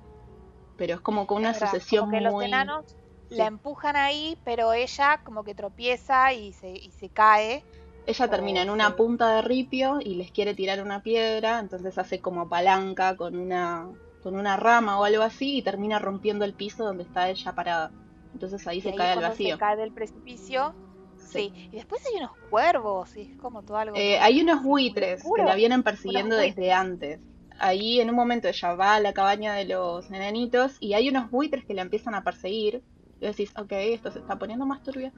Pero 0.76 0.94
es 0.94 1.00
como 1.00 1.26
con 1.26 1.38
una 1.38 1.52
verdad, 1.52 1.70
sucesión 1.70 2.10
como 2.10 2.12
que 2.12 2.20
muy... 2.20 2.32
los 2.32 2.42
enanos 2.44 2.84
sí. 3.28 3.36
la 3.36 3.46
empujan 3.46 3.96
ahí, 3.96 4.38
pero 4.44 4.72
ella 4.72 5.20
como 5.24 5.42
que 5.42 5.54
tropieza 5.54 6.32
y 6.32 6.52
se, 6.52 6.70
y 6.70 6.90
se 6.92 7.08
cae. 7.08 7.64
Ella 8.06 8.28
termina 8.28 8.62
en 8.62 8.70
Oh, 8.70 8.72
una 8.72 8.94
punta 8.96 9.36
de 9.36 9.42
ripio 9.42 9.98
y 10.00 10.14
les 10.14 10.30
quiere 10.30 10.54
tirar 10.54 10.82
una 10.82 11.02
piedra, 11.02 11.58
entonces 11.58 11.98
hace 11.98 12.20
como 12.20 12.48
palanca 12.48 13.16
con 13.16 13.36
una 13.36 13.88
con 14.22 14.34
una 14.34 14.56
rama 14.56 14.98
o 14.98 15.04
algo 15.04 15.22
así 15.22 15.58
y 15.58 15.62
termina 15.62 16.00
rompiendo 16.00 16.44
el 16.44 16.52
piso 16.52 16.84
donde 16.84 17.04
está 17.04 17.28
ella 17.28 17.52
parada. 17.54 17.92
Entonces 18.32 18.66
ahí 18.66 18.78
y 18.78 18.80
se 18.80 18.90
ahí 18.90 18.96
cae 18.96 19.12
al 19.12 19.22
vacío. 19.22 19.54
se 19.54 19.58
cae 19.60 19.76
del 19.76 19.92
precipicio. 19.92 20.74
Sí. 21.16 21.52
Sí. 21.54 21.68
Y 21.72 21.76
después 21.76 22.04
hay 22.06 22.18
unos 22.18 22.32
cuervos 22.50 23.16
y 23.16 23.22
es 23.22 23.36
como 23.38 23.62
todo 23.62 23.76
algo. 23.76 23.96
Eh, 23.96 24.18
hay 24.18 24.40
unos 24.40 24.62
buitres 24.62 25.22
que 25.22 25.42
la 25.44 25.54
vienen 25.54 25.82
persiguiendo 25.82 26.36
desde 26.36 26.72
antes. 26.72 27.20
Ahí 27.58 28.00
en 28.00 28.10
un 28.10 28.16
momento 28.16 28.48
ella 28.48 28.74
va 28.74 28.96
a 28.96 29.00
la 29.00 29.12
cabaña 29.12 29.54
de 29.54 29.64
los 29.64 30.10
enanitos 30.10 30.76
y 30.80 30.94
hay 30.94 31.08
unos 31.08 31.30
buitres 31.30 31.64
que 31.64 31.74
la 31.74 31.82
empiezan 31.82 32.14
a 32.14 32.22
perseguir. 32.22 32.82
Y 33.20 33.26
decís, 33.26 33.52
ok, 33.56 33.72
esto 33.72 34.10
se 34.10 34.18
está 34.18 34.36
poniendo 34.36 34.66
más 34.66 34.82
turbio. 34.82 35.12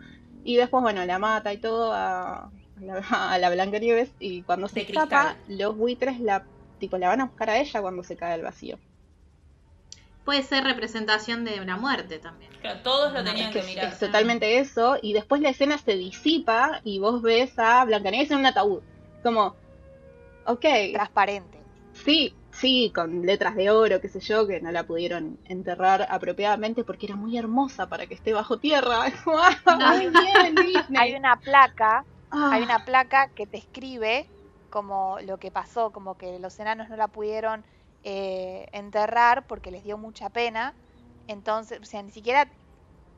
Y 0.44 0.56
después, 0.56 0.82
bueno, 0.82 1.04
la 1.04 1.18
mata 1.18 1.52
y 1.52 1.58
todo 1.58 1.92
a, 1.92 2.50
a 2.82 2.84
la, 2.84 3.32
a 3.34 3.38
la 3.38 3.50
Blancanieves. 3.50 4.10
Y 4.18 4.42
cuando 4.42 4.68
se 4.68 4.82
escapa, 4.82 5.36
los 5.48 5.76
buitres 5.76 6.20
la, 6.20 6.44
tipo, 6.78 6.98
la 6.98 7.08
van 7.08 7.20
a 7.20 7.26
buscar 7.26 7.50
a 7.50 7.58
ella 7.58 7.80
cuando 7.80 8.02
se 8.02 8.16
cae 8.16 8.34
al 8.34 8.42
vacío. 8.42 8.78
Puede 10.24 10.42
ser 10.42 10.64
representación 10.64 11.44
de 11.44 11.64
la 11.64 11.76
muerte 11.78 12.18
también. 12.18 12.50
Claro, 12.60 12.80
todos 12.82 13.12
lo 13.14 13.24
tenían 13.24 13.48
Es, 13.48 13.54
que 13.54 13.60
que 13.60 13.66
mirar. 13.66 13.84
es 13.92 13.98
totalmente 13.98 14.58
eso. 14.58 14.98
Y 15.00 15.14
después 15.14 15.40
la 15.40 15.48
escena 15.48 15.78
se 15.78 15.96
disipa 15.96 16.80
y 16.84 16.98
vos 16.98 17.22
ves 17.22 17.58
a 17.58 17.82
Blancanieves 17.86 18.30
en 18.30 18.38
un 18.38 18.46
ataúd. 18.46 18.82
Como, 19.22 19.56
ok, 20.44 20.66
transparente. 20.92 21.58
Sí, 21.94 22.34
sí, 22.50 22.92
con 22.94 23.24
letras 23.24 23.56
de 23.56 23.70
oro, 23.70 24.02
qué 24.02 24.08
sé 24.10 24.20
yo, 24.20 24.46
que 24.46 24.60
no 24.60 24.70
la 24.70 24.84
pudieron 24.86 25.38
enterrar 25.46 26.06
apropiadamente 26.10 26.84
porque 26.84 27.06
era 27.06 27.16
muy 27.16 27.38
hermosa 27.38 27.88
para 27.88 28.06
que 28.06 28.14
esté 28.14 28.34
bajo 28.34 28.58
tierra. 28.58 29.06
Ah, 29.24 29.94
muy 29.96 30.08
bien, 30.08 30.54
Disney. 30.56 30.96
Hay 30.98 31.14
una 31.14 31.36
placa, 31.40 32.04
Ah, 32.30 32.48
hay 32.48 32.62
una 32.62 32.84
placa 32.84 33.32
que 33.34 33.46
te 33.46 33.58
escribe 33.58 34.32
como 34.70 35.18
lo 35.20 35.38
que 35.38 35.50
pasó, 35.52 35.92
como 35.92 36.16
que 36.16 36.38
los 36.38 36.58
enanos 36.60 36.88
no 36.88 36.96
la 36.96 37.08
pudieron 37.08 37.66
eh, 38.02 38.66
enterrar 38.72 39.46
porque 39.46 39.70
les 39.70 39.84
dio 39.84 39.98
mucha 39.98 40.30
pena. 40.30 40.76
Entonces, 41.26 41.80
o 41.82 41.84
sea, 41.84 42.02
ni 42.02 42.10
siquiera 42.10 42.50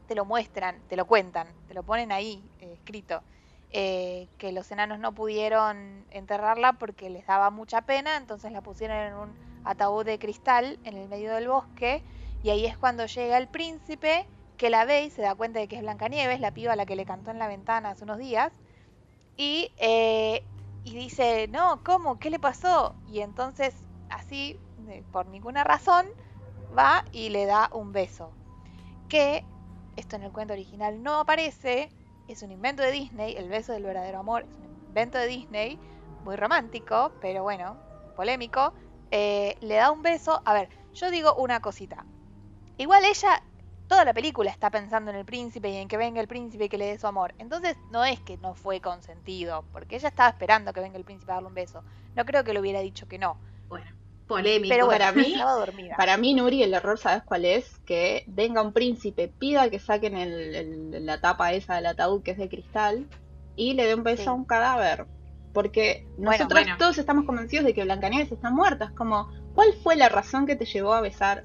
te 0.06 0.14
lo 0.14 0.24
muestran, 0.24 0.84
te 0.88 0.96
lo 0.96 1.06
cuentan, 1.06 1.58
te 1.66 1.74
lo 1.74 1.84
ponen 1.84 2.12
ahí 2.12 2.52
eh, 2.58 2.74
escrito. 2.74 3.24
eh, 3.70 4.30
que 4.38 4.52
los 4.52 4.70
enanos 4.72 4.98
no 4.98 5.14
pudieron 5.14 6.06
enterrarla 6.10 6.72
porque 6.74 7.08
les 7.10 7.26
daba 7.26 7.50
mucha 7.50 7.82
pena, 7.82 8.16
entonces 8.16 8.50
la 8.52 8.62
pusieron 8.62 8.96
en 8.98 9.14
un 9.14 9.38
ataúd 9.62 10.04
de 10.04 10.18
cristal 10.18 10.80
en 10.84 10.96
el 10.96 11.08
medio 11.08 11.32
del 11.34 11.48
bosque 11.48 12.04
y 12.42 12.50
ahí 12.50 12.66
es 12.66 12.76
cuando 12.78 13.06
llega 13.06 13.38
el 13.38 13.48
príncipe 13.48 14.28
que 14.56 14.70
la 14.70 14.84
ve 14.84 15.04
y 15.04 15.10
se 15.10 15.22
da 15.22 15.34
cuenta 15.36 15.60
de 15.60 15.68
que 15.68 15.76
es 15.76 15.82
Blancanieves, 15.82 16.40
la 16.40 16.52
piba 16.52 16.72
a 16.72 16.76
la 16.76 16.86
que 16.86 16.96
le 16.96 17.04
cantó 17.06 17.30
en 17.30 17.38
la 17.38 17.46
ventana 17.48 17.90
hace 17.90 18.04
unos 18.04 18.18
días 18.18 18.52
y, 19.36 19.72
eh, 19.78 20.44
y 20.84 20.94
dice, 20.94 21.48
no, 21.48 21.82
¿cómo? 21.84 22.18
¿Qué 22.18 22.30
le 22.30 22.38
pasó? 22.38 22.94
Y 23.08 23.20
entonces, 23.20 23.74
así, 24.08 24.58
por 25.12 25.26
ninguna 25.26 25.64
razón, 25.64 26.06
va 26.76 27.04
y 27.12 27.28
le 27.30 27.46
da 27.46 27.70
un 27.72 27.92
beso. 27.92 28.32
Que, 29.08 29.44
esto 29.96 30.16
en 30.16 30.22
el 30.22 30.32
cuento 30.32 30.52
original 30.52 31.02
no 31.02 31.20
aparece, 31.20 31.90
es 32.28 32.42
un 32.42 32.52
invento 32.52 32.82
de 32.82 32.92
Disney, 32.92 33.34
el 33.36 33.48
beso 33.48 33.72
del 33.72 33.82
verdadero 33.82 34.20
amor 34.20 34.42
es 34.42 34.56
un 34.56 34.86
invento 34.86 35.18
de 35.18 35.26
Disney, 35.26 35.78
muy 36.24 36.36
romántico, 36.36 37.12
pero 37.20 37.42
bueno, 37.42 37.76
polémico. 38.16 38.72
Eh, 39.10 39.56
le 39.60 39.74
da 39.74 39.90
un 39.90 40.02
beso, 40.02 40.40
a 40.44 40.54
ver, 40.54 40.68
yo 40.94 41.10
digo 41.10 41.34
una 41.34 41.60
cosita. 41.60 42.04
Igual 42.76 43.04
ella 43.04 43.42
toda 43.90 44.04
la 44.04 44.14
película 44.14 44.50
está 44.50 44.70
pensando 44.70 45.10
en 45.10 45.16
el 45.18 45.24
príncipe 45.24 45.68
y 45.68 45.76
en 45.76 45.88
que 45.88 45.96
venga 45.96 46.20
el 46.20 46.28
príncipe 46.28 46.64
y 46.66 46.68
que 46.68 46.78
le 46.78 46.86
dé 46.86 46.98
su 46.98 47.06
amor. 47.08 47.34
Entonces 47.38 47.76
no 47.90 48.04
es 48.04 48.20
que 48.20 48.36
no 48.38 48.54
fue 48.54 48.80
consentido, 48.80 49.64
porque 49.72 49.96
ella 49.96 50.08
estaba 50.08 50.28
esperando 50.30 50.72
que 50.72 50.80
venga 50.80 50.96
el 50.96 51.04
príncipe 51.04 51.32
a 51.32 51.34
darle 51.34 51.48
un 51.48 51.54
beso. 51.54 51.82
No 52.14 52.24
creo 52.24 52.44
que 52.44 52.52
le 52.54 52.60
hubiera 52.60 52.80
dicho 52.80 53.08
que 53.08 53.18
no. 53.18 53.36
Bueno, 53.68 53.86
polémico. 54.28 54.72
Pero 54.72 54.86
bueno, 54.86 54.98
para 55.00 55.12
mí- 55.28 55.32
estaba 55.32 55.52
dormida. 55.54 55.96
Para 55.96 56.16
mí, 56.16 56.34
Nuri, 56.34 56.62
el 56.62 56.72
error, 56.72 56.98
¿sabes 56.98 57.24
cuál 57.24 57.44
es? 57.44 57.78
Que 57.84 58.22
venga 58.28 58.62
un 58.62 58.72
príncipe, 58.72 59.26
pida 59.26 59.68
que 59.70 59.80
saquen 59.80 60.16
el- 60.16 60.54
el- 60.54 61.04
la 61.06 61.20
tapa 61.20 61.52
esa 61.52 61.74
del 61.74 61.86
ataúd 61.86 62.22
que 62.22 62.30
es 62.30 62.38
de 62.38 62.48
cristal 62.48 63.08
y 63.56 63.74
le 63.74 63.86
dé 63.86 63.94
un 63.96 64.04
beso 64.04 64.22
Sí. 64.22 64.28
a 64.28 64.32
un 64.32 64.44
cadáver. 64.44 65.06
Porque 65.52 66.06
Bueno, 66.16 66.30
nosotros 66.30 66.60
bueno. 66.62 66.76
todos 66.78 66.96
estamos 66.98 67.24
convencidos 67.24 67.64
de 67.64 67.74
que 67.74 67.82
Blancanieves 67.82 68.30
está 68.30 68.50
muerta. 68.50 68.84
Es 68.84 68.90
como, 68.92 69.28
¿cuál 69.52 69.72
fue 69.82 69.96
la 69.96 70.08
razón 70.08 70.46
que 70.46 70.54
te 70.54 70.64
llevó 70.64 70.92
a 70.94 71.00
besar 71.00 71.44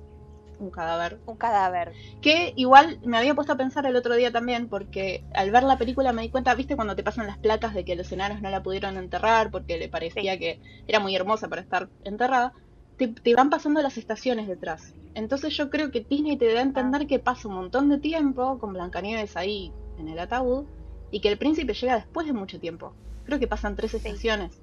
un 0.60 0.72
cadáver? 0.72 1.20
Un 1.26 1.38
cadáver. 1.38 1.94
Que 2.22 2.54
igual 2.56 3.00
me 3.04 3.18
había 3.18 3.36
puesto 3.36 3.54
a 3.54 3.58
pensar 3.58 3.86
el 3.86 3.96
otro 3.96 4.16
día 4.16 4.32
también, 4.32 4.68
porque 4.68 5.24
al 5.34 5.52
ver 5.52 5.64
la 5.64 5.78
película 5.78 6.14
me 6.14 6.22
di 6.22 6.30
cuenta, 6.30 6.56
viste, 6.56 6.76
cuando 6.76 6.96
te 6.96 7.04
pasan 7.04 7.28
las 7.28 7.38
placas 7.38 7.74
de 7.74 7.86
que 7.86 7.96
los 7.96 8.12
enanos 8.12 8.42
no 8.42 8.50
la 8.50 8.64
pudieron 8.64 8.98
enterrar 8.98 9.52
porque 9.52 9.78
le 9.78 9.90
parecía 9.90 10.38
que 10.38 10.60
era 10.88 11.00
muy 11.00 11.16
hermosa 11.16 11.48
para 11.48 11.62
estar 11.62 11.90
enterrada, 12.04 12.54
te, 12.98 13.08
te 13.10 13.36
van 13.36 13.50
pasando 13.50 13.82
las 13.82 13.98
estaciones 13.98 14.48
detrás. 14.48 14.96
Entonces 15.14 15.56
yo 15.56 15.70
creo 15.70 15.92
que 15.92 16.06
Disney 16.08 16.38
te 16.38 16.54
da 16.54 16.60
a 16.60 16.64
entender 16.64 17.08
que 17.08 17.20
pasa 17.20 17.48
un 17.48 17.56
montón 17.56 17.90
de 17.90 18.00
tiempo 18.00 18.60
con 18.60 18.74
Blancanieves 18.74 19.38
ahí 19.38 19.72
en 19.98 20.08
el 20.08 20.20
ataúd 20.20 20.66
y 21.12 21.22
que 21.22 21.30
el 21.30 21.38
príncipe 21.38 21.74
llega 21.74 21.96
después 21.96 22.28
de 22.28 22.34
mucho 22.34 22.60
tiempo. 22.60 22.94
Creo 23.26 23.40
que 23.40 23.48
pasan 23.48 23.76
tres 23.76 23.94
estaciones. 23.94 24.62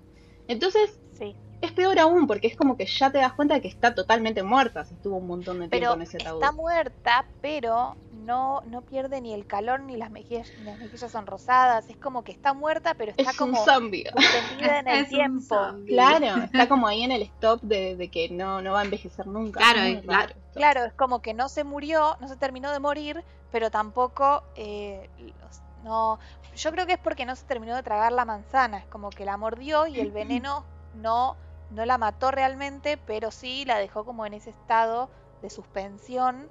Entonces 0.49 0.99
Sí. 1.13 1.37
Es 1.63 1.73
peor 1.73 1.99
aún 1.99 2.27
porque 2.27 2.49
es 2.49 2.57
como 2.57 2.77
que 2.77 2.87
ya 2.87 3.11
te 3.11 3.19
das 3.19 3.33
cuenta 3.33 3.55
de 3.55 3.63
que 3.63 3.69
está 3.69 3.95
totalmente 3.95 4.43
muerta 4.43 4.85
si 4.85 4.95
estuvo 4.95 5.17
un 5.17 5.27
montón 5.27 5.61
de 5.61 5.69
tiempo 5.69 5.71
Pero 5.79 5.95
en 5.95 6.03
ese 6.03 6.19
ataúd. 6.19 6.43
está 6.43 6.53
muerta, 6.53 7.25
pero 7.41 7.97
no, 8.11 8.61
no 8.67 8.83
pierde 8.83 9.21
ni 9.21 9.33
el 9.33 9.47
calor 9.47 9.81
ni 9.81 9.97
las 9.97 10.11
mejillas, 10.11 10.53
ni 10.59 10.65
las 10.65 10.79
mejillas 10.79 11.11
son 11.11 11.27
rosadas. 11.27 11.89
Es 11.89 11.97
como 11.97 12.23
que 12.25 12.33
está 12.33 12.53
muerta, 12.53 12.95
pero 12.95 13.13
está 13.13 13.23
es 13.23 13.29
un 13.41 13.53
como 13.53 13.65
zombie. 13.65 14.05
suspendida 14.05 14.79
en 14.81 14.89
el 14.89 14.97
Es 14.99 15.03
un 15.05 15.09
tiempo. 15.11 15.57
Claro, 15.87 16.27
está 16.45 16.69
como 16.69 16.87
ahí 16.87 17.03
en 17.03 17.13
el 17.13 17.23
stop 17.23 17.63
de, 17.63 17.97
de 17.97 18.11
que 18.11 18.29
no, 18.29 18.61
no 18.61 18.73
va 18.73 18.81
a 18.81 18.85
envejecer 18.85 19.27
nunca. 19.27 19.61
Claro, 19.61 19.81
es- 19.81 19.99
esto. 19.99 20.39
Claro, 20.55 20.85
es 20.85 20.93
como 20.95 21.23
que 21.23 21.33
no 21.33 21.49
se 21.49 21.65
murió, 21.65 22.17
no 22.21 22.29
se 22.29 22.37
terminó 22.37 22.73
de 22.73 22.81
morir, 22.81 23.25
pero 23.51 23.71
tampoco 23.71 24.43
eh, 24.57 25.09
los- 25.41 25.61
no. 25.85 26.19
Yo 26.55 26.71
creo 26.73 26.87
que 26.87 26.95
es 26.95 26.99
porque 26.99 27.25
no 27.25 27.35
se 27.37 27.45
terminó 27.47 27.75
de 27.75 27.83
tragar 27.83 28.13
la 28.13 28.25
manzana, 28.25 28.79
es 28.79 28.87
como 28.87 29.11
que 29.11 29.25
la 29.25 29.37
mordió 29.37 29.87
y 29.87 30.01
el 30.01 30.11
veneno 30.13 30.65
no 30.95 31.37
no 31.73 31.85
la 31.87 31.99
mató 31.99 32.31
realmente, 32.31 32.97
pero 32.97 33.31
sí 33.31 33.65
la 33.65 33.79
dejó 33.79 34.05
como 34.05 34.27
en 34.27 34.35
ese 34.35 34.51
estado 34.51 35.11
de 35.43 35.51
suspensión. 35.51 36.49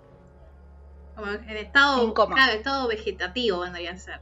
Como 1.15 1.31
en 1.31 1.57
estado, 1.57 2.03
En 2.03 2.13
coma. 2.13 2.35
claro, 2.35 2.53
estado 2.53 2.87
vegetativo 2.87 3.59
vendría 3.59 3.91
a 3.91 3.97
ser. 3.97 4.21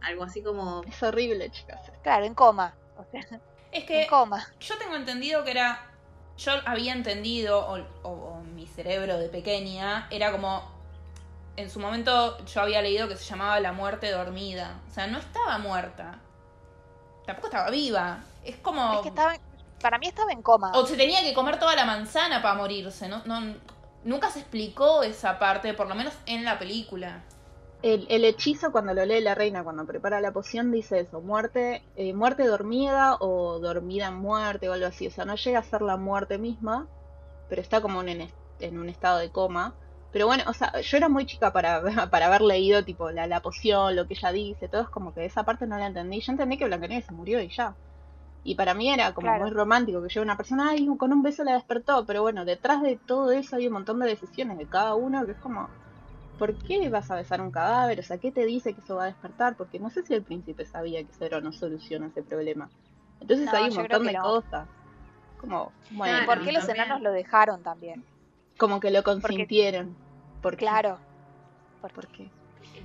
Algo 0.00 0.24
así 0.24 0.42
como. 0.42 0.82
Es 0.86 1.02
horrible, 1.02 1.50
chicas. 1.50 1.80
Claro, 2.02 2.24
en 2.24 2.34
coma. 2.34 2.74
O 2.96 3.04
sea, 3.10 3.20
Es 3.70 3.84
que 3.84 4.02
en 4.02 4.08
coma. 4.08 4.46
yo 4.60 4.78
tengo 4.78 4.96
entendido 4.96 5.44
que 5.44 5.52
era. 5.52 5.86
Yo 6.38 6.52
había 6.66 6.92
entendido, 6.92 7.60
o, 7.68 7.78
o- 8.02 8.08
o 8.08 8.40
mi 8.40 8.66
cerebro 8.66 9.18
de 9.18 9.28
pequeña, 9.28 10.06
era 10.10 10.32
como. 10.32 10.70
En 11.56 11.68
su 11.70 11.78
momento 11.80 12.42
yo 12.46 12.62
había 12.62 12.80
leído 12.80 13.08
que 13.08 13.16
se 13.16 13.24
llamaba 13.24 13.60
la 13.60 13.72
muerte 13.72 14.10
dormida. 14.10 14.80
O 14.90 14.94
sea, 14.94 15.06
no 15.06 15.18
estaba 15.18 15.58
muerta. 15.58 16.18
Tampoco 17.26 17.48
estaba 17.48 17.70
viva. 17.70 18.20
Es 18.44 18.56
como. 18.56 18.94
Es 18.94 19.00
que 19.02 19.08
estaba, 19.08 19.34
para 19.82 19.98
mí 19.98 20.06
estaba 20.06 20.32
en 20.32 20.42
coma. 20.42 20.72
O 20.74 20.86
se 20.86 20.96
tenía 20.96 21.20
que 21.22 21.34
comer 21.34 21.58
toda 21.58 21.76
la 21.76 21.84
manzana 21.84 22.40
para 22.40 22.54
morirse. 22.54 23.08
No, 23.08 23.22
no, 23.26 23.54
nunca 24.04 24.30
se 24.30 24.40
explicó 24.40 25.02
esa 25.02 25.38
parte, 25.38 25.74
por 25.74 25.88
lo 25.88 25.94
menos 25.94 26.14
en 26.26 26.44
la 26.44 26.58
película. 26.58 27.24
El, 27.82 28.06
el 28.08 28.24
hechizo 28.24 28.70
cuando 28.70 28.94
lo 28.94 29.04
lee 29.04 29.20
la 29.20 29.34
reina, 29.34 29.64
cuando 29.64 29.84
prepara 29.84 30.20
la 30.20 30.32
poción, 30.32 30.70
dice 30.70 31.00
eso, 31.00 31.20
muerte, 31.20 31.82
eh, 31.96 32.14
muerte 32.14 32.46
dormida 32.46 33.16
o 33.18 33.58
dormida 33.58 34.06
en 34.06 34.14
muerte 34.14 34.68
o 34.68 34.72
algo 34.72 34.86
así. 34.86 35.08
O 35.08 35.10
sea, 35.10 35.24
no 35.24 35.34
llega 35.34 35.58
a 35.58 35.64
ser 35.64 35.82
la 35.82 35.96
muerte 35.96 36.38
misma, 36.38 36.86
pero 37.48 37.60
está 37.60 37.80
como 37.80 38.00
en, 38.02 38.08
en, 38.08 38.30
en 38.60 38.78
un 38.78 38.88
estado 38.88 39.18
de 39.18 39.30
coma. 39.30 39.74
Pero 40.12 40.26
bueno, 40.26 40.44
o 40.46 40.52
sea, 40.52 40.80
yo 40.80 40.96
era 40.96 41.08
muy 41.08 41.26
chica 41.26 41.52
para, 41.52 41.82
para 42.10 42.26
haber 42.26 42.42
leído 42.42 42.84
tipo 42.84 43.10
la, 43.10 43.26
la 43.26 43.40
poción, 43.40 43.96
lo 43.96 44.06
que 44.06 44.14
ella 44.14 44.30
dice, 44.30 44.68
todo 44.68 44.82
es 44.82 44.88
como 44.88 45.12
que 45.12 45.24
esa 45.24 45.42
parte 45.42 45.66
no 45.66 45.76
la 45.76 45.86
entendí. 45.86 46.20
Yo 46.20 46.32
entendí 46.32 46.58
que 46.58 46.66
Blancanieves 46.66 47.06
se 47.06 47.12
murió 47.12 47.40
y 47.40 47.48
ya. 47.48 47.74
Y 48.44 48.56
para 48.56 48.74
mí 48.74 48.90
era 48.92 49.12
como 49.14 49.26
Claro. 49.28 49.44
muy 49.44 49.52
romántico 49.52 50.02
que 50.02 50.08
llegue 50.08 50.20
una 50.20 50.36
persona, 50.36 50.70
ay, 50.70 50.86
con 50.98 51.12
un 51.12 51.22
beso 51.22 51.44
la 51.44 51.54
despertó. 51.54 52.04
Pero 52.06 52.22
bueno, 52.22 52.44
detrás 52.44 52.82
de 52.82 52.96
todo 53.06 53.30
eso 53.30 53.56
hay 53.56 53.68
un 53.68 53.74
montón 53.74 54.00
de 54.00 54.08
decisiones 54.08 54.58
de 54.58 54.66
cada 54.66 54.94
uno 54.96 55.24
que 55.24 55.32
es 55.32 55.38
como, 55.38 55.68
¿por 56.38 56.54
qué 56.56 56.88
vas 56.88 57.10
a 57.10 57.14
besar 57.14 57.40
un 57.40 57.52
cadáver? 57.52 58.00
O 58.00 58.02
sea, 58.02 58.18
¿qué 58.18 58.32
te 58.32 58.44
dice 58.44 58.74
que 58.74 58.80
eso 58.80 58.96
va 58.96 59.04
a 59.04 59.06
despertar? 59.06 59.54
Porque 59.56 59.78
no 59.78 59.90
sé 59.90 60.02
si 60.02 60.14
el 60.14 60.22
príncipe 60.24 60.66
sabía 60.66 61.00
que 61.04 61.12
cero 61.16 61.40
no 61.40 61.52
soluciona 61.52 62.08
ese 62.08 62.22
problema. 62.22 62.68
Entonces 63.20 63.46
No, 63.46 63.52
hay 63.58 63.68
un 63.70 63.76
montón 63.76 64.04
de 64.06 64.12
no. 64.12 64.22
cosas. 64.22 64.68
Como, 65.38 65.72
bueno, 65.90 66.26
¿Por 66.26 66.42
qué 66.44 66.50
los 66.52 66.66
también. 66.66 66.86
enanos 66.86 67.02
lo 67.02 67.12
dejaron 67.12 67.62
también? 67.62 68.04
como 68.58 68.78
que 68.80 68.90
lo 68.92 69.02
consintieron. 69.02 69.96
¿Por 70.40 70.52
qué? 70.52 70.58
Claro. 70.66 70.98
Porque- 71.80 71.94
¿Por 71.94 72.06
qué? 72.08 72.30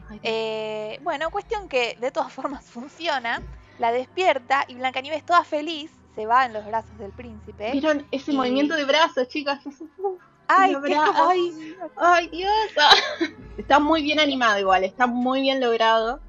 Ay, 0.10 0.20
Eh, 0.24 1.00
bueno, 1.04 1.30
cuestión 1.30 1.68
que 1.70 1.96
de 2.00 2.10
todas 2.10 2.32
formas 2.34 2.64
funciona. 2.66 3.42
La 3.80 3.92
despierta 3.92 4.66
y 4.68 4.76
Blancanieves 4.76 5.24
toda 5.24 5.44
feliz 5.44 5.92
se 6.16 6.26
va 6.26 6.46
en 6.46 6.54
los 6.54 6.66
brazos 6.66 6.98
del 6.98 7.12
príncipe. 7.12 7.72
¿Vieron 7.72 8.06
ese 8.12 8.32
y- 8.34 8.36
movimiento 8.36 8.76
de 8.76 8.86
brazos, 8.86 9.28
chicas? 9.28 9.60
Ay, 10.50 10.74
que 10.82 10.96
como- 10.96 11.24
ay, 11.30 11.76
ay, 11.98 12.28
Dios. 12.30 12.52
Está 13.58 13.80
muy 13.80 14.02
bien 14.02 14.20
animado 14.20 14.58
igual, 14.60 14.84
está 14.86 15.06
muy 15.08 15.42
bien 15.42 15.60
logrado, 15.60 16.22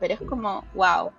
pero 0.00 0.14
es 0.14 0.20
como, 0.22 0.64
wow. 0.74 1.12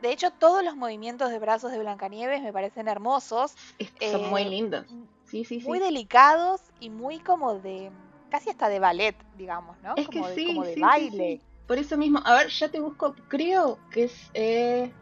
De 0.00 0.10
hecho, 0.12 0.30
todos 0.30 0.64
los 0.64 0.74
movimientos 0.76 1.30
de 1.30 1.38
brazos 1.38 1.70
de 1.72 1.78
Blancanieves 1.80 2.40
me 2.42 2.52
parecen 2.52 2.88
hermosos, 2.88 3.54
que 3.78 4.12
son 4.12 4.22
Eh, 4.22 4.28
muy 4.28 4.44
lindos. 4.44 4.86
Sí, 5.24 5.44
sí, 5.44 5.60
sí. 5.60 5.66
muy 5.66 5.80
delicados 5.80 6.60
y 6.80 6.88
muy 6.90 7.18
como 7.18 7.54
de. 7.58 7.90
casi 8.30 8.48
hasta 8.50 8.68
de 8.68 8.78
ballet, 8.78 9.16
digamos, 9.36 9.76
¿no? 9.82 9.94
Es 9.96 10.08
que 10.08 10.18
como 10.20 10.28
de, 10.28 10.34
sí, 10.34 10.46
como 10.46 10.62
de 10.62 10.68
sí, 10.68 10.74
sí, 10.76 10.80
baile. 10.80 11.40
sí. 11.40 11.42
Por 11.66 11.78
eso 11.78 11.96
mismo, 11.96 12.20
a 12.24 12.34
ver, 12.34 12.48
ya 12.48 12.68
te 12.68 12.80
busco, 12.80 13.14
creo 13.28 13.78
que 13.90 14.04
es 14.04 14.30
eh, 14.34 14.92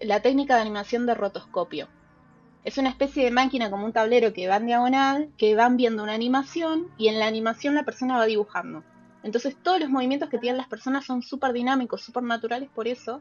la 0.00 0.20
técnica 0.20 0.54
de 0.54 0.62
animación 0.62 1.06
de 1.06 1.14
rotoscopio. 1.14 1.88
Es 2.64 2.78
una 2.78 2.90
especie 2.90 3.24
de 3.24 3.30
máquina 3.30 3.70
como 3.70 3.86
un 3.86 3.92
tablero 3.92 4.32
que 4.32 4.46
va 4.46 4.56
en 4.56 4.66
diagonal, 4.66 5.30
que 5.36 5.54
van 5.54 5.76
viendo 5.76 6.02
una 6.02 6.14
animación 6.14 6.88
y 6.96 7.08
en 7.08 7.18
la 7.18 7.26
animación 7.26 7.74
la 7.74 7.84
persona 7.84 8.18
va 8.18 8.26
dibujando. 8.26 8.84
Entonces 9.22 9.56
todos 9.62 9.80
los 9.80 9.90
movimientos 9.90 10.28
que 10.28 10.38
tienen 10.38 10.58
las 10.58 10.68
personas 10.68 11.04
son 11.04 11.22
súper 11.22 11.52
dinámicos, 11.52 12.02
súper 12.02 12.22
naturales 12.22 12.68
por 12.72 12.86
eso. 12.86 13.20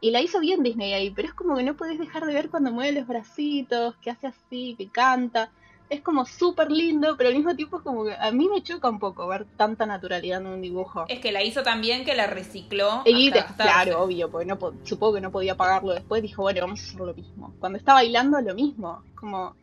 Y 0.00 0.10
la 0.10 0.20
hizo 0.20 0.38
bien 0.38 0.62
Disney 0.62 0.92
ahí, 0.92 1.10
pero 1.10 1.28
es 1.28 1.34
como 1.34 1.56
que 1.56 1.62
no 1.62 1.76
podés 1.76 1.98
dejar 1.98 2.26
de 2.26 2.34
ver 2.34 2.50
cuando 2.50 2.72
mueve 2.72 3.00
los 3.00 3.08
bracitos, 3.08 3.96
que 3.96 4.10
hace 4.10 4.26
así, 4.26 4.74
que 4.76 4.88
canta. 4.88 5.50
Es 5.90 6.00
como 6.00 6.24
súper 6.24 6.70
lindo, 6.72 7.16
pero 7.16 7.28
al 7.28 7.34
mismo 7.36 7.54
tiempo 7.54 7.76
es 7.76 7.82
como 7.82 8.04
que 8.04 8.14
a 8.14 8.30
mí 8.32 8.48
me 8.48 8.62
choca 8.62 8.88
un 8.88 8.98
poco 8.98 9.28
ver 9.28 9.44
tanta 9.56 9.84
naturalidad 9.86 10.40
en 10.40 10.46
un 10.46 10.60
dibujo. 10.62 11.04
Es 11.08 11.20
que 11.20 11.30
la 11.30 11.42
hizo 11.42 11.62
también 11.62 12.04
que 12.04 12.14
la 12.14 12.26
recicló. 12.26 13.02
Y 13.04 13.28
hasta 13.28 13.34
de- 13.40 13.46
gastarse. 13.46 13.62
claro, 13.90 14.02
obvio, 14.02 14.30
porque 14.30 14.46
no 14.46 14.58
po- 14.58 14.72
supongo 14.82 15.14
que 15.14 15.20
no 15.20 15.30
podía 15.30 15.56
pagarlo 15.56 15.92
después, 15.92 16.22
dijo, 16.22 16.42
bueno, 16.42 16.62
vamos 16.62 16.80
a 16.80 16.84
hacer 16.88 17.00
lo 17.00 17.14
mismo. 17.14 17.54
Cuando 17.60 17.78
está 17.78 17.92
bailando, 17.92 18.40
lo 18.40 18.54
mismo. 18.54 19.02
Como, 19.14 19.54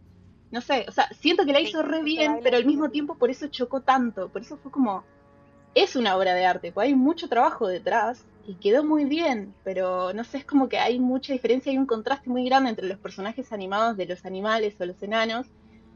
no 0.51 0.61
sé, 0.61 0.85
o 0.87 0.91
sea, 0.91 1.07
siento 1.19 1.43
que 1.45 1.53
la 1.53 1.59
Sí, 1.59 1.65
hizo 1.69 1.81
re 1.81 1.97
se 1.97 2.03
bien, 2.03 2.39
pero 2.43 2.57
al 2.57 2.65
mismo 2.65 2.83
bien. 2.83 2.91
tiempo 2.91 3.15
por 3.15 3.29
eso 3.31 3.47
chocó 3.47 3.81
tanto. 3.81 4.29
Por 4.29 4.43
eso 4.43 4.57
fue 4.57 4.71
como, 4.71 5.03
es 5.73 5.95
una 5.95 6.15
obra 6.15 6.35
de 6.35 6.45
arte, 6.45 6.71
pues 6.71 6.85
hay 6.87 6.95
mucho 6.95 7.29
trabajo 7.29 7.67
detrás 7.67 8.23
y 8.47 8.55
quedó 8.55 8.83
muy 8.83 9.05
bien, 9.05 9.55
pero 9.63 10.13
no 10.13 10.23
sé, 10.23 10.37
es 10.39 10.45
como 10.45 10.69
que 10.69 10.77
hay 10.77 10.99
mucha 10.99 11.33
diferencia, 11.33 11.71
hay 11.71 11.77
un 11.77 11.85
contraste 11.85 12.29
muy 12.29 12.43
grande 12.45 12.69
entre 12.71 12.87
los 12.87 12.99
personajes 12.99 13.51
animados 13.51 13.97
de 13.97 14.05
los 14.05 14.23
animales 14.25 14.75
o 14.79 14.85
los 14.85 15.01
enanos 15.03 15.47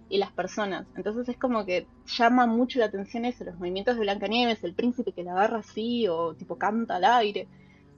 y 0.09 0.17
las 0.17 0.31
personas. 0.31 0.87
Entonces 0.95 1.27
es 1.29 1.37
como 1.37 1.65
que 1.65 1.87
llama 2.05 2.45
mucho 2.45 2.79
la 2.79 2.85
atención 2.85 3.25
eso, 3.25 3.43
los 3.43 3.57
movimientos 3.57 3.95
de 3.95 4.01
Blancanieves, 4.01 4.63
el 4.63 4.73
príncipe 4.73 5.11
que 5.11 5.23
la 5.23 5.31
agarra 5.31 5.59
así 5.59 6.07
o 6.07 6.35
tipo 6.35 6.57
canta 6.57 6.97
al 6.97 7.05
aire. 7.05 7.47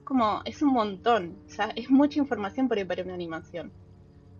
Como, 0.04 0.40
es 0.44 0.62
un 0.62 0.72
montón, 0.72 1.36
o 1.46 1.50
sea, 1.50 1.70
es 1.76 1.90
mucha 1.90 2.18
información 2.18 2.66
por 2.66 2.78
ahí 2.78 2.84
para 2.84 3.02
una 3.02 3.14
animación. 3.14 3.72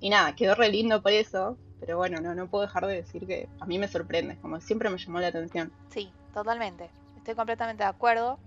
Y 0.00 0.08
nada, 0.08 0.34
quedó 0.34 0.54
re 0.54 0.70
lindo 0.70 1.02
por 1.02 1.12
eso, 1.12 1.58
pero 1.80 1.98
bueno, 1.98 2.20
no, 2.20 2.34
no 2.34 2.48
puedo 2.48 2.62
dejar 2.62 2.86
de 2.86 2.94
decir 2.94 3.26
que 3.26 3.48
a 3.60 3.66
mí 3.66 3.78
me 3.78 3.88
sorprende, 3.88 4.38
como 4.40 4.60
siempre 4.60 4.88
me 4.88 4.96
llamó 4.96 5.20
la 5.20 5.26
atención. 5.26 5.70
Sí, 5.90 6.10
totalmente. 6.32 6.88
Estoy 7.18 7.34
completamente 7.34 7.82
de 7.82 7.90
acuerdo. 7.90 8.38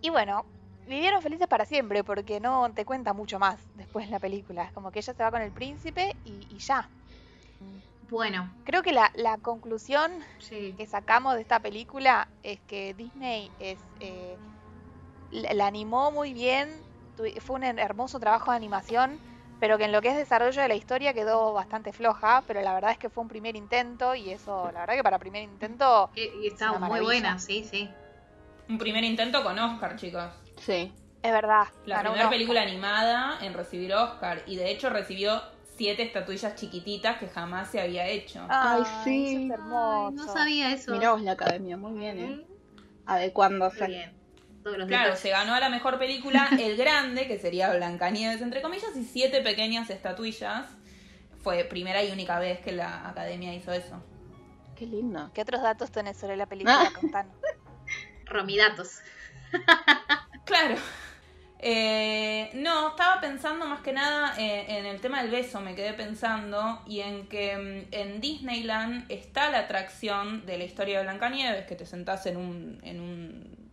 Y 0.00 0.10
bueno, 0.10 0.44
vivieron 0.88 1.22
felices 1.22 1.46
para 1.46 1.66
siempre 1.66 2.02
porque 2.02 2.40
no 2.40 2.68
te 2.72 2.84
cuenta 2.84 3.12
mucho 3.12 3.38
más 3.38 3.60
después 3.76 4.06
de 4.06 4.12
la 4.12 4.18
película. 4.18 4.70
Como 4.74 4.90
que 4.90 4.98
ella 4.98 5.14
se 5.14 5.22
va 5.22 5.30
con 5.30 5.42
el 5.42 5.52
príncipe 5.52 6.16
y 6.24 6.58
ya. 6.58 6.88
Bueno, 8.10 8.54
Creo 8.64 8.82
que 8.82 8.92
la, 8.92 9.10
la 9.14 9.38
conclusión 9.38 10.10
sí. 10.38 10.74
que 10.76 10.86
sacamos 10.86 11.34
de 11.34 11.42
esta 11.42 11.60
película 11.60 12.28
es 12.42 12.60
que 12.66 12.94
Disney 12.94 13.50
es 13.58 13.80
eh, 14.00 14.36
la, 15.30 15.54
la 15.54 15.66
animó 15.66 16.10
muy 16.10 16.32
bien, 16.32 16.68
fue 17.40 17.56
un 17.56 17.64
hermoso 17.64 18.20
trabajo 18.20 18.50
de 18.50 18.56
animación, 18.56 19.20
pero 19.60 19.78
que 19.78 19.84
en 19.84 19.92
lo 19.92 20.02
que 20.02 20.08
es 20.08 20.16
desarrollo 20.16 20.60
de 20.60 20.68
la 20.68 20.74
historia 20.74 21.14
quedó 21.14 21.52
bastante 21.52 21.92
floja, 21.92 22.44
pero 22.46 22.60
la 22.60 22.74
verdad 22.74 22.90
es 22.90 22.98
que 22.98 23.08
fue 23.08 23.22
un 23.22 23.28
primer 23.28 23.56
intento 23.56 24.14
y 24.14 24.30
eso, 24.30 24.70
la 24.72 24.80
verdad 24.80 24.94
que 24.96 25.02
para 25.02 25.18
primer 25.18 25.42
intento 25.42 26.10
Y, 26.14 26.50
una 26.60 26.88
muy 26.88 27.00
buena, 27.00 27.38
sí, 27.38 27.64
sí. 27.64 27.88
Un 28.68 28.78
primer 28.78 29.04
intento 29.04 29.42
con 29.42 29.58
Oscar, 29.58 29.96
chicos. 29.96 30.24
Sí, 30.56 30.92
es 31.22 31.32
verdad. 31.32 31.68
La 31.84 32.00
primera 32.00 32.28
película 32.28 32.62
animada 32.62 33.38
en 33.42 33.54
recibir 33.54 33.94
Oscar. 33.94 34.42
Y 34.46 34.56
de 34.56 34.70
hecho 34.70 34.90
recibió 34.90 35.40
siete 35.76 36.02
estatuillas 36.02 36.54
chiquititas 36.56 37.18
que 37.18 37.28
jamás 37.28 37.70
se 37.70 37.80
había 37.80 38.06
hecho. 38.08 38.44
Ay, 38.48 38.82
Ay, 38.84 39.02
sí. 39.04 39.26
eso 39.34 39.44
es 39.44 39.50
hermoso. 39.60 40.08
Ay, 40.08 40.14
no 40.14 40.32
sabía 40.32 40.72
eso. 40.72 40.92
mirá 40.92 41.12
vos 41.12 41.22
la 41.22 41.32
academia, 41.32 41.76
muy 41.76 41.98
bien, 41.98 42.18
¿eh? 42.18 42.46
Adecuándose. 43.06 43.80
Muy 43.84 43.88
bien. 43.94 44.16
Todos 44.64 44.78
los 44.78 44.88
Claro, 44.88 45.04
detalles. 45.04 45.20
se 45.20 45.30
ganó 45.30 45.54
a 45.54 45.60
la 45.60 45.68
mejor 45.68 45.98
película 45.98 46.48
El 46.60 46.76
Grande, 46.76 47.26
que 47.28 47.38
sería 47.38 47.72
Blancanieves, 47.74 48.40
entre 48.42 48.62
comillas, 48.62 48.96
y 48.96 49.04
siete 49.04 49.40
pequeñas 49.42 49.90
estatuillas. 49.90 50.66
Fue 51.42 51.62
primera 51.64 52.02
y 52.02 52.10
única 52.10 52.38
vez 52.40 52.58
que 52.60 52.72
la 52.72 53.08
academia 53.08 53.54
hizo 53.54 53.72
eso. 53.72 54.02
Qué 54.74 54.86
lindo. 54.86 55.30
¿Qué 55.32 55.42
otros 55.42 55.62
datos 55.62 55.90
tenés 55.92 56.16
sobre 56.16 56.36
la 56.36 56.46
película? 56.46 56.80
Ah. 56.88 56.90
Contanos. 57.00 57.36
Romidatos. 58.24 58.98
Claro. 60.44 60.74
Eh, 61.58 62.50
no, 62.54 62.90
estaba 62.90 63.20
pensando 63.20 63.66
más 63.66 63.80
que 63.80 63.92
nada 63.92 64.34
eh, 64.38 64.66
en 64.78 64.84
el 64.84 65.00
tema 65.00 65.22
del 65.22 65.30
beso, 65.30 65.60
me 65.60 65.74
quedé 65.74 65.94
pensando, 65.94 66.82
y 66.86 67.00
en 67.00 67.28
que 67.28 67.56
mm, 67.56 67.94
en 67.94 68.20
Disneyland 68.20 69.10
está 69.10 69.50
la 69.50 69.60
atracción 69.60 70.44
de 70.44 70.58
la 70.58 70.64
historia 70.64 70.98
de 70.98 71.04
Blancanieves, 71.04 71.66
que 71.66 71.74
te 71.74 71.86
sentás 71.86 72.26
en 72.26 72.36
un, 72.36 72.80
en 72.82 73.00
un 73.00 73.70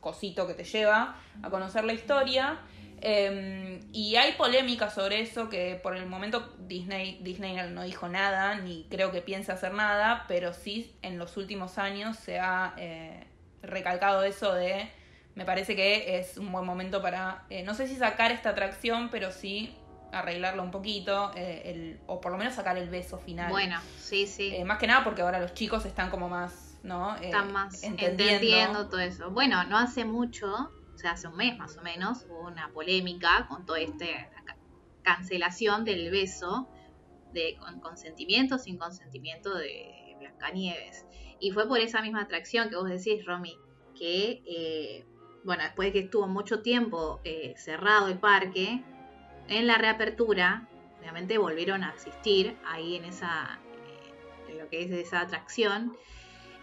cosito 0.00 0.46
que 0.46 0.54
te 0.54 0.64
lleva 0.64 1.16
a 1.42 1.50
conocer 1.50 1.84
la 1.84 1.92
historia. 1.92 2.58
eh, 3.02 3.80
y 3.92 4.16
hay 4.16 4.32
polémica 4.32 4.90
sobre 4.90 5.20
eso, 5.20 5.48
que 5.48 5.78
por 5.82 5.96
el 5.96 6.06
momento 6.06 6.52
Disney, 6.58 7.18
Disney 7.22 7.56
no 7.70 7.82
dijo 7.84 8.08
nada, 8.08 8.56
ni 8.56 8.86
creo 8.90 9.10
que 9.12 9.22
piense 9.22 9.52
hacer 9.52 9.72
nada, 9.72 10.24
pero 10.28 10.52
sí 10.52 10.94
en 11.02 11.16
los 11.18 11.36
últimos 11.36 11.78
años 11.78 12.16
se 12.18 12.38
ha 12.40 12.74
eh, 12.76 13.24
recalcado 13.62 14.24
eso 14.24 14.52
de 14.54 14.90
me 15.34 15.44
parece 15.44 15.76
que 15.76 16.18
es 16.18 16.36
un 16.38 16.50
buen 16.52 16.64
momento 16.66 17.00
para, 17.02 17.44
eh, 17.50 17.62
no 17.62 17.74
sé 17.74 17.86
si 17.88 17.96
sacar 17.96 18.30
esta 18.32 18.50
atracción, 18.50 19.08
pero 19.10 19.30
sí 19.30 19.74
arreglarla 20.12 20.62
un 20.62 20.70
poquito, 20.72 21.30
eh, 21.36 21.62
el- 21.66 22.00
o 22.06 22.20
por 22.20 22.32
lo 22.32 22.38
menos 22.38 22.54
sacar 22.54 22.76
el 22.76 22.88
beso 22.90 23.18
final. 23.18 23.50
Bueno, 23.50 23.80
sí, 23.96 24.26
sí. 24.26 24.52
Eh, 24.54 24.64
más 24.64 24.78
que 24.78 24.86
nada 24.88 25.04
porque 25.04 25.22
ahora 25.22 25.38
los 25.38 25.54
chicos 25.54 25.84
están 25.86 26.10
como 26.10 26.28
más, 26.28 26.78
¿no? 26.82 27.14
Están 27.16 27.52
más 27.52 27.82
entendiendo. 27.84 28.24
entendiendo. 28.24 28.88
todo 28.88 29.00
eso. 29.00 29.30
Bueno, 29.30 29.62
no 29.64 29.78
hace 29.78 30.04
mucho, 30.04 30.52
o 30.52 30.98
sea, 30.98 31.12
hace 31.12 31.28
un 31.28 31.36
mes 31.36 31.56
más 31.56 31.78
o 31.78 31.82
menos, 31.82 32.24
hubo 32.28 32.48
una 32.48 32.72
polémica 32.72 33.46
con 33.48 33.64
toda 33.64 33.78
esta 33.78 34.04
ca- 34.44 34.58
cancelación 35.02 35.84
del 35.84 36.10
beso 36.10 36.68
de 37.32 37.56
con 37.58 37.78
consentimiento, 37.80 38.58
sin 38.58 38.76
consentimiento 38.78 39.54
de 39.54 40.16
Blancanieves. 40.18 41.06
Y 41.38 41.52
fue 41.52 41.68
por 41.68 41.78
esa 41.78 42.02
misma 42.02 42.22
atracción 42.22 42.68
que 42.68 42.74
vos 42.76 42.88
decís, 42.88 43.24
Romy, 43.24 43.56
que, 43.94 44.42
bueno, 45.44 45.62
después 45.62 45.88
de 45.88 45.92
que 45.92 45.98
estuvo 46.00 46.26
mucho 46.26 46.60
tiempo 46.60 47.20
eh, 47.24 47.54
cerrado 47.56 48.08
el 48.08 48.18
parque, 48.18 48.82
en 49.48 49.66
la 49.66 49.78
reapertura, 49.78 50.68
obviamente 51.00 51.38
volvieron 51.38 51.82
a 51.82 51.90
asistir 51.90 52.56
ahí 52.64 52.96
en 52.96 53.04
esa, 53.04 53.60
eh, 54.48 54.54
lo 54.56 54.68
que 54.68 54.84
es 54.84 54.90
esa 54.92 55.20
atracción. 55.20 55.96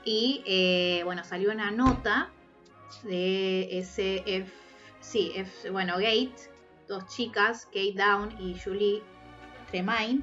Y 0.05 0.41
eh, 0.45 1.01
bueno, 1.03 1.23
salió 1.23 1.51
una 1.51 1.71
nota 1.71 2.31
de 3.03 3.77
ese 3.77 4.23
F, 4.25 4.51
sí, 5.01 5.31
F, 5.35 5.69
bueno, 5.69 5.95
Gate, 5.95 6.35
dos 6.87 7.05
chicas, 7.07 7.65
Kate 7.65 7.95
Down 7.95 8.35
y 8.39 8.57
Julie 8.57 9.03
Tremaine, 9.69 10.21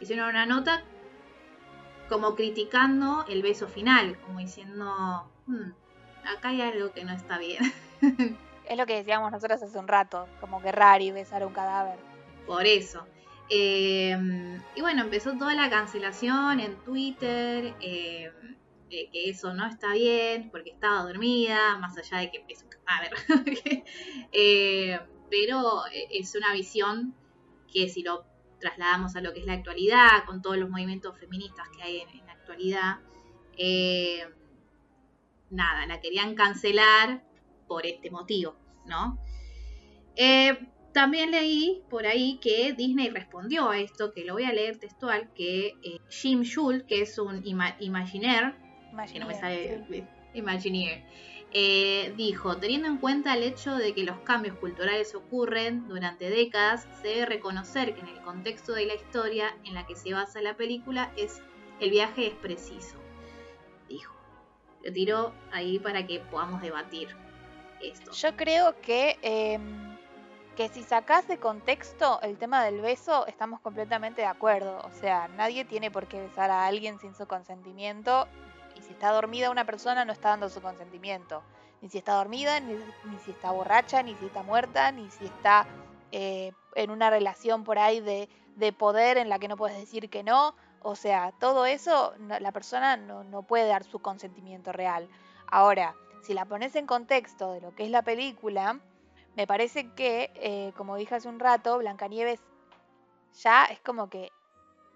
hicieron 0.00 0.30
una 0.30 0.46
nota 0.46 0.82
como 2.08 2.34
criticando 2.34 3.24
el 3.28 3.40
beso 3.42 3.68
final, 3.68 4.18
como 4.22 4.40
diciendo, 4.40 5.30
"Hmm, 5.46 5.70
acá 6.24 6.48
hay 6.48 6.60
algo 6.60 6.92
que 6.92 7.04
no 7.04 7.12
está 7.12 7.38
bien. 7.38 7.60
Es 8.70 8.76
lo 8.76 8.86
que 8.86 8.94
decíamos 8.94 9.32
nosotros 9.32 9.60
hace 9.60 9.78
un 9.80 9.88
rato, 9.88 10.28
como 10.40 10.62
que 10.62 10.70
raro 10.70 11.12
besar 11.12 11.44
un 11.44 11.52
cadáver. 11.52 11.98
Por 12.46 12.66
eso. 12.66 13.04
Eh, 13.48 14.16
y 14.76 14.80
bueno, 14.80 15.02
empezó 15.02 15.36
toda 15.36 15.56
la 15.56 15.68
cancelación 15.68 16.60
en 16.60 16.76
Twitter. 16.84 17.74
eh, 17.80 18.30
que 18.90 19.30
eso 19.30 19.54
no 19.54 19.66
está 19.66 19.92
bien 19.94 20.50
porque 20.50 20.70
estaba 20.70 21.02
dormida, 21.02 21.78
más 21.78 21.96
allá 21.96 22.18
de 22.18 22.30
que 22.30 22.44
es 22.48 22.62
un 22.62 22.68
cadáver. 22.68 23.12
Eh, 24.32 24.98
pero 25.28 25.82
es 26.10 26.34
una 26.34 26.52
visión 26.52 27.14
que 27.72 27.88
si 27.88 28.02
lo 28.02 28.24
trasladamos 28.60 29.16
a 29.16 29.20
lo 29.20 29.32
que 29.32 29.40
es 29.40 29.46
la 29.46 29.54
actualidad, 29.54 30.24
con 30.26 30.42
todos 30.42 30.56
los 30.56 30.68
movimientos 30.68 31.18
feministas 31.18 31.68
que 31.70 31.82
hay 31.82 32.00
en, 32.00 32.26
la 32.26 32.32
actualidad, 32.32 32.98
eh, 33.56 34.28
nada, 35.50 35.86
la 35.86 36.00
querían 36.00 36.34
cancelar 36.34 37.22
por 37.70 37.86
este 37.86 38.10
motivo, 38.10 38.56
¿no? 38.84 39.16
también 40.92 41.30
leí 41.30 41.84
por 41.88 42.04
ahí 42.04 42.38
que 42.42 42.72
Disney 42.72 43.10
respondió 43.10 43.70
a 43.70 43.78
esto, 43.78 44.12
que 44.12 44.24
lo 44.24 44.32
voy 44.34 44.42
a 44.42 44.52
leer 44.52 44.76
textual, 44.78 45.30
que 45.34 45.76
Jim 46.10 46.42
Schultz, 46.42 46.84
que 46.88 47.02
es 47.02 47.16
un 47.16 47.46
Imagineer, 47.46 48.56
no 48.92 49.26
me 49.26 49.34
sale 49.34 49.84
Imagineer. 50.34 51.04
Eh, 51.52 52.12
dijo, 52.16 52.56
teniendo 52.56 52.88
en 52.88 52.98
cuenta 52.98 53.34
el 53.34 53.44
hecho 53.44 53.76
de 53.76 53.94
que 53.94 54.02
los 54.02 54.18
cambios 54.18 54.56
culturales 54.56 55.14
ocurren 55.14 55.86
durante 55.88 56.28
décadas, 56.28 56.88
se 57.00 57.08
debe 57.08 57.26
reconocer 57.26 57.94
que 57.94 58.00
en 58.00 58.08
el 58.08 58.20
contexto 58.22 58.72
de 58.72 58.86
la 58.86 58.94
historia 58.94 59.56
en 59.64 59.74
la 59.74 59.86
que 59.86 59.94
se 59.94 60.12
basa 60.12 60.42
la 60.42 60.56
película 60.56 61.12
es 61.16 61.40
el 61.78 61.90
viaje 61.90 62.26
es 62.26 62.34
preciso. 62.34 62.96
Dijo. 63.88 64.20
Lo 64.82 64.92
tiró 64.92 65.34
ahí 65.52 65.78
para 65.78 66.06
que 66.06 66.20
podamos 66.20 66.62
debatir 66.62 67.08
Yo 68.12 68.36
creo 68.36 68.80
que 68.80 69.18
em, 69.22 69.90
que 70.60 70.68
si 70.68 70.82
sacás 70.82 71.26
de 71.26 71.38
contexto 71.38 72.20
el 72.20 72.36
tema 72.36 72.62
del 72.64 72.82
beso, 72.82 73.26
estamos 73.26 73.60
completamente 73.60 74.20
de 74.20 74.26
acuerdo. 74.26 74.78
O 74.84 74.92
sea, 74.92 75.28
nadie 75.28 75.64
tiene 75.64 75.90
por 75.90 76.06
qué 76.06 76.20
besar 76.20 76.50
a 76.50 76.66
alguien 76.66 76.98
sin 76.98 77.14
su 77.14 77.26
consentimiento 77.26 78.28
y 78.76 78.82
si 78.82 78.92
está 78.92 79.10
dormida 79.10 79.50
una 79.50 79.64
persona 79.64 80.04
no 80.04 80.12
está 80.12 80.30
dando 80.30 80.50
su 80.50 80.60
consentimiento. 80.60 81.42
Ni 81.80 81.88
si 81.88 81.96
está 81.96 82.12
dormida, 82.14 82.60
ni, 82.60 82.76
si 83.24 83.30
está 83.30 83.52
borracha, 83.52 84.02
ni 84.02 84.14
si 84.16 84.26
está 84.26 84.42
muerta, 84.42 84.92
ni 84.92 85.10
si 85.10 85.24
está 85.24 85.66
eh, 86.12 86.52
en 86.74 86.90
una 86.90 87.08
relación 87.08 87.64
por 87.64 87.78
ahí 87.78 88.00
de, 88.00 88.28
poder 88.74 89.16
en 89.16 89.30
la 89.30 89.38
que 89.38 89.48
no 89.48 89.56
puedes 89.56 89.78
decir 89.78 90.10
que 90.10 90.22
no. 90.22 90.54
O 90.82 90.94
sea, 90.94 91.32
todo 91.40 91.64
eso 91.64 92.12
la 92.18 92.52
persona 92.52 92.98
no, 92.98 93.42
puede 93.44 93.66
dar 93.66 93.84
su 93.84 94.00
consentimiento 94.00 94.72
real. 94.72 95.08
Ahora, 95.46 95.94
si 96.22 96.34
la 96.34 96.44
pones 96.44 96.76
en 96.76 96.86
contexto 96.86 97.52
de 97.52 97.60
lo 97.60 97.74
que 97.74 97.84
es 97.84 97.90
la 97.90 98.02
película, 98.02 98.80
me 99.36 99.46
parece 99.46 99.90
que, 99.92 100.30
eh, 100.34 100.72
como 100.76 100.96
dije 100.96 101.14
hace 101.14 101.28
un 101.28 101.40
rato, 101.40 101.78
Blancanieves 101.78 102.40
ya 103.42 103.64
es 103.66 103.80
como 103.80 104.10
que 104.10 104.30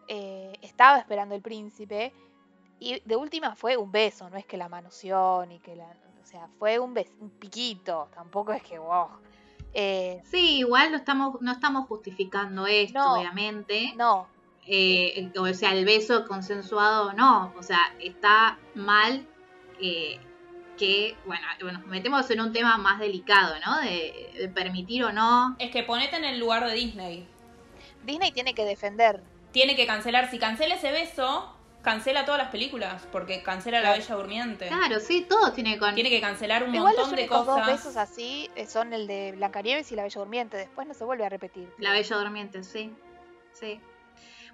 eh, 0.09 0.53
estaba 0.63 0.99
esperando 0.99 1.35
el 1.35 1.43
príncipe 1.43 2.13
y 2.79 3.01
de 3.05 3.17
última 3.17 3.55
fue 3.55 3.77
un 3.77 3.91
beso, 3.93 4.29
no 4.29 4.37
es 4.37 4.45
que 4.45 4.57
la 4.57 4.69
manoseó 4.69 5.47
ni 5.47 5.59
que 5.61 5.77
la. 5.77 5.87
O 6.23 6.27
sea, 6.27 6.49
fue 6.59 6.79
un, 6.79 6.99
un 7.21 7.31
piquito, 7.31 8.09
tampoco 8.15 8.53
es 8.53 8.63
que 8.63 8.79
wow. 8.79 9.09
Eh, 9.75 10.23
sí, 10.25 10.59
igual 10.59 10.91
no 10.91 10.97
estamos, 10.97 11.41
no 11.41 11.53
estamos 11.53 11.87
justificando 11.87 12.67
esto, 12.67 13.13
obviamente. 13.13 13.93
No. 13.97 14.27
O 15.39 15.55
sea, 15.55 15.73
el 15.73 15.85
beso 15.85 16.27
consensuado 16.27 17.13
no. 17.13 17.53
O 17.59 17.63
sea, 17.63 17.81
está 18.01 18.59
mal 18.75 19.27
que, 20.77 21.17
bueno, 21.27 21.47
nos 21.73 21.87
metemos 21.87 22.31
en 22.31 22.41
un 22.41 22.53
tema 22.53 22.77
más 22.77 23.01
delicado, 23.01 23.55
¿no? 23.65 23.81
De, 23.81 24.31
de, 24.39 24.49
permitir 24.49 25.05
o 25.05 25.13
no. 25.13 25.57
Es 25.59 25.71
que 25.71 25.83
ponete 25.83 26.17
en 26.17 26.25
el 26.25 26.39
lugar 26.39 26.67
de 26.67 26.75
Disney. 26.75 27.27
Disney 28.05 28.33
tiene 28.33 28.55
que 28.55 28.65
defender. 28.65 29.23
Tiene 29.53 29.77
que 29.77 29.87
cancelar. 29.87 30.31
Si 30.31 30.39
cancela 30.39 30.75
ese 30.75 30.91
beso, 30.93 31.55
cancela 31.85 32.25
todas 32.25 32.41
las 32.41 32.51
películas, 32.51 33.07
porque 33.13 33.43
cancela 33.43 33.81
La 33.81 33.93
Bella 33.93 34.15
Durmiente. 34.17 34.67
Claro, 34.67 34.99
sí, 34.99 35.25
todo 35.29 35.53
tiene 35.53 35.79
que... 35.79 35.93
Tiene 35.93 36.11
que 36.11 36.21
cancelar 36.21 36.65
un 36.65 36.73
montón 36.73 37.15
de 37.15 37.27
cosas. 37.29 37.47
dos 37.47 37.67
besos 37.67 37.97
así 37.97 38.51
eh, 38.57 38.67
son 38.67 38.93
el 38.93 39.07
de 39.07 39.33
Blancanieves 39.37 39.93
y 39.93 39.95
La 39.95 40.03
Bella 40.03 40.19
Durmiente, 40.19 40.57
después 40.57 40.89
no 40.89 40.95
se 40.95 41.05
vuelve 41.05 41.25
a 41.25 41.29
repetir. 41.29 41.73
La 41.79 41.93
Bella 41.93 42.17
Durmiente, 42.17 42.65
sí, 42.65 42.93
sí. 43.53 43.81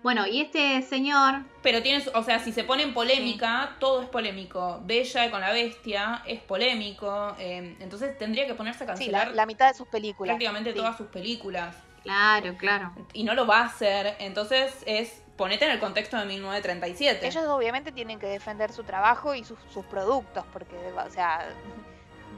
Bueno, 0.03 0.27
y 0.27 0.41
este 0.41 0.81
señor... 0.83 1.43
Pero 1.63 1.83
tiene, 1.83 2.03
o 2.15 2.23
sea, 2.23 2.39
si 2.39 2.53
se 2.53 2.65
pone 2.65 2.83
en 2.83 2.95
polémica, 2.95 3.77
todo 3.79 4.03
es 4.03 4.09
polémico. 4.09 4.81
Bella 4.85 5.31
con 5.31 5.41
la 5.43 5.53
bestia 5.53 6.23
es 6.27 6.41
polémico, 6.41 7.37
eh, 7.39 7.77
entonces 7.81 8.17
tendría 8.17 8.47
que 8.47 8.55
ponerse 8.55 8.85
a 8.85 8.87
cancelar... 8.87 9.29
Sí, 9.29 9.35
la, 9.35 9.47
mitad 9.47 9.69
de 9.69 9.75
sus 9.75 9.89
películas. 9.89 10.33
Prácticamente 10.33 10.73
todas 10.73 10.97
sus 10.97 11.09
películas. 11.09 11.77
Claro, 12.03 12.57
claro. 12.57 12.93
Y 13.13 13.25
no 13.25 13.35
lo 13.35 13.47
va 13.47 13.59
a 13.59 13.65
hacer, 13.67 14.17
entonces 14.21 14.73
es 14.87 15.23
ponete 15.41 15.65
en 15.65 15.71
el 15.71 15.81
contexto 15.81 16.19
de 16.19 16.27
1937. 16.27 17.27
Ellos 17.27 17.45
obviamente 17.47 17.93
tienen 17.93 18.19
que 18.19 18.27
defender 18.27 18.73
su 18.73 18.85
trabajo 18.85 19.35
y 19.35 19.43
sus, 19.43 19.59
productos, 19.89 20.45
porque, 20.53 20.77
o 20.77 21.11
sea, 21.11 21.49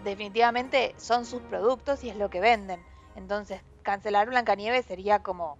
definitivamente 0.05 0.95
son 0.99 1.25
sus 1.25 1.43
productos 1.43 2.05
y 2.05 2.11
es 2.11 2.17
lo 2.17 2.31
que 2.31 2.41
venden. 2.41 2.81
Entonces, 3.17 3.61
cancelar 3.83 4.29
Blancanieves 4.29 4.87
sería 4.87 5.21
como, 5.21 5.59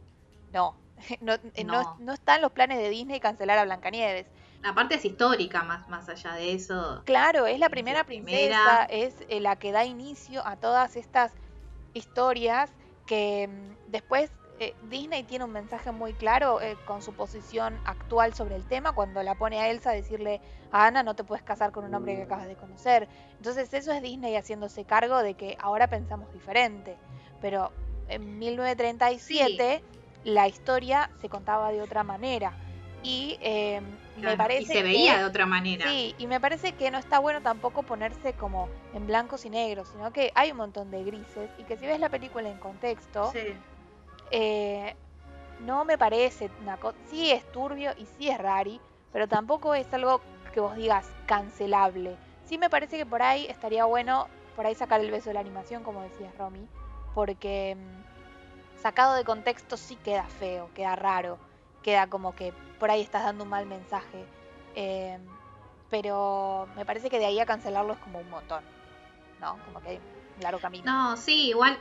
no, 0.53 0.77
no, 1.21 1.35
eh, 1.35 1.65
no. 1.65 1.97
no, 1.99 2.13
está 2.13 2.37
en 2.37 2.43
los 2.43 2.53
planes 2.53 2.79
de 2.79 2.89
Disney 2.89 3.21
cancelar 3.21 3.59
a 3.59 3.65
Blancanieves. 3.65 4.27
La 4.63 4.75
parte 4.75 4.95
es 4.95 5.05
histórica, 5.05 5.65
más, 5.65 5.89
más 5.89 6.09
allá 6.09 6.35
de 6.35 6.53
eso. 6.53 7.03
Claro, 7.05 7.47
es 7.47 7.59
la 7.59 7.69
primera 7.69 8.05
princesa, 8.05 8.85
es 8.85 9.15
eh, 9.29 9.41
la 9.41 9.57
que 9.57 9.73
da 9.73 9.85
inicio 9.85 10.47
a 10.47 10.57
todas 10.57 10.95
estas 10.97 11.33
historias 11.95 12.71
que 13.07 13.49
mm, 13.49 13.91
después 13.91 14.31
eh, 14.61 14.77
Disney 14.89 15.25
tiene 15.25 15.45
un 15.45 15.51
mensaje 15.51 15.91
muy 15.91 16.13
claro 16.13 16.61
eh, 16.61 16.77
con 16.85 17.03
su 17.03 17.13
posición 17.13 17.77
actual 17.85 18.35
sobre 18.35 18.55
el 18.55 18.65
tema 18.65 18.93
cuando 18.93 19.21
la 19.25 19.35
pone 19.35 19.59
a 19.59 19.69
Elsa 19.69 19.91
a 19.91 19.95
decirle 19.95 20.41
a 20.71 20.87
Ana 20.87 21.03
no 21.03 21.17
te 21.17 21.25
puedes 21.25 21.43
casar 21.43 21.73
con 21.73 21.85
un 21.85 21.93
hombre 21.93 22.15
que 22.15 22.23
acabas 22.23 22.47
de 22.47 22.55
conocer. 22.55 23.09
Entonces 23.39 23.75
eso 23.75 23.91
es 23.91 24.01
Disney 24.03 24.37
haciéndose 24.37 24.85
cargo 24.85 25.19
de 25.19 25.35
que 25.35 25.57
ahora 25.61 25.89
pensamos 25.89 26.33
diferente. 26.33 26.97
Pero 27.41 27.73
en 28.07 28.39
1937 28.39 29.83
la 30.25 30.49
historia 30.49 31.11
se 31.21 31.29
contaba 31.29 31.73
de 31.73 31.83
otra 31.83 32.05
manera. 32.05 32.53
Y 33.03 33.37
em, 33.41 33.85
me 34.17 34.37
parece. 34.37 34.63
Y 34.63 34.67
se 34.67 34.83
veía 34.83 35.19
de 35.19 35.25
otra 35.25 35.45
manera. 35.45 35.87
Sí, 35.87 36.15
y 36.19 36.27
me 36.27 36.41
parece 36.41 36.73
que 36.73 36.91
no 36.91 36.99
está 36.99 37.19
bueno 37.19 37.43
tampoco 37.43 37.83
ponerse 37.83 38.33
como 38.35 38.69
en 38.95 39.07
blancos 39.07 39.45
y 39.45 39.51
negros, 39.51 39.89
sino 39.89 40.13
que 40.13 40.31
hay 40.35 40.53
un 40.53 40.59
montón 40.59 40.91
de 40.91 41.03
grises 41.03 41.51
y 41.59 41.65
que 41.65 41.77
si 41.77 41.87
ves 41.87 41.99
la 41.99 42.11
película 42.11 42.49
en 42.49 42.59
contexto, 42.59 43.33
eh, 44.31 44.95
no 45.61 45.85
me 45.85 45.99
parece 45.99 46.51
una 46.61 46.77
cosa. 46.77 46.97
Sí 47.09 47.31
es 47.31 47.45
turbio 47.51 47.93
y 47.97 48.07
sí 48.07 48.29
es 48.29 48.39
rari, 48.39 48.81
pero 49.13 49.27
tampoco 49.27 49.75
es 49.75 49.93
algo 49.93 50.21
que 50.53 50.61
vos 50.61 50.77
digas 50.77 51.11
cancelable. 51.27 52.17
Sí 52.45 52.59
me 52.59 52.71
parece 52.71 52.99
que 52.99 53.07
por 53.07 53.23
ahí 53.23 53.47
estaría 53.47 53.85
bueno, 53.85 54.29
por 54.55 54.67
ahí 54.67 54.75
sacar 54.75 55.01
el 55.01 55.11
beso 55.11 55.31
de 55.31 55.35
la 55.35 55.41
animación, 55.41 55.83
como 55.83 56.03
decías 56.03 56.37
Romy, 56.37 56.69
porque 57.15 57.77
mm, 57.77 58.12
sacado 58.83 59.15
de 59.15 59.25
contexto 59.25 59.77
sí 59.77 59.97
queda 59.97 60.25
feo, 60.25 60.71
queda 60.75 60.97
raro, 60.97 61.39
queda 61.83 62.09
como 62.09 62.35
que 62.35 62.53
por 62.79 62.91
ahí 62.91 63.01
estás 63.01 63.25
dando 63.25 63.45
un 63.45 63.51
mal 63.51 63.67
mensaje. 63.67 64.25
Eh, 64.75 65.19
pero 65.91 66.69
me 66.75 66.85
parece 66.85 67.11
que 67.11 67.19
de 67.19 67.27
ahí 67.27 67.39
a 67.39 67.47
cancelarlo 67.47 67.93
es 67.93 67.99
como 68.01 68.19
un 68.19 68.31
montón, 68.31 68.65
¿no? 69.41 69.59
Como 69.67 69.81
que 69.81 69.91
hay 69.91 70.01
un 70.37 70.43
largo 70.43 70.61
camino. 70.61 70.85
No, 70.85 71.17
sí, 71.17 71.49
igual 71.51 71.79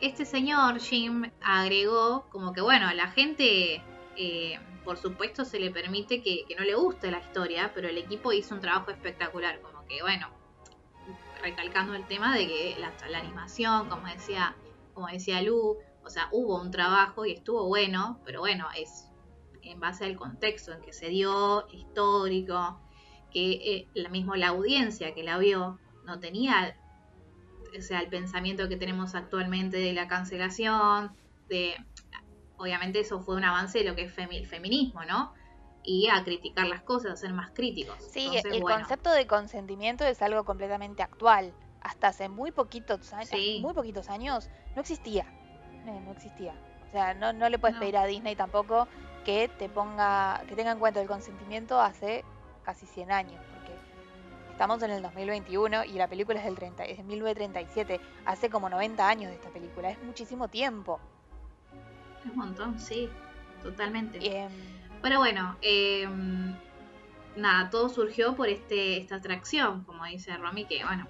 este 0.00 0.24
señor, 0.24 0.80
Jim, 0.80 1.30
agregó 1.40 2.26
como 2.30 2.52
que, 2.52 2.60
bueno, 2.60 2.88
a 2.88 2.94
la 2.94 3.08
gente, 3.08 3.82
eh, 4.16 4.58
por 4.84 4.96
supuesto, 4.96 5.44
se 5.44 5.58
le 5.58 5.70
permite 5.70 6.22
que, 6.22 6.44
no 6.58 6.64
le 6.64 6.74
guste 6.74 7.10
la 7.10 7.18
historia, 7.18 7.72
pero 7.74 7.88
el 7.88 7.98
equipo 7.98 8.32
hizo 8.32 8.54
un 8.54 8.60
trabajo 8.60 8.90
espectacular, 8.90 9.60
como 9.60 9.86
que, 9.86 10.02
bueno, 10.02 10.28
recalcando 11.42 11.94
el 11.94 12.06
tema 12.06 12.34
de 12.34 12.46
que 12.46 12.76
la, 12.78 13.18
animación, 13.18 13.88
como 13.88 14.06
decía, 14.06 14.54
como 14.94 15.06
decía 15.06 15.42
Lu, 15.42 15.78
o 16.04 16.10
sea, 16.10 16.28
hubo 16.32 16.60
un 16.60 16.70
trabajo 16.70 17.24
y 17.24 17.32
estuvo 17.32 17.66
bueno, 17.66 18.20
pero 18.24 18.40
bueno, 18.40 18.66
es 18.76 19.08
en 19.62 19.80
base 19.80 20.04
al 20.04 20.16
contexto 20.16 20.72
en 20.72 20.82
que 20.82 20.92
se 20.92 21.08
dio, 21.08 21.66
histórico, 21.72 22.80
que 23.30 23.52
eh, 23.52 23.88
la 23.94 24.10
misma 24.10 24.36
la 24.36 24.48
audiencia 24.48 25.14
que 25.14 25.22
la 25.22 25.38
vio 25.38 25.78
no 26.04 26.20
tenía 26.20 26.76
o 27.76 27.82
sea, 27.82 28.00
el 28.00 28.08
pensamiento 28.08 28.68
que 28.68 28.76
tenemos 28.76 29.14
actualmente 29.14 29.78
de 29.78 29.92
la 29.92 30.06
cancelación, 30.06 31.12
de 31.48 31.74
obviamente 32.56 33.00
eso 33.00 33.20
fue 33.20 33.36
un 33.36 33.44
avance 33.44 33.78
de 33.78 33.84
lo 33.84 33.96
que 33.96 34.02
es 34.02 34.12
feminismo, 34.12 35.04
¿no? 35.04 35.34
Y 35.82 36.08
a 36.08 36.24
criticar 36.24 36.66
las 36.66 36.82
cosas, 36.82 37.12
a 37.12 37.16
ser 37.16 37.32
más 37.32 37.50
críticos. 37.52 37.96
Sí, 38.12 38.30
el 38.44 38.62
concepto 38.62 39.10
de 39.10 39.26
consentimiento 39.26 40.04
es 40.04 40.22
algo 40.22 40.44
completamente 40.44 41.02
actual. 41.02 41.52
Hasta 41.82 42.08
hace 42.08 42.30
muy 42.30 42.52
poquitos 42.52 43.12
años, 43.12 43.30
muy 43.60 43.74
poquitos 43.74 44.08
años, 44.08 44.48
no 44.74 44.80
existía. 44.80 45.26
Eh, 45.86 46.00
no, 46.04 46.12
existía. 46.12 46.54
O 46.88 46.90
sea, 46.90 47.14
no, 47.14 47.32
no 47.32 47.48
le 47.48 47.58
puedes 47.58 47.76
pedir 47.76 47.96
a 47.96 48.06
Disney 48.06 48.36
tampoco 48.36 48.88
que 49.24 49.48
te 49.58 49.68
ponga, 49.68 50.42
que 50.48 50.54
tenga 50.54 50.72
en 50.72 50.78
cuenta 50.78 51.00
el 51.00 51.08
consentimiento 51.08 51.80
hace 51.80 52.24
casi 52.64 52.86
100 52.86 53.12
años. 53.12 53.40
Estamos 54.54 54.80
en 54.84 54.92
el 54.92 55.02
2021 55.02 55.84
y 55.84 55.94
la 55.94 56.06
película 56.06 56.38
es, 56.38 56.44
del 56.44 56.54
30, 56.54 56.84
es 56.84 56.98
de 56.98 57.02
1937. 57.02 58.00
Hace 58.24 58.48
como 58.48 58.68
90 58.68 59.08
años 59.08 59.30
de 59.30 59.34
esta 59.34 59.48
película. 59.48 59.90
Es 59.90 60.00
muchísimo 60.00 60.46
tiempo. 60.46 61.00
Es 62.24 62.30
un 62.30 62.36
montón, 62.36 62.78
sí. 62.78 63.10
Totalmente. 63.64 64.48
Pero 65.02 65.18
bueno, 65.18 65.56
em, 65.60 66.54
nada, 67.34 67.68
todo 67.68 67.88
surgió 67.88 68.36
por 68.36 68.48
este, 68.48 68.98
esta 68.98 69.16
atracción, 69.16 69.82
como 69.82 70.04
dice 70.04 70.36
Romy, 70.36 70.66
que 70.66 70.84
bueno, 70.84 71.08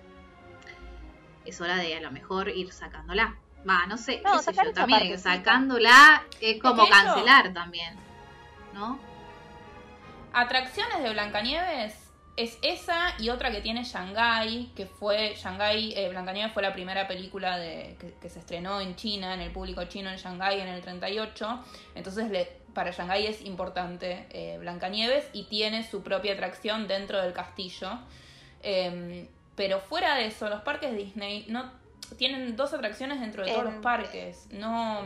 es 1.45 1.61
hora 1.61 1.77
de 1.77 1.97
a 1.97 2.01
lo 2.01 2.11
mejor 2.12 2.49
ir 2.49 2.72
sacándola. 2.72 3.37
Va, 3.69 3.87
no 3.87 3.97
sé, 3.97 4.21
No, 4.25 4.39
qué 4.39 4.43
sé 4.43 4.53
yo, 4.53 4.73
también 4.73 5.19
sacándola 5.19 6.23
es 6.41 6.61
como 6.61 6.87
cancelar 6.89 7.53
también, 7.53 7.97
¿no? 8.73 8.99
Atracciones 10.33 11.03
de 11.03 11.11
Blancanieves 11.11 12.05
es 12.37 12.59
esa 12.62 13.15
y 13.19 13.29
otra 13.29 13.53
que 13.53 13.61
tiene 13.61 13.85
Shanghai, 13.85 14.73
que 14.75 14.87
fue 14.87 15.35
Shanghai, 15.37 15.95
eh, 15.97 16.09
Blancanieves 16.09 16.53
fue 16.53 16.62
la 16.62 16.73
primera 16.73 17.07
película 17.07 17.57
de, 17.59 17.97
que, 18.01 18.15
que 18.21 18.29
se 18.29 18.41
estrenó 18.41 18.81
en 18.81 18.97
China, 18.97 19.35
en 19.35 19.41
el 19.41 19.53
público 19.53 19.85
chino 19.85 20.11
en 20.11 20.17
Shanghai 20.17 20.61
en 20.61 20.69
el 20.69 20.83
38. 20.83 21.65
Entonces 21.95 22.31
le, 22.31 22.47
para 22.75 22.91
Shanghai 22.91 23.27
es 23.27 23.43
importante 23.43 24.27
eh, 24.31 24.59
Blancanieves 24.59 25.29
y 25.33 25.45
tiene 25.45 25.89
su 25.89 26.03
propia 26.03 26.35
atracción 26.35 26.89
dentro 26.89 27.23
del 27.23 27.33
castillo. 27.33 28.01
Em, 28.62 29.29
pero 29.55 29.79
fuera 29.79 30.17
de 30.17 30.27
eso, 30.27 30.49
los 30.49 30.62
parques 30.62 30.97
Disney 30.97 31.47
no 31.49 31.71
tienen 32.17 32.57
dos 32.57 32.73
atracciones 32.75 33.21
dentro 33.21 33.45
de 33.45 33.53
todos 33.53 33.65
los 33.65 33.75
parques. 33.75 34.47
No, 34.51 35.03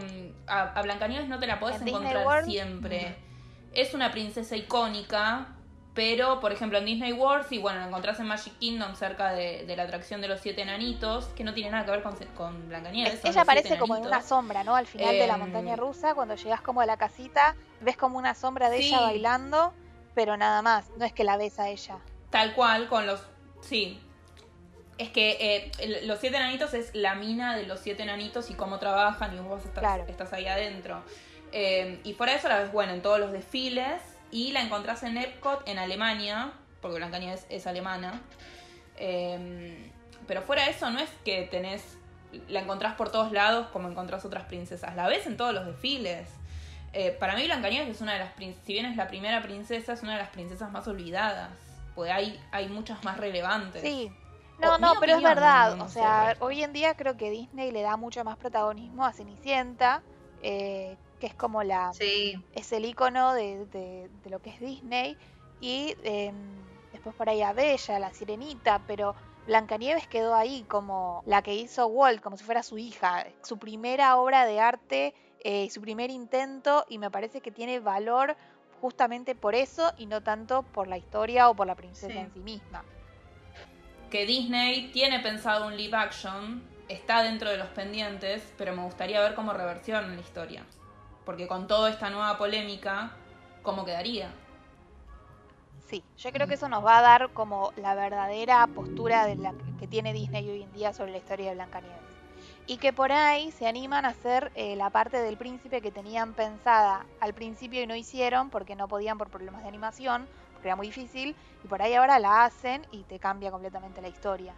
a, 0.46 0.62
a 0.74 0.82
Blancanieves 0.82 1.28
no 1.28 1.38
te 1.38 1.46
la 1.46 1.58
podés 1.60 1.80
En 1.82 1.88
encontrar 1.88 2.26
World, 2.26 2.48
siempre. 2.50 3.16
Es 3.74 3.94
una 3.94 4.10
princesa 4.10 4.56
icónica, 4.56 5.48
pero 5.94 6.40
por 6.40 6.52
ejemplo 6.52 6.78
en 6.78 6.84
Disney 6.86 7.12
World, 7.12 7.46
sí, 7.48 7.58
bueno, 7.58 7.80
la 7.80 7.86
encontrás 7.88 8.18
en 8.20 8.26
Magic 8.26 8.56
Kingdom 8.58 8.94
cerca 8.94 9.32
de, 9.32 9.64
de 9.66 9.76
la 9.76 9.82
atracción 9.82 10.20
de 10.20 10.28
los 10.28 10.40
siete 10.40 10.62
enanitos, 10.62 11.26
que 11.36 11.44
no 11.44 11.52
tiene 11.54 11.70
nada 11.70 11.84
que 11.84 11.90
ver 11.90 12.02
con, 12.02 12.14
con 12.36 12.68
Blancanieves. 12.68 13.24
Ella 13.24 13.42
aparece 13.42 13.76
como 13.78 13.96
en 13.96 14.06
una 14.06 14.22
sombra, 14.22 14.64
¿no? 14.64 14.74
Al 14.76 14.86
final 14.86 15.10
de 15.18 15.26
la 15.26 15.34
Em, 15.34 15.40
montaña 15.40 15.76
rusa, 15.76 16.14
cuando 16.14 16.34
llegas 16.36 16.60
como 16.60 16.80
a 16.80 16.86
la 16.86 16.96
casita, 16.96 17.56
ves 17.80 17.96
como 17.96 18.16
una 18.18 18.34
sombra 18.34 18.70
de 18.70 18.78
Sí. 18.78 18.88
ella 18.88 19.00
bailando, 19.00 19.72
pero 20.14 20.36
nada 20.36 20.62
más, 20.62 20.88
no 20.96 21.04
es 21.04 21.12
que 21.12 21.24
la 21.24 21.36
ves 21.36 21.58
a 21.58 21.68
ella. 21.68 21.98
Tal 22.30 22.54
cual, 22.54 22.88
con 22.88 23.06
los. 23.06 23.20
Sí. 23.60 24.00
Es 24.98 25.10
que 25.10 25.70
eh, 25.80 26.02
los 26.04 26.18
siete 26.18 26.36
enanitos 26.36 26.74
es 26.74 26.94
la 26.94 27.14
mina 27.14 27.56
de 27.56 27.64
los 27.66 27.80
siete 27.80 28.02
enanitos 28.02 28.50
y 28.50 28.54
cómo 28.54 28.78
trabajan 28.78 29.34
y 29.36 29.38
vos 29.40 29.64
estás, 29.64 29.78
Claro. 29.78 30.04
estás 30.08 30.32
ahí 30.32 30.46
adentro. 30.46 31.02
Eh, 31.52 32.00
y 32.04 32.14
fuera 32.14 32.32
de 32.32 32.38
eso 32.38 32.48
la 32.48 32.58
ves, 32.58 32.72
bueno, 32.72 32.92
en 32.92 33.00
todos 33.00 33.18
los 33.20 33.32
desfiles 33.32 34.02
y 34.30 34.50
la 34.52 34.60
encontrás 34.60 35.02
en 35.04 35.16
Epcot, 35.16 35.66
en 35.68 35.78
Alemania, 35.78 36.52
porque 36.82 36.96
Blancanieves 36.98 37.46
es 37.48 37.66
alemana. 37.66 38.20
Eh, 38.96 39.90
pero 40.26 40.42
fuera 40.42 40.64
de 40.64 40.70
eso 40.72 40.90
no 40.90 40.98
es 40.98 41.08
que 41.24 41.42
tenés, 41.50 41.96
la 42.48 42.60
encontrás 42.60 42.94
por 42.94 43.10
todos 43.10 43.32
lados 43.32 43.68
como 43.68 43.88
encontrás 43.88 44.24
otras 44.24 44.44
princesas, 44.44 44.94
la 44.96 45.06
ves 45.06 45.26
en 45.26 45.36
todos 45.36 45.54
los 45.54 45.64
desfiles. 45.64 46.28
Eh, 46.92 47.12
para 47.12 47.34
mí 47.36 47.44
Blancanieves 47.44 47.88
es 47.88 48.00
una 48.00 48.14
de 48.14 48.18
las, 48.20 48.32
si 48.36 48.72
bien 48.72 48.86
es 48.86 48.96
la 48.96 49.08
primera 49.08 49.42
princesa, 49.42 49.92
es 49.92 50.02
una 50.02 50.12
de 50.12 50.18
las 50.18 50.30
princesas 50.30 50.70
más 50.70 50.86
olvidadas, 50.88 51.50
porque 51.94 52.10
hay, 52.10 52.40
hay 52.50 52.68
muchas 52.68 53.02
más 53.04 53.16
relevantes. 53.16 53.80
Sí. 53.82 54.10
No, 54.58 54.76
no, 54.78 54.96
pero 54.98 55.14
es 55.14 55.22
verdad. 55.22 55.74
no, 55.74 55.76
no 55.76 55.84
o 55.84 55.88
sea, 55.88 56.36
hoy 56.40 56.62
en 56.62 56.72
día 56.72 56.94
creo 56.94 57.16
que 57.16 57.30
Disney 57.30 57.70
le 57.70 57.82
da 57.82 57.96
mucho 57.96 58.24
más 58.24 58.36
protagonismo 58.36 59.04
a 59.06 59.12
Cenicienta, 59.12 60.04
eh, 60.38 60.98
que 61.18 61.28
es 61.28 61.34
como 61.34 61.62
la 61.62 61.96
Sí, 61.96 62.34
es 62.52 62.72
el 62.72 62.84
icono 62.86 63.34
de, 63.34 63.66
de- 63.66 64.08
de 64.10 64.30
lo 64.30 64.40
que 64.40 64.50
es 64.50 64.60
Disney. 64.60 65.18
Y 65.60 65.96
eh, 66.04 66.32
después 66.92 67.14
por 67.16 67.28
ahí 67.30 67.42
a 67.42 67.52
Bella, 67.52 67.98
la 68.00 68.12
Sirenita, 68.12 68.84
pero 68.86 69.14
Blancanieves 69.46 70.08
quedó 70.08 70.34
ahí 70.34 70.66
como 70.66 71.22
la 71.26 71.42
que 71.42 71.54
hizo 71.54 71.86
Walt, 71.88 72.20
como 72.22 72.36
si 72.36 72.44
fuera 72.44 72.62
su 72.64 72.78
hija, 72.78 73.26
su 73.42 73.58
primera 73.58 74.16
obra 74.18 74.46
de 74.46 74.60
arte, 74.60 75.14
eh, 75.40 75.70
su 75.70 75.80
primer 75.82 76.10
intento, 76.10 76.84
y 76.88 76.98
me 76.98 77.10
parece 77.10 77.40
que 77.42 77.52
tiene 77.52 77.80
valor 77.80 78.36
justamente 78.70 79.34
por 79.36 79.54
eso 79.54 79.92
y 79.96 80.06
no 80.06 80.22
tanto 80.22 80.64
por 80.72 80.88
la 80.88 80.98
historia 80.98 81.48
o 81.50 81.56
por 81.56 81.66
la 81.66 81.76
princesa 81.76 82.20
Sí. 82.20 82.22
en 82.22 82.32
sí 82.32 82.42
misma. 82.42 82.86
Que 84.10 84.26
Disney 84.26 84.90
tiene 84.92 85.20
pensado 85.20 85.66
un 85.66 85.76
live 85.76 85.96
action, 85.96 86.62
está 86.88 87.22
dentro 87.22 87.50
de 87.50 87.58
los 87.58 87.68
pendientes, 87.68 88.52
pero 88.56 88.74
me 88.74 88.82
gustaría 88.82 89.20
ver 89.20 89.34
cómo 89.34 89.52
reversionan 89.52 90.14
la 90.14 90.20
historia. 90.20 90.64
Porque 91.24 91.46
con 91.46 91.66
toda 91.66 91.90
esta 91.90 92.08
nueva 92.08 92.38
polémica, 92.38 93.12
¿cómo 93.62 93.84
quedaría? 93.84 94.30
Sí, 95.88 96.02
yo 96.18 96.32
creo 96.32 96.46
que 96.46 96.54
eso 96.54 96.68
nos 96.68 96.84
va 96.84 96.98
a 96.98 97.02
dar 97.02 97.30
como 97.32 97.72
la 97.76 97.94
verdadera 97.94 98.66
postura 98.66 99.26
de 99.26 99.36
la 99.36 99.54
que 99.78 99.86
tiene 99.86 100.12
Disney 100.12 100.48
hoy 100.48 100.62
en 100.62 100.72
día 100.72 100.92
sobre 100.92 101.12
la 101.12 101.18
historia 101.18 101.48
de 101.48 101.54
Blancanieves. 101.54 101.96
Y 102.66 102.76
que 102.76 102.92
por 102.92 103.12
ahí 103.12 103.50
se 103.52 103.66
animan 103.66 104.04
a 104.04 104.08
hacer 104.08 104.52
eh, 104.54 104.76
la 104.76 104.90
parte 104.90 105.18
del 105.18 105.38
príncipe 105.38 105.80
que 105.80 105.90
tenían 105.90 106.34
pensada 106.34 107.06
al 107.20 107.32
principio 107.32 107.82
y 107.82 107.86
no 107.86 107.96
hicieron 107.96 108.50
porque 108.50 108.76
no 108.76 108.88
podían 108.88 109.16
por 109.16 109.30
problemas 109.30 109.62
de 109.62 109.68
animación, 109.68 110.28
porque 110.58 110.68
era 110.68 110.76
muy 110.76 110.88
difícil, 110.88 111.36
y 111.64 111.68
por 111.68 111.80
ahí 111.82 111.94
ahora 111.94 112.18
la 112.18 112.44
hacen 112.44 112.82
y 112.90 113.04
te 113.04 113.18
cambia 113.20 113.50
completamente 113.50 114.02
la 114.02 114.08
historia. 114.08 114.54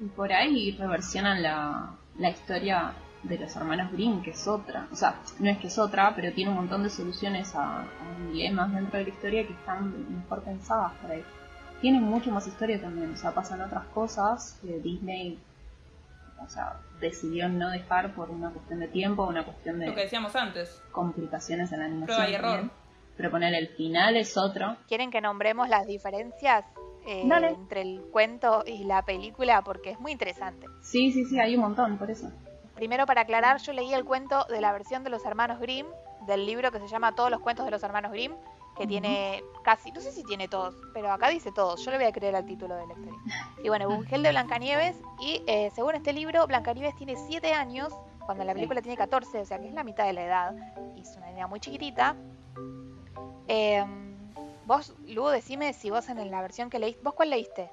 Y 0.00 0.06
por 0.06 0.32
ahí 0.32 0.72
reversionan 0.72 1.42
la, 1.42 1.94
la 2.18 2.30
historia 2.30 2.92
de 3.22 3.38
los 3.38 3.54
hermanos 3.56 3.92
Grimm, 3.92 4.20
que 4.22 4.30
es 4.30 4.46
otra. 4.48 4.88
O 4.92 4.96
sea, 4.96 5.20
no 5.38 5.48
es 5.48 5.58
que 5.58 5.68
es 5.68 5.78
otra, 5.78 6.12
pero 6.14 6.32
tiene 6.34 6.50
un 6.50 6.56
montón 6.56 6.82
de 6.82 6.90
soluciones 6.90 7.54
a, 7.54 7.82
a 7.82 7.86
dilemas 8.32 8.72
dentro 8.72 8.98
de 8.98 9.04
la 9.04 9.10
historia 9.10 9.46
que 9.46 9.52
están 9.52 10.16
mejor 10.20 10.42
pensadas 10.42 10.92
por 11.00 11.10
ahí. 11.12 11.24
Tiene 11.80 12.00
mucho 12.00 12.30
más 12.32 12.46
historia 12.46 12.80
también, 12.80 13.12
o 13.12 13.16
sea, 13.16 13.32
pasan 13.32 13.60
otras 13.60 13.86
cosas 13.86 14.58
que 14.60 14.78
Disney, 14.80 15.38
o 16.44 16.48
sea, 16.48 16.80
decidió 17.00 17.48
no 17.48 17.70
dejar 17.70 18.14
por 18.14 18.30
una 18.30 18.50
cuestión 18.50 18.80
de 18.80 18.88
tiempo, 18.88 19.24
una 19.24 19.44
cuestión 19.44 19.78
Lo 19.78 19.86
que 19.92 19.96
de 19.96 20.02
decíamos 20.02 20.34
antes. 20.36 20.82
complicaciones 20.92 21.72
en 21.72 21.78
la 21.80 21.84
animación. 21.86 22.16
Prueba 22.16 22.30
y 22.30 22.34
error. 22.34 22.50
también. 22.50 22.83
Pero 23.16 23.30
poner 23.30 23.54
el 23.54 23.68
final 23.68 24.16
es 24.16 24.36
otro. 24.36 24.76
¿Quieren 24.88 25.10
que 25.10 25.20
nombremos 25.20 25.68
las 25.68 25.86
diferencias 25.86 26.64
eh, 27.06 27.22
entre 27.22 27.82
el 27.82 28.02
cuento 28.10 28.64
y 28.66 28.84
la 28.84 29.02
película? 29.02 29.62
Porque 29.62 29.90
es 29.90 30.00
muy 30.00 30.12
interesante. 30.12 30.66
Sí, 30.82 31.12
sí, 31.12 31.24
sí, 31.24 31.38
hay 31.38 31.54
un 31.54 31.62
montón, 31.62 31.98
por 31.98 32.10
eso. 32.10 32.30
Primero, 32.74 33.06
para 33.06 33.20
aclarar, 33.22 33.60
yo 33.60 33.72
leí 33.72 33.94
el 33.94 34.04
cuento 34.04 34.44
de 34.48 34.60
la 34.60 34.72
versión 34.72 35.04
de 35.04 35.10
los 35.10 35.24
hermanos 35.24 35.60
Grimm, 35.60 35.86
del 36.26 36.44
libro 36.44 36.72
que 36.72 36.80
se 36.80 36.88
llama 36.88 37.14
Todos 37.14 37.30
los 37.30 37.40
cuentos 37.40 37.64
de 37.64 37.70
los 37.70 37.82
hermanos 37.84 38.10
Grimm, 38.10 38.32
que 38.76 38.82
Ujú. 38.82 38.88
tiene 38.88 39.44
casi, 39.62 39.92
no 39.92 40.00
sé 40.00 40.10
si 40.10 40.24
tiene 40.24 40.48
todos, 40.48 40.74
pero 40.92 41.12
acá 41.12 41.28
dice 41.28 41.52
todos. 41.52 41.84
Yo 41.84 41.92
le 41.92 41.98
voy 41.98 42.06
a 42.06 42.12
creer 42.12 42.34
al 42.34 42.44
título 42.44 42.74
de 42.74 42.86
la 42.86 42.94
historia. 42.94 43.20
Y 43.64 43.68
bueno, 43.68 43.88
busqué 43.88 44.16
el 44.16 44.22
de 44.22 44.30
Blancanieves 44.30 44.96
y 45.20 45.42
eh, 45.46 45.70
según 45.74 45.94
este 45.94 46.12
libro, 46.12 46.46
Blancanieves 46.46 46.94
tiene 46.96 47.16
7 47.16 47.54
años, 47.54 47.94
cuando 48.26 48.44
la 48.44 48.52
película 48.52 48.82
tiene 48.82 48.96
14, 48.96 49.40
o 49.40 49.44
sea 49.46 49.58
que 49.58 49.68
es 49.68 49.74
la 49.74 49.84
mitad 49.84 50.04
de 50.04 50.12
la 50.12 50.24
edad, 50.24 50.54
y 50.96 51.00
es 51.00 51.16
una 51.16 51.28
niña 51.28 51.46
muy 51.46 51.60
chiquitita. 51.60 52.14
Eh, 53.48 53.84
vos, 54.66 54.94
Lu, 55.08 55.26
decime 55.28 55.72
si 55.72 55.90
vos 55.90 56.08
en 56.08 56.30
la 56.30 56.40
versión 56.42 56.70
que 56.70 56.78
leíste, 56.78 57.02
¿vos 57.02 57.14
cuál 57.14 57.30
leíste? 57.30 57.70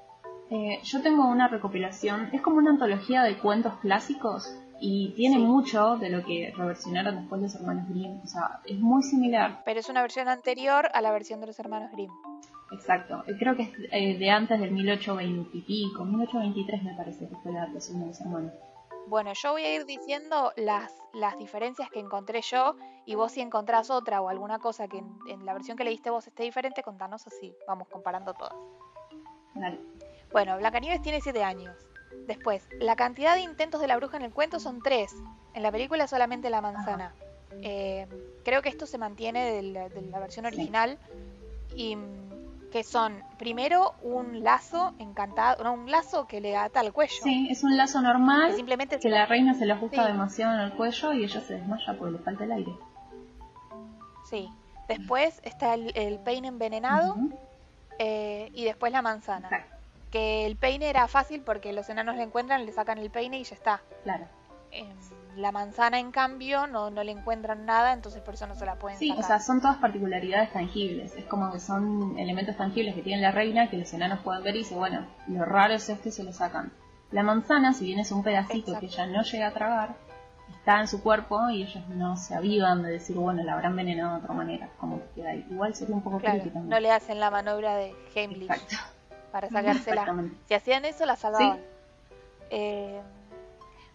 Eh, 0.50 0.80
yo 0.82 1.00
tengo 1.02 1.26
una 1.28 1.48
recopilación, 1.48 2.28
es 2.32 2.42
como 2.42 2.56
una 2.58 2.70
antología 2.70 3.22
de 3.22 3.38
cuentos 3.38 3.72
clásicos 3.80 4.54
y 4.80 5.12
tiene 5.14 5.36
Sí. 5.36 5.42
mucho 5.42 5.96
de 5.96 6.10
lo 6.10 6.24
que 6.24 6.52
reversionaron 6.56 7.16
después 7.20 7.40
los 7.40 7.54
hermanos 7.54 7.88
Grimm. 7.88 8.20
O 8.22 8.26
sea, 8.26 8.60
es 8.66 8.78
muy 8.78 9.02
similar. 9.02 9.62
Pero 9.64 9.80
es 9.80 9.88
una 9.88 10.02
versión 10.02 10.28
anterior 10.28 10.88
a 10.92 11.00
la 11.00 11.10
versión 11.12 11.40
de 11.40 11.46
los 11.46 11.58
hermanos 11.58 11.90
Grimm. 11.92 12.10
Exacto. 12.72 13.22
Eh, 13.26 13.36
Creo 13.38 13.56
que 13.56 13.62
es 13.62 13.70
eh, 13.92 14.18
de 14.18 14.30
antes 14.30 14.58
del 14.60 14.72
1820 14.72 15.56
y 15.56 15.60
pico, 15.62 16.04
1823 16.04 16.82
me 16.82 16.94
parece 16.94 17.28
que 17.28 17.36
fue 17.36 17.52
la 17.52 17.66
versión 17.66 18.00
de 18.00 18.06
los 18.08 18.20
hermanos. 18.20 18.52
Bueno, 19.06 19.32
yo 19.34 19.52
voy 19.52 19.62
a 19.64 19.74
ir 19.74 19.84
diciendo 19.84 20.52
las, 20.56 20.92
las 21.12 21.36
diferencias 21.38 21.90
que 21.90 21.98
encontré 22.00 22.40
yo 22.42 22.76
y 23.04 23.14
vos 23.14 23.32
si 23.32 23.40
encontrás 23.40 23.90
otra 23.90 24.20
o 24.22 24.28
alguna 24.28 24.58
cosa 24.58 24.88
que 24.88 24.98
en, 24.98 25.18
en 25.28 25.44
la 25.44 25.52
versión 25.52 25.76
que 25.76 25.84
leíste 25.84 26.10
vos 26.10 26.26
esté 26.26 26.44
diferente, 26.44 26.82
contanos 26.82 27.26
así, 27.26 27.54
vamos 27.66 27.88
comparando 27.88 28.32
todas. 28.34 28.54
Dale. 29.54 29.80
Bueno, 30.32 30.56
Blancanieves 30.56 31.02
tiene 31.02 31.20
7 31.20 31.42
años. 31.44 31.76
Después, 32.26 32.66
la 32.78 32.94
cantidad 32.96 33.34
de 33.34 33.40
intentos 33.40 33.80
de 33.80 33.88
la 33.88 33.96
bruja 33.96 34.16
en 34.16 34.22
el 34.22 34.32
cuento 34.32 34.60
son 34.60 34.80
3. 34.80 35.12
En 35.54 35.62
la 35.62 35.72
película 35.72 36.06
solamente 36.06 36.48
la 36.48 36.60
manzana. 36.60 37.14
Eh, 37.62 38.06
creo 38.44 38.62
que 38.62 38.68
esto 38.70 38.86
se 38.86 38.96
mantiene 38.96 39.44
de 39.52 39.62
la, 39.62 39.88
de 39.88 40.00
la 40.02 40.20
versión 40.20 40.46
Sí. 40.46 40.54
original 40.54 40.98
y 41.74 41.96
mm, 41.96 42.31
que 42.72 42.82
son 42.82 43.22
primero 43.38 43.94
un 44.02 44.42
lazo 44.42 44.94
encantado, 44.98 45.62
no, 45.62 45.74
un 45.74 45.90
lazo 45.90 46.26
que 46.26 46.40
le 46.40 46.56
ata 46.56 46.80
al 46.80 46.92
cuello. 46.92 47.22
Sí, 47.22 47.46
es 47.50 47.62
un 47.62 47.76
lazo 47.76 47.98
Que 48.00 48.04
normal 48.06 48.54
simplemente 48.54 48.98
que 48.98 49.10
la 49.10 49.26
reina 49.26 49.54
se 49.54 49.66
le 49.66 49.74
ajusta 49.74 50.02
Sí. 50.06 50.08
demasiado 50.12 50.54
en 50.54 50.60
el 50.60 50.72
cuello 50.72 51.12
y 51.12 51.24
ella 51.24 51.40
se 51.40 51.54
desmaya 51.54 51.94
porque 51.98 52.12
le 52.12 52.18
falta 52.18 52.44
el 52.44 52.52
aire. 52.52 52.72
Sí. 54.24 54.48
Después 54.88 55.40
está 55.44 55.74
el, 55.74 55.92
el 55.96 56.18
peine 56.18 56.48
envenenado 56.48 57.16
eh, 57.98 58.50
y 58.54 58.64
después 58.64 58.90
la 58.92 59.02
manzana. 59.02 59.48
Que 60.10 60.44
el 60.46 60.56
peine 60.56 60.88
era 60.90 61.06
fácil 61.08 61.42
porque 61.42 61.72
los 61.72 61.88
enanos 61.88 62.16
le 62.16 62.22
encuentran, 62.24 62.66
le 62.66 62.72
sacan 62.72 62.98
el 62.98 63.10
peine 63.10 63.38
y 63.38 63.44
ya 63.44 63.54
está. 63.54 63.80
claro. 64.02 64.24
Em, 64.70 64.86
la 65.36 65.52
manzana, 65.52 65.98
en 65.98 66.10
cambio, 66.12 66.66
no, 66.66 66.90
no 66.90 67.02
le 67.02 67.12
encuentran 67.12 67.64
nada, 67.66 67.92
entonces 67.92 68.20
por 68.22 68.34
eso 68.34 68.46
no 68.46 68.54
se 68.54 68.66
la 68.66 68.74
pueden 68.76 68.98
Sí, 68.98 69.08
sacar. 69.08 69.24
o 69.24 69.26
sea, 69.26 69.40
son 69.40 69.60
todas 69.60 69.76
particularidades 69.78 70.52
tangibles. 70.52 71.14
Es 71.16 71.24
como 71.24 71.50
que 71.52 71.58
son 71.60 72.18
elementos 72.18 72.56
tangibles 72.56 72.94
que 72.94 73.02
tiene 73.02 73.22
la 73.22 73.30
reina 73.30 73.68
que 73.70 73.78
los 73.78 73.92
enanos 73.94 74.20
pueden 74.20 74.42
ver 74.42 74.56
y 74.56 74.58
dicen, 74.60 74.78
bueno, 74.78 75.06
lo 75.28 75.44
raro 75.44 75.74
es 75.74 75.88
esto 75.88 76.08
y 76.08 76.12
se 76.12 76.22
lo 76.24 76.32
sacan. 76.32 76.72
La 77.10 77.22
manzana, 77.22 77.72
si 77.74 77.84
bien 77.86 77.98
es 77.98 78.10
un 78.12 78.22
pedacito 78.22 78.72
Exacto. 78.72 78.80
que 78.80 78.86
ella 78.86 79.06
no 79.06 79.22
llega 79.22 79.46
a 79.48 79.52
tragar, 79.52 79.94
está 80.58 80.80
en 80.80 80.88
su 80.88 81.02
cuerpo 81.02 81.50
y 81.50 81.62
ellos 81.62 81.86
no 81.88 82.16
se 82.16 82.34
avivan 82.34 82.82
de 82.82 82.90
decir, 82.90 83.16
bueno, 83.16 83.42
la 83.42 83.54
habrán 83.54 83.72
envenenado 83.72 84.12
de 84.16 84.22
otra 84.22 84.34
manera, 84.34 84.68
como 84.78 84.98
que 85.00 85.06
queda 85.16 85.30
ahí. 85.30 85.46
Igual 85.50 85.74
sería 85.74 85.94
un 85.94 86.02
poco 86.02 86.18
Claro, 86.18 86.34
creepy 86.40 86.50
también. 86.50 86.70
no 86.70 86.80
le 86.80 86.90
hacen 86.90 87.20
la 87.20 87.30
maniobra 87.30 87.74
de 87.76 87.94
Heimlich 88.14 88.50
Exacto. 88.50 88.76
para 89.30 89.48
sacársela. 89.50 90.06
Si 90.48 90.54
hacían 90.54 90.84
eso, 90.84 91.04
la 91.06 91.16
salvaban. 91.16 91.60
Eh, 92.50 93.00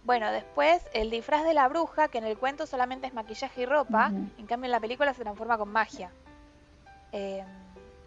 bueno, 0.08 0.32
después 0.32 0.82
el 0.94 1.10
disfraz 1.10 1.44
de 1.44 1.54
la 1.54 1.68
bruja, 1.68 2.08
que 2.08 2.18
en 2.18 2.24
el 2.24 2.38
cuento 2.38 2.66
solamente 2.66 3.08
es 3.08 3.14
maquillaje 3.14 3.64
y 3.64 3.66
ropa, 3.66 4.08
en 4.08 4.46
cambio 4.48 4.68
en 4.68 4.72
la 4.72 4.80
película 4.80 5.14
se 5.14 5.22
transforma 5.22 5.58
con 5.58 5.70
magia. 5.70 6.12
Eh, 7.12 7.44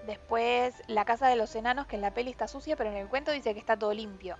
después 0.06 0.82
la 0.86 1.04
casa 1.04 1.28
de 1.28 1.36
los 1.36 1.54
enanos, 1.54 1.86
que 1.86 1.96
en 1.96 2.02
la 2.02 2.10
peli 2.12 2.30
está 2.30 2.48
sucia, 2.48 2.74
pero 2.74 2.88
en 2.88 2.96
el 2.96 3.08
cuento 3.08 3.32
dice 3.32 3.52
que 3.52 3.60
está 3.60 3.76
todo 3.76 3.92
limpio. 3.92 4.36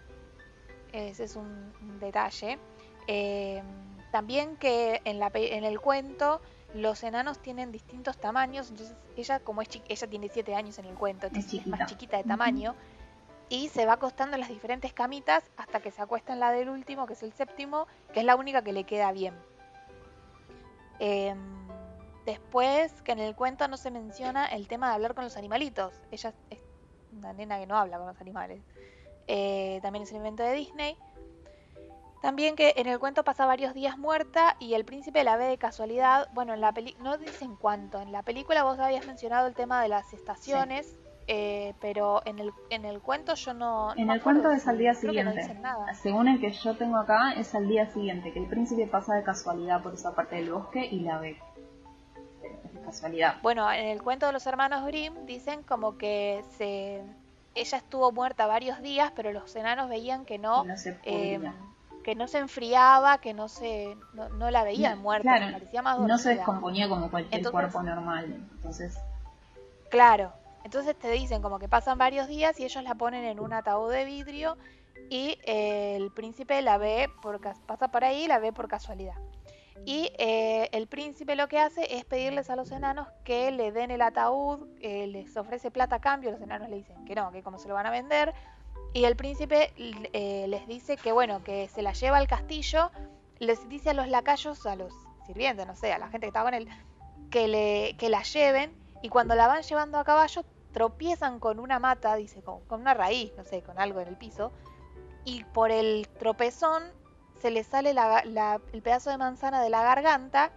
Ese 0.95 1.25
es 1.25 1.37
un, 1.37 1.71
un 1.83 2.01
detalle. 2.01 2.59
Eh, 3.07 3.63
también 4.11 4.57
que 4.57 5.03
en, 5.05 5.19
la, 5.19 5.31
en 5.35 5.65
el 5.65 5.81
cuento 5.83 6.41
los 6.73 7.03
enanos 7.03 7.41
tienen 7.41 7.73
distintos 7.73 8.17
tamaños, 8.17 8.71
entonces 8.71 8.97
ella 9.19 9.39
como 9.39 9.61
es 9.61 9.69
ella 9.87 10.07
tiene 10.07 10.31
7 10.31 10.55
años 10.55 10.79
en 10.79 10.87
el 10.87 10.95
cuento, 10.95 11.27
entonces 11.27 11.61
es, 11.61 11.67
más 11.67 11.85
chiquita. 11.91 12.17
de 12.17 12.25
tamaño 12.25 12.75
y 13.51 13.69
se 13.69 13.85
va 13.85 13.95
acostando 13.95 14.37
en 14.37 14.41
las 14.41 14.49
diferentes 14.49 14.93
camitas 14.95 15.43
hasta 15.57 15.81
que 15.81 15.91
se 15.91 16.01
acuesta 16.01 16.33
en 16.33 16.41
la 16.41 16.53
del 16.53 16.71
último, 16.71 17.07
que 17.07 17.13
es 17.15 17.23
el 17.23 17.33
séptimo, 17.33 17.89
que 18.15 18.21
es 18.21 18.25
la 18.25 18.37
única 18.37 18.63
que 18.63 18.73
le 18.73 18.85
queda 18.85 19.11
bien. 19.13 19.35
Em, 21.01 21.67
después, 22.25 22.93
que 23.03 23.13
en 23.13 23.19
el 23.19 23.35
cuento 23.35 23.67
no 23.67 23.77
se 23.77 23.91
menciona 23.91 24.47
el 24.47 24.69
tema 24.69 24.89
de 24.89 24.95
hablar 24.95 25.15
con 25.15 25.25
los 25.25 25.37
animalitos. 25.37 25.93
Ella 26.13 26.33
es 26.49 26.59
una 27.13 27.33
nena 27.33 27.59
que 27.59 27.67
no 27.67 27.77
habla 27.77 27.99
con 27.99 28.07
los 28.07 28.21
animales. 28.21 28.63
Eh, 29.27 29.81
también 29.83 30.05
es 30.05 30.13
un 30.13 30.19
invento 30.19 30.45
de 30.45 30.53
Disney. 30.53 30.97
También 32.23 32.55
que 32.55 32.75
en 32.77 32.87
el 32.87 33.01
cuento 33.01 33.25
pasa 33.25 33.47
varios 33.47 33.75
días 33.75 33.99
muerta 33.99 34.57
y 34.61 34.75
el 34.75 34.85
príncipe 34.85 35.25
la 35.25 35.37
ve 35.37 35.47
de 35.47 35.59
casualidad. 35.59 36.29
Bueno, 36.35 36.55
en 36.55 36.61
la 36.61 36.73
peli 36.73 36.95
no 37.01 37.17
dicen 37.17 37.57
cuánto. 37.57 38.01
En 38.01 38.13
la 38.13 38.23
película 38.23 38.63
vos 38.63 38.79
habías 38.79 39.07
mencionado 39.07 39.49
el 39.49 39.55
tema 39.55 39.83
de 39.83 39.89
las 39.89 40.13
estaciones, 40.13 40.95
eh, 41.33 41.75
pero 41.81 42.23
en 42.25 42.41
el, 42.41 42.53
en 42.71 42.85
el 42.85 43.01
cuento 43.01 43.35
yo 43.35 43.55
no. 43.55 43.95
En 43.97 44.09
no 44.09 44.15
el 44.15 44.21
cuento 44.21 44.51
es 44.51 44.67
al 44.67 44.79
día 44.79 44.95
no 44.95 44.99
siguiente. 44.99 45.37
dicen 45.39 45.63
nada. 45.63 45.95
Según 45.95 46.27
el 46.27 46.41
que 46.41 46.51
yo 46.51 46.77
tengo 46.77 46.97
acá, 46.97 47.35
es 47.35 47.55
al 47.55 47.69
día 47.69 47.87
siguiente, 47.87 48.33
que 48.33 48.41
el 48.41 48.47
príncipe 48.47 48.89
pasa 48.89 49.15
de 49.15 49.23
casualidad 49.23 49.81
por 49.81 49.95
esa 49.95 50.13
parte 50.13 50.35
del 50.37 50.53
bosque 50.53 50.85
y 50.85 51.01
la 51.01 51.19
ve. 51.19 51.39
De 52.73 52.81
casualidad. 52.81 53.37
Bueno, 53.43 53.71
en 53.71 53.87
el 53.87 54.03
cuento 54.03 54.27
de 54.27 54.33
los 54.33 54.45
hermanos 54.47 54.85
Grimm 54.87 55.25
dicen 55.25 55.63
como 55.63 55.97
que 55.97 56.43
se 56.59 57.01
ella 57.55 57.79
estuvo 57.79 58.11
muerta 58.11 58.47
varios 58.47 58.81
días, 58.83 59.13
pero 59.15 59.31
los 59.33 59.55
enanos 59.55 59.89
veían 59.89 60.25
que 60.25 60.39
no, 60.39 60.65
se 60.77 60.99
eh, 61.05 61.41
que 62.03 62.15
no 62.17 62.27
se 62.27 62.39
enfriaba, 62.39 63.19
que 63.19 63.35
no 63.35 63.47
se 63.49 63.97
no, 64.15 64.29
no 64.31 64.51
la 64.51 64.65
veían 64.65 64.99
muerta, 65.01 65.37
claro, 65.37 65.53
parecía 65.53 65.83
más 65.83 65.99
no 66.01 66.19
se 66.19 66.35
descomponía 66.37 66.89
como 66.89 67.09
cualquier 67.09 67.39
Entonces- 67.39 67.53
cuerpo 67.53 67.83
normal. 67.85 68.25
Entonces, 68.57 68.99
Claro. 69.91 70.33
Entonces 70.65 70.97
te 70.99 71.11
dicen 71.11 71.43
como 71.43 71.59
que 71.59 71.69
pasan 71.69 71.99
varios 71.99 72.29
días 72.29 72.59
y 72.61 72.65
ellos 72.65 72.83
la 72.85 72.95
ponen 72.95 73.25
en 73.25 73.41
un 73.41 73.53
ataúd 73.53 73.91
de 73.91 74.05
vidrio 74.05 74.57
y 75.09 75.39
eh, 75.45 75.97
el 75.97 76.11
príncipe 76.13 76.61
la 76.63 76.79
ve 76.79 77.09
por 77.23 77.41
pasa 77.67 77.89
por 77.89 78.05
ahí 78.05 78.25
y 78.25 78.29
la 78.29 78.39
ve 78.39 78.53
por 78.53 78.69
casualidad. 78.69 79.17
Y 79.87 80.13
eh, 80.19 80.69
el 80.73 80.87
príncipe 80.87 81.37
lo 81.37 81.49
que 81.49 81.59
hace 81.59 81.97
es 81.97 82.05
pedirles 82.05 82.51
a 82.51 82.57
los 82.57 82.71
enanos 82.71 83.09
que 83.25 83.51
le 83.51 83.73
den 83.73 83.91
el 83.91 84.03
ataúd, 84.03 84.69
eh, 84.81 85.07
les 85.07 85.37
ofrece 85.37 85.71
plata 85.71 85.97
a 85.97 86.01
cambio, 86.01 86.31
los 86.31 86.41
enanos 86.41 86.69
le 86.69 86.77
dicen 86.77 87.05
que 87.05 87.15
no, 87.15 87.31
que 87.33 87.43
cómo 87.43 87.59
se 87.59 87.69
lo 87.69 87.75
van 87.75 87.87
a 87.87 87.91
vender. 87.91 88.35
Y 88.93 89.05
el 89.05 89.17
príncipe 89.17 89.73
eh, 89.77 90.47
les 90.49 90.67
dice 90.67 90.97
que 90.97 91.13
bueno, 91.13 91.43
que 91.45 91.69
se 91.69 91.83
la 91.83 91.93
lleva 91.93 92.19
al 92.19 92.27
castillo, 92.27 92.91
les 93.39 93.69
dice 93.69 93.91
a 93.91 93.95
los 93.95 94.09
lacayos, 94.09 94.67
a 94.67 94.77
los 94.77 94.93
sirvientes, 95.27 95.67
no 95.67 95.77
sé, 95.77 95.93
a 95.93 95.99
la 95.99 96.09
gente 96.09 96.27
que 96.27 96.29
estaba 96.29 96.51
con 96.51 96.55
él, 96.55 96.69
que, 97.31 97.49
le, 97.49 97.97
que 97.97 98.11
la 98.11 98.23
lleven 98.23 98.73
y 99.03 99.09
cuando 99.09 99.35
la 99.35 99.47
van 99.47 99.63
llevando 99.63 99.99
a 99.99 100.05
caballo 100.05 100.45
tropiezan 100.73 101.41
con 101.41 101.59
una 101.59 101.79
mata, 101.79 102.15
dice, 102.15 102.43
con, 102.43 102.61
con 102.67 102.81
una 102.81 102.95
raíz, 102.95 103.33
no 103.37 103.45
sé, 103.45 103.63
con 103.63 103.79
algo 103.79 104.01
en 104.01 104.09
el 104.09 104.17
piso, 104.17 104.53
y 105.25 105.45
por 105.45 105.71
el 105.71 106.09
tropezón 106.19 106.83
se 107.41 107.51
le 107.51 107.65
sale 107.65 107.93
la- 107.95 108.23
la- 108.25 108.61
el 108.73 108.83
pedazo 108.83 109.11
de 109.11 109.19
manzana 109.19 109.63
de 109.63 109.71
la 109.71 109.83
garganta, 109.83 110.53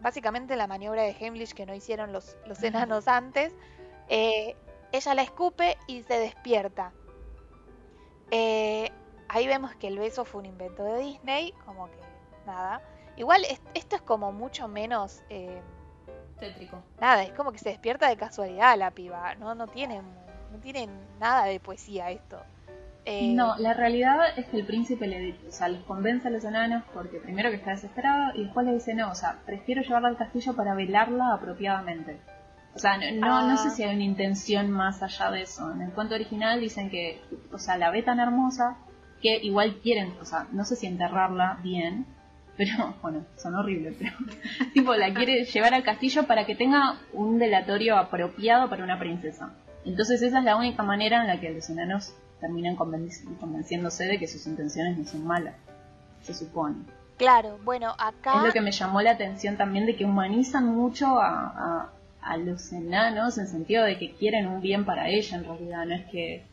básicamente 0.00 0.56
la 0.56 0.66
maniobra 0.66 1.02
de 1.02 1.10
Heimlich 1.18 1.52
que 1.54 1.64
no 1.66 1.74
hicieron 1.74 2.12
los, 2.12 2.36
los 2.46 2.62
enanos 2.62 3.06
antes, 3.08 3.52
eh, 4.08 4.56
ella 4.90 5.14
la 5.14 5.22
escupe 5.22 5.76
y 5.86 6.02
se 6.02 6.18
despierta. 6.18 6.92
Eh, 8.30 8.90
ahí 9.28 9.46
vemos 9.46 9.74
que 9.76 9.88
el 9.88 9.98
beso 9.98 10.24
fue 10.24 10.40
un 10.40 10.46
invento 10.46 10.82
de 10.84 10.98
Disney, 10.98 11.52
como 11.64 11.86
que 11.90 11.98
nada. 12.46 12.80
Igual 13.16 13.44
es- 13.44 13.60
esto 13.74 13.96
es 13.96 14.02
como 14.02 14.32
mucho 14.32 14.68
menos... 14.68 15.22
eh, 15.28 15.60
Tétrico. 16.46 16.82
Nada, 17.00 17.22
es 17.22 17.32
como 17.32 17.52
que 17.52 17.58
se 17.58 17.70
despierta 17.70 18.08
de 18.08 18.16
casualidad 18.16 18.76
la 18.76 18.90
piba. 18.90 19.34
No, 19.36 19.54
no 19.54 19.66
tiene, 19.68 20.00
no 20.52 20.58
tiene 20.60 20.88
nada 21.20 21.44
de 21.44 21.60
poesía 21.60 22.10
esto. 22.10 22.40
Eh, 23.04 23.32
no, 23.34 23.56
la 23.58 23.74
realidad 23.74 24.18
es 24.38 24.46
que 24.46 24.58
el 24.58 24.66
príncipe 24.66 25.06
le 25.08 25.18
dice, 25.18 25.48
o 25.48 25.50
sea, 25.52 25.68
les 25.68 25.82
convence 25.84 26.28
a 26.28 26.30
los 26.30 26.44
enanos 26.44 26.84
porque 26.94 27.18
primero 27.18 27.50
que 27.50 27.56
está 27.56 27.70
desesperado 27.72 28.32
y 28.36 28.44
después 28.44 28.64
le 28.66 28.74
dice, 28.74 28.94
no, 28.94 29.10
o 29.10 29.14
sea, 29.14 29.38
prefiero 29.44 29.82
llevarla 29.82 30.08
al 30.08 30.16
castillo 30.16 30.54
para 30.54 30.74
velarla 30.74 31.34
apropiadamente. 31.34 32.20
O 32.74 32.78
sea, 32.78 32.96
no, 32.96 33.04
no, 33.26 33.48
no 33.50 33.56
sé 33.56 33.68
Ah. 33.68 33.70
si 33.70 33.82
hay 33.82 33.94
una 33.94 34.04
intención 34.04 34.70
más 34.70 35.02
allá 35.02 35.30
de 35.30 35.42
eso. 35.42 35.70
En 35.72 35.82
el 35.82 35.90
cuento 35.92 36.14
original 36.14 36.60
dicen 36.60 36.90
que, 36.90 37.20
o 37.52 37.58
sea, 37.58 37.76
la 37.76 37.90
ve 37.90 38.02
tan 38.02 38.18
hermosa 38.20 38.76
que 39.20 39.36
igual 39.42 39.80
quieren, 39.82 40.14
o 40.20 40.24
sea, 40.24 40.46
no 40.52 40.64
sé 40.64 40.74
si 40.76 40.86
enterrarla 40.86 41.58
bien, 41.62 42.06
pero 42.56 42.94
bueno, 43.02 43.24
son 43.36 43.54
horribles, 43.54 43.94
pero 43.98 44.12
tipo 44.74 44.94
la 44.94 45.12
quiere 45.14 45.44
llevar 45.44 45.74
al 45.74 45.82
castillo 45.82 46.24
para 46.26 46.44
que 46.46 46.54
tenga 46.54 46.98
un 47.12 47.38
delatorio 47.38 47.96
apropiado 47.96 48.68
para 48.68 48.84
una 48.84 48.98
princesa. 48.98 49.52
Entonces 49.84 50.22
esa 50.22 50.38
es 50.38 50.44
la 50.44 50.56
única 50.56 50.82
manera 50.82 51.20
en 51.22 51.26
la 51.26 51.40
que 51.40 51.50
los 51.50 51.68
enanos 51.70 52.14
terminan 52.40 52.76
convenci- 52.76 53.36
convenciéndose 53.38 54.04
de 54.04 54.18
que 54.18 54.26
sus 54.28 54.46
intenciones 54.46 54.96
no 54.98 55.04
son 55.04 55.24
malas, 55.26 55.54
se 56.22 56.34
supone. 56.34 56.76
Claro, 57.18 57.58
bueno, 57.64 57.94
acá... 57.98 58.36
Es 58.38 58.42
lo 58.44 58.52
que 58.52 58.60
me 58.60 58.72
llamó 58.72 59.00
la 59.02 59.12
atención 59.12 59.56
también 59.56 59.86
de 59.86 59.94
que 59.96 60.04
humanizan 60.04 60.66
mucho 60.66 61.20
a, 61.20 61.46
a- 61.46 61.92
a 62.22 62.36
los 62.36 62.72
enanos 62.72 63.38
en 63.38 63.48
sentido 63.48 63.84
de 63.84 63.98
que 63.98 64.12
quieren 64.14 64.46
un 64.46 64.60
bien 64.60 64.84
para 64.84 65.08
ella 65.08 65.36
en 65.36 65.44
realidad, 65.44 65.84
no 65.86 65.94
es 65.94 66.04
que... 66.06 66.44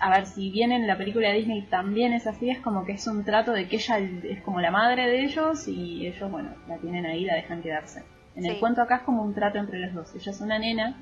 A 0.00 0.08
ver, 0.08 0.26
si 0.26 0.50
bien 0.50 0.72
en 0.72 0.86
la 0.86 0.96
película 0.96 1.28
de 1.28 1.34
Disney 1.34 1.62
también 1.66 2.14
es 2.14 2.26
así, 2.26 2.48
es 2.48 2.58
como 2.60 2.86
que 2.86 2.92
es 2.92 3.06
un 3.06 3.22
trato 3.22 3.52
de 3.52 3.68
que 3.68 3.76
ella 3.76 3.98
es 3.98 4.40
como 4.40 4.60
la 4.60 4.70
madre 4.70 5.06
de 5.06 5.24
ellos 5.24 5.68
y 5.68 6.06
ellos, 6.06 6.30
bueno, 6.30 6.50
la 6.66 6.78
tienen 6.78 7.04
ahí, 7.04 7.26
la 7.26 7.34
dejan 7.34 7.60
quedarse. 7.60 8.02
En 8.34 8.46
el 8.46 8.58
cuento 8.58 8.80
acá 8.80 8.96
es 8.96 9.02
como 9.02 9.22
un 9.22 9.34
trato 9.34 9.58
entre 9.58 9.78
los 9.78 9.92
dos. 9.92 10.14
Ella 10.14 10.32
es 10.32 10.40
una 10.40 10.58
nena 10.58 10.96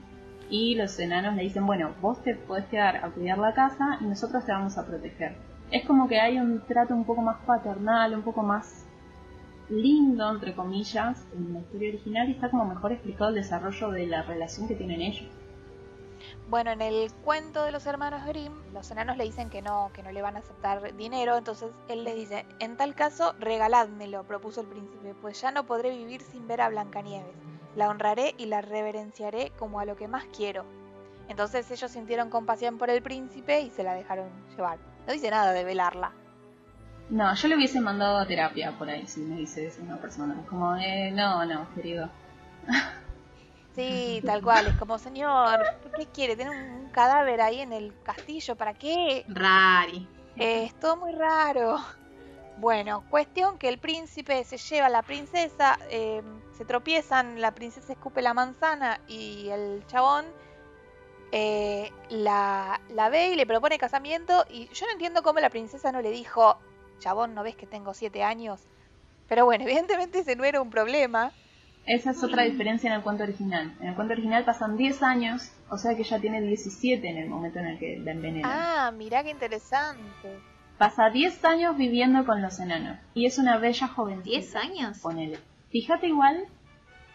y 0.51 0.75
los 0.75 0.99
enanos 0.99 1.37
le 1.37 1.43
dicen, 1.43 1.65
bueno, 1.65 1.95
vos 2.01 2.21
te 2.25 2.35
podés 2.35 2.65
quedar 2.67 2.97
a 2.97 3.11
cuidar 3.11 3.39
la 3.39 3.55
casa 3.55 3.99
y 4.01 4.05
nosotros 4.05 4.45
te 4.45 4.51
vamos 4.51 4.77
a 4.79 4.85
proteger. 4.85 5.37
Es 5.71 5.85
como 5.85 6.09
que 6.09 6.19
hay 6.19 6.39
un 6.39 6.61
trato 6.67 6.93
un 6.95 7.05
poco 7.05 7.23
más 7.23 7.37
paternal, 7.47 8.15
un 8.15 8.23
poco 8.23 8.43
más 8.43 8.85
lindo, 9.69 10.29
entre 10.29 10.55
comillas, 10.55 11.25
en 11.37 11.53
la 11.53 11.61
historia 11.61 11.91
original 11.91 12.29
y 12.29 12.33
está 12.33 12.51
como 12.51 12.65
mejor 12.65 12.93
explicado 12.93 13.29
el 13.29 13.37
desarrollo 13.37 13.91
de 13.91 14.07
la 14.07 14.23
relación 14.23 14.67
que 14.67 14.75
tienen 14.75 15.03
ellos. 15.03 15.29
Bueno, 16.49 16.71
en 16.71 16.81
el 16.81 17.13
cuento 17.13 17.63
de 17.63 17.73
los 17.73 17.85
hermanos 17.85 18.25
Grimm, 18.25 18.55
los 18.73 18.91
enanos 18.91 19.19
le 19.19 19.25
dicen 19.25 19.51
que 19.51 19.61
no, 19.61 19.91
que 19.93 20.03
no 20.03 20.11
le 20.13 20.23
van 20.23 20.37
a 20.37 20.39
aceptar 20.39 20.97
dinero, 20.97 21.37
entonces 21.37 21.71
él 21.89 22.05
les 22.05 22.17
dice, 22.17 22.47
en 22.59 22.79
tal 22.79 22.95
caso, 22.95 23.35
regaládmelo, 23.39 24.25
propuso 24.25 24.63
el 24.63 24.67
príncipe, 24.67 25.15
pues 25.21 25.39
ya 25.43 25.51
no 25.51 25.67
podré 25.67 25.91
vivir 25.91 26.23
sin 26.23 26.49
ver 26.49 26.63
a 26.63 26.71
Blancanieves. 26.71 27.37
La 27.77 27.91
honraré 27.91 28.35
y 28.39 28.47
la 28.47 28.63
reverenciaré 28.63 29.53
como 29.59 29.79
a 29.79 29.85
lo 29.85 29.97
que 29.97 30.09
más 30.09 30.25
quiero. 30.35 30.65
Entonces 31.29 31.71
ellos 31.71 31.91
sintieron 31.91 32.31
compasión 32.31 32.79
por 32.79 32.89
el 32.89 33.03
príncipe 33.03 33.61
y 33.61 33.69
se 33.69 33.83
la 33.83 33.93
dejaron 33.93 34.31
llevar. 34.57 34.79
No 35.07 35.13
dice 35.13 35.31
nada 35.31 35.53
de 35.53 35.65
velarla. 35.65 36.13
No, 37.11 37.35
yo 37.35 37.49
le 37.49 37.57
hubiese 37.57 37.79
mandado 37.79 38.17
a 38.17 38.27
terapia 38.27 38.73
por 38.73 38.89
ahí 38.89 39.07
si 39.07 39.21
me 39.21 39.37
dice 39.37 39.67
eso 39.67 39.83
una 39.83 39.99
persona. 39.99 40.35
Como, 40.49 40.75
eh, 40.77 41.11
no, 41.11 41.45
no, 41.45 41.69
querido. 41.75 42.09
Sí, 43.79 44.23
tal 44.27 44.43
cual, 44.43 44.67
es 44.67 44.75
como, 44.75 44.99
señor, 44.99 45.61
¿qué 45.97 46.07
quiere? 46.07 46.35
¿Tiene 46.35 46.51
un, 46.51 46.79
un 46.85 46.91
cadáver 46.91 47.41
ahí 47.41 47.61
en 47.61 47.73
el 47.73 47.95
castillo? 48.03 48.57
¿Para 48.57 48.75
qué? 48.75 49.25
Rari. 49.29 50.09
Eh, 50.37 50.65
es 50.65 50.75
todo 50.81 50.97
muy 50.97 51.13
raro. 51.13 51.79
Bueno, 52.57 53.05
cuestión 53.09 53.57
que 53.57 53.69
el 53.69 53.79
príncipe 53.79 54.43
se 54.43 54.59
lleva 54.59 54.87
a 54.87 54.91
la 54.91 55.03
princesa, 55.03 55.79
eh, 55.91 56.23
se 56.57 56.65
tropiezan, 56.65 57.41
la 57.41 57.55
princesa 57.55 57.93
escupe 57.93 58.21
la 58.21 58.35
manzana 58.35 59.01
y 59.07 59.49
el 59.51 59.87
chabón 59.87 60.27
eh, 61.31 61.89
la, 62.09 62.81
la 62.89 63.09
ve 63.11 63.29
y 63.29 63.37
le 63.37 63.47
propone 63.47 63.79
casamiento 63.79 64.45
y 64.51 64.69
yo 64.75 64.87
no 64.87 64.93
entiendo 64.93 65.23
cómo 65.23 65.39
la 65.39 65.51
princesa 65.51 65.93
no 65.93 66.03
le 66.03 66.11
dijo, 66.11 66.59
chabón, 66.99 67.33
¿no 67.33 67.45
ves 67.45 67.55
que 67.55 67.69
tengo 67.69 67.95
siete 67.95 68.25
años? 68.25 68.61
Pero 69.29 69.45
bueno, 69.45 69.63
evidentemente 69.69 70.19
ese 70.19 70.35
no 70.35 70.43
era 70.43 70.61
un 70.61 70.71
problema. 70.71 71.33
Esa 71.89 72.11
es 72.11 72.23
otra 72.23 72.43
diferencia 72.43 72.89
en 72.91 72.97
el 72.97 73.03
cuento 73.03 73.23
original. 73.23 73.75
En 73.81 73.89
el 73.89 73.95
cuento 73.95 74.13
original 74.13 74.45
pasan 74.45 74.77
10 74.77 75.03
años, 75.03 75.51
o 75.71 75.79
sea 75.79 75.97
que 75.97 76.03
ella 76.03 76.21
tiene 76.21 76.43
17 76.43 77.09
en 77.09 77.17
el 77.17 77.29
momento 77.31 77.59
en 77.61 77.67
el 77.67 77.79
que 77.79 77.99
la 77.99 78.13
envenenan. 78.13 78.51
Ah, 78.53 78.93
mirá 78.93 79.25
qué 79.25 79.31
interesante. 79.31 80.39
Pasa 80.77 81.09
10 81.09 81.45
años 81.47 81.77
viviendo 81.79 82.27
con 82.27 82.43
los 82.43 82.61
enanos 82.61 82.99
y 83.15 83.25
es 83.25 83.39
una 83.39 83.57
bella 83.57 83.89
jovencita. 83.89 84.61
¿10 84.61 84.63
años? 84.63 84.99
Ponele. 84.99 85.39
Fíjate 85.71 86.09
igual 86.09 86.45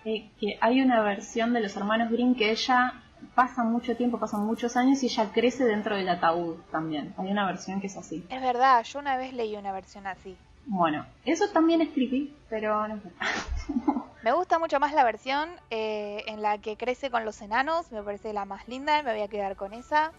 eh, 0.06 0.32
que 0.40 0.58
hay 0.60 0.82
una 0.82 1.02
versión 1.02 1.54
de 1.54 1.62
los 1.62 1.78
hermanos 1.78 2.12
Grimm 2.12 2.36
que 2.36 2.52
ella 2.52 2.94
pasa 3.36 3.64
mucho 3.64 3.96
tiempo, 3.96 4.20
pasan 4.20 4.46
muchos 4.46 4.76
años 4.76 5.04
y 5.04 5.06
ella 5.06 5.32
crece 5.32 5.66
dentro 5.66 5.96
del 5.96 6.10
ataúd 6.10 6.58
también. 6.72 7.14
Hay 7.18 7.32
una 7.32 7.46
versión 7.46 7.80
que 7.80 7.88
es 7.88 7.96
así. 7.96 8.26
Es 8.30 8.42
verdad, 8.42 8.84
yo 8.84 9.00
una 9.00 9.18
vez 9.18 9.34
leí 9.34 9.56
una 9.56 9.72
versión 9.72 10.08
así. 10.08 10.36
Bueno, 10.66 11.06
eso 11.26 11.50
también 11.50 11.82
es 11.82 11.90
creepy, 11.90 12.36
pero 12.50 12.88
no 12.88 13.00
Me 14.24 14.32
gusta 14.32 14.58
mucho 14.58 14.80
más 14.80 14.94
la 14.94 15.04
versión 15.04 15.50
eh, 15.70 16.24
en 16.28 16.42
la 16.42 16.58
que 16.58 16.78
crece 16.78 17.12
con 17.12 17.26
los 17.26 17.42
enanos, 17.42 17.92
me 17.92 18.02
parece 18.02 18.32
la 18.32 18.46
más 18.46 18.68
linda, 18.70 19.04
me 19.04 19.12
voy 19.12 19.22
a 19.22 19.28
quedar 19.28 19.58
con 19.58 19.74
esa 19.74 20.14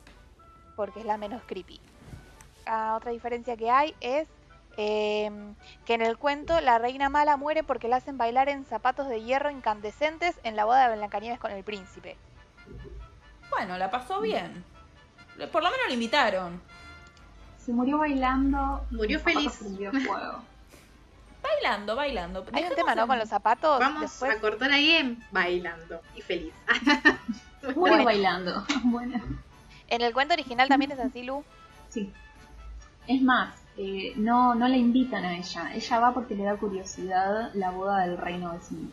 porque 0.76 1.00
es 1.00 1.06
la 1.06 1.16
menos 1.16 1.42
creepy. 1.46 1.80
Ah, 2.66 2.94
otra 2.96 3.12
diferencia 3.12 3.56
que 3.56 3.70
hay 3.70 3.94
es 4.00 4.28
em, 4.76 5.54
que 5.86 5.94
en 5.94 6.02
el 6.02 6.18
cuento 6.18 6.60
la 6.60 6.78
reina 6.78 7.08
mala 7.08 7.36
muere 7.36 7.62
porque 7.62 7.88
la 7.88 7.96
hacen 7.96 8.18
bailar 8.18 8.48
en 8.48 8.66
zapatos 8.66 9.08
de 9.08 9.22
hierro 9.22 9.50
incandescentes 9.50 10.38
en 10.42 10.56
la 10.56 10.64
boda 10.64 10.88
de 10.88 10.96
Blancanieves 10.96 11.38
con 11.38 11.52
el 11.52 11.64
príncipe. 11.64 12.16
Bueno, 13.50 13.78
la 13.78 13.90
pasó 13.90 14.20
bien. 14.20 14.64
Por 15.52 15.62
lo 15.62 15.70
menos 15.70 15.86
la 15.88 15.94
invitaron. 15.94 16.60
Se 17.64 17.72
murió 17.72 17.98
bailando. 17.98 18.84
Murió 18.90 19.20
feliz. 19.20 19.52
fuego. 19.52 20.42
Bailando, 21.42 21.94
bailando. 21.94 22.44
Hay 22.52 22.64
un 22.64 22.74
tema, 22.74 22.94
¿no? 22.94 23.02
en- 23.02 23.08
Con 23.08 23.18
los 23.18 23.28
zapatos. 23.28 23.78
Vamos 23.78 24.00
después... 24.02 24.34
a 24.34 24.40
cortar 24.40 24.72
ahí 24.72 24.92
en 24.92 25.22
bailando 25.30 26.00
y 26.16 26.22
feliz. 26.22 26.52
Murió 27.62 27.74
Bueno. 27.76 28.04
bailando. 28.04 28.64
Bueno, 28.84 29.20
En 29.88 30.00
el 30.02 30.12
cuento 30.14 30.32
original 30.34 30.68
también 30.68 30.92
es 30.92 30.98
así, 30.98 31.22
Lu. 31.22 31.44
sí. 31.90 32.10
Es 33.06 33.20
más, 33.20 33.54
eh, 33.76 34.14
no, 34.16 34.54
no 34.54 34.66
la 34.66 34.76
invitan 34.78 35.22
a 35.26 35.36
ella. 35.36 35.74
Ella 35.74 35.98
va 36.00 36.14
porque 36.14 36.34
le 36.34 36.44
da 36.44 36.56
curiosidad 36.56 37.50
la 37.52 37.70
boda 37.70 38.06
del 38.06 38.16
reino 38.16 38.52
vecino. 38.52 38.88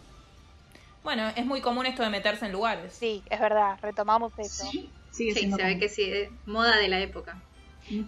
Bueno, 1.04 1.30
es 1.38 1.46
muy 1.46 1.62
común 1.62 1.86
esto 1.86 2.04
de 2.04 2.10
meterse 2.10 2.46
en 2.48 2.52
lugares. 2.52 2.94
Sí, 2.94 3.24
es 3.30 3.40
verdad, 3.40 3.80
retomamos 3.82 4.38
eso. 4.38 4.66
Sí, 4.70 4.92
se 5.34 5.64
ve 5.64 5.80
que 5.80 5.88
sí, 5.88 6.12
moda 6.46 6.76
de 6.78 6.90
la 6.90 7.00
época. 7.00 7.38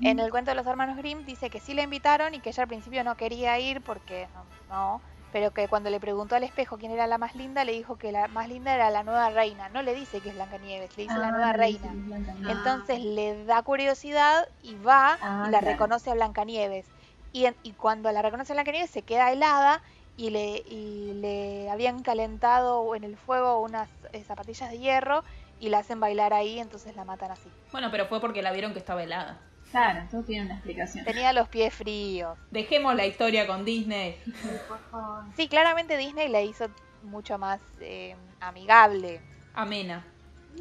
En 0.01 0.19
el 0.19 0.30
cuento 0.32 0.51
de 0.51 0.55
los 0.55 0.67
hermanos 0.67 0.97
Grimm 0.97 1.24
dice 1.26 1.49
que 1.49 1.59
sí 1.59 1.74
la 1.74 1.84
invitaron 1.84 2.34
y 2.34 2.41
que 2.41 2.49
ella 2.49 2.63
al 2.63 2.67
principio 2.69 3.03
no 3.03 3.15
quería 3.17 3.59
ir 3.59 3.82
porque 3.84 4.30
no, 4.34 4.51
no, 4.67 5.03
pero 5.30 5.51
que 5.51 5.67
cuando 5.67 5.89
le 5.89 5.99
preguntó 5.99 6.36
al 6.36 6.43
espejo 6.43 6.78
quién 6.78 6.91
era 6.91 7.07
la 7.07 7.17
más 7.17 7.36
linda, 7.36 7.63
le 7.65 7.71
dijo 7.74 7.97
que 7.97 8.11
la 8.11 8.28
más 8.28 8.47
linda 8.47 8.74
era 8.76 8.89
la 8.91 9.03
nueva 9.03 9.30
reina. 9.30 9.69
No 9.69 9.82
le 9.82 9.93
dice 9.93 10.21
que 10.21 10.30
es 10.30 10.36
Blancanieves, 10.36 10.95
le 10.97 11.03
dice 11.03 11.19
la 11.19 11.32
Ah, 11.32 11.32
nueva 11.32 11.53
le 11.53 11.53
reina. 11.53 11.99
Ah. 12.43 12.43
Entonces 12.45 12.99
le 12.99 13.45
da 13.45 13.63
curiosidad 13.63 14.45
y 14.59 14.76
va 14.78 15.19
Ah, 15.19 15.30
y 15.41 15.49
la 15.49 15.59
claro. 15.59 15.61
reconoce 15.61 16.11
a 16.11 16.13
Blancanieves. 16.15 16.93
Y, 17.32 17.45
en- 17.45 17.57
y 17.63 17.74
cuando 17.74 18.11
la 18.11 18.21
reconoce 18.21 18.53
a 18.53 18.55
Blancanieves 18.55 18.91
se 18.91 19.03
queda 19.03 19.32
helada 19.32 19.82
y 20.15 20.30
le, 20.30 20.61
y 20.65 21.13
le 21.15 21.69
habían 21.69 22.03
calentado 22.03 22.93
en 22.95 23.03
el 23.03 23.17
fuego 23.17 23.59
unas 23.61 23.89
eh, 24.11 24.24
zapatillas 24.24 24.69
de 24.69 24.78
hierro 24.80 25.24
y 25.57 25.69
la 25.69 25.80
hacen 25.80 25.99
bailar 25.99 26.34
ahí, 26.34 26.59
entonces 26.59 26.95
la 26.95 27.05
matan 27.05 27.32
así. 27.32 27.55
Bueno, 27.74 27.91
pero 27.91 28.05
fue 28.05 28.21
porque 28.21 28.41
la 28.41 28.51
vieron 28.53 28.71
que 28.74 28.80
estaba 28.80 29.03
helada. 29.03 29.53
Claro, 29.74 30.07
todo 30.11 30.21
tiene 30.21 30.45
una 30.45 30.53
explicación. 30.53 31.03
Tenía 31.03 31.34
los 31.34 31.49
pies 31.49 31.74
fríos. 31.74 32.38
Dejemos 32.51 32.93
la 32.93 33.07
historia 33.07 33.47
con 33.47 33.65
Disney. 33.65 34.19
Por 34.67 34.80
favor. 34.91 35.24
Sí, 35.36 35.47
claramente 35.47 35.97
Disney 35.97 36.30
la 36.30 36.43
hizo 36.43 36.67
mucho 37.01 37.39
más 37.39 37.59
eh, 37.82 38.15
amigable. 38.39 39.19
Amena. 39.55 40.05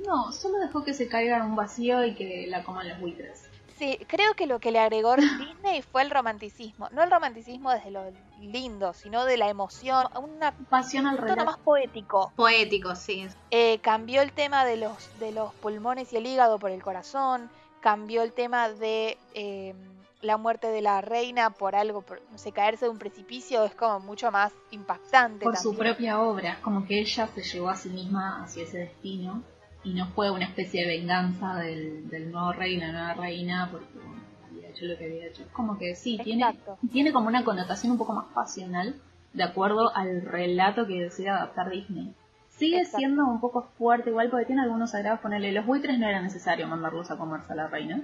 No, 0.06 0.32
solo 0.32 0.58
dejó 0.60 0.82
que 0.82 0.94
se 0.94 1.08
caiga 1.08 1.36
en 1.36 1.42
un 1.42 1.56
vacío 1.56 2.02
y 2.06 2.14
que 2.14 2.46
la 2.48 2.64
coman 2.64 2.88
los 2.88 3.00
buitres. 3.00 3.50
Sí, 3.78 3.98
creo 4.06 4.32
que 4.32 4.46
lo 4.46 4.60
que 4.60 4.70
le 4.70 4.78
agregó 4.78 5.14
Disney 5.16 5.82
fue 5.82 6.00
el 6.00 6.10
romanticismo. 6.10 6.88
No 6.92 7.02
el 7.02 7.10
romanticismo 7.10 7.70
desde 7.70 7.90
lo 7.90 8.10
lindo, 8.40 8.94
sino 8.94 9.26
de 9.26 9.36
la 9.36 9.50
emoción. 9.50 10.06
Una, 10.16 10.52
Pasión 10.70 11.06
al 11.06 11.20
un 11.20 11.26
tono 11.26 11.44
más 11.44 11.58
poético. 11.58 12.32
Poético, 12.34 12.96
sí. 12.96 13.28
Eh, 13.50 13.78
cambió 13.82 14.22
el 14.22 14.32
tema 14.32 14.64
de 14.64 14.78
los, 14.78 15.10
de 15.20 15.32
los 15.32 15.52
pulmones 15.56 16.14
y 16.14 16.16
el 16.16 16.26
hígado 16.26 16.58
por 16.58 16.70
el 16.70 16.82
corazón. 16.82 17.50
Cambió 17.82 18.22
el 18.22 18.32
tema 18.32 18.70
de 18.70 19.18
eh, 19.34 19.74
la 20.22 20.38
muerte 20.38 20.68
de 20.68 20.80
la 20.80 21.02
reina 21.02 21.50
por 21.50 21.74
algo, 21.74 22.00
por, 22.02 22.22
no 22.30 22.38
sé, 22.38 22.52
caerse 22.52 22.86
de 22.86 22.90
un 22.90 22.98
precipicio. 22.98 23.64
Es 23.64 23.74
como 23.74 24.00
mucho 24.00 24.30
más 24.30 24.52
impactante. 24.70 25.44
por 25.44 25.56
su 25.56 25.72
también. 25.72 25.94
propia 25.94 26.20
obra, 26.20 26.58
como 26.62 26.86
que 26.86 27.00
ella 27.00 27.28
se 27.34 27.42
llevó 27.42 27.68
a 27.68 27.76
sí 27.76 27.90
misma 27.90 28.42
hacia 28.42 28.62
ese 28.62 28.78
destino 28.78 29.42
y 29.84 29.94
no 29.94 30.06
fue 30.14 30.30
una 30.30 30.44
especie 30.44 30.82
de 30.82 30.98
venganza 30.98 31.56
del, 31.56 32.08
del 32.08 32.30
nuevo 32.30 32.52
rey, 32.52 32.76
la 32.76 32.92
nueva 32.92 33.14
reina, 33.14 33.68
porque 33.70 33.94
bueno, 33.94 34.22
había 34.48 34.68
hecho 34.70 34.84
lo 34.84 34.96
que 34.96 35.04
había 35.04 35.26
hecho. 35.26 35.42
Es 35.42 35.48
como 35.48 35.76
que 35.76 35.96
sí, 35.96 36.20
tiene, 36.22 36.56
tiene 36.92 37.12
como 37.12 37.26
una 37.26 37.44
connotación 37.44 37.92
un 37.92 37.98
poco 37.98 38.12
más 38.12 38.26
pasional 38.32 38.94
de 39.32 39.42
acuerdo 39.42 39.94
al 39.96 40.22
relato 40.22 40.86
que 40.86 41.02
decide 41.02 41.30
adaptar 41.30 41.70
Disney. 41.70 42.14
Sigue 42.62 42.78
Exacto. 42.78 42.98
siendo 42.98 43.26
un 43.26 43.40
poco 43.40 43.62
fuerte 43.76 44.10
igual 44.10 44.30
porque 44.30 44.46
tiene 44.46 44.62
algunos 44.62 44.94
agrados 44.94 45.18
ponerle 45.18 45.50
los 45.50 45.66
buitres 45.66 45.98
no 45.98 46.06
era 46.06 46.22
necesario 46.22 46.68
mandarlos 46.68 47.10
a 47.10 47.16
comerse 47.16 47.52
a 47.52 47.56
la 47.56 47.66
reina. 47.66 48.02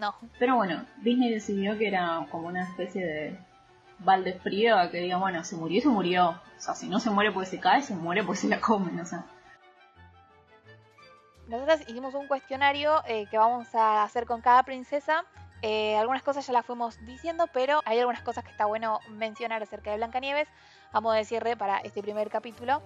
No, 0.00 0.12
Pero 0.40 0.56
bueno, 0.56 0.84
Disney 0.96 1.30
decidió 1.30 1.78
que 1.78 1.86
era 1.86 2.26
como 2.32 2.48
una 2.48 2.64
especie 2.64 3.06
de 3.06 3.38
balde 4.00 4.32
frío 4.32 4.76
a 4.76 4.90
que 4.90 4.98
diga, 4.98 5.18
bueno, 5.18 5.44
se 5.44 5.54
murió, 5.54 5.80
se 5.80 5.88
murió. 5.88 6.30
O 6.30 6.60
sea, 6.60 6.74
si 6.74 6.88
no 6.88 6.98
se 6.98 7.10
muere 7.10 7.30
porque 7.30 7.50
se 7.50 7.60
cae, 7.60 7.80
se 7.82 7.94
muere 7.94 8.24
porque 8.24 8.40
se 8.40 8.48
la 8.48 8.60
comen, 8.60 8.98
o 8.98 9.04
sea. 9.04 9.24
Nosotras 11.46 11.82
hicimos 11.82 12.14
un 12.14 12.26
cuestionario 12.26 13.02
eh, 13.06 13.26
que 13.30 13.38
vamos 13.38 13.72
a 13.76 14.02
hacer 14.02 14.26
con 14.26 14.40
cada 14.40 14.64
princesa. 14.64 15.24
Eh, 15.60 15.96
algunas 15.96 16.24
cosas 16.24 16.44
ya 16.44 16.52
las 16.52 16.66
fuimos 16.66 16.98
diciendo, 17.06 17.46
pero 17.52 17.82
hay 17.84 18.00
algunas 18.00 18.22
cosas 18.22 18.42
que 18.42 18.50
está 18.50 18.66
bueno 18.66 18.98
mencionar 19.10 19.62
acerca 19.62 19.92
de 19.92 19.98
Blancanieves. 19.98 20.48
A 20.92 21.00
decirle 21.14 21.56
para 21.56 21.78
este 21.78 22.02
primer 22.02 22.28
capítulo. 22.30 22.82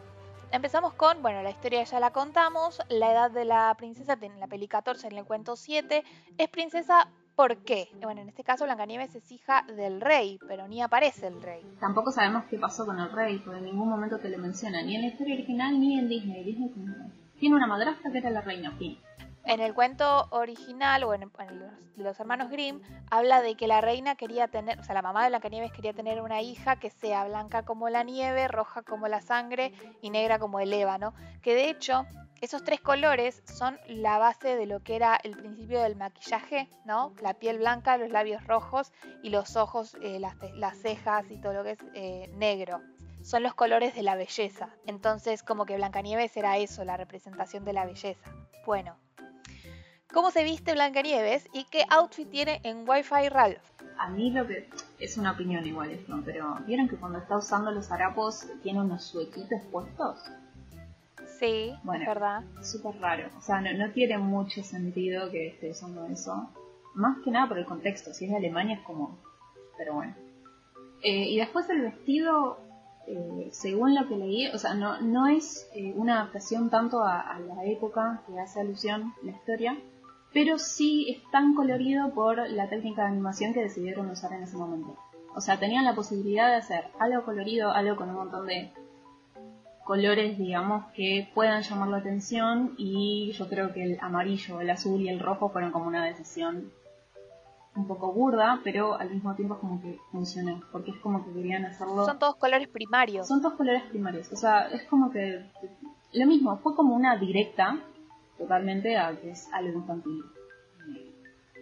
Empezamos 0.53 0.95
con, 0.95 1.23
bueno, 1.23 1.43
la 1.43 1.51
historia 1.51 1.83
ya 1.85 2.01
la 2.01 2.13
contamos. 2.13 2.81
La 2.89 3.13
edad 3.13 3.31
de 3.31 3.45
la 3.45 3.75
princesa, 3.77 4.17
en 4.21 4.41
la 4.41 4.47
peli 4.47 4.69
14, 4.69 5.09
en 5.09 5.19
el 5.19 5.25
cuento 5.25 5.57
7, 5.57 6.05
es 6.39 6.49
princesa 6.49 7.09
¿por 7.35 7.59
qué? 7.59 7.89
Bueno, 8.01 8.23
en 8.23 8.29
este 8.29 8.43
caso 8.43 8.65
Blancanieves 8.65 9.15
es 9.15 9.31
hija 9.31 9.65
del 9.77 10.01
rey, 10.01 10.39
pero 10.49 10.67
ni 10.67 10.83
aparece 10.83 11.27
el 11.27 11.43
rey. 11.43 11.63
Tampoco 11.79 12.11
sabemos 12.11 12.45
qué 12.49 12.59
pasó 12.59 12.87
con 12.87 12.99
el 12.99 13.13
rey, 13.13 13.39
porque 13.45 13.59
en 13.59 13.67
ningún 13.67 13.89
momento 13.89 14.19
te 14.19 14.31
lo 14.31 14.39
menciona, 14.39 14.83
ni 14.83 14.97
en 14.97 15.03
la 15.03 15.09
historia 15.09 15.35
original 15.35 15.79
ni 15.79 15.99
en 15.99 16.09
Disney. 16.09 16.45
Disney 16.45 16.73
tiene 17.39 17.57
una 17.57 17.67
madrastra 17.67 18.11
que 18.11 18.19
era 18.19 18.31
la 18.31 18.41
reina. 18.41 18.73
En 19.47 19.61
el 19.61 19.75
cuento 19.75 20.27
original, 20.31 21.05
o 21.05 21.15
en, 21.15 21.21
los, 21.21 21.73
los 21.97 22.19
hermanos 22.19 22.51
Grimm, 22.51 22.81
habla 23.13 23.41
de 23.43 23.55
que 23.55 23.69
la 23.69 23.81
reina 23.81 24.17
quería 24.17 24.49
tener, 24.49 24.81
o 24.81 24.83
sea, 24.83 24.93
la 24.93 25.03
mamá 25.03 25.23
de 25.23 25.29
Blancanieves 25.29 25.73
quería 25.73 25.93
tener 25.93 26.21
una 26.21 26.43
hija 26.43 26.77
que 26.77 26.91
sea 26.91 27.25
blanca 27.27 27.65
como 27.65 27.89
la 27.89 28.03
nieve, 28.03 28.49
roja 28.49 28.83
como 28.83 29.07
la 29.07 29.21
sangre 29.21 29.73
y 30.03 30.11
negra 30.11 30.41
como 30.41 30.59
el 30.59 30.73
ébano. 30.73 31.15
Que 31.43 31.55
de 31.55 31.71
hecho, 31.71 32.07
esos 32.41 32.65
tres 32.65 32.81
colores 32.81 33.41
son 33.45 33.79
la 33.87 34.19
base 34.19 34.57
de 34.57 34.67
lo 34.67 34.81
que 34.81 34.97
era 34.97 35.17
el 35.23 35.37
principio 35.37 35.81
del 35.81 35.95
maquillaje, 35.95 36.69
¿no? 36.85 37.15
La 37.23 37.35
piel 37.35 37.59
blanca, 37.59 37.99
los 37.99 38.11
labios 38.11 38.45
rojos 38.49 38.93
y 39.23 39.31
los 39.31 39.55
ojos, 39.55 39.97
eh, 40.03 40.19
las 40.19 40.79
cejas 40.79 41.31
y 41.31 41.41
todo 41.41 41.53
lo 41.53 41.63
que 41.63 41.71
es 41.71 41.79
eh, 41.95 42.31
negro 42.35 42.81
son 43.23 43.43
los 43.43 43.55
colores 43.55 43.95
de 43.95 44.03
la 44.03 44.15
belleza. 44.15 44.71
Entonces, 44.87 45.43
como 45.43 45.67
que 45.67 45.77
Blancanieves 45.77 46.37
era 46.37 46.59
eso, 46.59 46.85
la 46.85 46.97
representación 46.97 47.65
de 47.65 47.73
la 47.73 47.85
belleza. 47.85 48.31
Bueno, 48.65 48.97
¿cómo 50.13 50.31
se 50.31 50.45
viste 50.45 50.73
Blancanieves 50.73 51.49
y 51.53 51.65
qué 51.65 51.85
outfit 51.91 52.31
tiene 52.31 52.61
en 52.65 52.89
Wi-Fi 52.89 53.29
Ralph? 53.29 53.59
A 53.99 54.09
mí 54.11 54.31
lo 54.31 54.47
que 54.47 54.69
es 54.99 55.17
una 55.17 55.33
opinión 55.33 55.67
igual 55.67 55.91
esto, 55.91 56.21
pero 56.25 56.57
¿vieron 56.67 56.89
que 56.89 56.97
cuando 56.97 57.19
está 57.19 57.37
usando 57.37 57.71
los 57.71 57.91
harapos 57.91 58.47
tiene 58.63 58.81
unos 58.81 59.05
suequitos 59.05 59.61
puestos? 59.73 60.19
Sí, 61.39 61.75
Bueno. 61.83 62.03
es 62.03 62.09
verdad. 62.09 62.45
Súper 62.63 62.99
raro, 63.01 63.29
o 63.37 63.41
sea, 63.41 63.61
no, 63.61 63.73
no 63.75 63.93
tiene 63.93 64.17
mucho 64.19 64.63
sentido 64.63 65.31
que 65.31 65.49
esté 65.49 65.71
usando 65.71 66.07
eso. 66.07 66.51
Más 66.95 67.19
que 67.25 67.31
nada 67.31 67.49
por 67.49 67.59
el 67.59 67.67
contexto, 67.67 68.13
si 68.15 68.25
es 68.27 68.31
de 68.31 68.37
Alemania 68.39 68.77
es 68.77 68.83
como... 68.83 69.19
Pero 69.77 69.95
bueno. 69.95 70.15
Eh, 71.03 71.27
y 71.29 71.39
después 71.39 71.69
el 71.69 71.83
vestido, 71.83 72.59
eh, 73.07 73.49
según 73.53 73.95
lo 73.95 74.09
que 74.09 74.17
leí, 74.17 74.47
o 74.49 74.59
sea, 74.59 74.73
no, 74.75 75.01
no 75.03 75.27
es 75.27 75.69
eh, 75.75 75.93
una 75.95 76.21
adaptación 76.21 76.71
tanto 76.71 77.03
a, 77.03 77.21
a 77.21 77.39
la 77.41 77.65
época 77.65 78.23
que 78.27 78.39
hace 78.41 78.61
alusión 78.61 79.13
la 79.23 79.33
historia, 79.33 79.77
pero 80.37 80.59
sí 80.59 81.07
es 81.09 81.31
tan 81.31 81.55
colorido 81.55 82.13
por 82.13 82.37
la 82.51 82.69
técnica 82.69 83.01
de 83.01 83.09
animación 83.09 83.55
que 83.55 83.63
decidieron 83.63 84.11
usar 84.11 84.35
en 84.35 84.43
ese 84.43 84.59
momento. 84.59 84.95
O 85.35 85.41
sea, 85.41 85.59
tenían 85.59 85.87
la 85.87 85.95
posibilidad 85.95 86.49
de 86.51 86.57
hacer 86.57 86.85
algo 86.99 87.25
colorido, 87.25 87.71
algo 87.71 87.97
con 87.97 88.11
un 88.11 88.17
montón 88.17 88.47
de 88.47 88.71
colores, 89.87 90.37
digamos, 90.37 90.93
que 90.93 91.31
puedan 91.35 91.63
llamar 91.63 91.89
la 91.89 91.97
atención 91.97 92.75
y 92.77 93.33
yo 93.33 93.49
creo 93.49 93.73
que 93.73 93.83
el 93.83 93.99
amarillo, 94.03 94.61
el 94.61 94.69
azul 94.69 95.01
y 95.01 95.09
el 95.09 95.21
rojo 95.21 95.49
fueron 95.49 95.73
como 95.73 95.87
una 95.87 96.05
decisión 96.05 96.71
un 97.75 97.87
poco 97.87 98.13
burda, 98.13 98.61
pero 98.63 98.93
al 98.93 99.09
mismo 99.09 99.35
tiempo 99.37 99.55
es 99.55 99.61
como 99.61 99.81
que 99.81 99.99
funcionó, 100.13 100.61
porque 100.71 100.91
es 100.91 100.99
como 100.99 101.25
que 101.25 101.33
querían 101.33 101.65
hacerlo... 101.65 102.05
Son 102.05 102.19
todos 102.19 102.37
colores 102.37 102.69
primarios. 102.69 103.27
Son 103.27 103.41
todos 103.41 103.55
colores 103.55 103.85
primarios, 103.85 104.31
o 104.31 104.37
sea, 104.37 104.69
es 104.69 104.83
como 104.83 105.11
que 105.11 105.51
lo 106.13 106.27
mismo, 106.27 106.59
fue 106.59 106.75
como 106.75 106.95
una 106.95 107.17
directa 107.17 107.81
totalmente 108.39 108.97
a 108.97 109.19
que 109.19 109.31
es 109.31 109.49
algo 109.53 109.79
infantil. 109.81 110.23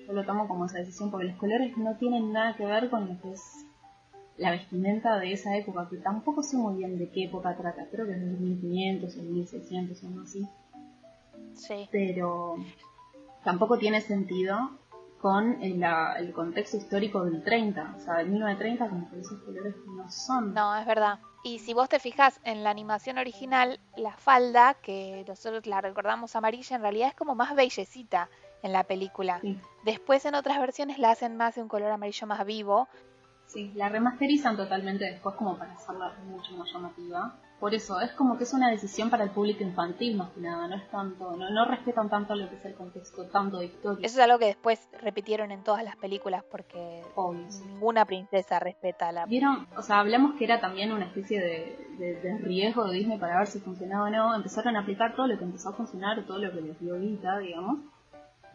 Yo 0.06 0.12
lo 0.12 0.24
tomo 0.26 0.46
como 0.48 0.66
esa 0.66 0.78
decisión 0.78 1.10
porque 1.10 1.26
los 1.28 1.36
colores 1.38 1.76
no 1.78 1.96
tienen 1.96 2.32
nada 2.32 2.54
que 2.56 2.66
ver 2.66 2.90
con 2.90 3.08
lo 3.08 3.20
que 3.22 3.32
es 3.32 3.66
la 4.36 4.50
vestimenta 4.50 5.18
de 5.18 5.32
esa 5.32 5.56
época, 5.56 5.88
que 5.88 5.96
tampoco 5.98 6.42
sé 6.42 6.56
muy 6.56 6.76
bien 6.78 6.98
de 6.98 7.08
qué 7.10 7.24
época 7.24 7.56
trata, 7.56 7.86
creo 7.90 8.04
que 8.06 8.12
es 8.12 8.20
del 8.20 8.38
1500 8.38 9.16
o 9.16 9.22
1600 9.22 10.02
o 10.02 10.06
algo 10.08 10.20
así, 10.22 10.48
Sí. 11.54 11.88
pero 11.92 12.56
tampoco 13.44 13.78
tiene 13.78 14.00
sentido 14.00 14.70
con 15.20 15.62
el, 15.62 15.78
la- 15.80 16.14
el 16.18 16.32
contexto 16.32 16.76
histórico 16.76 17.24
del 17.24 17.42
30, 17.44 17.94
o 17.96 18.00
sea, 18.00 18.16
del 18.18 18.28
1930, 18.30 18.88
como 18.90 19.08
que 19.08 19.20
esos 19.20 19.40
colores 19.42 19.74
no 19.86 20.10
son. 20.10 20.52
No, 20.52 20.76
es 20.76 20.84
verdad. 20.86 21.18
Y 21.44 21.58
si 21.58 21.74
vos 21.74 21.90
te 21.90 22.00
fijas 22.00 22.40
en 22.44 22.64
la 22.64 22.70
animación 22.70 23.18
original, 23.18 23.78
la 23.96 24.16
falda, 24.16 24.74
que 24.82 25.24
nosotros 25.28 25.66
la 25.66 25.82
recordamos 25.82 26.34
amarilla, 26.36 26.76
en 26.76 26.82
realidad 26.82 27.08
es 27.08 27.14
como 27.14 27.34
más 27.34 27.54
bellecita 27.54 28.30
en 28.62 28.72
la 28.72 28.84
película. 28.84 29.40
Sí, 29.40 29.60
Después 29.84 30.24
en 30.24 30.34
otras 30.34 30.58
versiones 30.58 30.98
la 30.98 31.10
hacen 31.10 31.36
más 31.36 31.54
de 31.54 31.62
un 31.62 31.68
color 31.68 31.90
amarillo 31.90 32.26
más 32.26 32.44
vivo. 32.46 32.88
sí, 33.46 33.70
la 33.74 33.90
remasterizan 33.90 34.56
totalmente 34.56 35.04
después 35.04 35.36
como 35.36 35.58
para 35.58 35.74
hacerla 35.74 36.14
mucho 36.24 36.52
más 36.56 36.72
llamativa. 36.72 37.38
Por 37.64 37.72
eso, 37.74 37.98
es 37.98 38.12
como 38.12 38.36
que 38.36 38.44
es 38.44 38.52
una 38.52 38.68
decisión 38.68 39.08
para 39.08 39.24
el 39.24 39.30
público 39.30 39.62
infantil 39.64 40.18
más 40.18 40.28
que 40.32 40.40
nada, 40.42 40.68
no 40.68 40.76
es 40.76 40.86
tanto, 40.90 41.34
no, 41.34 41.48
no 41.48 41.64
respetan 41.64 42.10
tanto 42.10 42.34
lo 42.34 42.46
que 42.50 42.56
es 42.56 42.64
el 42.66 42.74
contexto 42.74 43.24
tanto 43.28 43.56
de 43.56 43.64
historia. 43.64 44.06
Eso 44.06 44.18
es 44.18 44.22
algo 44.22 44.38
que 44.38 44.44
después 44.44 44.86
repitieron 45.00 45.50
en 45.50 45.62
todas 45.64 45.82
las 45.82 45.96
películas 45.96 46.44
porque 46.50 47.00
obvio, 47.14 47.50
sí. 47.50 47.64
ninguna 47.64 48.04
princesa 48.04 48.58
respeta 48.60 49.10
la... 49.12 49.24
Vieron, 49.24 49.66
o 49.78 49.80
sea, 49.80 50.00
hablamos 50.00 50.34
que 50.34 50.44
era 50.44 50.60
también 50.60 50.92
una 50.92 51.06
especie 51.06 51.40
de, 51.40 51.86
de- 51.98 52.20
de 52.20 52.36
riesgo 52.38 52.84
de 52.84 52.98
Disney 52.98 53.16
para 53.18 53.38
ver 53.38 53.46
si 53.46 53.60
funcionaba 53.60 54.08
o 54.08 54.10
no. 54.10 54.34
Empezaron 54.34 54.76
a 54.76 54.80
aplicar 54.80 55.16
todo 55.16 55.26
lo 55.26 55.38
que 55.38 55.44
empezó 55.44 55.70
a 55.70 55.72
funcionar, 55.72 56.22
todo 56.26 56.38
lo 56.40 56.52
que 56.52 56.60
les 56.60 56.78
dio 56.80 57.00
guita, 57.00 57.38
digamos, 57.38 57.78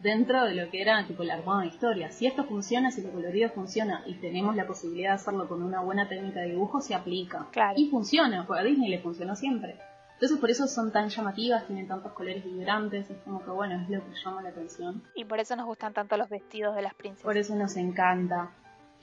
dentro 0.02 0.44
de 0.44 0.54
lo 0.54 0.70
que 0.70 0.82
era 0.82 1.06
tipo 1.06 1.22
la 1.24 1.34
armada 1.34 1.62
de 1.62 1.68
historia. 1.68 2.10
Si 2.10 2.26
esto 2.26 2.44
funciona, 2.44 2.90
si 2.90 3.02
lo 3.02 3.10
colorido 3.10 3.50
funciona 3.50 4.02
y 4.06 4.14
tenemos 4.14 4.56
la 4.56 4.66
posibilidad 4.66 5.10
de 5.10 5.14
hacerlo 5.16 5.48
con 5.48 5.62
una 5.62 5.80
buena 5.80 6.08
técnica 6.08 6.40
de 6.40 6.50
dibujo, 6.50 6.80
se 6.80 6.94
aplica. 6.94 7.46
Claro. 7.52 7.74
Y 7.76 7.88
funciona, 7.88 8.46
porque 8.46 8.60
a 8.60 8.64
Disney 8.64 8.90
le 8.90 8.98
funcionó 8.98 9.36
siempre. 9.36 9.76
Entonces 10.14 10.38
por 10.38 10.50
eso 10.50 10.66
son 10.66 10.92
tan 10.92 11.08
llamativas, 11.08 11.66
tienen 11.66 11.88
tantos 11.88 12.12
colores 12.12 12.44
vibrantes, 12.44 13.08
es 13.08 13.16
como 13.24 13.42
que 13.42 13.50
bueno, 13.50 13.80
es 13.80 13.88
lo 13.88 14.04
que 14.04 14.12
llama 14.22 14.42
la 14.42 14.50
atención. 14.50 15.02
Y 15.14 15.24
por 15.24 15.40
eso 15.40 15.56
nos 15.56 15.64
gustan 15.64 15.94
tanto 15.94 16.16
los 16.18 16.28
vestidos 16.28 16.76
de 16.76 16.82
las 16.82 16.92
princesas. 16.92 17.24
Por 17.24 17.38
eso 17.38 17.54
nos 17.54 17.74
encanta. 17.76 18.50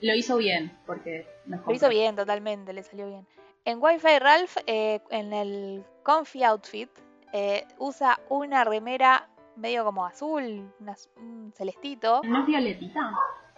Lo 0.00 0.14
hizo 0.14 0.36
bien, 0.36 0.70
porque 0.86 1.26
nos 1.46 1.66
Lo 1.66 1.72
hizo 1.72 1.88
bien, 1.88 2.14
totalmente, 2.14 2.72
le 2.72 2.84
salió 2.84 3.08
bien. 3.08 3.26
En 3.64 3.82
Wi-Fi 3.82 4.18
Ralph, 4.20 4.56
eh, 4.66 5.00
en 5.10 5.32
el 5.32 5.84
Comfy 6.04 6.44
Outfit, 6.44 6.88
eh, 7.32 7.66
usa 7.78 8.20
una 8.28 8.62
remera 8.62 9.28
medio 9.58 9.84
como 9.84 10.06
azul, 10.06 10.72
un 11.16 11.52
celestito, 11.56 12.22
¿No 12.24 12.40
es 12.40 12.46
violetita? 12.46 13.12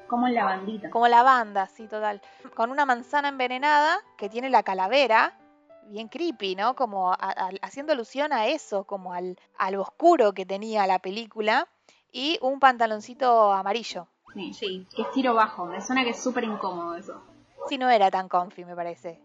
Como 0.08 0.26
en 0.26 0.34
la 0.34 0.44
bandita. 0.44 0.90
como 0.90 1.06
lavanda, 1.06 1.66
sí, 1.68 1.86
total. 1.86 2.20
Con 2.56 2.70
una 2.72 2.84
manzana 2.84 3.28
envenenada 3.28 3.98
que 4.16 4.28
tiene 4.28 4.50
la 4.50 4.62
calavera, 4.64 5.38
bien 5.86 6.08
creepy, 6.08 6.56
¿no? 6.56 6.74
Como 6.74 7.12
a- 7.12 7.16
a- 7.20 7.50
haciendo 7.62 7.92
alusión 7.92 8.32
a 8.32 8.46
eso, 8.48 8.84
como 8.84 9.12
al, 9.12 9.38
al 9.58 9.76
oscuro 9.76 10.32
que 10.32 10.44
tenía 10.46 10.86
la 10.88 10.98
película, 10.98 11.68
y 12.12 12.38
un 12.42 12.58
pantaloncito 12.58 13.52
amarillo. 13.52 14.08
Sí. 14.34 14.52
Sí. 14.52 14.86
Que 14.94 15.02
es 15.02 15.10
tiro 15.12 15.34
bajo. 15.34 15.66
Me 15.66 15.80
suena 15.80 16.02
que 16.02 16.10
es 16.10 16.20
súper 16.20 16.42
incómodo 16.44 16.96
eso. 16.96 17.22
Sí, 17.68 17.78
no 17.78 17.88
era 17.88 18.10
tan 18.10 18.28
comfy, 18.28 18.64
me 18.64 18.74
parece. 18.74 19.20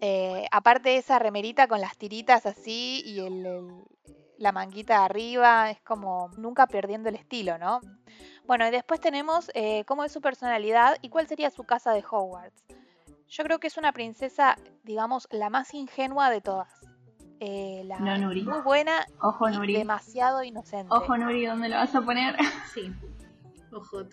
Eh, 0.00 0.46
aparte 0.52 0.90
de 0.90 0.96
esa 0.98 1.18
remerita 1.18 1.66
con 1.66 1.80
las 1.80 1.96
tiritas 1.96 2.46
así 2.46 3.02
y 3.04 3.18
el, 3.20 3.46
el- 3.46 3.84
la 4.38 4.52
manguita 4.52 5.04
arriba, 5.04 5.70
es 5.70 5.80
como 5.82 6.30
nunca 6.36 6.66
perdiendo 6.66 7.08
el 7.08 7.14
estilo, 7.16 7.58
¿no? 7.58 7.80
Bueno, 8.46 8.66
y 8.66 8.70
después 8.70 9.00
tenemos 9.00 9.50
eh, 9.54 9.84
cómo 9.86 10.04
es 10.04 10.12
su 10.12 10.20
personalidad 10.20 10.96
y 11.02 11.08
cuál 11.08 11.26
sería 11.26 11.50
su 11.50 11.64
casa 11.64 11.92
de 11.92 12.04
Hogwarts. 12.08 12.64
Yo 13.28 13.42
creo 13.44 13.58
que 13.58 13.68
es 13.68 13.76
una 13.78 13.92
princesa, 13.92 14.56
digamos, 14.82 15.26
la 15.30 15.50
más 15.50 15.72
ingenua 15.74 16.30
de 16.30 16.40
todas. 16.40 16.68
Eh, 17.40 17.82
la 17.84 17.98
No, 17.98 18.16
Nuri. 18.18 18.42
muy 18.42 18.60
buena 18.60 19.04
Ojo, 19.20 19.48
y 19.48 19.52
Nuri. 19.56 19.72
demasiado 19.74 20.42
inocente. 20.44 20.94
Ojo, 20.94 21.16
Nuri, 21.16 21.46
¿dónde 21.46 21.68
lo 21.68 21.76
vas 21.76 21.94
a 21.94 22.00
poner? 22.02 22.36
Sí. 22.72 22.92
Ojo. 23.72 24.04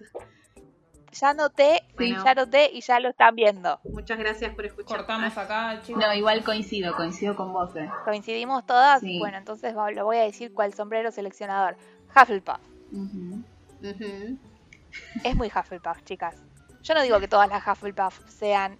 Ya 1.14 1.34
noté, 1.34 1.84
Bueno. 1.98 2.24
ya 2.24 2.34
noté 2.34 2.70
y 2.72 2.82
ya 2.82 3.00
lo 3.00 3.10
están 3.10 3.36
viendo. 3.36 3.80
Muchas 3.84 4.18
gracias 4.18 4.54
por 4.56 4.66
escuchar. 4.66 4.98
Cortamos 5.00 5.38
acá, 5.38 5.82
chicos. 5.84 6.02
No, 6.02 6.14
igual 6.14 6.44
coincido, 6.44 6.96
coincido 6.96 7.36
con 7.36 7.52
vos. 7.52 7.76
eh. 7.76 7.90
¿Coincidimos 8.06 8.66
todas? 8.66 9.02
Sí. 9.02 9.20
Bueno, 9.20 9.38
entonces 9.38 9.76
va- 9.76 9.92
lo 9.92 10.06
voy 10.06 10.18
a 10.18 10.24
decir 10.24 10.54
cuál 10.54 10.74
sombrero 10.74 11.12
seleccionador. 11.12 11.76
Hufflepuff. 12.16 12.60
Es 15.24 15.36
muy 15.36 15.48
Hufflepuff, 15.48 16.04
chicas. 16.04 16.36
Yo 16.84 16.94
no 16.94 17.02
digo 17.04 17.20
que 17.20 17.28
todas 17.28 17.50
las 17.50 17.66
Hufflepuff 17.68 18.20
sean 18.28 18.78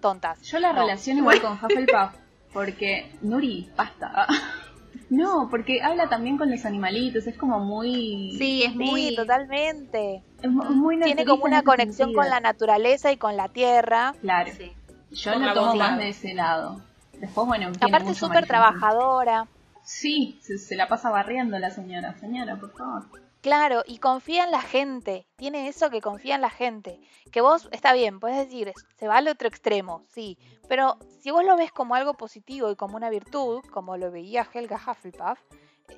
tontas. 0.00 0.40
Yo 0.42 0.58
la 0.58 0.72
No. 0.72 0.80
relaciono 0.80 1.20
igual 1.20 1.40
con 1.40 1.52
Hufflepuff. 1.52 2.14
Porque, 2.52 3.12
Nuri, 3.22 3.70
basta. 3.76 4.26
No, 5.10 5.48
porque 5.50 5.80
habla 5.80 6.10
también 6.10 6.36
con 6.36 6.50
los 6.50 6.66
animalitos. 6.66 7.26
Es 7.26 7.34
como 7.38 7.60
muy. 7.60 8.34
Sí, 8.36 8.62
es 8.64 8.74
muy. 8.74 9.08
Sí, 9.10 9.16
totalmente. 9.16 10.22
Es 10.42 10.50
muy 10.50 11.00
Tiene 11.00 11.24
como 11.24 11.44
una 11.44 11.62
conexión 11.62 12.12
con 12.12 12.28
la 12.28 12.40
naturaleza 12.40 13.10
y 13.10 13.16
con 13.16 13.36
la 13.36 13.48
tierra. 13.48 14.14
Claro. 14.20 14.50
Sí. 14.56 14.72
Yo 15.10 15.38
lo 15.38 15.52
tomo 15.52 15.74
más 15.74 15.98
de 15.98 16.10
ese 16.10 16.34
lado. 16.34 16.80
Después, 17.14 17.46
bueno. 17.46 17.72
tiene 17.72 17.86
Aparte, 17.86 18.08
mucho 18.10 18.26
súper 18.26 18.46
trabajadora. 18.46 19.48
Sí, 19.82 20.38
se, 20.42 20.58
se 20.58 20.76
la 20.76 20.86
pasa 20.86 21.10
barriendo 21.10 21.58
la 21.58 21.70
señora. 21.70 22.14
Señora, 22.18 22.56
por 22.56 22.72
favor. 22.72 23.06
Claro, 23.40 23.84
y 23.86 23.98
confía 23.98 24.44
en 24.44 24.50
la 24.50 24.60
gente. 24.60 25.26
Tiene 25.36 25.68
eso 25.68 25.90
que 25.90 26.00
confía 26.00 26.34
en 26.34 26.40
la 26.40 26.50
gente. 26.50 27.00
Que 27.30 27.40
vos, 27.40 27.68
está 27.70 27.92
bien, 27.92 28.18
puedes 28.18 28.36
decir, 28.36 28.72
se 28.96 29.06
va 29.06 29.18
al 29.18 29.28
otro 29.28 29.48
extremo, 29.48 30.04
sí. 30.08 30.36
Pero 30.68 30.98
si 31.20 31.30
vos 31.30 31.44
lo 31.44 31.56
ves 31.56 31.70
como 31.70 31.94
algo 31.94 32.14
positivo 32.14 32.70
y 32.70 32.76
como 32.76 32.96
una 32.96 33.10
virtud, 33.10 33.62
como 33.70 33.96
lo 33.96 34.10
veía 34.10 34.46
Helga 34.52 34.80
Hufflepuff, 34.84 35.38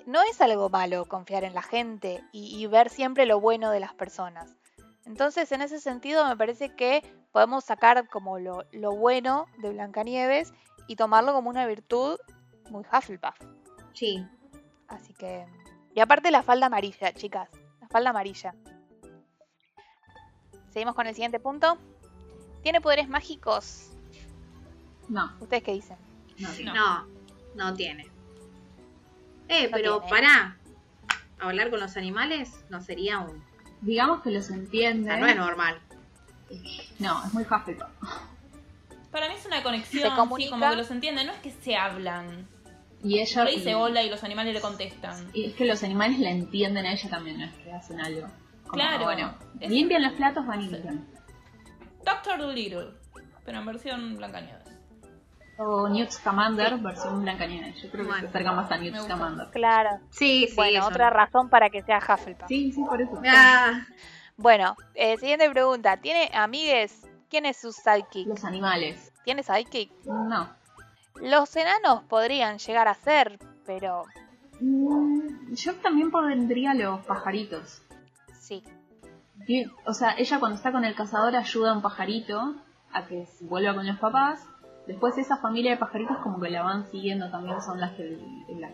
no 0.06 0.20
es 0.22 0.40
algo 0.40 0.68
malo 0.68 1.04
confiar 1.06 1.44
en 1.44 1.54
la 1.54 1.62
gente 1.62 2.22
y, 2.32 2.56
y 2.62 2.66
ver 2.66 2.90
siempre 2.90 3.26
lo 3.26 3.40
bueno 3.40 3.70
de 3.70 3.80
las 3.80 3.94
personas. 3.94 4.56
Entonces, 5.06 5.50
en 5.52 5.60
ese 5.62 5.80
sentido, 5.80 6.26
me 6.28 6.36
parece 6.36 6.74
que 6.76 7.02
podemos 7.32 7.64
sacar 7.64 8.08
como 8.08 8.38
lo, 8.38 8.64
lo 8.72 8.92
bueno 8.92 9.46
de 9.58 9.70
Blancanieves 9.70 10.52
y 10.86 10.96
tomarlo 10.96 11.32
como 11.32 11.50
una 11.50 11.66
virtud 11.66 12.18
muy 12.70 12.84
Hufflepuff. 12.92 13.36
Sí. 13.94 14.24
Así 14.88 15.14
que. 15.14 15.46
Y 15.94 16.00
aparte 16.00 16.30
la 16.30 16.42
falda 16.42 16.66
amarilla, 16.66 17.12
chicas. 17.12 17.48
La 17.80 17.88
falda 17.88 18.10
amarilla. 18.10 18.54
Seguimos 20.70 20.94
con 20.94 21.06
el 21.06 21.14
siguiente 21.14 21.40
punto. 21.40 21.78
¿Tiene 22.62 22.80
poderes 22.80 23.08
mágicos? 23.08 23.90
No, 25.08 25.32
¿Ustedes 25.40 25.62
qué 25.64 25.72
dicen? 25.72 25.96
no. 26.38 26.48
No. 26.64 26.74
No, 26.74 27.06
no 27.54 27.74
tiene. 27.74 28.08
Eh, 29.50 29.64
No 29.64 29.76
pero 29.76 30.00
tiene. 30.00 30.10
pará. 30.10 30.56
Hablar 31.40 31.70
con 31.70 31.80
los 31.80 31.96
animales 31.96 32.50
no 32.70 32.80
sería 32.80 33.18
un. 33.18 33.42
Digamos 33.80 34.22
que 34.22 34.30
los 34.30 34.50
O 34.50 34.54
entiende. 34.54 35.04
sea, 35.10 35.16
no 35.18 35.26
es 35.26 35.36
normal. 35.36 35.78
No, 36.98 37.24
es 37.24 37.32
muy 37.34 37.44
Hufflepuff. 37.44 37.86
Para 39.10 39.28
mí 39.28 39.34
es 39.36 39.46
una 39.46 39.62
conexión, 39.62 40.02
Se 40.02 40.08
sí, 40.10 40.14
como 40.16 40.36
que 40.36 40.76
los 40.76 40.90
entiende. 40.90 41.24
No 41.24 41.32
es 41.32 41.38
que 41.38 41.50
se 41.50 41.76
hablan. 41.76 42.46
Y 43.02 43.18
ella. 43.18 43.44
Le 43.44 43.52
dice 43.52 43.74
hola 43.74 44.02
y 44.02 44.10
los 44.10 44.22
animales 44.22 44.52
le 44.54 44.60
contestan. 44.60 45.30
Y 45.32 45.46
es 45.46 45.54
que 45.54 45.64
los 45.64 45.82
animales 45.82 46.18
la 46.18 46.30
entienden 46.30 46.84
a 46.86 46.92
ella 46.92 47.08
también, 47.08 47.38
no 47.38 47.46
es 47.46 47.52
que 47.54 47.72
hacen 47.72 48.00
algo. 48.00 48.28
Como, 48.64 48.74
Claro. 48.74 49.04
Bueno, 49.04 49.34
Es- 49.58 49.70
limpian 49.70 50.02
los 50.02 50.12
platos, 50.12 50.46
van 50.46 50.60
y 50.60 50.68
limpian. 50.68 51.06
Doctor 52.04 52.38
Dolittle, 52.38 52.90
pero 53.44 53.58
en 53.58 53.66
versión 53.66 54.16
Blancanieves. 54.16 54.68
O 55.62 55.88
Newt 55.90 56.10
Scamander, 56.10 56.78
versión 56.78 57.22
Blancanieves. 57.22 57.82
Yo 57.82 57.90
creo 57.90 58.04
que 58.04 58.08
Bueno. 58.08 58.22
se 58.22 58.28
acerca 58.28 58.52
más 58.52 58.70
a 58.70 58.78
Newt. 58.78 58.96
Scamander. 58.96 59.50
Claro. 59.50 59.90
Sí, 60.10 60.46
sí. 60.48 60.54
bueno, 60.56 60.78
eso 60.78 60.88
otra 60.88 61.10
no. 61.10 61.16
razón 61.16 61.50
para 61.50 61.68
que 61.68 61.82
sea 61.82 61.98
Hufflepuff. 61.98 62.48
Sí, 62.48 62.72
sí, 62.72 62.82
por 62.84 63.00
eso. 63.02 63.20
Ah, 63.28 63.84
Bueno, 64.38 64.74
eh, 64.94 65.18
siguiente 65.18 65.50
pregunta. 65.50 65.98
¿Tiene 65.98 66.30
amigues? 66.32 67.06
¿Quién 67.28 67.44
es 67.44 67.58
su 67.58 67.72
sidekick? 67.72 68.26
Los 68.26 68.42
animales. 68.44 69.12
¿Tiene 69.24 69.42
sidekick? 69.42 69.92
No. 70.06 70.48
Los 71.16 71.54
enanos 71.56 72.04
podrían 72.04 72.56
llegar 72.58 72.88
a 72.88 72.94
ser, 72.94 73.38
pero 73.66 74.04
Mm, 74.62 75.54
Yo 75.54 75.74
también 75.76 76.10
pondría 76.10 76.72
los 76.74 77.04
pajaritos. 77.06 77.82
sí. 78.38 78.62
O 79.86 79.92
sea, 79.94 80.14
ella 80.18 80.38
cuando 80.38 80.56
está 80.56 80.70
con 80.70 80.84
el 80.84 80.94
cazador 80.94 81.34
ayuda 81.34 81.70
a 81.70 81.74
un 81.74 81.82
pajarito 81.82 82.54
a 82.92 83.06
que 83.06 83.26
vuelva 83.40 83.74
con 83.74 83.86
los 83.86 83.98
papás. 83.98 84.46
Después 84.90 85.16
esa 85.18 85.36
familia 85.36 85.70
de 85.70 85.76
pajaritos 85.76 86.16
como 86.18 86.40
que 86.40 86.50
la 86.50 86.64
van 86.64 86.90
siguiendo 86.90 87.30
también, 87.30 87.62
son 87.62 87.78
las 87.78 87.92
que, 87.92 88.18
las 88.58 88.72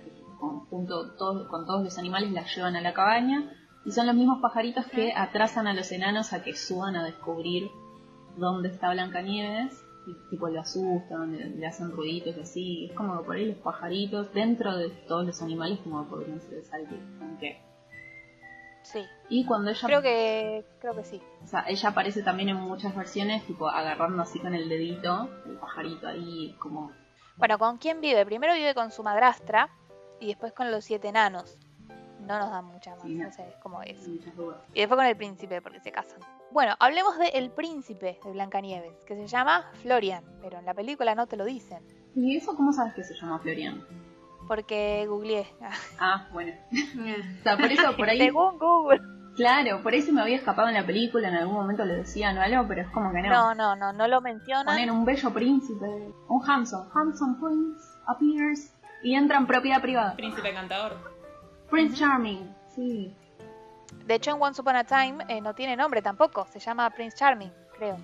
junto 0.70 1.14
todos, 1.14 1.46
con 1.48 1.66
todos 1.66 1.84
los 1.84 1.98
animales 1.98 2.32
la 2.32 2.42
llevan 2.46 2.74
a 2.74 2.80
la 2.80 2.94
cabaña. 2.94 3.52
Y 3.84 3.90
son 3.90 4.06
los 4.06 4.16
mismos 4.16 4.40
pajaritos 4.40 4.86
que 4.86 5.12
atrasan 5.14 5.66
a 5.66 5.74
los 5.74 5.92
enanos 5.92 6.32
a 6.32 6.42
que 6.42 6.54
suban 6.54 6.96
a 6.96 7.04
descubrir 7.04 7.68
dónde 8.38 8.70
está 8.70 8.92
Blancanieves. 8.92 9.84
Y 10.06 10.30
tipo 10.30 10.48
lo 10.48 10.60
asustan, 10.60 11.36
le, 11.36 11.50
le 11.50 11.66
hacen 11.66 11.90
ruiditos 11.90 12.34
y 12.34 12.40
así. 12.40 12.86
Es 12.86 12.96
como 12.96 13.18
que 13.18 13.26
por 13.26 13.36
ahí 13.36 13.44
los 13.44 13.58
pajaritos, 13.58 14.32
dentro 14.32 14.74
de 14.74 14.88
todos 14.88 15.26
los 15.26 15.42
animales, 15.42 15.80
como 15.80 16.08
podrían 16.08 16.40
ser 16.40 16.62
Aunque 17.20 17.60
Sí, 18.92 19.04
Y 19.28 19.44
cuando 19.46 19.70
ella, 19.70 19.80
creo 19.86 20.00
que, 20.00 20.64
creo 20.80 20.94
que 20.94 21.02
sí. 21.02 21.20
o 21.42 21.46
sea, 21.48 21.64
ella 21.66 21.88
aparece 21.88 22.22
también 22.22 22.50
en 22.50 22.56
muchas 22.56 22.94
versiones, 22.94 23.44
tipo 23.44 23.68
agarrando 23.68 24.22
así 24.22 24.38
con 24.38 24.54
el 24.54 24.68
dedito, 24.68 25.28
el 25.46 25.56
pajarito 25.56 26.06
ahí, 26.06 26.54
como 26.60 26.92
Bueno, 27.36 27.58
¿con 27.58 27.78
quién 27.78 28.00
vive? 28.00 28.24
Primero 28.24 28.54
vive 28.54 28.74
con 28.74 28.92
su 28.92 29.02
madrastra 29.02 29.68
y 30.20 30.28
después 30.28 30.52
con 30.52 30.70
los 30.70 30.84
siete 30.84 31.08
enanos. 31.08 31.58
No 32.20 32.38
nos 32.38 32.50
dan 32.50 32.64
mucha 32.66 32.90
más, 32.92 33.02
Sí, 33.02 33.14
no. 33.14 33.24
no 33.24 33.32
sé, 33.32 33.48
es 33.48 33.56
como 33.56 33.82
es. 33.82 34.06
muchas 34.06 34.36
dudas. 34.36 34.58
Y 34.72 34.80
después 34.80 34.96
con 34.98 35.06
el 35.06 35.16
príncipe, 35.16 35.60
porque 35.60 35.80
se 35.80 35.90
casan. 35.90 36.20
Bueno, 36.52 36.74
hablemos 36.78 37.18
de 37.18 37.26
El 37.28 37.50
Príncipe 37.50 38.20
de 38.24 38.30
Blancanieves, 38.32 39.04
que 39.04 39.16
se 39.16 39.26
llama 39.26 39.68
Florian, 39.82 40.24
pero 40.40 40.58
en 40.60 40.64
la 40.64 40.74
película 40.74 41.14
no 41.16 41.26
te 41.26 41.36
lo 41.36 41.44
dicen, 41.44 41.82
¿Y 42.14 42.36
eso 42.36 42.54
cómo 42.56 42.72
sabes 42.72 42.94
que 42.94 43.02
se 43.04 43.14
llama 43.14 43.38
Florian? 43.40 43.84
Porque 44.46 45.06
googleé. 45.08 45.46
Ah, 45.98 46.26
bueno. 46.32 46.52
O 47.40 47.42
sea, 47.42 47.56
por 47.56 47.66
eso, 47.72 47.96
por 47.96 48.08
ahí, 48.08 48.18
Según 48.18 48.58
Google. 48.58 49.00
claro, 49.36 49.82
por 49.82 49.92
ahí 49.92 50.02
se 50.02 50.12
me 50.12 50.20
había 50.20 50.36
escapado 50.36 50.68
en 50.68 50.74
la 50.74 50.84
película, 50.86 51.28
en 51.28 51.34
algún 51.34 51.54
momento 51.54 51.84
lo 51.84 51.94
decían 51.94 52.36
o 52.38 52.42
algo, 52.42 52.66
pero 52.66 52.82
es 52.82 52.88
como 52.88 53.12
que 53.12 53.22
no. 53.22 53.28
No, 53.30 53.54
no, 53.54 53.76
no, 53.76 53.92
no 53.92 54.08
lo 54.08 54.20
mencionan. 54.20 54.66
Ponen 54.66 54.90
un 54.90 55.04
bello 55.04 55.30
príncipe, 55.32 55.86
un 56.28 56.42
handsome, 56.50 56.88
handsome 56.94 57.36
prince 57.40 57.82
appears 58.06 58.72
y 59.02 59.14
entra 59.14 59.38
en 59.38 59.46
propiedad 59.46 59.80
privada. 59.80 60.14
Príncipe 60.16 60.52
cantador. 60.52 60.96
Prince 61.70 61.96
Charming, 61.96 62.54
sí. 62.74 63.14
De 64.06 64.14
hecho, 64.14 64.30
en 64.30 64.40
Once 64.40 64.60
Upon 64.60 64.76
a 64.76 64.84
Time 64.84 65.24
eh, 65.28 65.40
no 65.40 65.54
tiene 65.54 65.76
nombre 65.76 66.00
tampoco, 66.00 66.46
se 66.52 66.60
llama 66.60 66.88
Prince 66.90 67.16
Charming, 67.16 67.52
creo. 67.76 67.98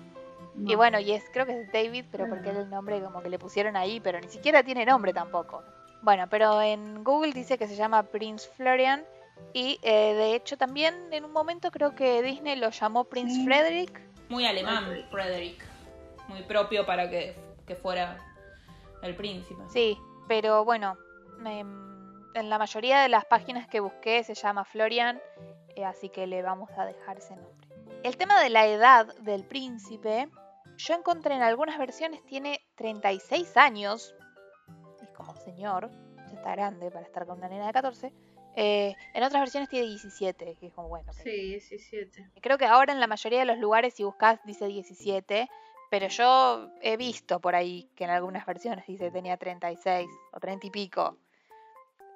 No. 0.55 0.71
Y 0.71 0.75
bueno, 0.75 0.99
y 0.99 1.11
es, 1.13 1.23
creo 1.31 1.45
que 1.45 1.61
es 1.61 1.71
David, 1.71 2.05
pero 2.11 2.27
porque 2.27 2.49
es 2.51 2.57
el 2.57 2.69
nombre 2.69 3.01
como 3.01 3.21
que 3.21 3.29
le 3.29 3.39
pusieron 3.39 3.75
ahí, 3.75 3.99
pero 4.01 4.19
ni 4.19 4.27
siquiera 4.27 4.63
tiene 4.63 4.85
nombre 4.85 5.13
tampoco. 5.13 5.63
Bueno, 6.03 6.27
pero 6.29 6.61
en 6.61 7.03
Google 7.03 7.31
dice 7.33 7.57
que 7.57 7.67
se 7.67 7.75
llama 7.75 8.03
Prince 8.03 8.47
Florian 8.55 9.03
y 9.53 9.79
eh, 9.81 10.13
de 10.13 10.35
hecho 10.35 10.57
también 10.57 10.93
en 11.11 11.25
un 11.25 11.31
momento 11.31 11.71
creo 11.71 11.95
que 11.95 12.21
Disney 12.21 12.55
lo 12.57 12.69
llamó 12.69 13.05
Prince 13.05 13.35
Sí. 13.35 13.45
Frederick. 13.45 13.99
Muy 14.29 14.45
alemán, 14.45 14.85
Frederick. 15.09 15.63
Muy 16.27 16.43
propio 16.43 16.85
para 16.85 17.09
que, 17.09 17.35
que 17.65 17.75
fuera 17.75 18.17
el 19.01 19.15
príncipe. 19.15 19.61
Sí, 19.71 19.97
pero 20.27 20.63
bueno, 20.65 20.97
em, 21.45 22.13
en 22.35 22.49
la 22.49 22.57
mayoría 22.57 23.01
de 23.01 23.09
las 23.09 23.25
páginas 23.25 23.67
que 23.67 23.79
busqué 23.79 24.23
se 24.23 24.33
llama 24.33 24.65
Florian, 24.65 25.21
eh, 25.75 25.85
así 25.85 26.09
que 26.09 26.27
le 26.27 26.41
vamos 26.41 26.69
a 26.77 26.85
dejar 26.85 27.17
ese 27.17 27.35
nombre. 27.35 27.67
El 28.03 28.17
tema 28.17 28.41
de 28.41 28.49
la 28.49 28.65
edad 28.67 29.07
del 29.19 29.45
príncipe, 29.45 30.29
yo 30.77 30.95
encontré 30.95 31.35
en 31.35 31.41
algunas 31.43 31.77
versiones 31.77 32.23
tiene 32.25 32.61
36 32.75 33.55
años, 33.57 34.13
señor, 35.35 35.89
ya 36.17 36.33
está 36.35 36.51
grande 36.51 36.91
para 36.91 37.05
estar 37.05 37.25
con 37.25 37.37
una 37.37 37.49
nena 37.49 37.67
de 37.67 37.73
14. 37.73 38.13
Eh, 38.55 38.95
en 39.13 39.23
otras 39.23 39.41
versiones 39.41 39.69
tiene 39.69 39.87
17, 39.87 40.55
que 40.59 40.67
es 40.67 40.73
como 40.73 40.89
bueno. 40.89 41.11
Sí, 41.13 41.29
17. 41.29 42.31
Creo 42.41 42.57
que 42.57 42.65
ahora 42.65 42.93
en 42.93 42.99
la 42.99 43.07
mayoría 43.07 43.39
de 43.39 43.45
los 43.45 43.57
lugares, 43.57 43.95
si 43.95 44.03
buscas, 44.03 44.39
dice 44.45 44.67
17. 44.67 45.49
Pero 45.89 46.07
yo 46.07 46.69
he 46.81 46.97
visto 46.97 47.39
por 47.39 47.53
ahí 47.53 47.87
que 47.95 48.05
en 48.05 48.09
algunas 48.09 48.45
versiones 48.47 48.87
dice 48.87 49.05
que 49.05 49.11
tenía 49.11 49.37
36 49.37 50.09
o 50.31 50.39
30 50.39 50.67
y 50.67 50.69
pico. 50.71 51.17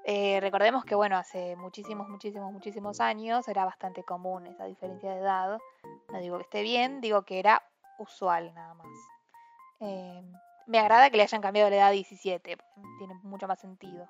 Eh, 0.03 0.39
recordemos 0.39 0.85
que, 0.85 0.95
bueno, 0.95 1.17
hace 1.17 1.55
muchísimos, 1.57 2.07
muchísimos, 2.07 2.51
muchísimos 2.51 2.99
años 3.01 3.47
era 3.47 3.65
bastante 3.65 4.03
común 4.03 4.47
esa 4.47 4.65
diferencia 4.65 5.11
de 5.11 5.19
edad. 5.19 5.59
No 6.11 6.19
digo 6.19 6.37
que 6.37 6.43
esté 6.43 6.61
bien, 6.63 7.01
digo 7.01 7.23
que 7.23 7.39
era 7.39 7.61
usual 7.99 8.53
nada 8.53 8.73
más. 8.73 8.87
Eh, 9.81 10.23
me 10.67 10.79
agrada 10.79 11.09
que 11.09 11.17
le 11.17 11.23
hayan 11.23 11.41
cambiado 11.41 11.69
la 11.69 11.75
edad 11.77 11.87
a 11.87 11.91
17, 11.91 12.57
porque 12.57 12.81
tiene 12.99 13.13
mucho 13.23 13.47
más 13.47 13.59
sentido. 13.59 14.07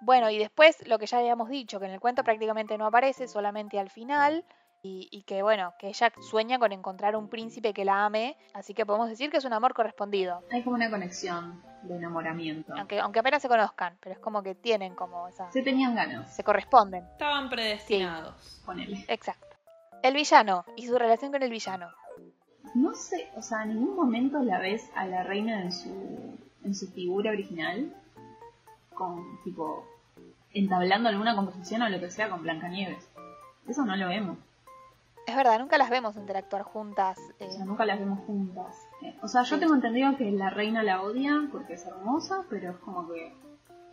Bueno, 0.00 0.30
y 0.30 0.38
después 0.38 0.86
lo 0.88 0.98
que 0.98 1.06
ya 1.06 1.18
habíamos 1.18 1.48
dicho, 1.48 1.78
que 1.78 1.86
en 1.86 1.92
el 1.92 2.00
cuento 2.00 2.24
prácticamente 2.24 2.76
no 2.78 2.86
aparece, 2.86 3.28
solamente 3.28 3.78
al 3.78 3.90
final. 3.90 4.44
Y, 4.82 5.08
y 5.12 5.24
que 5.24 5.42
bueno, 5.42 5.74
que 5.78 5.88
ella 5.88 6.10
sueña 6.22 6.58
con 6.58 6.72
encontrar 6.72 7.14
un 7.14 7.28
príncipe 7.28 7.74
que 7.74 7.84
la 7.84 8.06
ame, 8.06 8.38
así 8.54 8.72
que 8.72 8.86
podemos 8.86 9.10
decir 9.10 9.30
que 9.30 9.36
es 9.36 9.44
un 9.44 9.52
amor 9.52 9.74
correspondido, 9.74 10.42
Hay 10.50 10.62
como 10.64 10.76
una 10.76 10.88
conexión 10.88 11.62
de 11.82 11.96
enamoramiento. 11.96 12.72
aunque, 12.74 12.98
aunque 12.98 13.18
apenas 13.18 13.42
se 13.42 13.48
conozcan, 13.48 13.98
pero 14.00 14.14
es 14.14 14.18
como 14.20 14.42
que 14.42 14.54
tienen 14.54 14.94
como 14.94 15.28
esa... 15.28 15.50
Se 15.50 15.60
tenían 15.60 15.94
ganas, 15.94 16.34
se 16.34 16.42
corresponden, 16.44 17.04
Estaban 17.12 17.50
predestinados. 17.50 18.62
ponele. 18.64 19.04
exacto. 19.08 19.48
El 20.02 20.14
villano 20.14 20.64
y 20.76 20.86
su 20.86 20.96
relación 20.98 21.30
con 21.30 21.42
el 21.42 21.50
villano. 21.50 21.90
No 22.74 22.94
sé, 22.94 23.30
o 23.36 23.42
sea, 23.42 23.62
en 23.64 23.70
ningún 23.74 23.96
momento 23.96 24.38
la 24.42 24.58
ves 24.58 24.90
a 24.94 25.06
la 25.06 25.22
reina 25.24 25.62
en 25.62 25.72
su, 25.72 26.38
en 26.64 26.74
su 26.74 26.88
figura 26.92 27.30
original, 27.30 27.94
con 28.94 29.42
tipo 29.44 29.86
entablando 30.52 31.08
alguna 31.08 31.34
conversación 31.36 31.82
o 31.82 31.88
lo 31.88 32.00
que 32.00 32.10
sea 32.10 32.28
con 32.30 32.42
Blancanieves. 32.42 33.08
Eso 33.68 33.84
no 33.84 33.94
lo 33.96 34.08
vemos, 34.08 34.36
Es 35.26 35.36
verdad, 35.36 35.58
nunca 35.60 35.78
las 35.78 35.90
vemos 35.90 36.16
interactuar 36.16 36.62
juntas. 36.62 37.18
eh, 37.38 37.46
o 37.48 37.52
sea, 37.52 37.64
nunca 37.64 37.84
las 37.86 37.98
vemos 38.00 38.18
juntas. 38.26 38.76
Eh, 39.02 39.16
O 39.22 39.28
sea, 39.28 39.42
yo 39.42 39.58
tengo 39.60 39.74
entendido 39.74 40.16
que 40.16 40.30
la 40.32 40.50
reina 40.50 40.82
la 40.82 41.02
odia 41.02 41.48
porque 41.52 41.74
es 41.74 41.86
hermosa, 41.86 42.44
pero 42.50 42.70
es 42.70 42.76
como 42.78 43.08
que, 43.08 43.32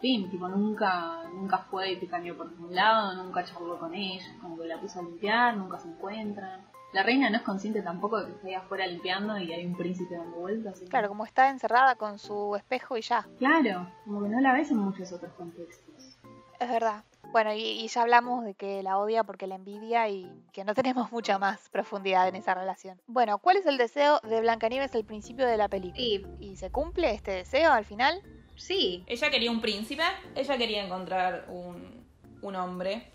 fin, 0.01 0.29
tipo, 0.31 0.47
nunca, 0.47 1.23
nunca 1.33 1.59
fue 1.59 1.91
y 1.93 1.97
picaneó 1.97 2.35
por 2.37 2.49
ningún 2.51 2.73
lado, 2.73 3.23
nunca 3.23 3.43
charló 3.43 3.77
con 3.79 3.93
ella, 3.93 4.25
como 4.41 4.57
que 4.57 4.65
la 4.67 4.79
puso 4.79 4.99
a 4.99 5.03
limpiar, 5.03 5.57
nunca 5.57 5.77
se 5.79 5.89
encuentran. 5.89 6.61
La 6.93 7.03
reina 7.03 7.29
no 7.29 7.37
es 7.37 7.43
consciente 7.43 7.81
tampoco 7.81 8.19
de 8.21 8.27
que 8.27 8.31
está 8.33 8.47
ahí 8.47 8.53
afuera 8.53 8.87
limpiando 8.87 9.37
y 9.37 9.51
hay 9.53 9.65
un 9.65 9.75
príncipe 9.75 10.15
dando 10.15 10.37
vueltas. 10.37 10.79
que- 10.79 10.85
Claro, 10.87 11.09
como 11.09 11.25
está 11.25 11.49
encerrada 11.49 11.95
con 11.95 12.17
su 12.17 12.55
espejo 12.55 12.97
y 12.97 13.01
ya. 13.01 13.27
Claro, 13.37 13.91
como 14.05 14.23
que 14.23 14.29
no 14.29 14.39
la 14.39 14.53
ves 14.53 14.71
en 14.71 14.77
muchos 14.77 15.11
otros 15.11 15.33
contextos. 15.33 16.17
Es 16.59 16.69
verdad. 16.69 17.03
Bueno, 17.33 17.53
y, 17.53 17.59
y 17.59 17.87
ya 17.89 18.03
hablamos 18.03 18.45
de 18.45 18.55
que 18.55 18.81
la 18.81 18.97
odia 18.97 19.23
porque 19.25 19.47
la 19.47 19.55
envidia 19.55 20.07
y 20.07 20.31
que 20.53 20.63
no 20.63 20.73
tenemos 20.95 21.11
mucha 21.11 21.37
más 21.37 21.69
profundidad 21.69 22.27
en 22.29 22.37
esa 22.37 22.53
relación. 22.55 22.99
Bueno, 23.05 23.37
¿cuál 23.39 23.57
es 23.57 23.65
el 23.65 23.77
deseo 23.77 24.21
de 24.21 24.39
Blancanieves 24.39 24.95
al 24.95 25.03
principio 25.03 25.45
de 25.45 25.57
la 25.57 25.67
película? 25.67 26.01
Y 26.01 26.25
¿Y 26.39 26.55
se 26.55 26.71
cumple 26.71 27.11
este 27.13 27.31
deseo 27.31 27.73
al 27.73 27.83
final? 27.85 28.21
sí, 28.55 29.03
Ella 29.07 29.29
quería 29.29 29.51
un 29.51 29.61
príncipe, 29.61 30.01
ella 30.35 30.57
quería 30.57 30.83
encontrar 30.85 31.45
un, 31.49 32.07
un 32.41 32.55
hombre. 32.55 33.11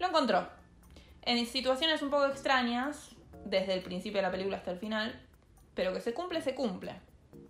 Lo 0.00 0.08
encontró. 0.08 0.48
En 1.26 1.44
situaciones 1.46 2.02
un 2.02 2.10
poco 2.10 2.26
extrañas, 2.26 3.14
desde 3.44 3.74
el 3.74 3.82
principio 3.82 4.18
de 4.18 4.22
la 4.22 4.30
película 4.30 4.56
hasta 4.56 4.70
el 4.70 4.78
final, 4.78 5.20
pero 5.74 5.92
que 5.92 6.00
se 6.00 6.14
cumple, 6.14 6.40
se 6.40 6.54
cumple. 6.54 7.00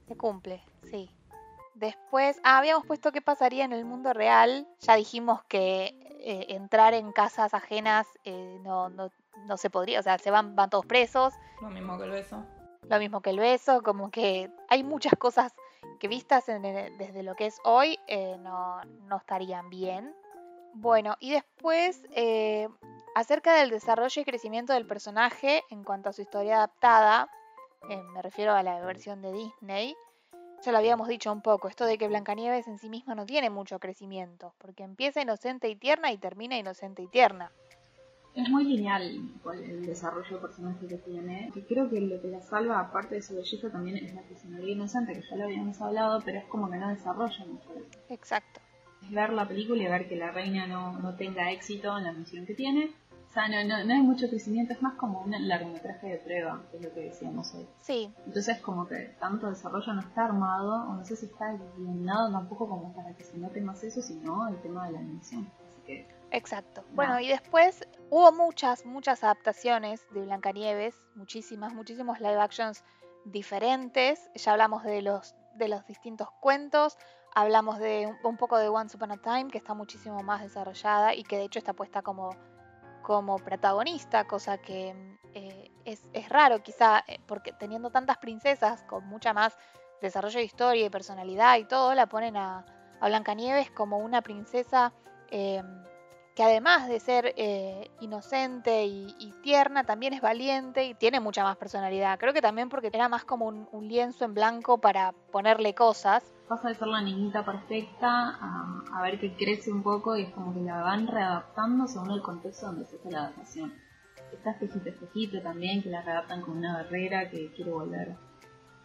Se 0.09 0.17
cumple, 0.17 0.63
sí. 0.91 1.11
Después, 1.75 2.41
ah, 2.43 2.59
habíamos 2.59 2.87
puesto 2.87 3.13
qué 3.13 3.21
pasaría 3.21 3.65
en 3.65 3.73
el 3.75 3.85
mundo 3.85 4.13
real. 4.15 4.67
Ya 4.81 4.97
dijimos 4.97 5.45
que 5.45 5.95
eh, 6.21 6.47
entrar 6.49 6.95
en 6.95 7.13
casas 7.13 7.53
ajenas 7.53 8.07
eh, 8.25 8.59
no, 8.63 8.89
no, 8.89 9.11
no 9.45 9.57
se 9.59 9.69
podría, 9.69 10.01
o 10.01 10.03
sea, 10.03 10.17
se 10.19 10.31
van, 10.31 10.57
van 10.57 10.71
todos 10.71 10.87
presos. 10.87 11.35
Lo 11.61 11.69
mismo 11.69 11.99
que 11.99 12.05
el 12.05 12.11
beso. 12.11 12.43
Lo 12.89 12.99
mismo 12.99 13.21
que 13.21 13.31
el 13.31 13.39
beso, 13.39 13.83
como 13.83 14.11
que 14.11 14.51
hay 14.69 14.85
muchas 14.85 15.13
cosas 15.19 15.53
que 16.01 16.09
vistas 16.09 16.49
en 16.49 16.65
el- 16.65 16.97
desde 16.97 17.23
lo 17.23 17.35
que 17.35 17.47
es 17.47 17.61
hoy 17.65 17.99
eh, 18.07 18.37
no, 18.41 18.83
no 19.07 19.19
estarían 19.19 19.69
bien. 19.69 20.15
Bueno, 20.73 21.17
y 21.21 21.33
después 21.33 22.03
acerca 23.17 23.55
del 23.55 23.71
desarrollo 23.71 24.21
y 24.21 24.25
crecimiento 24.27 24.75
del 24.75 24.87
personaje 24.87 25.65
en 25.71 25.85
cuanto 25.85 26.11
a 26.11 26.13
su 26.13 26.21
historia 26.21 26.57
adaptada, 26.57 27.31
eh, 27.89 28.03
me 28.13 28.21
refiero 28.21 28.53
a 28.53 28.63
la 28.63 28.79
versión 28.85 29.23
de 29.23 29.33
Disney, 29.33 29.97
ya 30.63 30.71
lo 30.71 30.77
habíamos 30.77 31.09
dicho 31.09 31.33
un 31.33 31.41
poco, 31.41 31.69
esto 31.69 31.87
de 31.87 31.97
que 31.97 32.09
Blancanieves 32.09 32.69
en 32.69 32.79
sí 32.79 32.91
misma 32.91 33.15
no 33.15 33.25
tiene 33.25 33.49
mucho 33.49 33.79
crecimiento, 33.79 34.53
porque 34.59 34.83
empieza 34.83 35.23
inocente 35.23 35.71
y 35.71 35.77
tierna 35.77 36.13
y 36.13 36.19
termina 36.19 36.59
inocente 36.59 37.03
y 37.03 37.07
tierna. 37.07 37.51
Es 38.35 38.51
muy 38.51 38.65
lineal 38.65 39.11
tipo, 39.33 39.51
el, 39.51 39.87
desarrollo 39.87 40.37
de 40.37 40.43
personaje 40.43 40.87
que 40.87 40.99
tiene. 40.99 41.51
Y 41.55 41.63
creo 41.63 41.89
que 41.89 41.99
lo 42.03 42.21
que 42.21 42.29
la 42.29 42.43
salva, 42.43 42.81
aparte 42.81 43.15
de 43.15 43.23
su 43.23 43.35
belleza, 43.35 43.71
también 43.71 43.97
es 43.97 44.15
la 44.15 44.21
personalidad 44.21 44.69
inocente, 44.69 45.15
que 45.15 45.23
ya 45.23 45.37
lo 45.37 45.45
habíamos 45.45 45.81
hablado, 45.81 46.21
pero 46.23 46.41
es 46.41 46.45
como 46.45 46.71
que 46.71 46.77
no 46.77 46.91
desarrolla 46.91 47.47
mucho. 47.47 47.71
Exacto. 48.11 48.61
Es 49.03 49.11
ver 49.11 49.33
la 49.33 49.49
película 49.49 49.83
y 49.83 49.87
ver 49.87 50.07
que 50.07 50.17
la 50.17 50.33
reina 50.33 50.67
no, 50.67 50.99
no 50.99 51.15
tenga 51.15 51.51
éxito 51.51 51.97
en 51.97 52.05
la 52.05 52.13
misión 52.13 52.45
que 52.45 52.55
tiene. 52.55 52.91
Sea, 53.37 53.49
no, 53.49 53.63
no, 53.69 53.85
no 53.85 53.93
hay 53.93 54.01
mucho 54.01 54.31
crecimiento, 54.31 54.73
es 54.73 54.81
más 54.81 54.95
como 54.95 55.21
un 55.21 55.47
largometraje 55.47 56.07
de 56.07 56.17
prueba, 56.17 56.63
que 56.71 56.79
es 56.79 56.83
lo 56.85 56.95
que 56.95 57.01
decíamos 57.01 57.55
hoy. 57.55 57.69
Sí, 57.83 58.11
Entonces 58.25 58.63
como 58.63 58.89
que 58.89 59.15
tanto 59.21 59.51
desarrollo 59.51 59.93
no 59.93 60.01
está 60.01 60.25
armado, 60.25 60.89
o 60.89 60.95
no 60.95 61.05
sé 61.05 61.17
si 61.17 61.27
está 61.27 61.53
guionado 61.77 62.33
tampoco 62.33 62.67
como 62.67 62.95
para 62.95 63.15
que 63.15 63.25
se 63.25 63.37
note 63.37 63.61
más 63.61 63.85
eso, 63.85 64.01
sino 64.01 64.49
el 64.49 64.57
tema 64.63 64.87
de 64.87 64.93
la 64.93 65.01
animación. 65.01 65.51
Así 65.69 65.83
que 65.83 66.09
Exacto. 66.31 66.83
No. 66.89 66.97
Bueno, 66.97 67.21
y 67.21 67.29
después 67.29 67.87
hubo 68.09 68.33
muchas, 68.33 68.87
muchas 68.87 69.23
adaptaciones 69.23 70.07
de 70.13 70.23
Blancanieves, 70.23 70.95
muchísimas, 71.15 71.75
muchísimos 71.75 72.21
live 72.21 72.41
actions 72.41 72.85
diferentes. 73.27 74.31
Ya 74.35 74.53
hablamos 74.53 74.83
de 74.83 75.03
los, 75.03 75.35
de 75.57 75.69
los 75.69 75.87
distintos 75.87 76.31
cuentos, 76.41 76.97
hablamos 77.35 77.81
de 77.81 78.07
un, 78.07 78.17
un 78.27 78.39
poco 78.39 78.57
de 78.57 78.71
Once 78.71 78.97
Upon 78.97 79.13
a 79.13 79.19
Time, 79.19 79.51
que 79.51 79.59
está 79.59 79.75
muchísimo 79.75 80.23
más 80.23 80.41
desarrollada 80.41 81.15
y 81.15 81.23
que 81.23 81.37
de 81.37 81.45
hecho 81.45 81.59
está 81.59 81.75
puesta 81.75 82.01
como, 82.01 82.31
como 83.07 83.37
protagonista, 83.39 84.25
cosa 84.25 84.59
que 84.59 84.93
eh, 85.33 85.71
es, 85.85 86.03
es 86.13 86.29
raro 86.29 86.61
quizá, 86.65 87.05
eh, 87.07 87.21
porque 87.29 87.53
teniendo 87.53 87.91
tantas 87.91 88.19
princesas 88.19 88.83
con 88.83 89.07
mucha 89.07 89.33
más 89.33 89.57
desarrollo 90.03 90.41
de 90.41 90.45
historia 90.45 90.87
y 90.87 90.91
personalidad 90.91 91.57
y 91.59 91.67
todo, 91.67 91.95
la 91.95 92.09
ponen 92.09 92.37
a, 92.37 92.67
a 93.01 93.07
Blancanieves 93.07 93.71
como 93.71 93.99
una 93.99 94.23
princesa... 94.23 94.93
em, 95.31 95.65
que 96.37 96.45
además 96.45 96.87
de 96.87 97.01
ser 97.01 97.33
eh, 97.39 97.91
inocente 98.01 98.85
y, 98.85 99.17
y 99.19 99.33
tierna, 99.43 99.85
también 99.85 100.13
es 100.13 100.21
valiente 100.21 100.85
y 100.85 100.95
tiene 100.95 101.19
mucha 101.19 101.43
más 101.43 101.57
personalidad. 101.57 102.19
Creo 102.19 102.35
que 102.35 102.43
también 102.43 102.69
porque 102.69 102.91
era 102.93 103.09
más 103.09 103.25
como 103.25 103.47
un, 103.47 103.67
un 103.73 103.89
lienzo 103.89 104.27
en 104.27 104.35
blanco 104.35 104.77
para 104.79 105.13
ponerle 105.33 105.75
cosas. 105.75 106.23
Pasa 106.47 106.69
de 106.69 106.75
ser 106.75 106.89
la 106.89 107.01
niñita 107.01 107.43
perfecta 107.45 108.37
a, 108.39 108.83
a 108.93 109.03
ver 109.03 109.19
que 109.19 109.35
crece 109.35 109.73
un 109.73 109.83
poco 109.83 110.15
y 110.17 110.25
es 110.25 110.31
como 110.35 110.53
que 110.53 110.61
la 110.61 110.83
van 110.83 111.07
readaptando 111.07 111.89
según 111.89 112.11
el 112.13 112.21
contexto 112.23 112.67
donde 112.67 112.85
se 112.85 112.97
hace 112.97 113.11
la 113.11 113.21
adaptación. 113.21 113.73
Está 114.31 114.51
espejito 114.51 114.91
espejito 114.91 115.41
también, 115.41 115.83
que 115.83 115.89
la 115.89 116.03
readaptan 116.03 116.43
con 116.43 116.59
una 116.59 116.83
guerrera 116.83 117.31
que 117.31 117.51
quiere 117.53 117.71
volver 117.73 118.15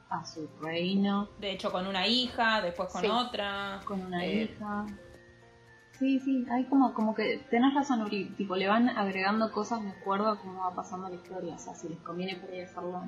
a 0.09 0.23
su 0.25 0.49
reino 0.61 1.29
De 1.39 1.51
hecho, 1.51 1.71
con 1.71 1.85
una 1.87 2.07
hija, 2.07 2.61
después 2.61 2.89
con 2.93 3.01
Sí. 3.01 3.07
otra. 3.09 3.81
con 3.85 4.01
una 4.01 4.23
Eh, 4.25 4.43
hija. 4.43 4.85
Sí, 6.01 6.19
sí, 6.19 6.47
hay 6.49 6.63
como, 6.65 6.95
como 6.95 7.13
que 7.13 7.45
tenés 7.51 7.75
razón, 7.75 8.01
Uri, 8.01 8.25
tipo 8.35 8.55
le 8.55 8.67
van 8.67 8.89
agregando 8.89 9.51
cosas 9.51 9.83
de 9.83 9.91
acuerdo 9.91 10.29
a 10.29 10.39
cómo 10.39 10.63
va 10.63 10.73
pasando 10.73 11.07
la 11.07 11.13
historia, 11.13 11.53
o 11.53 11.59
sea, 11.59 11.75
si 11.75 11.89
les 11.89 11.99
conviene 11.99 12.37
por 12.37 12.49
ahí 12.49 12.61
hacerlo 12.61 12.99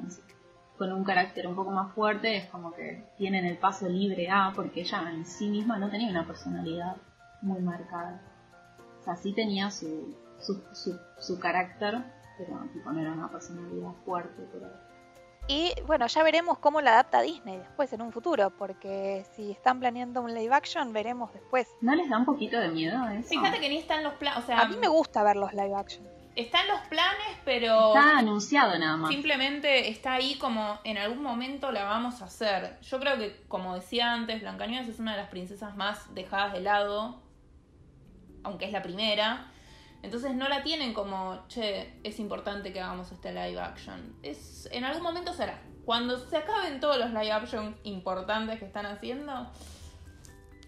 con 0.78 0.94
un 0.94 1.04
carácter 1.04 1.48
un 1.48 1.56
poco 1.56 1.72
más 1.72 1.92
fuerte, 1.94 2.38
es 2.38 2.46
como 2.52 2.72
que 2.72 3.04
tienen 3.18 3.46
el 3.46 3.58
paso 3.58 3.90
libre 3.90 4.30
a, 4.30 4.52
porque 4.54 4.82
ella 4.82 5.12
en 5.12 5.26
sí 5.26 5.50
misma 5.50 5.80
no 5.80 5.90
tenía 5.90 6.12
una 6.12 6.28
personalidad 6.28 6.98
muy 7.42 7.62
marcada. 7.62 8.22
O 9.00 9.04
sea, 9.04 9.16
sí 9.16 9.34
tenía 9.34 9.72
su, 9.72 10.16
su, 10.38 10.62
su, 10.74 10.96
su 11.18 11.40
carácter, 11.40 11.98
pero 12.38 12.60
tipo 12.74 12.92
no 12.92 13.00
era 13.00 13.14
una 13.14 13.28
personalidad 13.28 13.94
fuerte, 14.06 14.48
pero 14.54 14.68
Y 15.48 15.74
bueno, 15.86 16.08
ya 16.08 16.24
veremos 16.24 16.58
cómo 16.60 16.80
la 16.80 16.92
adapta 16.94 17.22
Disney 17.22 17.58
después 17.58 17.92
en 17.92 18.02
un 18.02 18.12
futuro, 18.14 18.50
porque 18.52 19.26
si 19.36 19.52
están 19.52 19.80
planeando 19.80 20.22
un 20.22 20.34
live 20.34 20.54
action, 20.54 20.94
veremos 20.94 21.34
después. 21.34 21.68
¿no 21.82 21.94
les 21.96 22.10
da 22.10 22.18
un 22.18 22.26
poquito 22.26 22.58
de 22.60 22.70
miedo 22.70 23.06
eso? 23.10 23.28
Fíjate 23.30 23.60
que 23.60 23.68
ni 23.70 23.78
están 23.78 24.04
los 24.04 24.14
planes, 24.14 24.44
o 24.44 24.46
sea, 24.48 24.60
A 24.60 24.68
mí 24.68 24.78
me 24.78 24.88
gusta 24.88 25.22
ver 25.22 25.36
los 25.36 25.52
live 25.54 25.76
action. 25.76 26.08
están 26.36 26.66
los 26.70 26.80
planes, 26.88 27.38
pero 27.44 27.90
Está 27.90 28.18
anunciado 28.20 28.80
nada 28.80 28.96
más. 28.96 29.10
simplemente 29.12 29.90
está 29.90 30.14
ahí 30.14 30.36
como 30.38 30.80
en 30.86 30.98
algún 30.98 31.22
momento 31.22 31.74
la 31.74 31.84
vamos 31.84 32.22
a 32.22 32.26
hacer. 32.26 32.80
Yo 32.82 33.00
creo 33.02 33.18
que, 33.18 33.44
como 33.50 33.76
decía 33.76 34.14
antes, 34.14 34.42
Blancanieves 34.42 34.88
es 34.88 35.00
una 35.00 35.12
de 35.12 35.18
las 35.18 35.30
princesas 35.30 35.76
más 35.76 36.14
dejadas 36.16 36.54
de 36.54 36.62
lado, 36.62 37.22
aunque 38.44 38.64
es 38.66 38.72
la 38.72 38.82
primera. 38.82 39.50
Entonces 40.04 40.36
no 40.36 40.50
la 40.50 40.64
tienen 40.64 40.94
como, 40.94 41.48
che, 41.48 41.98
es 42.04 42.20
importante 42.20 42.74
que 42.74 42.82
hagamos 42.82 43.12
este 43.12 43.32
live 43.32 43.60
action. 43.60 44.16
Es, 44.22 44.68
en 44.72 44.84
algún 44.84 45.02
momento 45.02 45.34
será. 45.34 45.60
Cuando 45.86 46.20
se 46.30 46.38
acaben 46.38 46.82
todos 46.82 46.98
los 46.98 47.10
live 47.12 47.32
action 47.32 47.78
importantes 47.84 48.60
que 48.60 48.66
están 48.66 48.86
haciendo, 48.86 49.50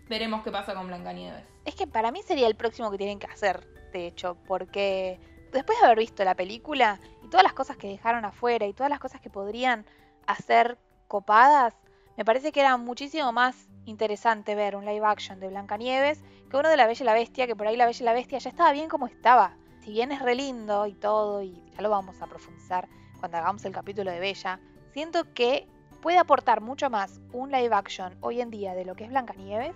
veremos 0.07 0.41
qué 0.41 0.51
pasa 0.51 0.73
con 0.73 0.87
Blancanieves. 0.87 1.43
Es 1.65 1.75
que 1.75 1.85
para 1.85 2.11
mí 2.11 2.21
sería 2.23 2.47
el 2.47 2.55
próximo 2.55 2.89
que 2.89 2.97
tienen 2.97 3.19
que 3.19 3.27
hacer, 3.27 3.67
de 3.91 4.07
hecho, 4.07 4.37
porque 4.47 5.19
después 5.51 5.77
de 5.79 5.85
haber 5.85 5.99
visto 5.99 6.23
la 6.23 6.35
película 6.35 7.01
y 7.21 7.27
todas 7.27 7.43
las 7.43 7.53
cosas 7.53 7.75
que 7.75 7.89
dejaron 7.89 8.23
afuera 8.23 8.65
y 8.67 8.73
todas 8.73 8.89
las 8.89 8.99
cosas 8.99 9.19
que 9.19 9.29
podrían 9.29 9.85
hacer 10.27 10.77
copadas, 11.09 11.75
me 12.15 12.23
parece 12.23 12.53
que 12.53 12.61
era 12.61 12.77
muchísimo 12.77 13.33
más 13.33 13.67
interesante 13.85 14.55
ver 14.55 14.75
un 14.75 14.85
live 14.85 15.05
action 15.05 15.39
de 15.39 15.49
Blancanieves 15.49 16.23
que 16.49 16.57
uno 16.57 16.69
de 16.69 16.77
La 16.77 16.87
Bella 16.87 17.03
y 17.03 17.05
la 17.05 17.13
Bestia, 17.13 17.47
que 17.47 17.55
por 17.55 17.67
ahí 17.67 17.77
La 17.77 17.85
Bella 17.85 18.01
y 18.01 18.05
la 18.05 18.13
Bestia 18.13 18.39
ya 18.39 18.49
estaba 18.49 18.71
bien 18.71 18.89
como 18.89 19.07
estaba. 19.07 19.55
Si 19.81 19.91
bien 19.91 20.11
es 20.11 20.21
re 20.21 20.35
lindo 20.35 20.87
y 20.87 20.93
todo, 20.93 21.41
y 21.41 21.61
ya 21.75 21.81
lo 21.81 21.89
vamos 21.89 22.21
a 22.21 22.27
profundizar 22.27 22.87
cuando 23.19 23.37
hagamos 23.37 23.63
el 23.65 23.71
capítulo 23.71 24.11
de 24.11 24.19
Bella, 24.19 24.59
siento 24.91 25.33
que 25.33 25.67
puede 26.01 26.17
aportar 26.17 26.61
mucho 26.61 26.89
más 26.89 27.21
un 27.31 27.51
live 27.51 27.73
action 27.73 28.17
hoy 28.21 28.41
en 28.41 28.51
día 28.51 28.73
de 28.73 28.85
lo 28.85 28.95
que 28.95 29.05
es 29.05 29.09
Blancanieves 29.09 29.75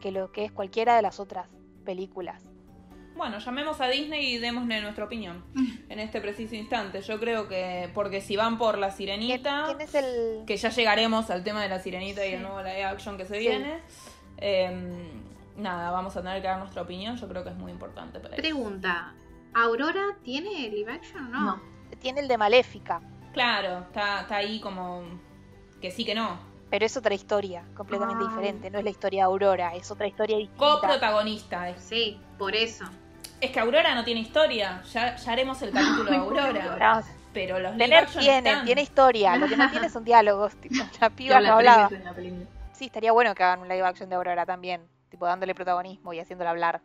que 0.00 0.12
lo 0.12 0.30
que 0.32 0.44
es 0.44 0.52
cualquiera 0.52 0.96
de 0.96 1.02
las 1.02 1.20
otras 1.20 1.48
películas. 1.84 2.44
Bueno, 3.16 3.38
llamemos 3.38 3.80
a 3.80 3.88
Disney 3.88 4.34
y 4.34 4.38
démosle 4.38 4.80
nuestra 4.82 5.04
opinión 5.06 5.42
en 5.88 5.98
este 5.98 6.20
preciso 6.20 6.54
instante. 6.54 7.00
Yo 7.00 7.18
creo 7.18 7.48
que, 7.48 7.90
porque 7.94 8.20
si 8.20 8.36
van 8.36 8.58
por 8.58 8.76
la 8.78 8.88
¿Quién, 8.88 8.96
sirenita, 9.20 9.64
quién 9.66 9.80
es 9.80 9.94
el...? 9.94 10.44
que 10.46 10.56
ya 10.56 10.68
llegaremos 10.68 11.30
al 11.30 11.42
tema 11.42 11.62
de 11.62 11.68
la 11.70 11.78
sirenita 11.80 12.26
y 12.26 12.34
el 12.34 12.42
nuevo 12.42 12.58
live 12.58 12.84
action 12.84 13.16
que 13.16 13.24
se 13.24 13.34
Sí. 13.34 13.40
viene, 13.40 13.80
eh, 14.38 15.10
nada, 15.56 15.90
vamos 15.90 16.14
a 16.16 16.20
tener 16.22 16.42
que 16.42 16.48
dar 16.48 16.58
nuestra 16.58 16.82
opinión. 16.82 17.16
Yo 17.16 17.26
creo 17.28 17.42
que 17.42 17.50
es 17.50 17.56
muy 17.56 17.72
importante 17.72 18.20
para. 18.20 18.36
Pregunta, 18.36 19.14
¿Aurora 19.54 20.16
tiene 20.22 20.68
live 20.68 20.92
action 20.92 21.24
o 21.26 21.28
no? 21.28 21.40
No. 21.56 21.62
Tiene 22.00 22.20
el 22.20 22.28
de 22.28 22.36
Maléfica, 22.36 23.00
Claro, 23.32 23.78
está, 23.80 24.22
está 24.22 24.36
ahí 24.36 24.60
como 24.60 25.02
que 25.80 25.90
sí 25.90 26.04
que 26.04 26.14
no. 26.14 26.38
pero 26.70 26.84
es 26.84 26.96
otra 26.96 27.14
historia, 27.14 27.64
completamente 27.74 28.24
Ay. 28.24 28.28
diferente. 28.30 28.70
No 28.70 28.78
es 28.78 28.84
la 28.84 28.90
historia 28.90 29.20
de 29.20 29.24
Aurora, 29.24 29.74
es 29.74 29.90
otra 29.90 30.06
historia 30.06 30.36
distinta. 30.36 30.58
Coprotagonista. 30.58 31.74
Sí, 31.78 32.18
por 32.38 32.54
eso. 32.54 32.84
Es 33.40 33.50
que 33.50 33.60
Aurora 33.60 33.94
no 33.94 34.04
tiene 34.04 34.20
historia. 34.20 34.82
Ya, 34.92 35.16
ya 35.16 35.32
haremos 35.32 35.60
el 35.62 35.70
capítulo 35.72 36.10
de 36.10 36.16
Aurora. 36.16 37.04
Pero 37.32 37.58
los 37.58 37.72
live 37.72 37.84
tener 37.84 38.04
action 38.04 38.24
tiene, 38.24 38.50
están. 38.50 38.64
tiene 38.64 38.82
historia. 38.82 39.36
Lo 39.36 39.46
que 39.46 39.56
no 39.56 39.70
tiene 39.70 39.90
son 39.90 40.04
diálogos. 40.04 40.56
Tipo, 40.60 40.74
la 41.00 41.08
Que 41.08 41.14
piba 41.14 41.40
no 41.40 41.54
hablaba. 41.54 41.90
Sí, 42.72 42.86
estaría 42.86 43.12
bueno 43.12 43.34
que 43.34 43.42
hagan 43.42 43.60
un 43.60 43.68
live 43.68 43.82
action 43.82 44.08
de 44.08 44.16
Aurora 44.16 44.46
también. 44.46 44.88
Tipo, 45.10 45.26
dándole 45.26 45.54
protagonismo 45.54 46.12
y 46.12 46.20
haciéndola 46.20 46.50
hablar. 46.50 46.80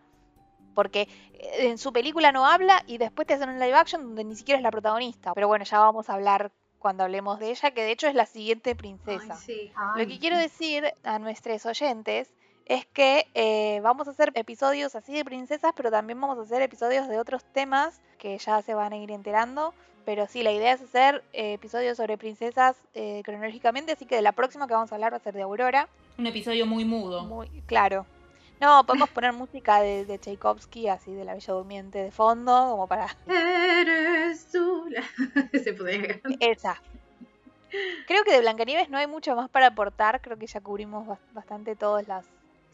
Porque 0.75 1.07
eh, 1.33 1.69
en 1.69 1.77
su 1.77 1.93
película 1.93 2.31
no 2.31 2.45
habla 2.45 2.83
y 2.85 2.97
después 2.97 3.27
te 3.27 3.33
hacen 3.33 3.49
un 3.49 3.59
live 3.59 3.75
action 3.75 4.01
donde 4.01 4.23
ni 4.25 4.35
siquiera 4.35 4.57
es 4.57 4.63
la 4.63 4.71
protagonista. 4.71 5.33
Pero 5.33 5.47
bueno, 5.47 5.63
ya 5.63 5.79
vamos 5.79 6.09
a 6.09 6.13
hablar 6.15 6.51
cuando 6.79 7.03
hablemos 7.03 7.39
de 7.39 7.51
ella, 7.51 7.71
que 7.71 7.83
de 7.83 7.91
hecho 7.91 8.07
es 8.07 8.15
la 8.15 8.25
siguiente 8.25 8.75
princesa. 8.75 9.35
Ay, 9.35 9.39
sí. 9.45 9.71
Lo 9.95 10.07
que 10.07 10.19
quiero 10.19 10.37
decir 10.37 10.91
a 11.03 11.19
nuestros 11.19 11.65
oyentes 11.65 12.33
es 12.65 12.85
que 12.87 13.27
eh, 13.33 13.79
vamos 13.81 14.07
a 14.07 14.11
hacer 14.11 14.31
episodios 14.35 14.95
así 14.95 15.13
de 15.13 15.25
princesas, 15.25 15.71
pero 15.75 15.91
también 15.91 16.19
vamos 16.21 16.37
a 16.39 16.41
hacer 16.43 16.61
episodios 16.61 17.07
de 17.07 17.19
otros 17.19 17.43
temas 17.43 17.99
que 18.17 18.37
ya 18.37 18.61
se 18.61 18.73
van 18.73 18.93
a 18.93 18.97
ir 18.97 19.11
enterando. 19.11 19.73
Pero 20.05 20.25
sí, 20.27 20.41
la 20.41 20.51
idea 20.51 20.73
es 20.73 20.81
hacer 20.81 21.23
eh, 21.31 21.53
episodios 21.53 21.97
sobre 21.97 22.17
princesas 22.17 22.75
eh, 22.95 23.21
cronológicamente, 23.23 23.91
así 23.91 24.05
que 24.05 24.15
de 24.15 24.23
la 24.23 24.31
próxima 24.31 24.67
que 24.67 24.73
vamos 24.73 24.91
a 24.91 24.95
hablar 24.95 25.13
va 25.13 25.17
a 25.17 25.21
ser 25.21 25.35
de 25.35 25.43
Aurora. 25.43 25.87
Un 26.17 26.25
episodio 26.27 26.65
muy 26.65 26.85
mudo. 26.85 27.23
Muy 27.25 27.47
claro. 27.67 28.05
No, 28.59 28.83
podemos 28.85 29.09
poner 29.09 29.33
música 29.33 29.81
de, 29.81 30.05
de 30.05 30.19
Tchaikovsky, 30.19 30.87
así 30.87 31.13
de 31.13 31.25
la 31.25 31.33
Bella 31.33 31.53
Durmiente 31.53 31.97
de 32.03 32.11
fondo, 32.11 32.51
como 32.71 32.87
para 32.87 33.07
Eres 33.27 34.47
tú 34.51 34.85
la... 34.89 35.03
Se 35.63 35.73
podría 35.73 36.19
esa. 36.39 36.81
Creo 38.07 38.23
que 38.23 38.33
de 38.33 38.41
Blancanieves 38.41 38.89
no 38.89 38.97
hay 38.97 39.07
mucho 39.07 39.35
más 39.35 39.49
para 39.49 39.67
aportar, 39.67 40.21
creo 40.21 40.37
que 40.37 40.45
ya 40.47 40.59
cubrimos 40.61 41.07
bas- 41.07 41.19
bastante 41.33 41.75
todas 41.75 42.07
las, 42.07 42.25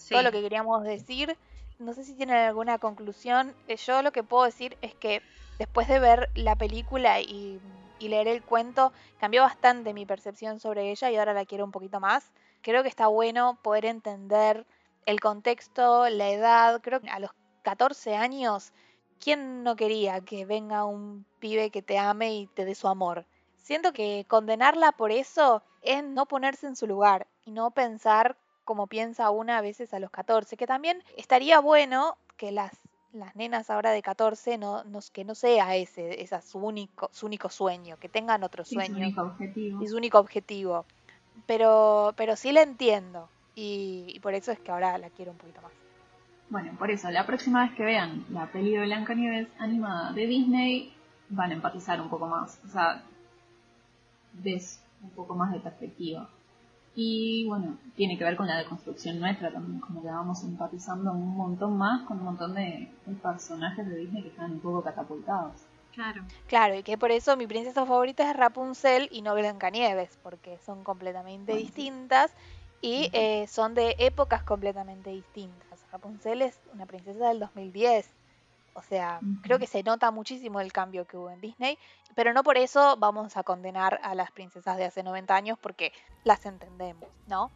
Todo 0.09 0.21
lo 0.21 0.31
que 0.31 0.41
queríamos 0.41 0.83
decir. 0.83 1.37
No 1.79 1.93
sé 1.93 2.03
si 2.03 2.15
tienen 2.15 2.37
alguna 2.37 2.79
conclusión. 2.79 3.55
Eh, 3.67 3.77
Yo 3.77 4.01
lo 4.01 4.11
que 4.11 4.23
puedo 4.23 4.45
decir 4.45 4.77
es 4.81 4.95
que 4.95 5.21
después 5.59 5.87
de 5.87 5.99
ver 5.99 6.29
la 6.35 6.55
película 6.55 7.21
y, 7.21 7.61
y 7.99 8.07
leer 8.09 8.27
el 8.27 8.43
cuento, 8.43 8.93
cambió 9.17 9.43
bastante 9.43 9.93
mi 9.93 10.05
percepción 10.05 10.59
sobre 10.59 10.91
ella 10.91 11.11
y 11.11 11.17
ahora 11.17 11.33
la 11.33 11.45
quiero 11.45 11.65
un 11.65 11.71
poquito 11.71 11.99
más. 11.99 12.31
Creo 12.61 12.83
que 12.83 12.89
está 12.89 13.07
bueno 13.07 13.59
poder 13.61 13.85
entender 13.85 14.65
el 15.05 15.19
contexto, 15.19 16.09
la 16.09 16.29
edad. 16.29 16.81
Creo 16.81 16.99
que 17.01 17.09
a 17.09 17.19
los 17.19 17.31
14 17.63 18.15
años, 18.15 18.73
¿quién 19.19 19.63
no 19.63 19.75
quería 19.75 20.21
que 20.21 20.45
venga 20.45 20.85
un 20.85 21.25
pibe 21.39 21.69
que 21.71 21.81
te 21.81 21.97
ame 21.99 22.35
y 22.35 22.47
te 22.47 22.65
dé 22.65 22.75
su 22.75 22.87
amor? 22.87 23.25
Siento 23.55 23.93
que 23.93 24.25
condenarla 24.27 24.91
por 24.93 25.11
eso 25.11 25.63
es 25.81 26.03
no 26.03 26.25
ponerse 26.25 26.67
en 26.67 26.75
su 26.75 26.87
lugar 26.87 27.27
y 27.45 27.51
no 27.51 27.71
pensar 27.71 28.37
como 28.67 28.85
piensa 28.87 29.31
una 29.31 29.57
a 29.57 29.61
veces 29.61 29.93
a 29.95 29.99
los 29.99 30.11
14, 30.11 30.57
que 30.57 30.67
también 30.67 31.01
estaría 31.17 31.59
bueno 31.61 32.17
que 32.37 32.51
las, 32.51 32.71
las 33.13 33.35
nenas 33.35 33.69
ahora 33.71 33.91
de 33.91 34.03
14 34.03 34.57
no, 34.59 34.83
no- 34.83 34.99
que 35.13 35.23
no 35.25 35.33
sea 35.35 35.75
ese, 35.75 36.21
esa 36.21 36.41
su 36.41 36.59
único, 36.59 37.09
su 37.13 37.25
único 37.25 37.49
sueño, 37.49 37.97
que 37.99 38.09
tengan 38.09 38.43
otro 38.43 38.63
Sí, 38.63 38.69
su 38.71 38.75
sueño 38.75 38.97
único 39.07 39.21
objetivo. 39.21 39.83
y 39.83 39.87
su 39.87 39.97
único 39.97 40.19
objetivo. 40.19 40.85
Pero, 41.47 42.13
pero 42.17 42.35
sí 42.35 42.51
la 42.51 42.61
entiendo 42.61 43.29
y, 43.55 44.05
y 44.15 44.19
por 44.19 44.33
eso 44.35 44.51
es 44.51 44.59
que 44.59 44.71
ahora 44.71 44.97
la 44.97 45.09
quiero 45.09 45.31
un 45.31 45.37
poquito 45.37 45.61
más. 45.61 45.71
Bueno, 46.49 46.71
por 46.79 46.91
eso, 46.91 47.09
la 47.11 47.25
próxima 47.25 47.63
vez 47.65 47.75
que 47.75 47.83
vean 47.85 48.25
la 48.31 48.47
peli 48.51 48.71
de 48.75 48.85
Blancanieves 48.85 49.47
animada 49.59 50.11
de 50.13 50.27
Disney, 50.27 50.93
van 51.29 51.51
a 51.51 51.55
empatizar 51.55 51.99
un 52.01 52.09
poco 52.09 52.27
más. 52.27 52.59
O 52.65 52.69
sea, 52.69 53.03
ves 54.33 54.79
un 55.01 55.09
poco 55.11 55.35
más 55.35 55.51
de 55.51 55.59
perspectiva. 55.59 56.29
Y 56.99 57.45
bueno, 57.45 57.77
tiene 57.95 58.17
que 58.17 58.23
ver 58.23 58.35
con 58.35 58.47
la 58.47 58.57
deconstrucción 58.57 59.19
nuestra 59.19 59.51
también, 59.51 59.79
como 59.79 60.01
que 60.01 60.07
vamos 60.07 60.43
empatizando 60.43 61.11
un 61.11 61.37
montón 61.37 61.77
más 61.77 62.01
con 62.07 62.17
un 62.17 62.25
montón 62.25 62.55
de, 62.55 62.91
de 63.05 63.13
personajes 63.21 63.87
de 63.87 63.97
Disney 63.97 64.23
que 64.23 64.29
están 64.29 64.53
un 64.53 64.59
poco 64.59 64.81
catapultados. 64.81 65.53
Claro. 65.93 66.23
Claro, 66.47 66.73
y 66.75 66.81
que 66.81 66.97
por 66.97 67.11
eso 67.11 67.37
mi 67.37 67.45
princesa 67.45 67.85
favorita 67.85 68.27
es 68.29 68.35
Rapunzel 68.35 69.09
y 69.11 69.21
no 69.21 69.35
Blancanieves, 69.35 70.17
porque 70.23 70.57
son 70.65 70.83
completamente 70.83 71.51
Bueno, 71.51 71.67
sí. 71.67 71.73
distintas 71.73 72.33
y 72.81 73.09
eh, 73.13 73.45
son 73.47 73.75
de 73.75 73.95
épocas 73.99 74.41
completamente 74.41 75.11
distintas. 75.11 75.85
Rapunzel 75.91 76.41
es 76.41 76.59
una 76.73 76.87
princesa 76.87 77.27
del 77.29 77.39
2010, 77.39 78.09
o 78.77 78.81
sea, 78.83 79.19
creo 79.41 79.57
que 79.57 79.65
se 79.65 79.81
nota 79.81 80.11
muchísimo 80.11 80.61
el 80.61 80.71
cambio 80.71 81.05
que 81.07 81.17
hubo 81.17 81.31
en 81.31 81.41
Disney, 81.41 81.79
pero 82.13 82.31
no 82.31 82.43
por 82.43 82.57
eso 82.57 82.95
vamos 82.97 83.35
a 83.35 83.41
condenar 83.43 83.99
a 84.03 84.13
las 84.13 84.31
princesas 84.31 84.77
de 84.77 84.85
hace 84.85 85.01
90 85.01 85.35
años 85.35 85.57
porque 85.59 85.91
las 86.23 86.45
entendemos, 86.45 87.09
¿no? 87.27 87.49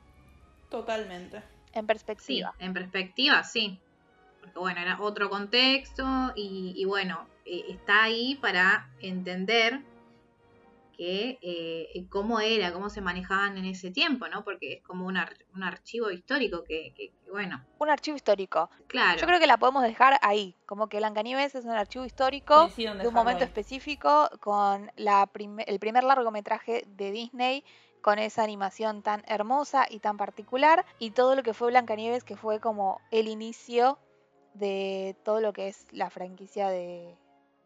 Totalmente. 0.69 1.37
En 1.73 1.81
Sí, 1.81 1.87
perspectiva. 1.87 2.53
en 2.59 2.73
perspectiva, 2.73 3.43
sí. 3.43 3.79
porque 4.39 4.57
bueno, 4.59 4.81
era 4.81 4.99
otro 4.99 5.29
contexto 5.29 6.33
y, 6.35 6.73
y 6.75 6.85
bueno, 6.85 7.27
eh, 7.45 7.65
está 7.69 8.03
ahí 8.03 8.35
para 8.41 8.89
entender 8.99 9.79
que 11.01 11.39
eh, 11.41 12.05
cómo 12.09 12.39
era, 12.39 12.71
cómo 12.71 12.91
se 12.91 13.01
manejaban 13.01 13.57
en 13.57 13.65
ese 13.65 13.89
tiempo, 13.89 14.27
¿no? 14.27 14.43
Porque 14.43 14.73
es 14.73 14.83
como 14.83 15.07
un, 15.07 15.17
ar- 15.17 15.35
un 15.55 15.63
archivo 15.63 16.11
histórico 16.11 16.63
que, 16.63 16.93
que- 16.95 17.09
que, 17.23 17.31
bueno, 17.31 17.65
Un 17.79 17.89
archivo 17.89 18.15
histórico. 18.15 18.69
claro. 18.85 19.19
Yo 19.19 19.25
creo 19.25 19.39
que 19.39 19.47
la 19.47 19.57
podemos 19.57 19.81
dejar 19.81 20.19
ahí, 20.21 20.55
como 20.67 20.89
que 20.89 20.97
Blancanieves 20.97 21.55
es 21.55 21.65
un 21.65 21.71
archivo 21.71 22.05
histórico 22.05 22.69
de 22.77 23.07
un 23.07 23.13
momento 23.15 23.43
ahí. 23.43 23.47
específico 23.47 24.29
con 24.41 24.91
la 24.95 25.27
el 25.65 25.79
primer 25.79 26.03
largometraje 26.03 26.83
de 26.85 27.11
Disney 27.11 27.63
con 28.01 28.19
esa 28.19 28.43
animación 28.43 29.01
tan 29.01 29.23
hermosa 29.27 29.87
y 29.89 29.99
tan 29.99 30.17
particular 30.17 30.85
y 30.99 31.11
todo 31.11 31.35
lo 31.35 31.41
que 31.41 31.55
fue 31.55 31.69
Blancanieves 31.69 32.23
que 32.23 32.35
fue 32.35 32.59
como 32.59 32.99
el 33.09 33.27
inicio 33.27 33.97
de 34.53 35.15
todo 35.23 35.41
lo 35.41 35.51
que 35.51 35.67
es 35.69 35.87
la 35.91 36.09
franquicia 36.11 36.69
de 36.69 37.15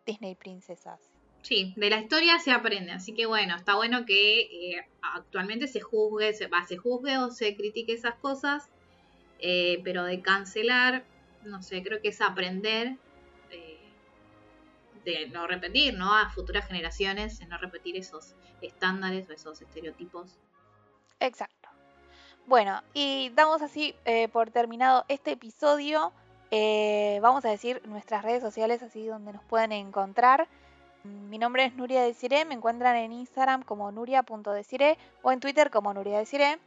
Disney 0.06 0.36
Princesas. 0.36 0.99
Sí, 1.46 1.76
de 1.78 1.92
la 1.92 2.00
historia 2.00 2.40
se 2.40 2.52
aprende, 2.52 2.92
así 2.92 3.14
que 3.14 3.28
bueno, 3.28 3.56
está 3.56 3.76
bueno 3.76 4.04
que 4.08 4.40
eh, 4.40 4.90
actualmente 5.14 5.68
se 5.68 5.80
juzgue, 5.80 6.34
se, 6.34 6.48
va, 6.48 6.66
se 6.66 6.76
juzgue 6.76 7.20
o 7.20 7.30
se 7.30 7.56
critique 7.56 7.94
esas 7.94 8.16
cosas, 8.16 8.68
eh, 9.38 9.80
pero 9.84 10.06
de 10.06 10.24
cancelar, 10.24 11.04
no 11.44 11.62
sé, 11.62 11.84
creo 11.84 12.02
que 12.02 12.08
es 12.08 12.20
aprender 12.20 12.98
eh, 13.52 13.78
de 15.04 15.28
no 15.28 15.46
repetir, 15.46 15.94
¿no? 15.94 16.16
A 16.16 16.32
futuras 16.32 16.66
generaciones, 16.66 17.38
de 17.38 17.46
no 17.46 17.60
repetir 17.60 17.96
esos 17.96 18.34
estándares 18.64 19.30
o 19.30 19.34
esos 19.34 19.62
estereotipos. 19.62 20.40
Exacto. 21.20 21.70
Bueno, 22.48 22.82
y 22.96 23.30
damos 23.36 23.62
así 23.62 23.94
por 24.32 24.50
terminado 24.50 25.06
este 25.10 25.34
episodio. 25.34 26.12
Vamos 27.22 27.46
a 27.46 27.50
decir 27.50 27.84
nuestras 27.86 28.24
redes 28.24 28.42
sociales, 28.42 28.82
así 28.82 29.06
donde 29.06 29.34
nos 29.34 29.44
pueden 29.44 29.72
encontrar. 29.74 30.48
Mi 31.06 31.38
nombre 31.38 31.65
es 31.65 31.76
Nuria 31.76 32.02
Desiré, 32.02 32.45
me 32.45 32.56
encuentran 32.56 32.95
en 32.95 33.11
Instagram 33.11 33.61
como 33.64 33.91
nuria.desiré 33.91 34.98
o 35.22 35.32
en 35.32 35.40
Twitter 35.40 35.69
como 35.69 35.94
Nuria 35.94 36.18
Desiré. 36.18 36.57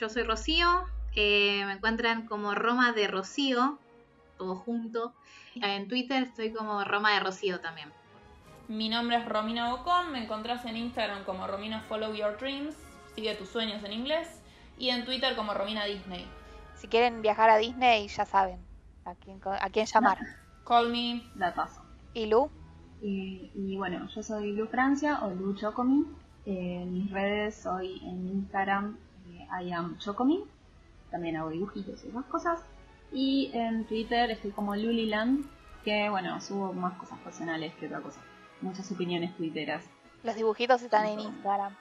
Yo 0.00 0.08
soy 0.08 0.24
Rocío, 0.24 0.66
eh, 1.14 1.62
me 1.66 1.72
encuentran 1.72 2.26
como 2.26 2.54
Roma 2.54 2.92
de 2.92 3.06
Rocío, 3.06 3.78
todo 4.38 4.56
junto. 4.56 5.14
En 5.54 5.86
Twitter 5.88 6.24
estoy 6.24 6.52
como 6.52 6.82
Roma 6.84 7.12
de 7.14 7.20
Rocío 7.20 7.60
también. 7.60 7.92
Mi 8.68 8.88
nombre 8.88 9.16
es 9.18 9.24
Romina 9.26 9.70
Bocón, 9.70 10.10
me 10.10 10.24
encontrás 10.24 10.64
en 10.64 10.76
Instagram 10.76 11.22
como 11.24 11.46
Romina 11.46 11.82
Follow 11.82 12.12
Your 12.12 12.36
Dreams, 12.38 12.74
sigue 13.14 13.34
tus 13.36 13.48
sueños 13.48 13.82
en 13.84 13.92
inglés, 13.92 14.28
y 14.76 14.90
en 14.90 15.04
Twitter 15.04 15.36
como 15.36 15.54
Romina 15.54 15.84
Disney. 15.84 16.28
Si 16.74 16.88
quieren 16.88 17.22
viajar 17.22 17.48
a 17.48 17.56
Disney, 17.58 18.08
ya 18.08 18.26
saben 18.26 18.66
a 19.04 19.14
quién, 19.14 19.38
co- 19.38 19.50
a 19.52 19.70
quién 19.70 19.86
llamar. 19.86 20.18
Call 20.66 20.90
me. 20.90 21.22
Datazo. 21.36 21.80
¿Y 22.12 22.26
Lu? 22.26 22.50
Y, 23.02 23.50
y 23.54 23.76
bueno, 23.76 24.08
yo 24.14 24.22
soy 24.22 24.52
Lu 24.52 24.66
Francia 24.66 25.24
o 25.24 25.30
Lu 25.30 25.54
Chocomi. 25.54 26.06
Eh, 26.46 26.82
en 26.82 26.92
mis 26.92 27.10
redes 27.10 27.56
soy 27.56 27.98
en 28.04 28.28
Instagram 28.28 28.96
eh, 29.30 29.46
I 29.64 29.72
am 29.72 29.98
Chocomi. 29.98 30.44
También 31.10 31.36
hago 31.36 31.50
dibujitos 31.50 32.04
y 32.04 32.08
esas 32.08 32.24
cosas. 32.26 32.60
Y 33.12 33.50
en 33.54 33.84
Twitter 33.86 34.30
estoy 34.30 34.50
como 34.50 34.74
Luliland, 34.74 35.46
que 35.84 36.08
bueno, 36.10 36.40
subo 36.40 36.72
más 36.72 36.94
cosas 36.98 37.18
personales 37.20 37.74
que 37.76 37.86
otra 37.86 38.00
cosa. 38.00 38.20
Muchas 38.60 38.90
opiniones 38.90 39.36
twitteras. 39.36 39.84
Los 40.22 40.34
dibujitos 40.34 40.82
están 40.82 41.06
en 41.06 41.20
Instagram. 41.20 41.74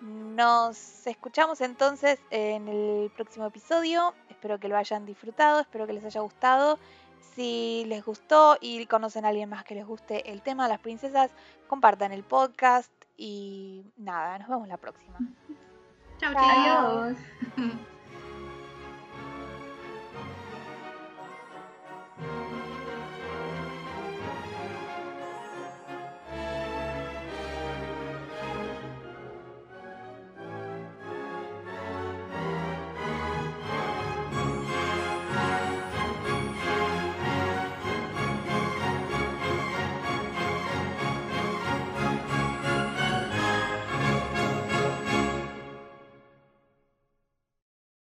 Nos 0.00 1.06
escuchamos 1.06 1.60
entonces 1.60 2.20
en 2.30 2.68
el 2.68 3.10
próximo 3.10 3.46
episodio. 3.46 4.14
Espero 4.28 4.60
que 4.60 4.68
lo 4.68 4.76
hayan 4.76 5.04
disfrutado, 5.06 5.60
espero 5.60 5.86
que 5.86 5.92
les 5.92 6.04
haya 6.04 6.20
gustado. 6.20 6.78
Si 7.20 7.84
les 7.86 8.04
gustó 8.04 8.56
y 8.60 8.86
conocen 8.86 9.24
a 9.24 9.28
alguien 9.28 9.48
más 9.48 9.64
que 9.64 9.74
les 9.74 9.86
guste 9.86 10.30
el 10.30 10.42
tema 10.42 10.64
de 10.64 10.70
las 10.70 10.80
princesas, 10.80 11.30
compartan 11.66 12.12
el 12.12 12.24
podcast 12.24 12.92
y 13.16 13.84
nada, 13.96 14.38
nos 14.38 14.48
vemos 14.48 14.68
la 14.68 14.76
próxima. 14.76 15.18
Chau, 16.18 16.32
Chao. 16.32 16.42
chicos. 16.42 17.18
Adiós. 17.56 17.78